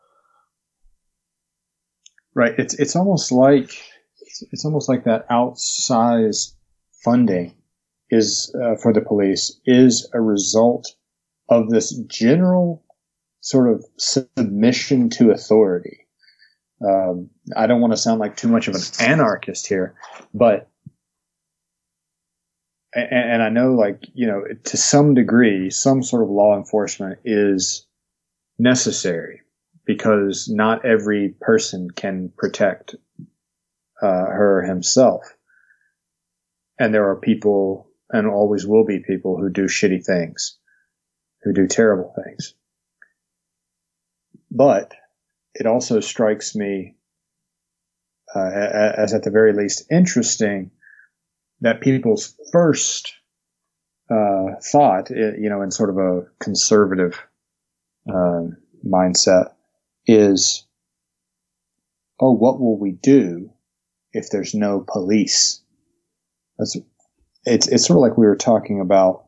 Right. 2.35 2.55
It's 2.59 2.75
it's 2.75 2.95
almost 2.95 3.33
like 3.33 3.71
it's, 4.21 4.45
it's 4.53 4.65
almost 4.65 4.89
like 4.89 5.05
that 5.05 5.29
outsized 5.31 6.55
funding 7.03 7.55
is 8.11 8.55
uh, 8.63 8.77
for 8.77 8.93
the 8.93 9.01
police 9.01 9.59
is 9.65 10.09
a 10.13 10.21
result 10.21 10.95
of 11.49 11.71
this 11.71 11.99
general 12.07 12.85
sort 13.47 13.71
of 13.71 13.85
submission 13.97 15.09
to 15.09 15.31
authority. 15.31 16.09
Um, 16.85 17.31
I 17.57 17.69
don't 17.69 17.81
want 17.81 17.93
to 17.93 17.97
sound 17.97 18.19
like 18.19 18.37
too 18.37 18.49
much 18.49 18.67
of 18.67 18.75
an 18.75 18.83
anarchist 18.99 19.69
here, 19.69 19.95
but 20.35 20.69
and, 22.93 23.09
and, 23.13 23.43
I 23.43 23.49
know 23.49 23.75
like 23.75 24.03
you 24.15 24.27
know 24.27 24.43
to 24.65 24.77
some 24.77 25.15
degree 25.15 25.71
some 25.71 26.03
sort 26.03 26.25
of 26.25 26.29
law 26.29 26.57
enforcement 26.57 27.21
is 27.25 27.87
necessary 28.59 29.43
because 29.85 30.49
not 30.49 30.85
every 30.85 31.37
person 31.41 31.89
can 31.89 32.33
protect 32.37 32.97
uh, 34.03 34.27
her 34.27 34.63
himself, 34.63 35.23
and 36.81 36.93
there 36.93 37.09
are 37.11 37.21
people 37.21 37.89
and 38.11 38.27
always 38.27 38.67
will 38.67 38.85
be 38.85 38.99
people 38.99 39.37
who 39.39 39.51
do 39.51 39.67
shitty 39.67 40.05
things, 40.05 40.59
who 41.45 41.53
do 41.53 41.69
terrible 41.69 42.13
things. 42.25 42.57
But 44.57 44.95
it 45.55 45.67
also 45.67 46.01
strikes 46.01 46.55
me 46.55 46.97
uh, 48.35 48.51
as 48.97 49.13
at 49.13 49.23
the 49.23 49.31
very 49.31 49.53
least 49.53 49.85
interesting 49.91 50.71
that 51.61 51.83
people's 51.83 52.35
first 52.53 53.13
uh, 54.11 54.57
thought, 54.63 55.11
you 55.11 55.51
know, 55.51 55.61
in 55.61 55.71
sort 55.71 55.91
of 55.91 55.99
a 55.99 56.23
conservative 56.41 57.23
uh, 58.09 58.45
mindset, 58.85 59.53
is, 60.07 60.67
"Oh, 62.19 62.33
what 62.33 62.59
will 62.59 62.79
we 62.79 62.93
do 62.93 63.51
if 64.13 64.31
there's 64.31 64.55
no 64.55 64.81
police?" 64.81 65.63
That's 66.59 66.79
it's 67.45 67.69
it's 67.69 67.87
sort 67.87 67.99
of 67.99 68.03
like 68.03 68.17
we 68.17 68.27
were 68.27 68.37
talking 68.37 68.81
about 68.81 69.26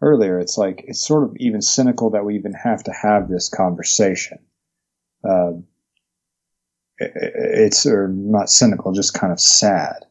earlier, 0.00 0.38
it's 0.38 0.58
like 0.58 0.84
it's 0.86 1.06
sort 1.06 1.24
of 1.24 1.36
even 1.38 1.62
cynical 1.62 2.10
that 2.10 2.24
we 2.24 2.36
even 2.36 2.52
have 2.52 2.84
to 2.84 2.92
have 2.92 3.28
this 3.28 3.48
conversation. 3.48 4.38
Um, 5.28 5.64
it, 6.98 7.12
it's 7.14 7.86
or 7.86 8.08
not 8.08 8.50
cynical, 8.50 8.92
just 8.92 9.14
kind 9.14 9.32
of 9.32 9.40
sad. 9.40 10.04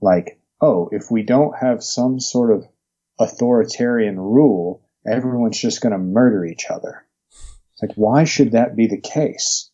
Like, 0.00 0.40
oh, 0.60 0.88
if 0.92 1.10
we 1.10 1.22
don't 1.22 1.56
have 1.58 1.82
some 1.82 2.20
sort 2.20 2.52
of 2.52 2.66
authoritarian 3.18 4.18
rule, 4.18 4.82
everyone's 5.06 5.60
just 5.60 5.80
going 5.80 5.92
to 5.92 5.98
murder 5.98 6.44
each 6.44 6.66
other. 6.70 7.04
It's 7.30 7.82
like, 7.82 7.96
why 7.96 8.24
should 8.24 8.52
that 8.52 8.76
be 8.76 8.86
the 8.86 9.00
case? 9.00 9.70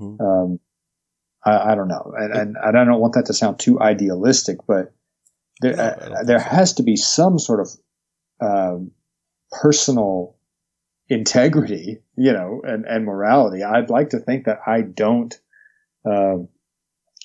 Mm-hmm. 0.00 0.24
Um, 0.24 0.60
I, 1.44 1.72
I, 1.72 1.74
don't 1.74 1.88
know, 1.88 2.12
and, 2.16 2.32
and, 2.34 2.56
I 2.58 2.70
don't 2.70 3.00
want 3.00 3.14
that 3.14 3.26
to 3.26 3.34
sound 3.34 3.58
too 3.58 3.80
idealistic, 3.80 4.58
but 4.66 4.92
there, 5.60 5.78
uh, 5.78 6.22
there 6.24 6.38
has 6.38 6.74
to 6.74 6.82
be 6.82 6.96
some 6.96 7.38
sort 7.38 7.60
of 7.60 7.68
um, 8.40 8.92
personal 9.50 10.36
integrity, 11.08 11.98
you 12.16 12.32
know, 12.32 12.62
and, 12.64 12.84
and 12.86 13.04
morality. 13.04 13.62
I'd 13.62 13.90
like 13.90 14.10
to 14.10 14.18
think 14.18 14.44
that 14.44 14.60
I 14.66 14.82
don't, 14.82 15.38
uh, 16.08 16.36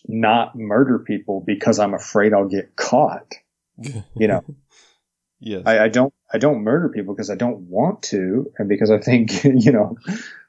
not 0.07 0.55
murder 0.55 0.99
people 0.99 1.43
because 1.45 1.79
I'm 1.79 1.93
afraid 1.93 2.33
I'll 2.33 2.47
get 2.47 2.75
caught. 2.75 3.35
You 4.17 4.29
know, 4.29 4.45
yes. 5.41 5.63
I, 5.65 5.79
I 5.79 5.87
don't, 5.89 6.13
I 6.33 6.37
don't 6.37 6.63
murder 6.63 6.87
people 6.87 7.13
because 7.13 7.29
I 7.29 7.35
don't 7.35 7.67
want 7.69 8.03
to, 8.03 8.49
and 8.57 8.69
because 8.69 8.89
I 8.89 8.99
think, 8.99 9.43
you 9.43 9.73
know, 9.73 9.97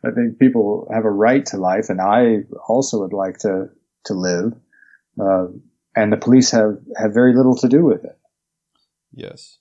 I 0.05 0.13
think 0.13 0.39
people 0.39 0.89
have 0.93 1.05
a 1.05 1.11
right 1.11 1.45
to 1.47 1.57
life, 1.57 1.91
and 1.91 2.01
I 2.01 2.45
also 2.69 3.01
would 3.01 3.13
like 3.13 3.39
to 3.39 3.71
to 4.05 4.15
live. 4.15 4.53
Uh, 5.21 5.47
and 5.97 6.13
the 6.13 6.17
police 6.17 6.53
have 6.53 6.79
have 6.97 7.13
very 7.13 7.35
little 7.35 7.57
to 7.57 7.69
do 7.69 7.85
with 7.85 8.05
it. 8.05 8.17
Yes. 9.13 9.59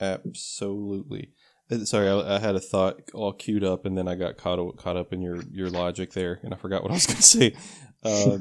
Absolutely. 0.00 1.32
Uh, 1.70 1.84
sorry, 1.84 2.08
I, 2.08 2.36
I, 2.36 2.38
had 2.38 2.56
a 2.56 2.60
thought 2.60 3.00
all 3.14 3.32
queued 3.32 3.64
up, 3.64 3.86
and 3.86 3.96
then 3.96 4.08
I 4.08 4.14
got 4.14 4.36
caught 4.36 4.76
caught 4.76 4.96
up 4.96 5.12
in 5.12 5.22
your 5.22 5.42
your 5.50 5.70
logic 5.70 6.12
there, 6.12 6.40
and 6.42 6.52
I 6.52 6.56
forgot 6.56 6.82
what 6.82 6.90
I 6.90 6.94
was 6.94 7.06
going 7.06 7.16
to 7.16 7.22
say. 7.22 7.54
Uh, 8.02 8.38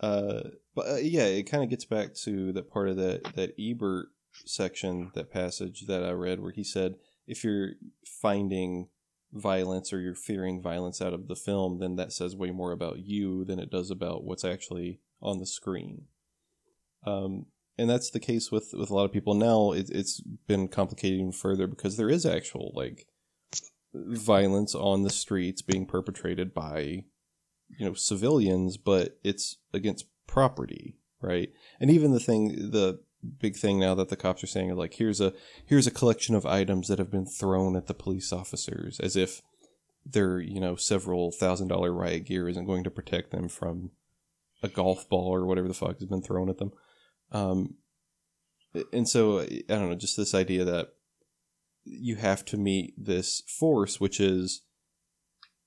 uh, 0.00 0.40
but 0.74 0.86
uh, 0.86 0.96
yeah, 0.96 1.24
it 1.24 1.44
kind 1.44 1.64
of 1.64 1.70
gets 1.70 1.84
back 1.84 2.14
to 2.24 2.52
that 2.52 2.70
part 2.70 2.88
of 2.88 2.96
that 2.96 3.34
that 3.34 3.54
Ebert 3.58 4.08
section, 4.44 5.10
that 5.14 5.32
passage 5.32 5.86
that 5.86 6.04
I 6.04 6.10
read, 6.10 6.40
where 6.40 6.52
he 6.52 6.64
said, 6.64 6.96
if 7.26 7.42
you're 7.42 7.72
finding 8.04 8.88
violence 9.32 9.92
or 9.92 10.00
you're 10.00 10.14
fearing 10.14 10.62
violence 10.62 11.00
out 11.00 11.14
of 11.14 11.28
the 11.28 11.36
film, 11.36 11.78
then 11.78 11.96
that 11.96 12.12
says 12.12 12.36
way 12.36 12.50
more 12.50 12.72
about 12.72 12.98
you 12.98 13.44
than 13.44 13.58
it 13.58 13.70
does 13.70 13.90
about 13.90 14.24
what's 14.24 14.44
actually 14.44 15.00
on 15.20 15.38
the 15.38 15.46
screen. 15.46 16.02
Um, 17.04 17.46
and 17.78 17.88
that's 17.90 18.10
the 18.10 18.20
case 18.20 18.50
with 18.50 18.72
with 18.72 18.90
a 18.90 18.94
lot 18.94 19.04
of 19.04 19.12
people 19.12 19.34
now. 19.34 19.72
It, 19.72 19.90
it's 19.90 20.20
been 20.20 20.68
complicated 20.68 21.18
even 21.18 21.32
further 21.32 21.66
because 21.66 21.96
there 21.96 22.10
is 22.10 22.24
actual 22.24 22.72
like 22.74 23.06
violence 23.94 24.74
on 24.74 25.02
the 25.02 25.10
streets 25.10 25.62
being 25.62 25.86
perpetrated 25.86 26.54
by 26.54 27.04
you 27.68 27.84
know 27.84 27.94
civilians, 27.94 28.76
but 28.76 29.18
it's 29.22 29.58
against 29.72 30.06
property, 30.26 30.96
right? 31.20 31.50
And 31.80 31.90
even 31.90 32.12
the 32.12 32.20
thing 32.20 32.70
the 32.70 33.00
big 33.40 33.56
thing 33.56 33.80
now 33.80 33.94
that 33.94 34.08
the 34.08 34.16
cops 34.16 34.44
are 34.44 34.48
saying 34.48 34.70
is 34.70 34.76
like 34.76 34.94
here's 34.94 35.20
a 35.20 35.32
here's 35.64 35.86
a 35.86 35.90
collection 35.90 36.34
of 36.34 36.46
items 36.46 36.88
that 36.88 36.98
have 36.98 37.10
been 37.10 37.26
thrown 37.26 37.76
at 37.76 37.86
the 37.86 37.94
police 37.94 38.32
officers 38.32 39.00
as 39.00 39.16
if 39.16 39.42
their 40.04 40.38
you 40.38 40.60
know 40.60 40.76
several 40.76 41.32
thousand 41.32 41.68
dollar 41.68 41.92
riot 41.92 42.24
gear 42.24 42.48
isn't 42.48 42.66
going 42.66 42.84
to 42.84 42.90
protect 42.90 43.32
them 43.32 43.48
from 43.48 43.90
a 44.62 44.68
golf 44.68 45.08
ball 45.08 45.34
or 45.34 45.44
whatever 45.44 45.68
the 45.68 45.74
fuck 45.74 45.98
has 45.98 46.06
been 46.06 46.22
thrown 46.22 46.48
at 46.48 46.58
them 46.58 46.72
um, 47.32 47.74
and 48.92 49.08
so 49.08 49.40
I 49.40 49.62
don't 49.68 49.90
know, 49.90 49.94
just 49.94 50.16
this 50.16 50.34
idea 50.34 50.64
that 50.64 50.88
you 51.84 52.16
have 52.16 52.44
to 52.46 52.56
meet 52.56 52.94
this 52.96 53.42
force, 53.46 54.00
which 54.00 54.20
is 54.20 54.62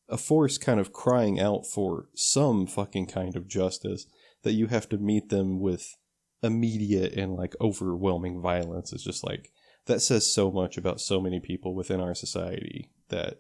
a 0.08 0.18
force 0.18 0.58
kind 0.58 0.80
of 0.80 0.92
crying 0.92 1.40
out 1.40 1.66
for 1.66 2.10
some 2.14 2.68
fucking 2.68 3.08
kind 3.08 3.36
of 3.36 3.48
justice, 3.48 4.06
that 4.44 4.54
you 4.54 4.68
have 4.68 4.90
to 4.90 4.98
meet 4.98 5.30
them 5.30 5.60
with 5.60 5.98
immediate 6.42 7.14
and 7.14 7.36
like 7.36 7.56
overwhelming 7.60 8.42
violence 8.42 8.94
is 8.94 9.04
just 9.04 9.26
like 9.26 9.52
that 9.88 10.00
says 10.00 10.32
so 10.32 10.50
much 10.50 10.78
about 10.78 11.02
so 11.02 11.20
many 11.20 11.40
people 11.40 11.76
within 11.76 12.00
our 12.00 12.16
society 12.16 12.90
that 13.10 13.40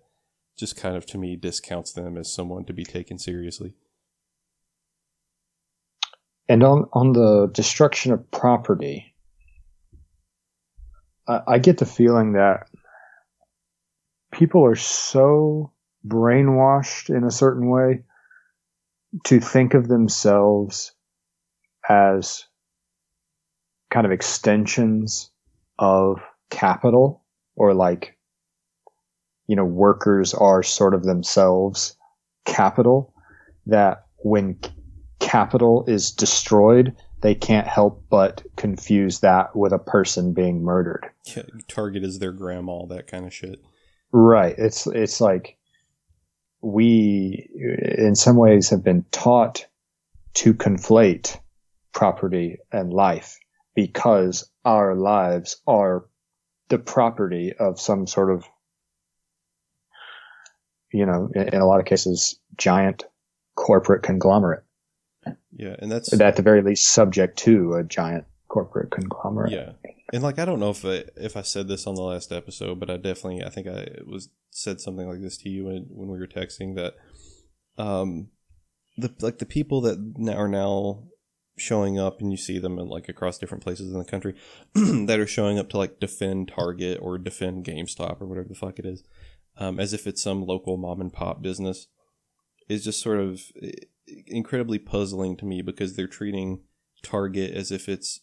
just 0.58 0.76
kind 0.76 0.98
of 0.98 1.06
to 1.06 1.18
me 1.18 1.36
discounts 1.36 1.94
them 1.94 2.18
as 2.18 2.34
someone 2.34 2.66
to 2.66 2.74
be 2.74 2.84
taken 2.84 3.18
seriously. 3.18 3.74
And 6.50 6.64
on, 6.64 6.90
on 6.94 7.14
the 7.14 7.48
destruction 7.54 8.12
of 8.12 8.30
property, 8.32 9.14
I, 11.28 11.42
I 11.48 11.60
get 11.60 11.78
the 11.78 11.86
feeling 11.86 12.34
that 12.34 12.68
people 14.32 14.66
are 14.66 14.76
so 14.76 15.72
brainwashed 16.06 17.16
in 17.16 17.24
a 17.24 17.32
certain 17.32 17.70
way 17.70 18.04
to 19.26 19.40
think 19.40 19.76
of 19.76 19.88
themselves 19.88 20.94
as 21.88 22.46
kind 23.92 24.06
of 24.06 24.12
extensions 24.12 25.32
of 25.78 26.22
capital 26.50 27.24
or 27.56 27.74
like 27.74 28.18
you 29.48 29.56
know 29.56 29.66
workers 29.66 30.34
are 30.34 30.62
sort 30.62 30.94
of 30.94 31.04
themselves 31.04 31.96
capital 32.46 33.14
that 33.66 34.06
when 34.18 34.60
capital 35.30 35.86
is 35.88 36.10
destroyed, 36.10 36.96
they 37.22 37.36
can't 37.36 37.68
help 37.68 38.04
but 38.10 38.42
confuse 38.56 39.20
that 39.20 39.56
with 39.56 39.72
a 39.72 39.78
person 39.78 40.34
being 40.34 40.64
murdered. 40.64 41.06
Yeah, 41.26 41.44
target 41.68 42.04
is 42.04 42.18
their 42.18 42.32
grandma, 42.32 42.88
that 42.88 43.06
kind 43.06 43.26
of 43.26 43.34
shit. 43.34 43.60
Right. 44.12 44.56
It's 44.58 44.88
it's 44.88 45.22
like 45.22 45.58
we 46.62 47.48
in 47.56 48.16
some 48.16 48.38
ways 48.38 48.72
have 48.72 48.84
been 48.84 49.06
taught 49.12 49.68
to 50.34 50.56
conflate 50.56 51.40
property 51.94 52.58
and 52.72 52.92
life 52.92 53.38
because 53.76 54.50
our 54.66 54.96
lives 54.96 55.62
are 55.68 56.06
the 56.70 56.80
property 56.80 57.54
of 57.54 57.80
some 57.80 58.08
sort 58.08 58.32
of 58.32 58.46
you 60.92 61.06
know 61.06 61.30
in, 61.36 61.50
in 61.50 61.62
a 61.62 61.68
lot 61.68 61.80
of 61.80 61.86
cases 61.86 62.40
giant 62.58 63.06
corporate 63.56 64.02
conglomerate 64.02 64.64
yeah, 65.52 65.76
and 65.80 65.92
that's 65.92 66.14
at 66.14 66.36
the 66.36 66.42
very 66.42 66.62
least 66.62 66.88
subject 66.88 67.38
to 67.40 67.76
a 67.76 67.84
giant 67.84 68.26
corporate 68.48 68.92
conglomerate. 68.92 69.52
Yeah, 69.52 69.72
and 70.14 70.24
like 70.24 70.40
I 70.40 70.46
don't 70.46 70.60
know 70.60 70.72
if 70.72 70.86
I, 70.86 71.04
if 71.16 71.38
I 71.38 71.42
said 71.42 71.68
this 71.68 71.88
on 71.88 71.96
the 71.96 72.02
last 72.02 72.32
episode, 72.32 72.80
but 72.80 72.90
I 72.90 72.98
definitely 72.98 73.44
I 73.44 73.50
think 73.50 73.68
I 73.68 73.88
was 74.06 74.30
said 74.52 74.82
something 74.82 75.08
like 75.08 75.22
this 75.22 75.38
to 75.40 75.50
you 75.50 75.66
when 75.66 75.88
when 75.90 76.10
we 76.10 76.18
were 76.18 76.28
texting 76.28 76.76
that, 76.76 76.96
um, 77.82 78.30
the 78.98 79.14
like 79.22 79.40
the 79.40 79.46
people 79.46 79.82
that 79.82 79.98
are 80.36 80.48
now 80.48 81.04
showing 81.58 82.00
up 82.00 82.22
and 82.22 82.32
you 82.32 82.38
see 82.38 82.58
them 82.58 82.80
in 82.80 82.88
like 82.88 83.10
across 83.10 83.38
different 83.38 83.64
places 83.64 83.92
in 83.92 84.00
the 84.00 84.06
country 84.06 84.34
that 84.74 85.20
are 85.20 85.28
showing 85.28 85.60
up 85.60 85.70
to 85.70 85.78
like 85.78 86.00
defend 86.00 86.48
Target 86.48 87.00
or 87.02 87.18
defend 87.18 87.66
GameStop 87.66 88.22
or 88.22 88.28
whatever 88.28 88.48
the 88.48 88.56
fuck 88.56 88.80
it 88.80 88.86
is, 88.86 89.04
um, 89.58 89.80
as 89.80 89.94
if 89.94 90.08
it's 90.08 90.24
some 90.24 90.46
local 90.46 90.78
mom 90.78 91.02
and 91.02 91.14
pop 91.14 91.42
business, 91.42 91.88
is 92.68 92.84
just 92.84 93.02
sort 93.02 93.20
of 93.20 93.42
incredibly 94.28 94.80
puzzling 94.80 95.38
to 95.38 95.46
me 95.46 95.62
because 95.62 95.96
they're 95.96 96.08
treating 96.08 96.62
Target 97.02 97.54
as 97.54 97.72
if 97.72 97.88
it's 97.88 98.22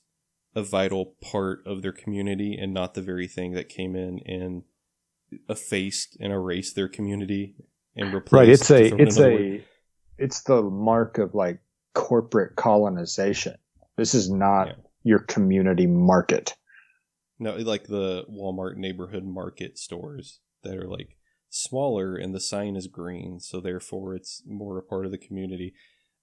a 0.54 0.62
vital 0.62 1.14
part 1.22 1.62
of 1.66 1.82
their 1.82 1.92
community 1.92 2.56
and 2.56 2.72
not 2.72 2.94
the 2.94 3.02
very 3.02 3.26
thing 3.26 3.52
that 3.52 3.68
came 3.68 3.94
in 3.94 4.20
and 4.26 4.62
effaced 5.48 6.16
and 6.20 6.32
erased 6.32 6.74
their 6.74 6.88
community 6.88 7.54
and 7.94 8.12
replaced. 8.12 8.32
Right. 8.32 8.48
It's 8.48 8.70
a 8.70 9.02
it's 9.02 9.18
a 9.18 9.30
word. 9.30 9.64
it's 10.18 10.42
the 10.42 10.62
mark 10.62 11.18
of 11.18 11.34
like 11.34 11.60
corporate 11.94 12.56
colonization. 12.56 13.56
This 13.96 14.14
is 14.14 14.30
not 14.30 14.68
yeah. 14.68 14.74
your 15.04 15.18
community 15.20 15.86
market. 15.86 16.54
No, 17.38 17.56
like 17.56 17.86
the 17.86 18.24
Walmart 18.30 18.76
neighborhood 18.76 19.24
market 19.24 19.78
stores 19.78 20.40
that 20.62 20.76
are 20.76 20.88
like 20.88 21.15
smaller 21.56 22.16
and 22.16 22.34
the 22.34 22.40
sign 22.40 22.76
is 22.76 22.86
green, 22.86 23.40
so 23.40 23.60
therefore 23.60 24.14
it's 24.14 24.42
more 24.46 24.78
a 24.78 24.82
part 24.82 25.06
of 25.06 25.12
the 25.12 25.18
community. 25.18 25.74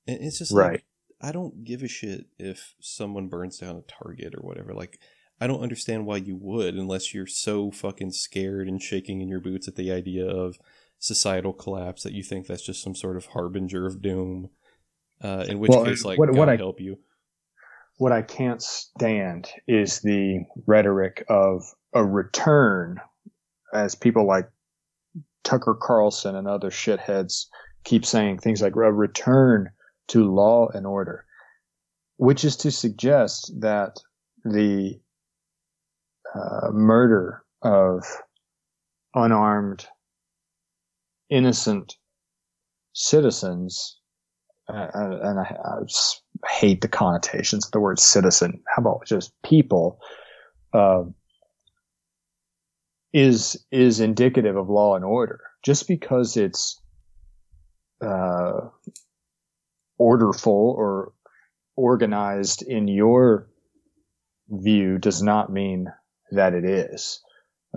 And 0.07 0.19
it's 0.22 0.39
just 0.39 0.51
right. 0.51 0.72
Like, 0.73 0.85
I 1.22 1.31
don't 1.31 1.64
give 1.64 1.84
a 1.84 1.88
shit 1.88 2.26
if 2.38 2.76
someone 2.81 3.30
burns 3.30 3.57
down 3.57 3.77
a 3.77 3.81
Target 3.81 4.35
or 4.35 4.41
whatever. 4.41 4.73
Like, 4.73 4.99
I 5.39 5.47
don't 5.47 5.64
understand 5.64 6.05
why 6.05 6.18
you 6.18 6.38
would 6.39 6.76
unless 6.76 7.14
you're 7.14 7.27
so 7.27 7.72
fucking 7.72 8.11
scared 8.11 8.68
and 8.68 8.81
shaking 8.81 9.22
in 9.22 9.30
your 9.30 9.39
boots 9.39 9.68
at 9.68 9.76
the 9.76 9.91
idea 9.91 10.26
of 10.26 10.57
societal 10.99 11.53
collapse 11.53 12.03
that 12.03 12.14
you 12.14 12.23
think 12.23 12.47
that's 12.47 12.65
just 12.65 12.84
some 12.84 12.95
sort 12.95 13.18
of 13.18 13.27
harbinger 13.27 13.85
of 13.85 14.01
doom. 14.01 14.49
Uh, 15.22 15.45
in 15.47 15.60
which 15.60 15.69
well, 15.69 15.85
case, 15.85 16.03
like, 16.03 16.19
what, 16.19 16.30
God 16.30 16.38
what 16.38 16.49
I, 16.49 16.57
help 16.57 16.81
you. 16.81 16.99
What 17.97 18.11
I 18.11 18.22
can't 18.22 18.61
stand 18.61 19.49
is 19.68 20.01
the 20.01 20.45
rhetoric 20.68 21.23
of 21.30 21.64
a 21.93 22.03
return, 22.03 22.99
as 23.73 23.95
people 23.95 24.27
like 24.27 24.49
Tucker 25.44 25.76
Carlson 25.80 26.36
and 26.36 26.48
other 26.48 26.70
shitheads 26.70 27.45
keep 27.84 28.06
saying 28.06 28.40
things 28.40 28.61
like 28.61 28.76
a 28.76 28.91
return 28.91 29.70
to 30.07 30.32
law 30.32 30.68
and 30.74 30.86
order, 30.86 31.26
which 32.18 32.44
is 32.44 32.56
to 32.57 32.72
suggest 32.72 33.52
that 33.60 33.98
the 34.45 34.99
uh, 36.34 36.70
murder 36.72 37.44
of 37.61 38.03
unarmed, 39.14 39.88
innocent 41.30 41.95
citizens, 42.94 43.99
uh, 44.68 44.88
and 44.94 45.40
I, 45.40 45.44
I, 45.44 45.78
hate 46.49 46.82
the 46.82 46.88
connotations 46.88 47.65
of 47.65 47.72
the 47.72 47.80
word 47.80 47.99
citizen. 47.99 48.61
How 48.68 48.82
about 48.82 49.06
just 49.06 49.34
people? 49.44 49.99
Uh, 50.74 51.03
is 53.14 53.64
is 53.72 53.99
indicative 53.99 54.57
of 54.57 54.69
law 54.69 54.95
and 54.95 55.06
order. 55.06 55.41
Just 55.64 55.88
because 55.88 56.35
it's 56.35 56.81
uh, 58.02 58.69
orderful 59.98 60.76
or 60.77 61.14
organized 61.76 62.64
in 62.64 62.88
your 62.88 63.48
view 64.49 64.98
does 64.98 65.22
not 65.22 65.52
mean 65.52 65.91
that 66.31 66.53
it 66.53 66.65
is. 66.65 67.22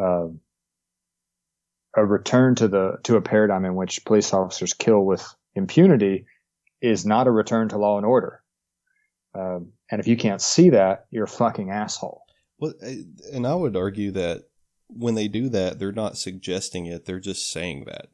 Uh, 0.00 0.28
a 1.96 2.04
return 2.04 2.54
to 2.54 2.68
the 2.68 2.98
to 3.04 3.16
a 3.16 3.22
paradigm 3.22 3.64
in 3.64 3.74
which 3.74 4.04
police 4.04 4.32
officers 4.34 4.74
kill 4.74 5.04
with 5.04 5.26
impunity 5.54 6.26
is 6.82 7.06
not 7.06 7.26
a 7.26 7.30
return 7.30 7.68
to 7.70 7.78
law 7.78 7.96
and 7.96 8.04
order. 8.04 8.42
Um, 9.34 9.72
and 9.90 10.00
if 10.00 10.06
you 10.06 10.16
can't 10.16 10.42
see 10.42 10.70
that, 10.70 11.06
you're 11.10 11.24
a 11.24 11.28
fucking 11.28 11.70
asshole. 11.70 12.22
Well, 12.58 12.74
and 13.32 13.46
I 13.46 13.54
would 13.54 13.76
argue 13.76 14.12
that 14.12 14.44
when 14.88 15.14
they 15.14 15.28
do 15.28 15.48
that, 15.48 15.78
they're 15.78 15.92
not 15.92 16.16
suggesting 16.16 16.86
it; 16.86 17.04
they're 17.04 17.20
just 17.20 17.50
saying 17.50 17.84
that. 17.86 18.08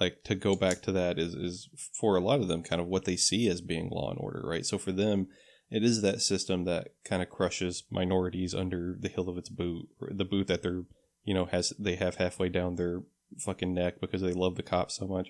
Like 0.00 0.24
to 0.24 0.34
go 0.34 0.56
back 0.56 0.82
to 0.82 0.92
that 0.92 1.18
is 1.18 1.34
is 1.34 1.68
for 1.92 2.16
a 2.16 2.20
lot 2.20 2.40
of 2.40 2.48
them 2.48 2.62
kind 2.62 2.80
of 2.80 2.88
what 2.88 3.04
they 3.04 3.16
see 3.16 3.48
as 3.48 3.60
being 3.60 3.88
law 3.90 4.10
and 4.10 4.18
order, 4.20 4.42
right? 4.44 4.66
So 4.66 4.78
for 4.78 4.90
them, 4.90 5.28
it 5.70 5.84
is 5.84 6.02
that 6.02 6.22
system 6.22 6.64
that 6.64 6.88
kind 7.04 7.22
of 7.22 7.30
crushes 7.30 7.84
minorities 7.90 8.54
under 8.54 8.96
the 8.98 9.08
heel 9.08 9.28
of 9.28 9.38
its 9.38 9.48
boot, 9.48 9.88
the 10.00 10.24
boot 10.24 10.48
that 10.48 10.62
they're 10.62 10.84
you 11.24 11.34
know 11.34 11.44
has 11.46 11.72
they 11.78 11.96
have 11.96 12.16
halfway 12.16 12.48
down 12.48 12.76
their 12.76 13.02
fucking 13.38 13.72
neck 13.72 14.00
because 14.00 14.22
they 14.22 14.32
love 14.32 14.56
the 14.56 14.62
cops 14.62 14.96
so 14.96 15.06
much. 15.06 15.28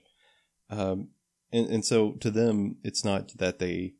Um, 0.71 1.09
and 1.53 1.69
and 1.69 1.85
so 1.85 2.13
to 2.13 2.31
them, 2.31 2.77
it's 2.83 3.05
not 3.05 3.37
that 3.39 3.59
they 3.59 3.95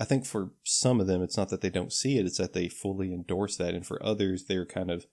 I 0.00 0.04
think 0.04 0.26
for 0.26 0.50
some 0.64 1.00
of 1.00 1.06
them, 1.06 1.22
it's 1.22 1.36
not 1.36 1.50
that 1.50 1.60
they 1.60 1.70
don't 1.70 1.92
see 1.92 2.18
it, 2.18 2.26
it's 2.26 2.38
that 2.38 2.52
they 2.52 2.68
fully 2.68 3.12
endorse 3.12 3.56
that. 3.56 3.74
And 3.74 3.86
for 3.86 4.02
others, 4.02 4.46
they're 4.46 4.66
kind 4.66 4.90
of 4.90 5.06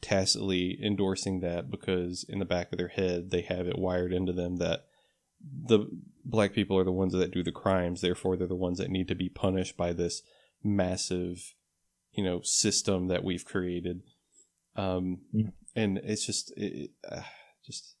tacitly 0.00 0.78
endorsing 0.82 1.40
that 1.40 1.70
because 1.70 2.24
in 2.28 2.38
the 2.38 2.44
back 2.44 2.72
of 2.72 2.78
their 2.78 2.88
head, 2.88 3.30
they 3.30 3.42
have 3.42 3.66
it 3.66 3.78
wired 3.78 4.12
into 4.12 4.32
them 4.32 4.56
that 4.56 4.84
the 5.40 5.86
black 6.24 6.52
people 6.52 6.78
are 6.78 6.84
the 6.84 6.92
ones 6.92 7.12
that 7.12 7.32
do 7.32 7.42
the 7.42 7.52
crimes. 7.52 8.00
Therefore, 8.00 8.36
they're 8.36 8.46
the 8.46 8.54
ones 8.54 8.78
that 8.78 8.90
need 8.90 9.08
to 9.08 9.14
be 9.14 9.28
punished 9.28 9.76
by 9.76 9.92
this 9.92 10.22
massive, 10.62 11.54
you 12.12 12.24
know, 12.24 12.40
system 12.42 13.08
that 13.08 13.24
we've 13.24 13.44
created. 13.44 14.02
Um, 14.74 15.20
yeah. 15.32 15.50
and 15.74 15.98
it's 15.98 16.26
just, 16.26 16.52
it, 16.56 16.90
uh, 17.10 17.22
just 17.64 17.96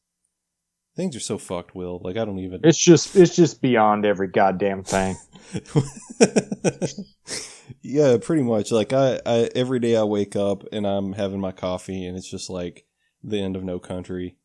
Things 0.96 1.14
are 1.14 1.20
so 1.20 1.36
fucked, 1.36 1.74
Will. 1.74 2.00
Like 2.02 2.16
I 2.16 2.24
don't 2.24 2.38
even. 2.38 2.60
It's 2.64 2.78
just 2.78 3.14
it's 3.14 3.36
just 3.36 3.60
beyond 3.60 4.06
every 4.06 4.28
goddamn 4.28 4.82
thing. 4.82 5.16
yeah, 7.82 8.16
pretty 8.20 8.42
much. 8.42 8.70
Like 8.72 8.92
I, 8.92 9.20
I 9.24 9.50
every 9.54 9.78
day 9.78 9.96
I 9.96 10.04
wake 10.04 10.36
up 10.36 10.64
and 10.72 10.86
I'm 10.86 11.12
having 11.12 11.40
my 11.40 11.52
coffee 11.52 12.06
and 12.06 12.16
it's 12.16 12.30
just 12.30 12.50
like 12.50 12.86
the 13.22 13.40
end 13.40 13.56
of 13.56 13.64
No 13.64 13.78
Country. 13.78 14.36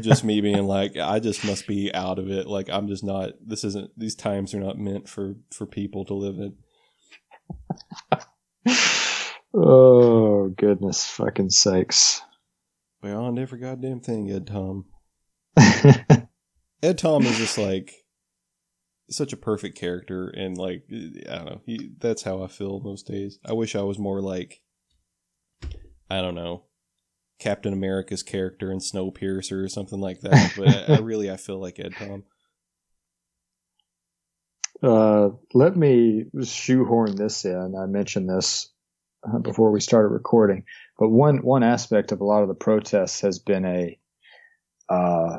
just 0.00 0.24
me 0.24 0.40
being 0.40 0.64
like, 0.66 0.96
I 0.96 1.18
just 1.20 1.44
must 1.44 1.66
be 1.66 1.92
out 1.94 2.18
of 2.18 2.30
it. 2.30 2.46
Like 2.46 2.70
I'm 2.70 2.88
just 2.88 3.04
not. 3.04 3.32
This 3.44 3.64
isn't. 3.64 3.90
These 3.98 4.14
times 4.14 4.54
are 4.54 4.60
not 4.60 4.78
meant 4.78 5.08
for 5.08 5.34
for 5.50 5.66
people 5.66 6.04
to 6.06 6.14
live 6.14 6.36
in. 6.38 6.54
oh 9.54 10.48
goodness, 10.48 11.06
fucking 11.06 11.50
sakes! 11.50 12.22
Beyond 13.02 13.38
every 13.38 13.58
goddamn 13.58 14.00
thing, 14.00 14.30
Ed 14.30 14.46
Tom. 14.46 14.86
Ed 16.82 16.98
Tom 16.98 17.22
is 17.24 17.38
just 17.38 17.58
like 17.58 17.92
such 19.10 19.32
a 19.32 19.36
perfect 19.36 19.78
character, 19.78 20.28
and 20.28 20.56
like 20.56 20.84
I 20.90 21.36
don't 21.36 21.46
know, 21.46 21.60
he, 21.64 21.90
that's 21.98 22.22
how 22.22 22.42
I 22.42 22.48
feel 22.48 22.80
most 22.80 23.06
days. 23.06 23.38
I 23.44 23.52
wish 23.52 23.76
I 23.76 23.82
was 23.82 23.98
more 23.98 24.20
like 24.20 24.60
I 26.10 26.20
don't 26.20 26.34
know 26.34 26.64
Captain 27.38 27.72
America's 27.72 28.22
character 28.22 28.72
in 28.72 28.78
Snowpiercer 28.78 29.64
or 29.64 29.68
something 29.68 30.00
like 30.00 30.20
that. 30.22 30.52
But 30.56 30.68
I, 30.68 30.96
I 30.96 30.98
really 31.00 31.30
I 31.30 31.36
feel 31.36 31.60
like 31.60 31.78
Ed 31.78 31.94
Tom. 31.98 32.24
Uh, 34.82 35.30
let 35.54 35.76
me 35.76 36.24
shoehorn 36.44 37.16
this 37.16 37.44
in. 37.44 37.74
I 37.80 37.86
mentioned 37.86 38.28
this 38.28 38.68
uh, 39.26 39.38
before 39.38 39.70
we 39.70 39.80
started 39.80 40.08
recording, 40.08 40.64
but 40.98 41.08
one 41.08 41.38
one 41.38 41.62
aspect 41.62 42.12
of 42.12 42.20
a 42.20 42.24
lot 42.24 42.42
of 42.42 42.48
the 42.48 42.54
protests 42.54 43.20
has 43.20 43.38
been 43.38 43.64
a 43.64 43.98
uh, 44.88 45.38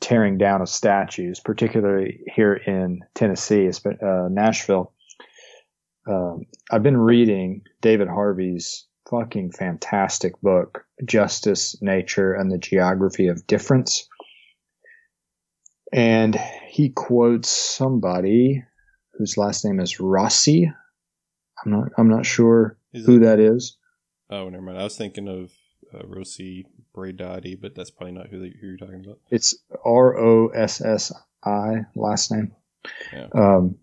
tearing 0.00 0.38
down 0.38 0.62
of 0.62 0.68
statues, 0.68 1.40
particularly 1.40 2.20
here 2.34 2.54
in 2.54 3.00
Tennessee, 3.14 3.68
uh, 3.68 4.28
Nashville. 4.30 4.92
Um, 6.08 6.42
I've 6.70 6.82
been 6.82 6.96
reading 6.96 7.62
David 7.80 8.08
Harvey's 8.08 8.86
fucking 9.10 9.52
fantastic 9.52 10.40
book, 10.40 10.84
Justice, 11.04 11.76
Nature, 11.80 12.34
and 12.34 12.50
the 12.50 12.58
Geography 12.58 13.28
of 13.28 13.46
Difference. 13.46 14.08
And 15.92 16.38
he 16.68 16.90
quotes 16.90 17.48
somebody 17.48 18.64
whose 19.14 19.36
last 19.36 19.64
name 19.64 19.80
is 19.80 20.00
Rossi. 20.00 20.70
I'm 21.64 21.72
not, 21.72 21.88
I'm 21.96 22.08
not 22.08 22.26
sure 22.26 22.78
is 22.92 23.06
who 23.06 23.16
it, 23.16 23.20
that 23.20 23.40
is. 23.40 23.78
Oh, 24.30 24.48
never 24.48 24.62
mind. 24.62 24.78
I 24.78 24.84
was 24.84 24.96
thinking 24.96 25.28
of 25.28 25.52
uh, 25.96 26.06
Rosi 26.06 26.66
Braidotti, 26.94 27.60
but 27.60 27.74
that's 27.74 27.90
probably 27.90 28.12
not 28.12 28.28
who, 28.28 28.38
who 28.38 28.66
you're 28.66 28.76
talking 28.76 29.04
about. 29.04 29.18
It's 29.30 29.56
R 29.84 30.18
O 30.18 30.48
S 30.48 30.80
S 30.80 31.12
I 31.44 31.82
last 31.94 32.30
name. 32.32 32.52
Yeah. 33.12 33.28
Um, 33.34 33.76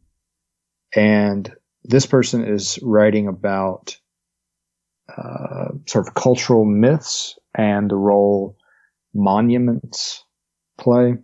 and 0.96 1.52
this 1.84 2.06
person 2.06 2.46
is 2.46 2.80
writing 2.82 3.28
about 3.28 3.98
uh, 5.16 5.70
sort 5.86 6.08
of 6.08 6.14
cultural 6.14 6.66
myths 6.66 7.38
and 7.54 7.90
the 7.90 7.96
role 7.96 8.58
monuments 9.14 10.24
play. 10.78 11.16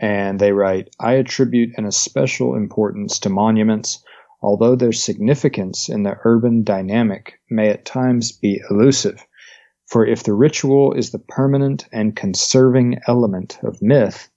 And 0.00 0.40
they 0.40 0.52
write, 0.52 0.88
I 0.98 1.14
attribute 1.14 1.76
an 1.76 1.84
especial 1.84 2.56
importance 2.56 3.18
to 3.20 3.28
monuments, 3.28 4.02
although 4.42 4.74
their 4.74 4.92
significance 4.92 5.88
in 5.88 6.02
the 6.02 6.16
urban 6.24 6.62
dynamic 6.62 7.40
may 7.50 7.68
at 7.68 7.84
times 7.84 8.32
be 8.32 8.60
elusive. 8.70 9.24
For 9.86 10.06
if 10.06 10.22
the 10.22 10.34
ritual 10.34 10.92
is 10.94 11.10
the 11.10 11.18
permanent 11.18 11.86
and 11.92 12.16
conserving 12.16 13.00
element 13.06 13.58
of 13.62 13.82
myth, 13.82 14.30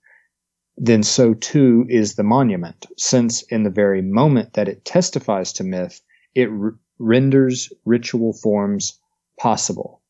then 0.76 1.02
so 1.02 1.34
too 1.34 1.86
is 1.88 2.16
the 2.16 2.24
monument, 2.24 2.86
since 2.98 3.42
in 3.42 3.62
the 3.62 3.70
very 3.70 4.02
moment 4.02 4.54
that 4.54 4.68
it 4.68 4.84
testifies 4.84 5.52
to 5.54 5.64
myth, 5.64 6.00
it 6.34 6.48
r- 6.48 6.74
renders 6.98 7.72
ritual 7.84 8.32
forms 8.32 8.98
possible. 9.38 10.02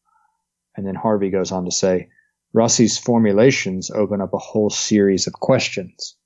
And 0.77 0.87
then 0.87 0.95
Harvey 0.95 1.31
goes 1.31 1.53
on 1.53 1.67
to 1.67 1.71
say, 1.71 2.09
Rossi's 2.55 2.97
formulations 2.97 3.91
open 3.91 4.21
up 4.21 4.33
a 4.33 4.39
whole 4.39 4.71
series 4.71 5.27
of 5.27 5.35
questions. 5.35 6.17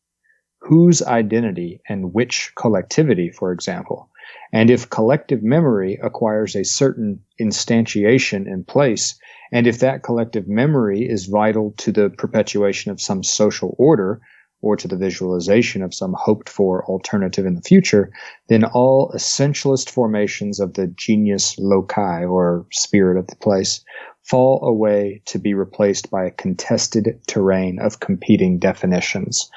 Whose 0.69 1.01
identity 1.01 1.81
and 1.89 2.12
which 2.12 2.53
collectivity, 2.55 3.31
for 3.31 3.53
example, 3.53 4.11
and 4.53 4.69
if 4.69 4.90
collective 4.90 5.43
memory 5.43 5.99
acquires 6.03 6.55
a 6.55 6.62
certain 6.62 7.20
instantiation 7.40 8.47
in 8.47 8.65
place, 8.65 9.19
and 9.51 9.66
if 9.66 9.78
that 9.78 10.03
collective 10.03 10.47
memory 10.47 11.09
is 11.09 11.24
vital 11.24 11.73
to 11.78 11.90
the 11.90 12.11
perpetuation 12.11 12.93
of 12.93 13.01
some 13.01 13.23
social 13.23 13.74
order, 13.78 14.20
or 14.61 14.77
to 14.77 14.86
the 14.86 14.97
visualization 14.99 15.82
of 15.82 15.95
some 15.95 16.12
hoped 16.12 16.51
for 16.51 16.85
alternative 16.85 17.47
in 17.47 17.55
the 17.55 17.62
future, 17.62 18.12
then 18.51 18.62
all 18.62 19.11
essentialist 19.15 19.89
formations 19.89 20.61
of 20.61 20.74
the 20.74 20.89
genius 20.89 21.59
loci 21.59 22.27
or 22.27 22.66
spirit 22.73 23.19
of 23.19 23.27
the 23.28 23.36
place 23.36 23.82
fall 24.23 24.62
away 24.62 25.23
to 25.24 25.39
be 25.39 25.55
replaced 25.55 26.11
by 26.11 26.27
a 26.27 26.31
contested 26.31 27.19
terrain 27.27 27.78
of 27.78 28.01
competing 28.01 28.59
definitions. 28.59 29.51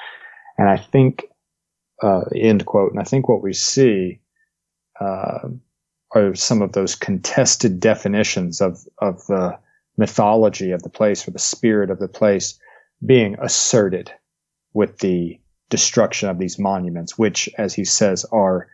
And 0.57 0.69
I 0.69 0.77
think, 0.77 1.25
uh, 2.01 2.21
end 2.35 2.65
quote, 2.65 2.91
and 2.91 2.99
I 2.99 3.03
think 3.03 3.27
what 3.27 3.43
we 3.43 3.53
see 3.53 4.19
uh, 4.99 5.49
are 6.13 6.35
some 6.35 6.61
of 6.61 6.73
those 6.73 6.95
contested 6.95 7.79
definitions 7.79 8.61
of 8.61 8.85
of 8.99 9.25
the 9.27 9.57
mythology 9.97 10.71
of 10.71 10.83
the 10.83 10.89
place 10.89 11.27
or 11.27 11.31
the 11.31 11.39
spirit 11.39 11.89
of 11.89 11.99
the 11.99 12.07
place 12.07 12.59
being 13.05 13.35
asserted 13.39 14.11
with 14.73 14.99
the 14.99 15.39
destruction 15.69 16.29
of 16.29 16.37
these 16.37 16.59
monuments, 16.59 17.17
which, 17.17 17.49
as 17.57 17.73
he 17.73 17.85
says, 17.85 18.25
are 18.31 18.67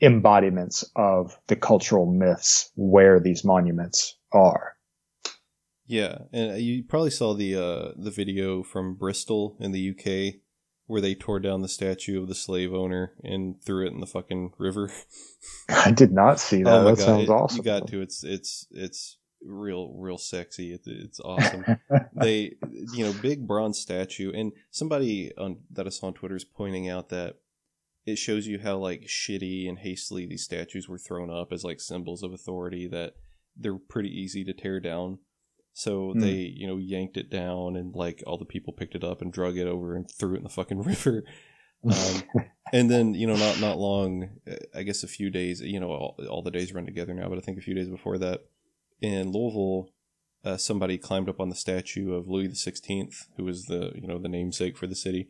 embodiments 0.00 0.84
of 0.96 1.38
the 1.46 1.56
cultural 1.56 2.06
myths 2.06 2.70
where 2.74 3.20
these 3.20 3.44
monuments 3.44 4.16
are. 4.32 4.74
Yeah, 5.86 6.18
and 6.32 6.60
you 6.60 6.84
probably 6.84 7.10
saw 7.10 7.34
the 7.34 7.56
uh, 7.56 7.92
the 7.96 8.10
video 8.10 8.62
from 8.62 8.94
Bristol 8.94 9.56
in 9.60 9.72
the 9.72 9.90
UK 9.90 10.40
where 10.90 11.00
they 11.00 11.14
tore 11.14 11.38
down 11.38 11.62
the 11.62 11.68
statue 11.68 12.20
of 12.20 12.26
the 12.26 12.34
slave 12.34 12.74
owner 12.74 13.12
and 13.22 13.62
threw 13.62 13.86
it 13.86 13.92
in 13.92 14.00
the 14.00 14.06
fucking 14.06 14.52
river. 14.58 14.90
I 15.68 15.92
did 15.92 16.10
not 16.10 16.40
see 16.40 16.64
oh 16.66 16.68
that. 16.68 16.80
Oh 16.80 16.84
that 16.84 16.96
God. 16.96 17.04
sounds 17.04 17.28
it, 17.28 17.30
awesome. 17.30 17.58
You 17.58 17.62
got 17.62 17.86
to. 17.88 18.02
It's 18.02 18.24
it's 18.24 18.66
it's 18.72 19.16
real 19.40 19.94
real 19.94 20.18
sexy. 20.18 20.72
It, 20.72 20.80
it's 20.86 21.20
awesome. 21.20 21.64
they 22.12 22.56
you 22.92 23.04
know 23.04 23.12
big 23.22 23.46
bronze 23.46 23.78
statue 23.78 24.32
and 24.34 24.50
somebody 24.72 25.30
on 25.38 25.58
that 25.70 25.86
I 25.86 25.90
saw 25.90 26.08
on 26.08 26.14
Twitter 26.14 26.34
is 26.34 26.44
pointing 26.44 26.88
out 26.88 27.08
that 27.10 27.36
it 28.04 28.16
shows 28.16 28.48
you 28.48 28.58
how 28.58 28.76
like 28.76 29.02
shitty 29.02 29.68
and 29.68 29.78
hastily 29.78 30.26
these 30.26 30.42
statues 30.42 30.88
were 30.88 30.98
thrown 30.98 31.30
up 31.30 31.52
as 31.52 31.62
like 31.62 31.80
symbols 31.80 32.24
of 32.24 32.32
authority 32.32 32.88
that 32.88 33.14
they're 33.56 33.78
pretty 33.78 34.08
easy 34.08 34.42
to 34.42 34.52
tear 34.52 34.80
down 34.80 35.18
so 35.72 36.12
mm. 36.14 36.20
they, 36.20 36.32
you 36.32 36.66
know, 36.66 36.76
yanked 36.76 37.16
it 37.16 37.30
down 37.30 37.76
and 37.76 37.94
like 37.94 38.22
all 38.26 38.38
the 38.38 38.44
people 38.44 38.72
picked 38.72 38.94
it 38.94 39.04
up 39.04 39.22
and 39.22 39.32
drug 39.32 39.56
it 39.56 39.66
over 39.66 39.94
and 39.94 40.10
threw 40.10 40.34
it 40.34 40.38
in 40.38 40.44
the 40.44 40.48
fucking 40.48 40.82
river. 40.82 41.24
Um, 41.84 42.22
and 42.72 42.90
then, 42.90 43.14
you 43.14 43.26
know, 43.26 43.36
not, 43.36 43.60
not 43.60 43.78
long, 43.78 44.28
uh, 44.50 44.56
I 44.74 44.82
guess 44.82 45.02
a 45.02 45.08
few 45.08 45.30
days, 45.30 45.60
you 45.60 45.80
know, 45.80 45.88
all, 45.88 46.16
all 46.28 46.42
the 46.42 46.50
days 46.50 46.74
run 46.74 46.84
together 46.84 47.14
now, 47.14 47.28
but 47.28 47.38
I 47.38 47.40
think 47.40 47.58
a 47.58 47.62
few 47.62 47.74
days 47.74 47.88
before 47.88 48.18
that 48.18 48.42
in 49.00 49.32
Louisville, 49.32 49.90
uh, 50.44 50.56
somebody 50.56 50.98
climbed 50.98 51.28
up 51.28 51.40
on 51.40 51.48
the 51.48 51.54
statue 51.54 52.14
of 52.14 52.28
Louis 52.28 52.48
the 52.48 52.56
Sixteenth, 52.56 53.26
who 53.36 53.44
was 53.44 53.66
the 53.66 53.92
you 53.94 54.06
know 54.06 54.18
the 54.18 54.28
namesake 54.28 54.76
for 54.76 54.86
the 54.86 54.94
city, 54.94 55.28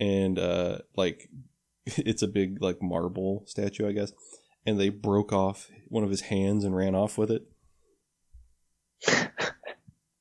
and 0.00 0.38
uh, 0.38 0.78
like 0.96 1.28
it's 1.86 2.22
a 2.22 2.28
big 2.28 2.60
like 2.60 2.82
marble 2.82 3.44
statue, 3.46 3.88
I 3.88 3.92
guess, 3.92 4.12
and 4.66 4.78
they 4.78 4.88
broke 4.88 5.32
off 5.32 5.68
one 5.88 6.04
of 6.04 6.10
his 6.10 6.22
hands 6.22 6.64
and 6.64 6.76
ran 6.76 6.94
off 6.94 7.16
with 7.18 7.30
it. 7.30 7.42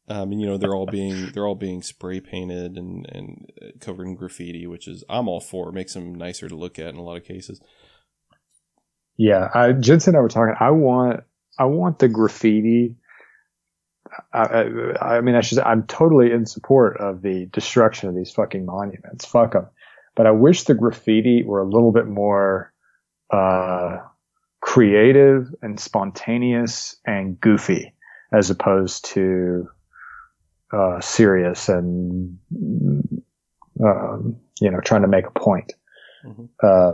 Um, 0.09 0.31
and 0.31 0.41
you 0.41 0.47
know 0.47 0.57
they're 0.57 0.75
all 0.75 0.85
being 0.91 1.31
they're 1.33 1.47
all 1.47 1.55
being 1.55 1.81
spray 1.81 2.19
painted 2.19 2.77
and 2.77 3.05
and 3.11 3.51
covered 3.79 4.07
in 4.07 4.15
graffiti, 4.15 4.67
which 4.67 4.87
is 4.87 5.03
I'm 5.09 5.27
all 5.27 5.41
for. 5.41 5.69
It 5.69 5.73
makes 5.73 5.93
them 5.93 6.15
nicer 6.15 6.47
to 6.47 6.55
look 6.55 6.79
at 6.79 6.89
in 6.89 6.97
a 6.97 7.03
lot 7.03 7.17
of 7.17 7.25
cases. 7.25 7.61
Yeah, 9.17 9.49
I, 9.53 9.71
Jensen 9.71 10.11
and 10.11 10.19
I 10.19 10.21
were 10.21 10.29
talking. 10.29 10.55
I 10.59 10.71
want 10.71 11.23
I 11.57 11.65
want 11.65 11.99
the 11.99 12.07
graffiti. 12.07 12.95
I, 14.31 14.39
I, 14.39 15.15
I 15.17 15.21
mean, 15.21 15.35
I 15.35 15.41
should. 15.41 15.57
Say, 15.57 15.63
I'm 15.63 15.83
totally 15.83 16.31
in 16.31 16.45
support 16.45 16.97
of 16.97 17.21
the 17.21 17.47
destruction 17.51 18.09
of 18.09 18.15
these 18.15 18.31
fucking 18.31 18.65
monuments. 18.65 19.25
Fuck 19.25 19.53
them. 19.53 19.67
But 20.15 20.27
I 20.27 20.31
wish 20.31 20.63
the 20.63 20.75
graffiti 20.75 21.43
were 21.43 21.61
a 21.61 21.67
little 21.67 21.91
bit 21.91 22.07
more 22.07 22.73
uh, 23.31 23.97
creative 24.61 25.53
and 25.61 25.79
spontaneous 25.79 26.95
and 27.05 27.39
goofy, 27.39 27.93
as 28.31 28.49
opposed 28.49 29.05
to 29.13 29.67
uh, 30.71 30.99
serious 31.01 31.69
and 31.69 32.37
um, 33.83 34.37
you 34.59 34.71
know 34.71 34.79
trying 34.81 35.01
to 35.01 35.07
make 35.07 35.25
a 35.25 35.39
point. 35.39 35.73
Mm-hmm. 36.25 36.45
Uh, 36.61 36.93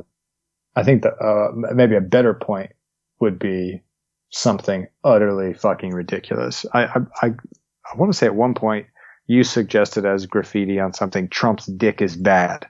I 0.75 0.83
think 0.83 1.03
that 1.03 1.13
uh, 1.21 1.51
maybe 1.73 1.95
a 1.95 2.01
better 2.01 2.33
point 2.33 2.71
would 3.19 3.39
be 3.39 3.81
something 4.29 4.87
utterly 5.03 5.53
fucking 5.53 5.91
ridiculous. 5.91 6.65
I 6.73 6.85
I 6.85 6.97
I, 7.21 7.27
I 7.27 7.97
want 7.97 8.11
to 8.11 8.17
say 8.17 8.25
at 8.25 8.35
one 8.35 8.53
point 8.53 8.87
you 9.27 9.43
suggested 9.43 10.05
as 10.05 10.25
graffiti 10.25 10.79
on 10.79 10.93
something 10.93 11.29
Trump's 11.29 11.65
dick 11.65 12.01
is 12.01 12.15
bad. 12.15 12.67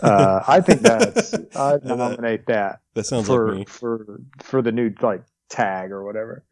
Uh, 0.00 0.42
I 0.46 0.60
think 0.60 0.80
that's 0.80 1.34
I 1.56 1.78
nominate 1.82 2.46
that. 2.46 2.80
That 2.94 3.04
sounds 3.04 3.26
for, 3.26 3.48
like 3.48 3.58
me 3.58 3.64
for 3.66 4.20
for 4.40 4.62
the 4.62 4.72
new 4.72 4.92
like 5.00 5.22
tag 5.48 5.90
or 5.90 6.04
whatever. 6.04 6.44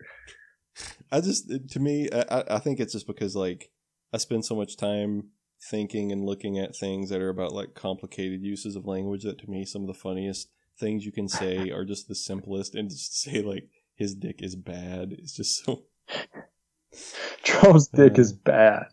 I 1.13 1.21
just 1.21 1.51
to 1.71 1.81
me, 1.81 2.09
I, 2.13 2.45
I 2.51 2.59
think 2.59 2.81
it's 2.81 2.93
just 2.93 3.07
because 3.07 3.37
like 3.37 3.71
I 4.13 4.19
spend 4.19 4.45
so 4.45 4.55
much 4.55 4.77
time 4.77 5.31
thinking 5.63 6.11
and 6.11 6.25
looking 6.25 6.59
at 6.59 6.77
things 6.77 7.11
that 7.11 7.21
are 7.21 7.29
about 7.29 7.53
like 7.53 7.75
complicated 7.75 8.43
uses 8.43 8.77
of 8.77 8.87
language 8.87 9.25
that 9.25 9.39
to 9.39 9.51
me 9.51 9.65
some 9.65 9.83
of 9.83 9.89
the 9.89 9.95
funniest 9.95 10.49
things 10.79 11.05
you 11.05 11.13
can 11.13 11.29
say 11.29 11.71
are 11.75 11.85
just 11.85 12.09
the 12.09 12.15
simplest 12.15 12.75
and 12.75 12.89
just 12.89 13.21
say 13.21 13.43
like 13.43 13.69
his 13.95 14.15
dick 14.15 14.37
is 14.39 14.57
bad 14.57 15.13
it's 15.13 15.37
just 15.37 15.63
so 15.63 15.83
Charles' 17.43 17.89
dick 17.89 18.19
is 18.19 18.33
bad. 18.33 18.87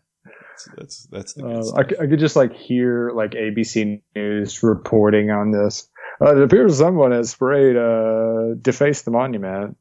that's 0.76 1.06
that's, 1.10 1.34
the 1.34 1.46
uh, 1.46 1.76
I, 1.76 1.80
I, 1.80 2.06
could 2.06 2.18
just 2.18 2.36
like 2.36 2.54
hear 2.54 3.10
like 3.10 3.32
ABC 3.32 4.02
News 4.14 4.62
reporting 4.62 5.30
on 5.30 5.50
this. 5.50 5.88
Uh, 6.20 6.36
it 6.36 6.42
appears 6.42 6.78
someone 6.78 7.12
has 7.12 7.30
sprayed 7.30 7.76
uh, 7.76 8.54
defaced 8.60 9.04
the 9.04 9.10
monument 9.10 9.76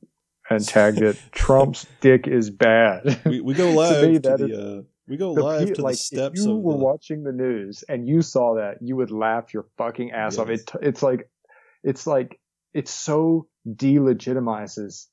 and 0.49 0.65
tagged 0.65 1.01
it. 1.01 1.17
Trump's 1.31 1.85
dick 2.01 2.27
is 2.27 2.49
bad. 2.49 3.21
We, 3.25 3.41
we 3.41 3.53
go 3.53 3.71
live 3.73 4.01
to, 4.01 4.07
me, 4.07 4.19
to 4.19 4.37
the. 4.37 4.45
Is, 4.45 4.59
uh, 4.59 4.81
we 5.07 5.17
go 5.17 5.31
live 5.31 5.73
to 5.73 5.81
like, 5.81 5.93
the 5.93 5.97
steps. 5.97 6.39
If 6.39 6.45
you 6.45 6.55
were 6.55 6.73
the... 6.73 6.79
watching 6.79 7.23
the 7.23 7.31
news 7.31 7.83
and 7.87 8.07
you 8.07 8.21
saw 8.21 8.55
that, 8.55 8.77
you 8.81 8.95
would 8.95 9.11
laugh 9.11 9.53
your 9.53 9.65
fucking 9.77 10.11
ass 10.11 10.33
yes. 10.33 10.39
off. 10.39 10.49
It, 10.49 10.71
it's 10.81 11.03
like, 11.03 11.29
it's 11.83 12.05
like, 12.05 12.39
it's 12.73 12.91
so 12.91 13.47
delegitimizes, 13.67 15.07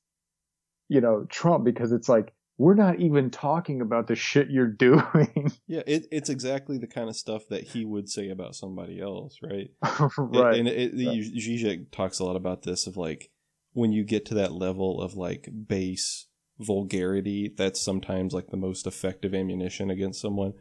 you 0.89 1.01
know, 1.01 1.25
Trump 1.29 1.63
because 1.63 1.91
it's 1.91 2.09
like 2.09 2.33
we're 2.57 2.75
not 2.75 2.99
even 2.99 3.29
talking 3.29 3.81
about 3.81 4.07
the 4.07 4.15
shit 4.15 4.49
you're 4.49 4.67
doing. 4.71 5.51
yeah, 5.67 5.81
it, 5.85 6.07
it's 6.11 6.29
exactly 6.29 6.77
the 6.77 6.87
kind 6.87 7.09
of 7.09 7.15
stuff 7.15 7.43
that 7.49 7.63
he 7.63 7.85
would 7.85 8.09
say 8.09 8.29
about 8.29 8.55
somebody 8.55 9.01
else, 9.01 9.39
right? 9.41 9.71
right. 10.17 10.55
It, 10.55 10.59
and 10.59 10.67
it, 10.67 10.93
it, 10.93 11.35
Zizek 11.35 11.91
talks 11.91 12.19
a 12.19 12.25
lot 12.25 12.35
about 12.35 12.63
this 12.63 12.87
of 12.87 12.97
like 12.97 13.29
when 13.75 13.91
you 13.91 14.03
get 14.03 14.25
to 14.25 14.33
that 14.35 14.53
level 14.53 15.01
of 15.01 15.15
like 15.15 15.49
base 15.67 16.27
vulgarity, 16.59 17.53
that's 17.55 17.81
sometimes 17.81 18.33
like 18.33 18.47
the 18.47 18.57
most 18.57 18.87
effective 18.87 19.33
ammunition 19.33 19.91
against 19.91 20.21
someone. 20.21 20.53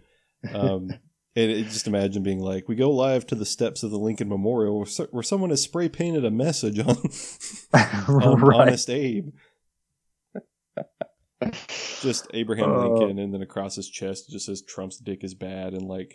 Um, 0.52 0.90
and 1.36 1.50
it, 1.50 1.64
just 1.64 1.86
imagine 1.86 2.22
being 2.22 2.40
like, 2.40 2.68
we 2.68 2.74
go 2.74 2.90
live 2.90 3.26
to 3.28 3.34
the 3.34 3.46
steps 3.46 3.82
of 3.82 3.90
the 3.90 3.98
Lincoln 3.98 4.28
Memorial 4.28 4.78
where, 4.78 5.06
where 5.10 5.22
someone 5.22 5.50
has 5.50 5.62
spray 5.62 5.88
painted 5.88 6.24
a 6.24 6.30
message 6.30 6.78
on, 6.80 6.96
on 8.12 8.40
right. 8.40 8.68
Honest 8.68 8.90
Abe 8.90 9.30
just 12.00 12.26
Abraham 12.32 12.72
uh, 12.72 12.88
Lincoln, 12.88 13.18
and 13.18 13.32
then 13.32 13.42
across 13.42 13.76
his 13.76 13.88
chest 13.88 14.28
it 14.28 14.32
just 14.32 14.46
says 14.46 14.62
Trump's 14.62 14.98
dick 14.98 15.24
is 15.24 15.34
bad, 15.34 15.72
and 15.72 15.86
like 15.86 16.14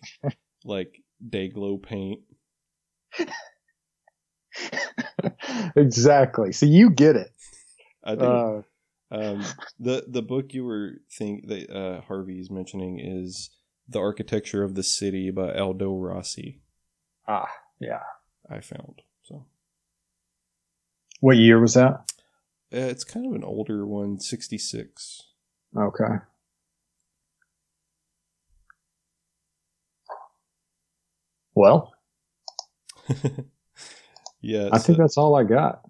like 0.64 1.02
day 1.28 1.50
glow 1.50 1.78
paint. 1.78 2.22
exactly. 5.76 6.52
So 6.52 6.66
you 6.66 6.90
get 6.90 7.16
it. 7.16 7.32
I 8.04 8.16
do. 8.16 8.26
Uh, 8.26 8.62
um, 9.12 9.44
the 9.80 10.06
the 10.08 10.22
book 10.22 10.54
you 10.54 10.66
were 10.66 11.02
think 11.12 11.48
that 11.48 11.70
uh, 11.70 12.02
Harvey's 12.02 12.52
mentioning 12.52 13.00
is 13.00 13.50
the 13.88 14.00
architecture 14.00 14.64
of 14.64 14.76
the 14.76 14.84
city 14.84 15.32
by 15.32 15.56
Aldo 15.58 15.96
Rossi. 15.96 16.62
Ah, 17.28 17.50
yeah. 17.80 18.04
I 18.50 18.60
found 18.62 19.02
so. 19.24 19.46
What 21.20 21.38
year 21.38 21.60
was 21.60 21.74
that? 21.74 22.12
Uh, 22.72 22.88
it's 22.88 23.04
kind 23.04 23.26
of 23.26 23.34
an 23.34 23.44
older 23.44 23.86
one, 23.86 24.20
66. 24.20 25.24
Okay. 25.76 26.16
Well. 31.56 31.94
yeah. 34.42 34.70
I 34.72 34.80
think 34.80 34.98
that's 34.98 35.18
all 35.18 35.36
I 35.36 35.44
got. 35.44 35.82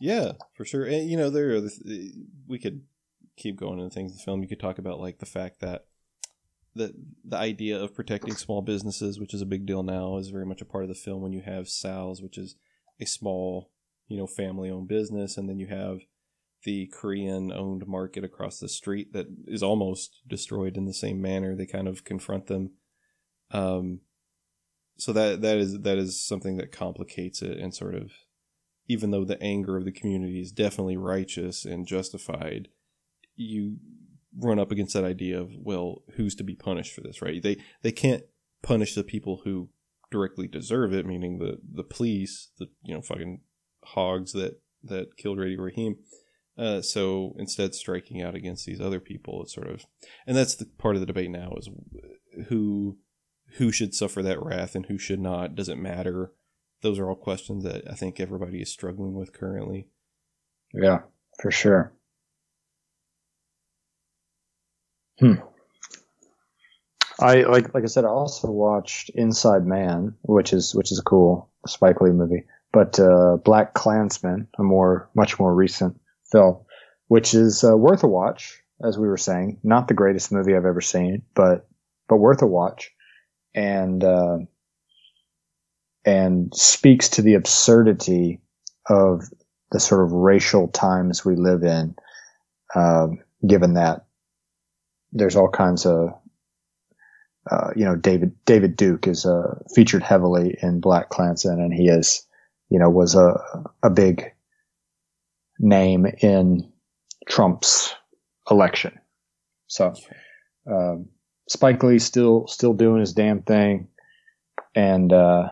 Yeah, 0.00 0.32
for 0.54 0.64
sure. 0.64 0.84
And, 0.84 1.08
you 1.08 1.16
know, 1.16 1.30
there 1.30 1.56
are, 1.56 1.62
we 2.46 2.58
could 2.58 2.82
keep 3.36 3.58
going 3.58 3.78
into 3.78 3.94
things 3.94 4.12
in 4.12 4.18
the 4.18 4.22
film. 4.22 4.42
You 4.42 4.48
could 4.48 4.60
talk 4.60 4.78
about, 4.78 5.00
like, 5.00 5.18
the 5.18 5.26
fact 5.26 5.60
that 5.60 5.86
the 6.74 6.94
the 7.24 7.38
idea 7.38 7.80
of 7.80 7.94
protecting 7.94 8.34
small 8.34 8.60
businesses, 8.60 9.18
which 9.18 9.32
is 9.32 9.40
a 9.40 9.46
big 9.46 9.64
deal 9.64 9.82
now, 9.82 10.18
is 10.18 10.28
very 10.28 10.44
much 10.44 10.60
a 10.60 10.66
part 10.66 10.84
of 10.84 10.88
the 10.88 10.94
film. 10.94 11.22
When 11.22 11.32
you 11.32 11.40
have 11.40 11.68
Sal's, 11.68 12.20
which 12.20 12.36
is 12.36 12.56
a 13.00 13.06
small, 13.06 13.70
you 14.08 14.18
know, 14.18 14.26
family 14.26 14.70
owned 14.70 14.88
business, 14.88 15.38
and 15.38 15.48
then 15.48 15.58
you 15.58 15.66
have 15.68 16.00
the 16.64 16.86
Korean 16.92 17.50
owned 17.50 17.86
market 17.86 18.24
across 18.24 18.58
the 18.58 18.68
street 18.68 19.12
that 19.14 19.26
is 19.46 19.62
almost 19.62 20.20
destroyed 20.26 20.76
in 20.76 20.84
the 20.84 20.92
same 20.92 21.22
manner. 21.22 21.56
They 21.56 21.66
kind 21.66 21.88
of 21.88 22.04
confront 22.04 22.46
them. 22.46 22.72
Um, 23.50 24.00
so 24.96 25.12
that 25.12 25.42
that 25.42 25.58
is 25.58 25.80
that 25.80 25.98
is 25.98 26.22
something 26.22 26.56
that 26.56 26.72
complicates 26.72 27.42
it 27.42 27.58
and 27.58 27.74
sort 27.74 27.94
of 27.94 28.12
even 28.88 29.10
though 29.10 29.24
the 29.24 29.42
anger 29.42 29.76
of 29.76 29.84
the 29.84 29.92
community 29.92 30.40
is 30.40 30.52
definitely 30.52 30.96
righteous 30.96 31.64
and 31.64 31.86
justified, 31.86 32.68
you 33.34 33.78
run 34.38 34.58
up 34.58 34.70
against 34.70 34.94
that 34.94 35.04
idea 35.04 35.40
of 35.40 35.50
well, 35.58 36.02
who's 36.14 36.34
to 36.36 36.44
be 36.44 36.54
punished 36.54 36.94
for 36.94 37.00
this, 37.00 37.20
right? 37.22 37.42
They 37.42 37.56
they 37.82 37.92
can't 37.92 38.22
punish 38.62 38.94
the 38.94 39.04
people 39.04 39.42
who 39.44 39.70
directly 40.10 40.46
deserve 40.46 40.92
it, 40.92 41.06
meaning 41.06 41.38
the 41.38 41.58
the 41.72 41.84
police, 41.84 42.50
the 42.58 42.66
you 42.82 42.94
know 42.94 43.02
fucking 43.02 43.40
hogs 43.84 44.32
that 44.32 44.60
that 44.84 45.16
killed 45.16 45.38
Radio 45.38 45.62
Raheem. 45.62 45.96
Uh, 46.58 46.80
so 46.80 47.34
instead, 47.38 47.74
striking 47.74 48.22
out 48.22 48.34
against 48.34 48.64
these 48.64 48.80
other 48.80 49.00
people, 49.00 49.42
it's 49.42 49.54
sort 49.54 49.68
of, 49.68 49.84
and 50.26 50.34
that's 50.34 50.54
the 50.54 50.64
part 50.78 50.94
of 50.94 51.00
the 51.00 51.06
debate 51.06 51.30
now 51.30 51.52
is 51.58 51.68
who 52.48 52.96
who 53.56 53.72
should 53.72 53.94
suffer 53.94 54.22
that 54.22 54.42
wrath 54.42 54.74
and 54.74 54.86
who 54.86 54.98
should 54.98 55.20
not. 55.20 55.54
Does 55.54 55.68
it 55.68 55.78
matter? 55.78 56.32
Those 56.82 56.98
are 56.98 57.08
all 57.08 57.16
questions 57.16 57.64
that 57.64 57.90
I 57.90 57.94
think 57.94 58.20
everybody 58.20 58.60
is 58.60 58.70
struggling 58.70 59.14
with 59.14 59.32
currently. 59.32 59.88
Yeah, 60.74 61.00
for 61.40 61.50
sure. 61.50 61.92
Hmm. 65.18 65.34
I 67.18 67.42
like 67.42 67.72
like 67.72 67.84
I 67.84 67.86
said, 67.86 68.04
I 68.04 68.08
also 68.08 68.50
watched 68.50 69.10
Inside 69.14 69.64
Man, 69.64 70.14
which 70.22 70.52
is 70.52 70.74
which 70.74 70.92
is 70.92 70.98
a 70.98 71.02
cool 71.02 71.50
Spike 71.66 72.00
Lee 72.02 72.10
movie. 72.10 72.44
But 72.72 73.00
uh, 73.00 73.38
Black 73.42 73.72
Klansman, 73.72 74.48
a 74.58 74.62
more 74.62 75.08
much 75.14 75.38
more 75.38 75.54
recent 75.54 75.98
film, 76.30 76.58
which 77.08 77.32
is 77.32 77.64
uh, 77.64 77.74
worth 77.76 78.04
a 78.04 78.08
watch. 78.08 78.60
As 78.84 78.98
we 78.98 79.08
were 79.08 79.16
saying, 79.16 79.60
not 79.62 79.88
the 79.88 79.94
greatest 79.94 80.30
movie 80.30 80.54
I've 80.54 80.66
ever 80.66 80.82
seen, 80.82 81.22
but 81.34 81.66
but 82.06 82.18
worth 82.18 82.42
a 82.42 82.46
watch, 82.46 82.92
and 83.56 84.04
uh, 84.04 84.38
and 86.04 86.54
speaks 86.54 87.08
to 87.10 87.22
the 87.22 87.34
absurdity 87.34 88.40
of 88.88 89.22
the 89.72 89.80
sort 89.80 90.04
of 90.04 90.12
racial 90.12 90.68
times 90.68 91.24
we 91.24 91.36
live 91.36 91.64
in, 91.64 91.96
uh, 92.74 93.08
given 93.46 93.74
that 93.74 94.06
there's 95.12 95.36
all 95.36 95.50
kinds 95.50 95.86
of 95.86 96.10
uh, 97.50 97.70
you 97.76 97.84
know, 97.84 97.96
David 97.96 98.34
David 98.44 98.76
Duke 98.76 99.06
is 99.06 99.24
uh, 99.24 99.58
featured 99.74 100.02
heavily 100.02 100.58
in 100.62 100.80
Black 100.80 101.10
Klansman, 101.10 101.60
and 101.60 101.72
he 101.72 101.88
is, 101.88 102.26
you 102.70 102.78
know, 102.78 102.90
was 102.90 103.14
a 103.14 103.34
a 103.82 103.90
big 103.90 104.32
name 105.58 106.06
in 106.20 106.70
Trump's 107.28 107.94
election. 108.50 108.98
So 109.68 109.94
Um, 110.70 111.08
Spike 111.48 111.82
Lee 111.82 111.98
still 111.98 112.46
still 112.46 112.74
doing 112.74 113.00
his 113.00 113.12
damn 113.12 113.42
thing, 113.42 113.88
and 114.74 115.12
uh, 115.12 115.50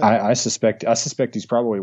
I, 0.00 0.20
I 0.20 0.32
suspect 0.34 0.84
I 0.84 0.94
suspect 0.94 1.34
he's 1.34 1.46
probably 1.46 1.80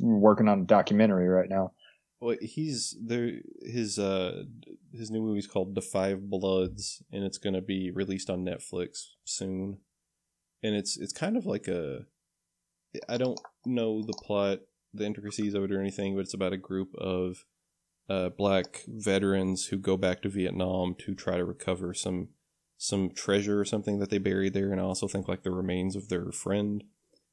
working 0.00 0.48
on 0.48 0.60
a 0.60 0.64
documentary 0.64 1.28
right 1.28 1.48
now. 1.48 1.72
Well, 2.20 2.36
he's 2.40 2.96
there. 3.04 3.32
His 3.62 3.98
uh, 3.98 4.44
his 4.92 5.10
new 5.10 5.20
movie's 5.20 5.46
called 5.46 5.74
The 5.74 5.82
Five 5.82 6.30
Bloods, 6.30 7.02
and 7.12 7.24
it's 7.24 7.38
going 7.38 7.54
to 7.54 7.60
be 7.60 7.90
released 7.90 8.30
on 8.30 8.44
Netflix 8.44 9.08
soon. 9.24 9.78
And 10.62 10.76
it's 10.76 10.96
it's 10.96 11.12
kind 11.12 11.36
of 11.36 11.46
like 11.46 11.66
a, 11.66 12.06
I 13.08 13.18
don't 13.18 13.40
know 13.66 14.02
the 14.02 14.16
plot, 14.24 14.60
the 14.94 15.04
intricacies 15.04 15.54
of 15.54 15.64
it 15.64 15.72
or 15.72 15.80
anything, 15.80 16.14
but 16.14 16.20
it's 16.20 16.34
about 16.34 16.52
a 16.52 16.58
group 16.58 16.94
of 16.96 17.44
uh, 18.08 18.30
black 18.30 18.82
veterans 18.86 19.66
who 19.66 19.78
go 19.78 19.96
back 19.96 20.22
to 20.22 20.28
Vietnam 20.28 20.94
to 20.98 21.14
try 21.14 21.36
to 21.36 21.44
recover 21.44 21.94
some 21.94 22.28
some 22.76 23.10
treasure 23.10 23.60
or 23.60 23.64
something 23.64 24.00
that 24.00 24.10
they 24.10 24.18
buried 24.18 24.54
there, 24.54 24.72
and 24.72 24.80
I 24.80 24.84
also 24.84 25.06
think 25.06 25.28
like 25.28 25.44
the 25.44 25.52
remains 25.52 25.94
of 25.94 26.08
their 26.08 26.32
friend. 26.32 26.82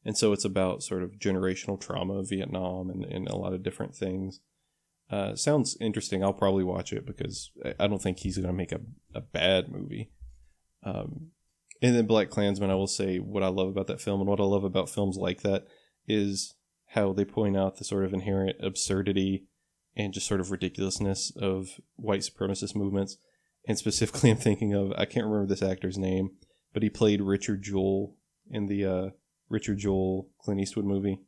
And 0.06 0.16
so 0.16 0.32
it's 0.32 0.46
about 0.46 0.84
sort 0.84 1.04
of 1.04 1.14
generational 1.14 1.82
trauma 1.82 2.20
of 2.20 2.30
Vietnam 2.30 2.90
and, 2.90 3.04
and 3.04 3.28
a 3.28 3.36
lot 3.36 3.54
of 3.54 3.64
different 3.64 3.96
things. 3.96 4.40
Uh, 5.10 5.36
sounds 5.36 5.76
interesting. 5.82 6.24
I'll 6.24 6.34
probably 6.34 6.64
watch 6.64 6.94
it 6.94 7.06
because 7.06 7.52
I 7.80 7.88
don't 7.88 8.02
think 8.02 8.20
he's 8.20 8.38
going 8.38 8.48
to 8.48 8.54
make 8.54 8.72
a, 8.72 8.80
a 9.14 9.22
bad 9.22 9.70
movie. 9.70 10.12
Um, 10.84 11.32
and 11.82 11.96
then 11.96 12.08
BlacKkKlansman, 12.08 12.70
I 12.70 12.76
will 12.76 12.88
say 12.88 13.18
what 13.18 13.44
I 13.44 13.48
love 13.48 13.70
about 13.70 13.88
that 13.88 14.02
film 14.02 14.22
and 14.22 14.30
what 14.30 14.40
I 14.40 14.44
love 14.44 14.64
about 14.64 14.90
films 14.90 15.18
like 15.18 15.42
that 15.42 15.66
is 16.08 16.54
how 16.90 17.12
they 17.12 17.26
point 17.26 17.58
out 17.58 17.78
the 17.78 17.84
sort 17.84 18.06
of 18.06 18.14
inherent 18.14 18.58
absurdity 18.62 19.48
and 20.00 20.14
just 20.14 20.28
sort 20.28 20.40
of 20.40 20.50
ridiculousness 20.50 21.34
of 21.36 21.82
white 21.98 22.22
supremacist 22.22 22.74
movements. 22.74 23.18
And 23.68 23.78
specifically, 23.78 24.32
I'm 24.32 24.38
thinking 24.38 24.74
of 24.74 24.94
I 24.94 25.06
can't 25.06 25.26
remember 25.26 25.46
this 25.46 25.62
actor's 25.62 25.98
name, 25.98 26.32
but 26.74 26.82
he 26.82 26.90
played 26.90 27.22
Richard 27.22 27.62
Jewell 27.62 28.16
in 28.50 28.68
the 28.68 28.86
uh, 28.86 29.10
Richard 29.50 29.80
Jewell 29.80 30.30
Clint 30.40 30.62
Eastwood 30.62 30.86
movie, 30.86 31.20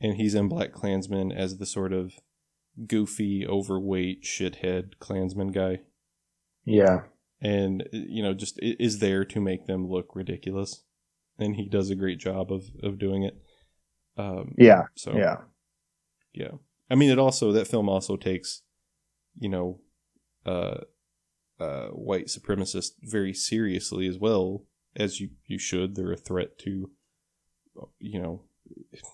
and 0.00 0.16
he's 0.16 0.34
in 0.34 0.48
BlacKkKlansman 0.48 1.36
as 1.36 1.58
the 1.58 1.66
sort 1.66 1.92
of 1.92 2.14
goofy, 2.86 3.46
overweight, 3.46 4.24
shithead 4.24 4.98
Klansman 4.98 5.52
guy. 5.52 5.80
Yeah, 6.64 7.02
and 7.42 7.86
you 7.92 8.22
know, 8.22 8.32
just 8.32 8.58
is 8.62 9.00
there 9.00 9.26
to 9.26 9.40
make 9.40 9.66
them 9.66 9.86
look 9.86 10.16
ridiculous, 10.16 10.82
and 11.38 11.56
he 11.56 11.68
does 11.68 11.90
a 11.90 11.94
great 11.94 12.18
job 12.18 12.50
of 12.50 12.64
of 12.82 12.98
doing 12.98 13.24
it. 13.24 13.36
Um, 14.16 14.54
yeah. 14.56 14.84
So 14.94 15.14
yeah, 15.14 15.36
yeah. 16.32 16.52
I 16.90 16.94
mean, 16.94 17.10
it 17.10 17.18
also 17.18 17.52
that 17.52 17.66
film 17.66 17.88
also 17.88 18.16
takes, 18.16 18.62
you 19.38 19.48
know, 19.48 19.80
uh, 20.44 20.80
uh, 21.58 21.86
white 21.88 22.26
supremacists 22.26 22.92
very 23.02 23.32
seriously 23.32 24.06
as 24.06 24.18
well 24.18 24.64
as 24.96 25.20
you 25.20 25.30
you 25.46 25.58
should. 25.58 25.94
They're 25.94 26.12
a 26.12 26.16
threat 26.16 26.58
to, 26.60 26.90
you 27.98 28.20
know, 28.20 28.42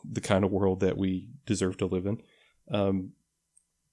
the 0.04 0.20
kind 0.20 0.44
of 0.44 0.50
world 0.50 0.80
that 0.80 0.96
we 0.96 1.28
deserve 1.46 1.76
to 1.78 1.86
live 1.86 2.06
in. 2.06 2.22
Um, 2.72 3.12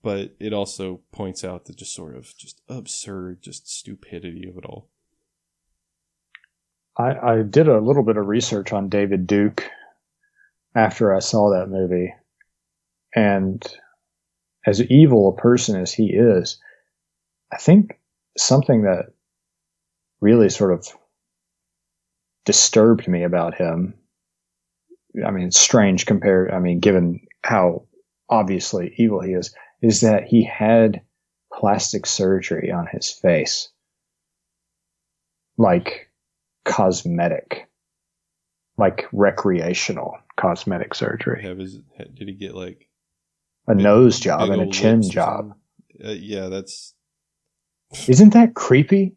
but 0.04 0.36
it 0.40 0.54
also 0.54 1.02
points 1.12 1.44
out 1.44 1.66
the 1.66 1.74
just 1.74 1.94
sort 1.94 2.16
of 2.16 2.36
just 2.38 2.62
absurd, 2.70 3.42
just 3.42 3.70
stupidity 3.70 4.48
of 4.48 4.58
it 4.58 4.66
all. 4.66 4.90
I, 6.98 7.34
I 7.34 7.42
did 7.44 7.68
a 7.68 7.80
little 7.80 8.04
bit 8.04 8.18
of 8.18 8.28
research 8.28 8.74
on 8.74 8.90
David 8.90 9.28
Duke 9.28 9.70
after 10.76 11.14
I 11.14 11.20
saw 11.20 11.50
that 11.52 11.70
movie, 11.70 12.14
and 13.18 13.66
as 14.68 14.80
evil 14.92 15.30
a 15.30 15.42
person 15.42 15.82
as 15.82 15.92
he 15.92 16.14
is, 16.14 16.60
I 17.52 17.58
think 17.58 18.00
something 18.38 18.84
that 18.84 19.08
really 20.22 20.50
sort 20.50 20.72
of 20.72 20.88
disturbed 22.46 23.08
me 23.08 23.24
about 23.24 23.56
him. 23.56 23.96
I 25.26 25.32
mean, 25.32 25.50
strange 25.50 26.06
compared, 26.06 26.52
I 26.52 26.60
mean, 26.60 26.80
given 26.80 27.26
how 27.42 27.88
obviously 28.30 28.94
evil 28.98 29.22
he 29.22 29.32
is, 29.32 29.52
is 29.82 30.02
that 30.02 30.26
he 30.26 30.44
had 30.44 31.02
plastic 31.52 32.06
surgery 32.06 32.72
on 32.72 32.86
his 32.86 33.10
face. 33.10 33.70
Like 35.58 36.12
cosmetic, 36.66 37.68
like 38.78 39.08
recreational 39.12 40.20
cosmetic 40.36 40.94
surgery. 40.94 41.42
His, 41.42 41.80
did 42.14 42.28
he 42.28 42.36
get 42.36 42.54
like 42.54 42.87
a 43.68 43.76
nose 43.76 44.20
job 44.20 44.50
and 44.50 44.62
a 44.62 44.70
chin 44.70 45.02
job. 45.02 45.54
Uh, 46.04 46.12
yeah, 46.12 46.48
that's. 46.48 46.94
Isn't 48.08 48.34
that 48.34 48.54
creepy? 48.54 49.16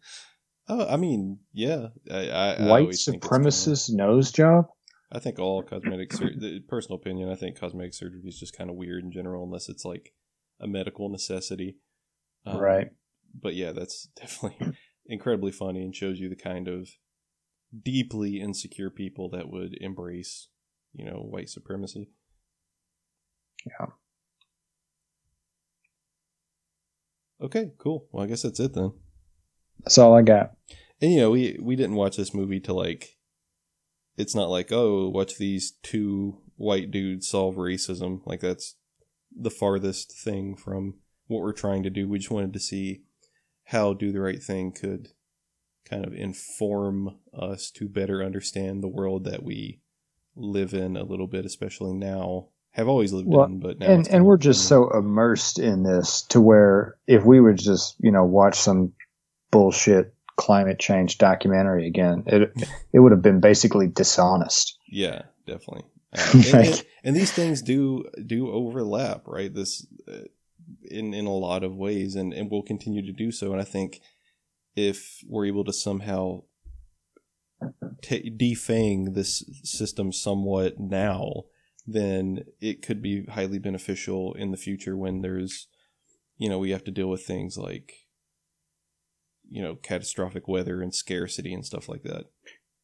Oh, 0.68 0.86
I 0.86 0.96
mean, 0.96 1.40
yeah. 1.52 1.88
I, 2.10 2.28
I, 2.28 2.68
White 2.68 2.88
I 2.88 2.92
supremacist 2.92 3.90
nose 3.92 4.30
job. 4.30 4.66
I 5.12 5.18
think 5.18 5.40
all 5.40 5.62
cosmetic 5.62 6.12
surgery, 6.12 6.62
personal 6.68 6.96
opinion, 6.96 7.28
I 7.28 7.34
think 7.34 7.58
cosmetic 7.58 7.94
surgery 7.94 8.22
is 8.24 8.38
just 8.38 8.56
kind 8.56 8.70
of 8.70 8.76
weird 8.76 9.02
in 9.02 9.10
general, 9.10 9.42
unless 9.42 9.68
it's 9.68 9.84
like 9.84 10.12
a 10.60 10.68
medical 10.68 11.08
necessity. 11.08 11.78
Um, 12.46 12.58
right. 12.58 12.88
But 13.34 13.54
yeah, 13.54 13.72
that's 13.72 14.08
definitely 14.16 14.74
incredibly 15.06 15.50
funny 15.50 15.82
and 15.82 15.94
shows 15.94 16.20
you 16.20 16.28
the 16.28 16.36
kind 16.36 16.68
of 16.68 16.88
deeply 17.82 18.40
insecure 18.40 18.90
people 18.90 19.28
that 19.30 19.50
would 19.50 19.76
embrace, 19.80 20.48
you 20.92 21.04
know, 21.04 21.18
white 21.18 21.48
supremacy. 21.48 22.10
Yeah. 23.66 23.86
Okay, 27.42 27.72
cool. 27.78 28.06
Well, 28.12 28.24
I 28.24 28.26
guess 28.26 28.42
that's 28.42 28.60
it 28.60 28.74
then. 28.74 28.92
That's 29.80 29.98
all 29.98 30.14
I 30.14 30.22
got. 30.22 30.52
And 31.00 31.12
you 31.12 31.20
know, 31.20 31.30
we 31.30 31.58
we 31.60 31.76
didn't 31.76 31.96
watch 31.96 32.16
this 32.16 32.34
movie 32.34 32.60
to 32.60 32.74
like. 32.74 33.16
It's 34.16 34.34
not 34.34 34.50
like 34.50 34.70
oh, 34.70 35.08
watch 35.08 35.38
these 35.38 35.72
two 35.82 36.38
white 36.56 36.90
dudes 36.90 37.28
solve 37.28 37.56
racism. 37.56 38.20
Like 38.26 38.40
that's 38.40 38.76
the 39.34 39.50
farthest 39.50 40.12
thing 40.12 40.56
from 40.56 40.98
what 41.26 41.40
we're 41.40 41.52
trying 41.52 41.82
to 41.84 41.90
do. 41.90 42.08
We 42.08 42.18
just 42.18 42.30
wanted 42.30 42.52
to 42.52 42.60
see 42.60 43.02
how 43.64 43.94
do 43.94 44.12
the 44.12 44.20
right 44.20 44.42
thing 44.42 44.72
could 44.72 45.08
kind 45.88 46.04
of 46.04 46.12
inform 46.12 47.16
us 47.32 47.70
to 47.70 47.88
better 47.88 48.22
understand 48.22 48.82
the 48.82 48.88
world 48.88 49.24
that 49.24 49.42
we 49.42 49.80
live 50.36 50.74
in 50.74 50.96
a 50.96 51.04
little 51.04 51.26
bit, 51.26 51.44
especially 51.44 51.94
now 51.94 52.48
have 52.72 52.88
always 52.88 53.12
lived 53.12 53.28
well, 53.28 53.44
in, 53.44 53.60
but 53.60 53.78
now 53.78 53.86
and 53.86 54.08
and 54.08 54.24
we're 54.24 54.36
just 54.36 54.68
so 54.68 54.90
immersed 54.90 55.58
in 55.58 55.82
this 55.82 56.22
to 56.22 56.40
where 56.40 56.96
if 57.06 57.24
we 57.24 57.40
would 57.40 57.58
just 57.58 57.96
you 58.00 58.10
know 58.10 58.24
watch 58.24 58.58
some 58.58 58.92
bullshit 59.50 60.14
climate 60.36 60.78
change 60.78 61.18
documentary 61.18 61.86
again, 61.86 62.24
it 62.26 62.52
it 62.92 63.00
would 63.00 63.12
have 63.12 63.22
been 63.22 63.40
basically 63.40 63.86
dishonest. 63.86 64.78
Yeah, 64.88 65.22
definitely. 65.46 65.84
Uh, 66.16 66.30
and, 66.32 66.46
and, 66.46 66.86
and, 67.04 67.16
these 67.16 67.32
things 67.32 67.62
do 67.62 68.04
do 68.26 68.50
overlap, 68.50 69.26
right? 69.26 69.54
This 69.54 69.86
uh, 70.08 70.24
in 70.90 71.12
in 71.12 71.26
a 71.26 71.32
lot 71.32 71.62
of 71.62 71.76
ways, 71.76 72.14
and 72.14 72.32
and 72.32 72.50
will 72.50 72.62
continue 72.62 73.04
to 73.04 73.12
do 73.12 73.30
so. 73.30 73.52
And 73.52 73.60
I 73.60 73.64
think 73.64 74.00
if 74.76 75.22
we're 75.28 75.46
able 75.46 75.64
to 75.64 75.72
somehow 75.72 76.42
t- 78.02 78.30
defang 78.30 79.14
this 79.14 79.44
system 79.62 80.12
somewhat 80.12 80.78
now, 80.80 81.44
then 81.86 82.44
it 82.60 82.82
could 82.82 83.02
be 83.02 83.24
highly 83.26 83.58
beneficial 83.58 84.34
in 84.34 84.50
the 84.50 84.56
future 84.56 84.96
when 84.96 85.22
there's, 85.22 85.68
you 86.36 86.48
know, 86.48 86.58
we 86.58 86.70
have 86.70 86.84
to 86.84 86.90
deal 86.90 87.08
with 87.08 87.24
things 87.24 87.56
like, 87.56 88.06
you 89.48 89.62
know, 89.62 89.74
catastrophic 89.76 90.46
weather 90.46 90.80
and 90.82 90.94
scarcity 90.94 91.52
and 91.52 91.64
stuff 91.64 91.88
like 91.88 92.02
that. 92.02 92.24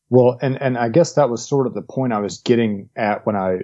Well, 0.09 0.39
and, 0.40 0.60
and 0.60 0.78
I 0.78 0.89
guess 0.89 1.14
that 1.14 1.31
was 1.31 1.47
sort 1.47 1.66
of 1.66 1.74
the 1.74 1.82
point 1.82 2.12
I 2.12 2.20
was 2.20 2.39
getting 2.39 2.89
at 2.97 3.27
when 3.27 3.36
I 3.36 3.59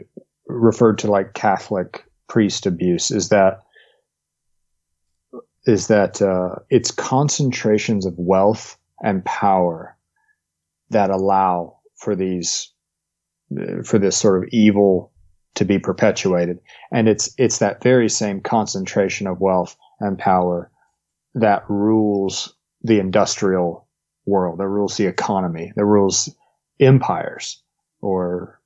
referred 0.47 0.99
to 0.99 1.11
like 1.11 1.35
Catholic 1.35 2.05
priest 2.29 2.67
abuse 2.67 3.11
is 3.11 3.29
that, 3.29 3.63
is 5.67 5.87
that, 5.89 6.21
uh, 6.21 6.57
it's 6.69 6.91
concentrations 6.91 8.07
of 8.07 8.15
wealth 8.17 8.77
and 9.03 9.25
power 9.25 9.97
that 10.91 11.11
allow 11.11 11.79
for 11.97 12.17
these, 12.17 12.73
for 13.85 13.99
this 13.99 14.17
sort 14.17 14.43
of 14.43 14.49
evil 14.51 15.12
to 15.55 15.65
be 15.65 15.79
perpetuated. 15.79 16.59
And 16.91 17.09
it's, 17.09 17.35
it's 17.39 17.59
that 17.59 17.83
very 17.83 18.09
same 18.09 18.41
concentration 18.41 19.27
of 19.27 19.41
wealth 19.41 19.77
and 20.01 20.19
power 20.19 20.71
that 21.35 21.65
rules 21.69 22.55
the 22.83 22.99
industrial 22.99 23.87
world, 24.27 24.59
that 24.59 24.69
rules 24.69 24.97
the 24.97 25.07
economy, 25.07 25.73
that 25.77 25.85
rules 25.85 26.35
empires 26.81 27.63
or, 28.01 28.61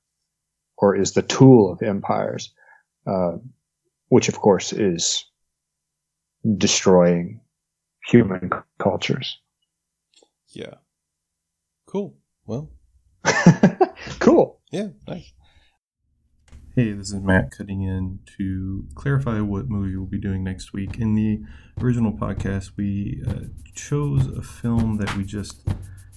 or 0.77 0.95
is 0.95 1.13
the 1.13 1.21
tool 1.21 1.71
of 1.71 1.81
empires, 1.81 2.53
uh, 3.05 3.33
which 4.09 4.29
of 4.29 4.39
course 4.39 4.73
is 4.73 5.25
destroying 6.57 7.41
human 8.07 8.49
cultures. 8.79 9.37
Yeah. 10.49 10.75
Cool. 11.85 12.15
Well, 12.45 12.69
cool. 14.19 14.59
Yeah. 14.71 14.89
Nice. 15.07 15.31
Hey, 16.77 16.91
this 16.91 17.07
is 17.07 17.15
Matt 17.15 17.49
cutting 17.49 17.81
in 17.81 18.19
to 18.37 18.85
clarify 18.93 19.41
what 19.41 19.67
movie 19.67 19.95
we'll 19.95 20.05
be 20.05 20.19
doing 20.19 20.43
next 20.43 20.73
week. 20.73 20.99
In 20.99 21.15
the 21.15 21.41
original 21.81 22.11
podcast, 22.11 22.69
we 22.77 23.23
uh, 23.27 23.45
chose 23.73 24.27
a 24.27 24.43
film 24.43 24.97
that 24.97 25.17
we 25.17 25.23
just 25.23 25.67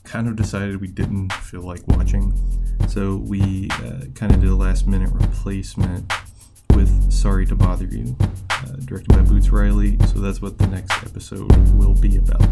kind 0.05 0.29
of 0.29 0.37
decided 0.37 0.79
we 0.79 0.89
didn't 0.89 1.33
feel 1.33 1.63
like 1.63 1.81
watching. 1.89 2.35
So 2.89 3.17
we 3.17 3.71
uh, 3.71 4.05
kind 4.15 4.35
of 4.35 4.43
did 4.43 4.51
a 4.51 4.55
last 4.55 4.87
minute 4.87 5.09
replacement 5.15 6.13
with 6.75 7.11
Sorry 7.11 7.47
to 7.47 7.55
Bother 7.55 7.87
You, 7.87 8.15
uh, 8.51 8.73
directed 8.85 9.17
by 9.17 9.23
Boots 9.23 9.49
Riley. 9.49 9.97
So 10.09 10.19
that's 10.19 10.43
what 10.43 10.59
the 10.59 10.67
next 10.67 10.93
episode 11.05 11.51
will 11.73 11.95
be 11.95 12.19
about. 12.19 12.47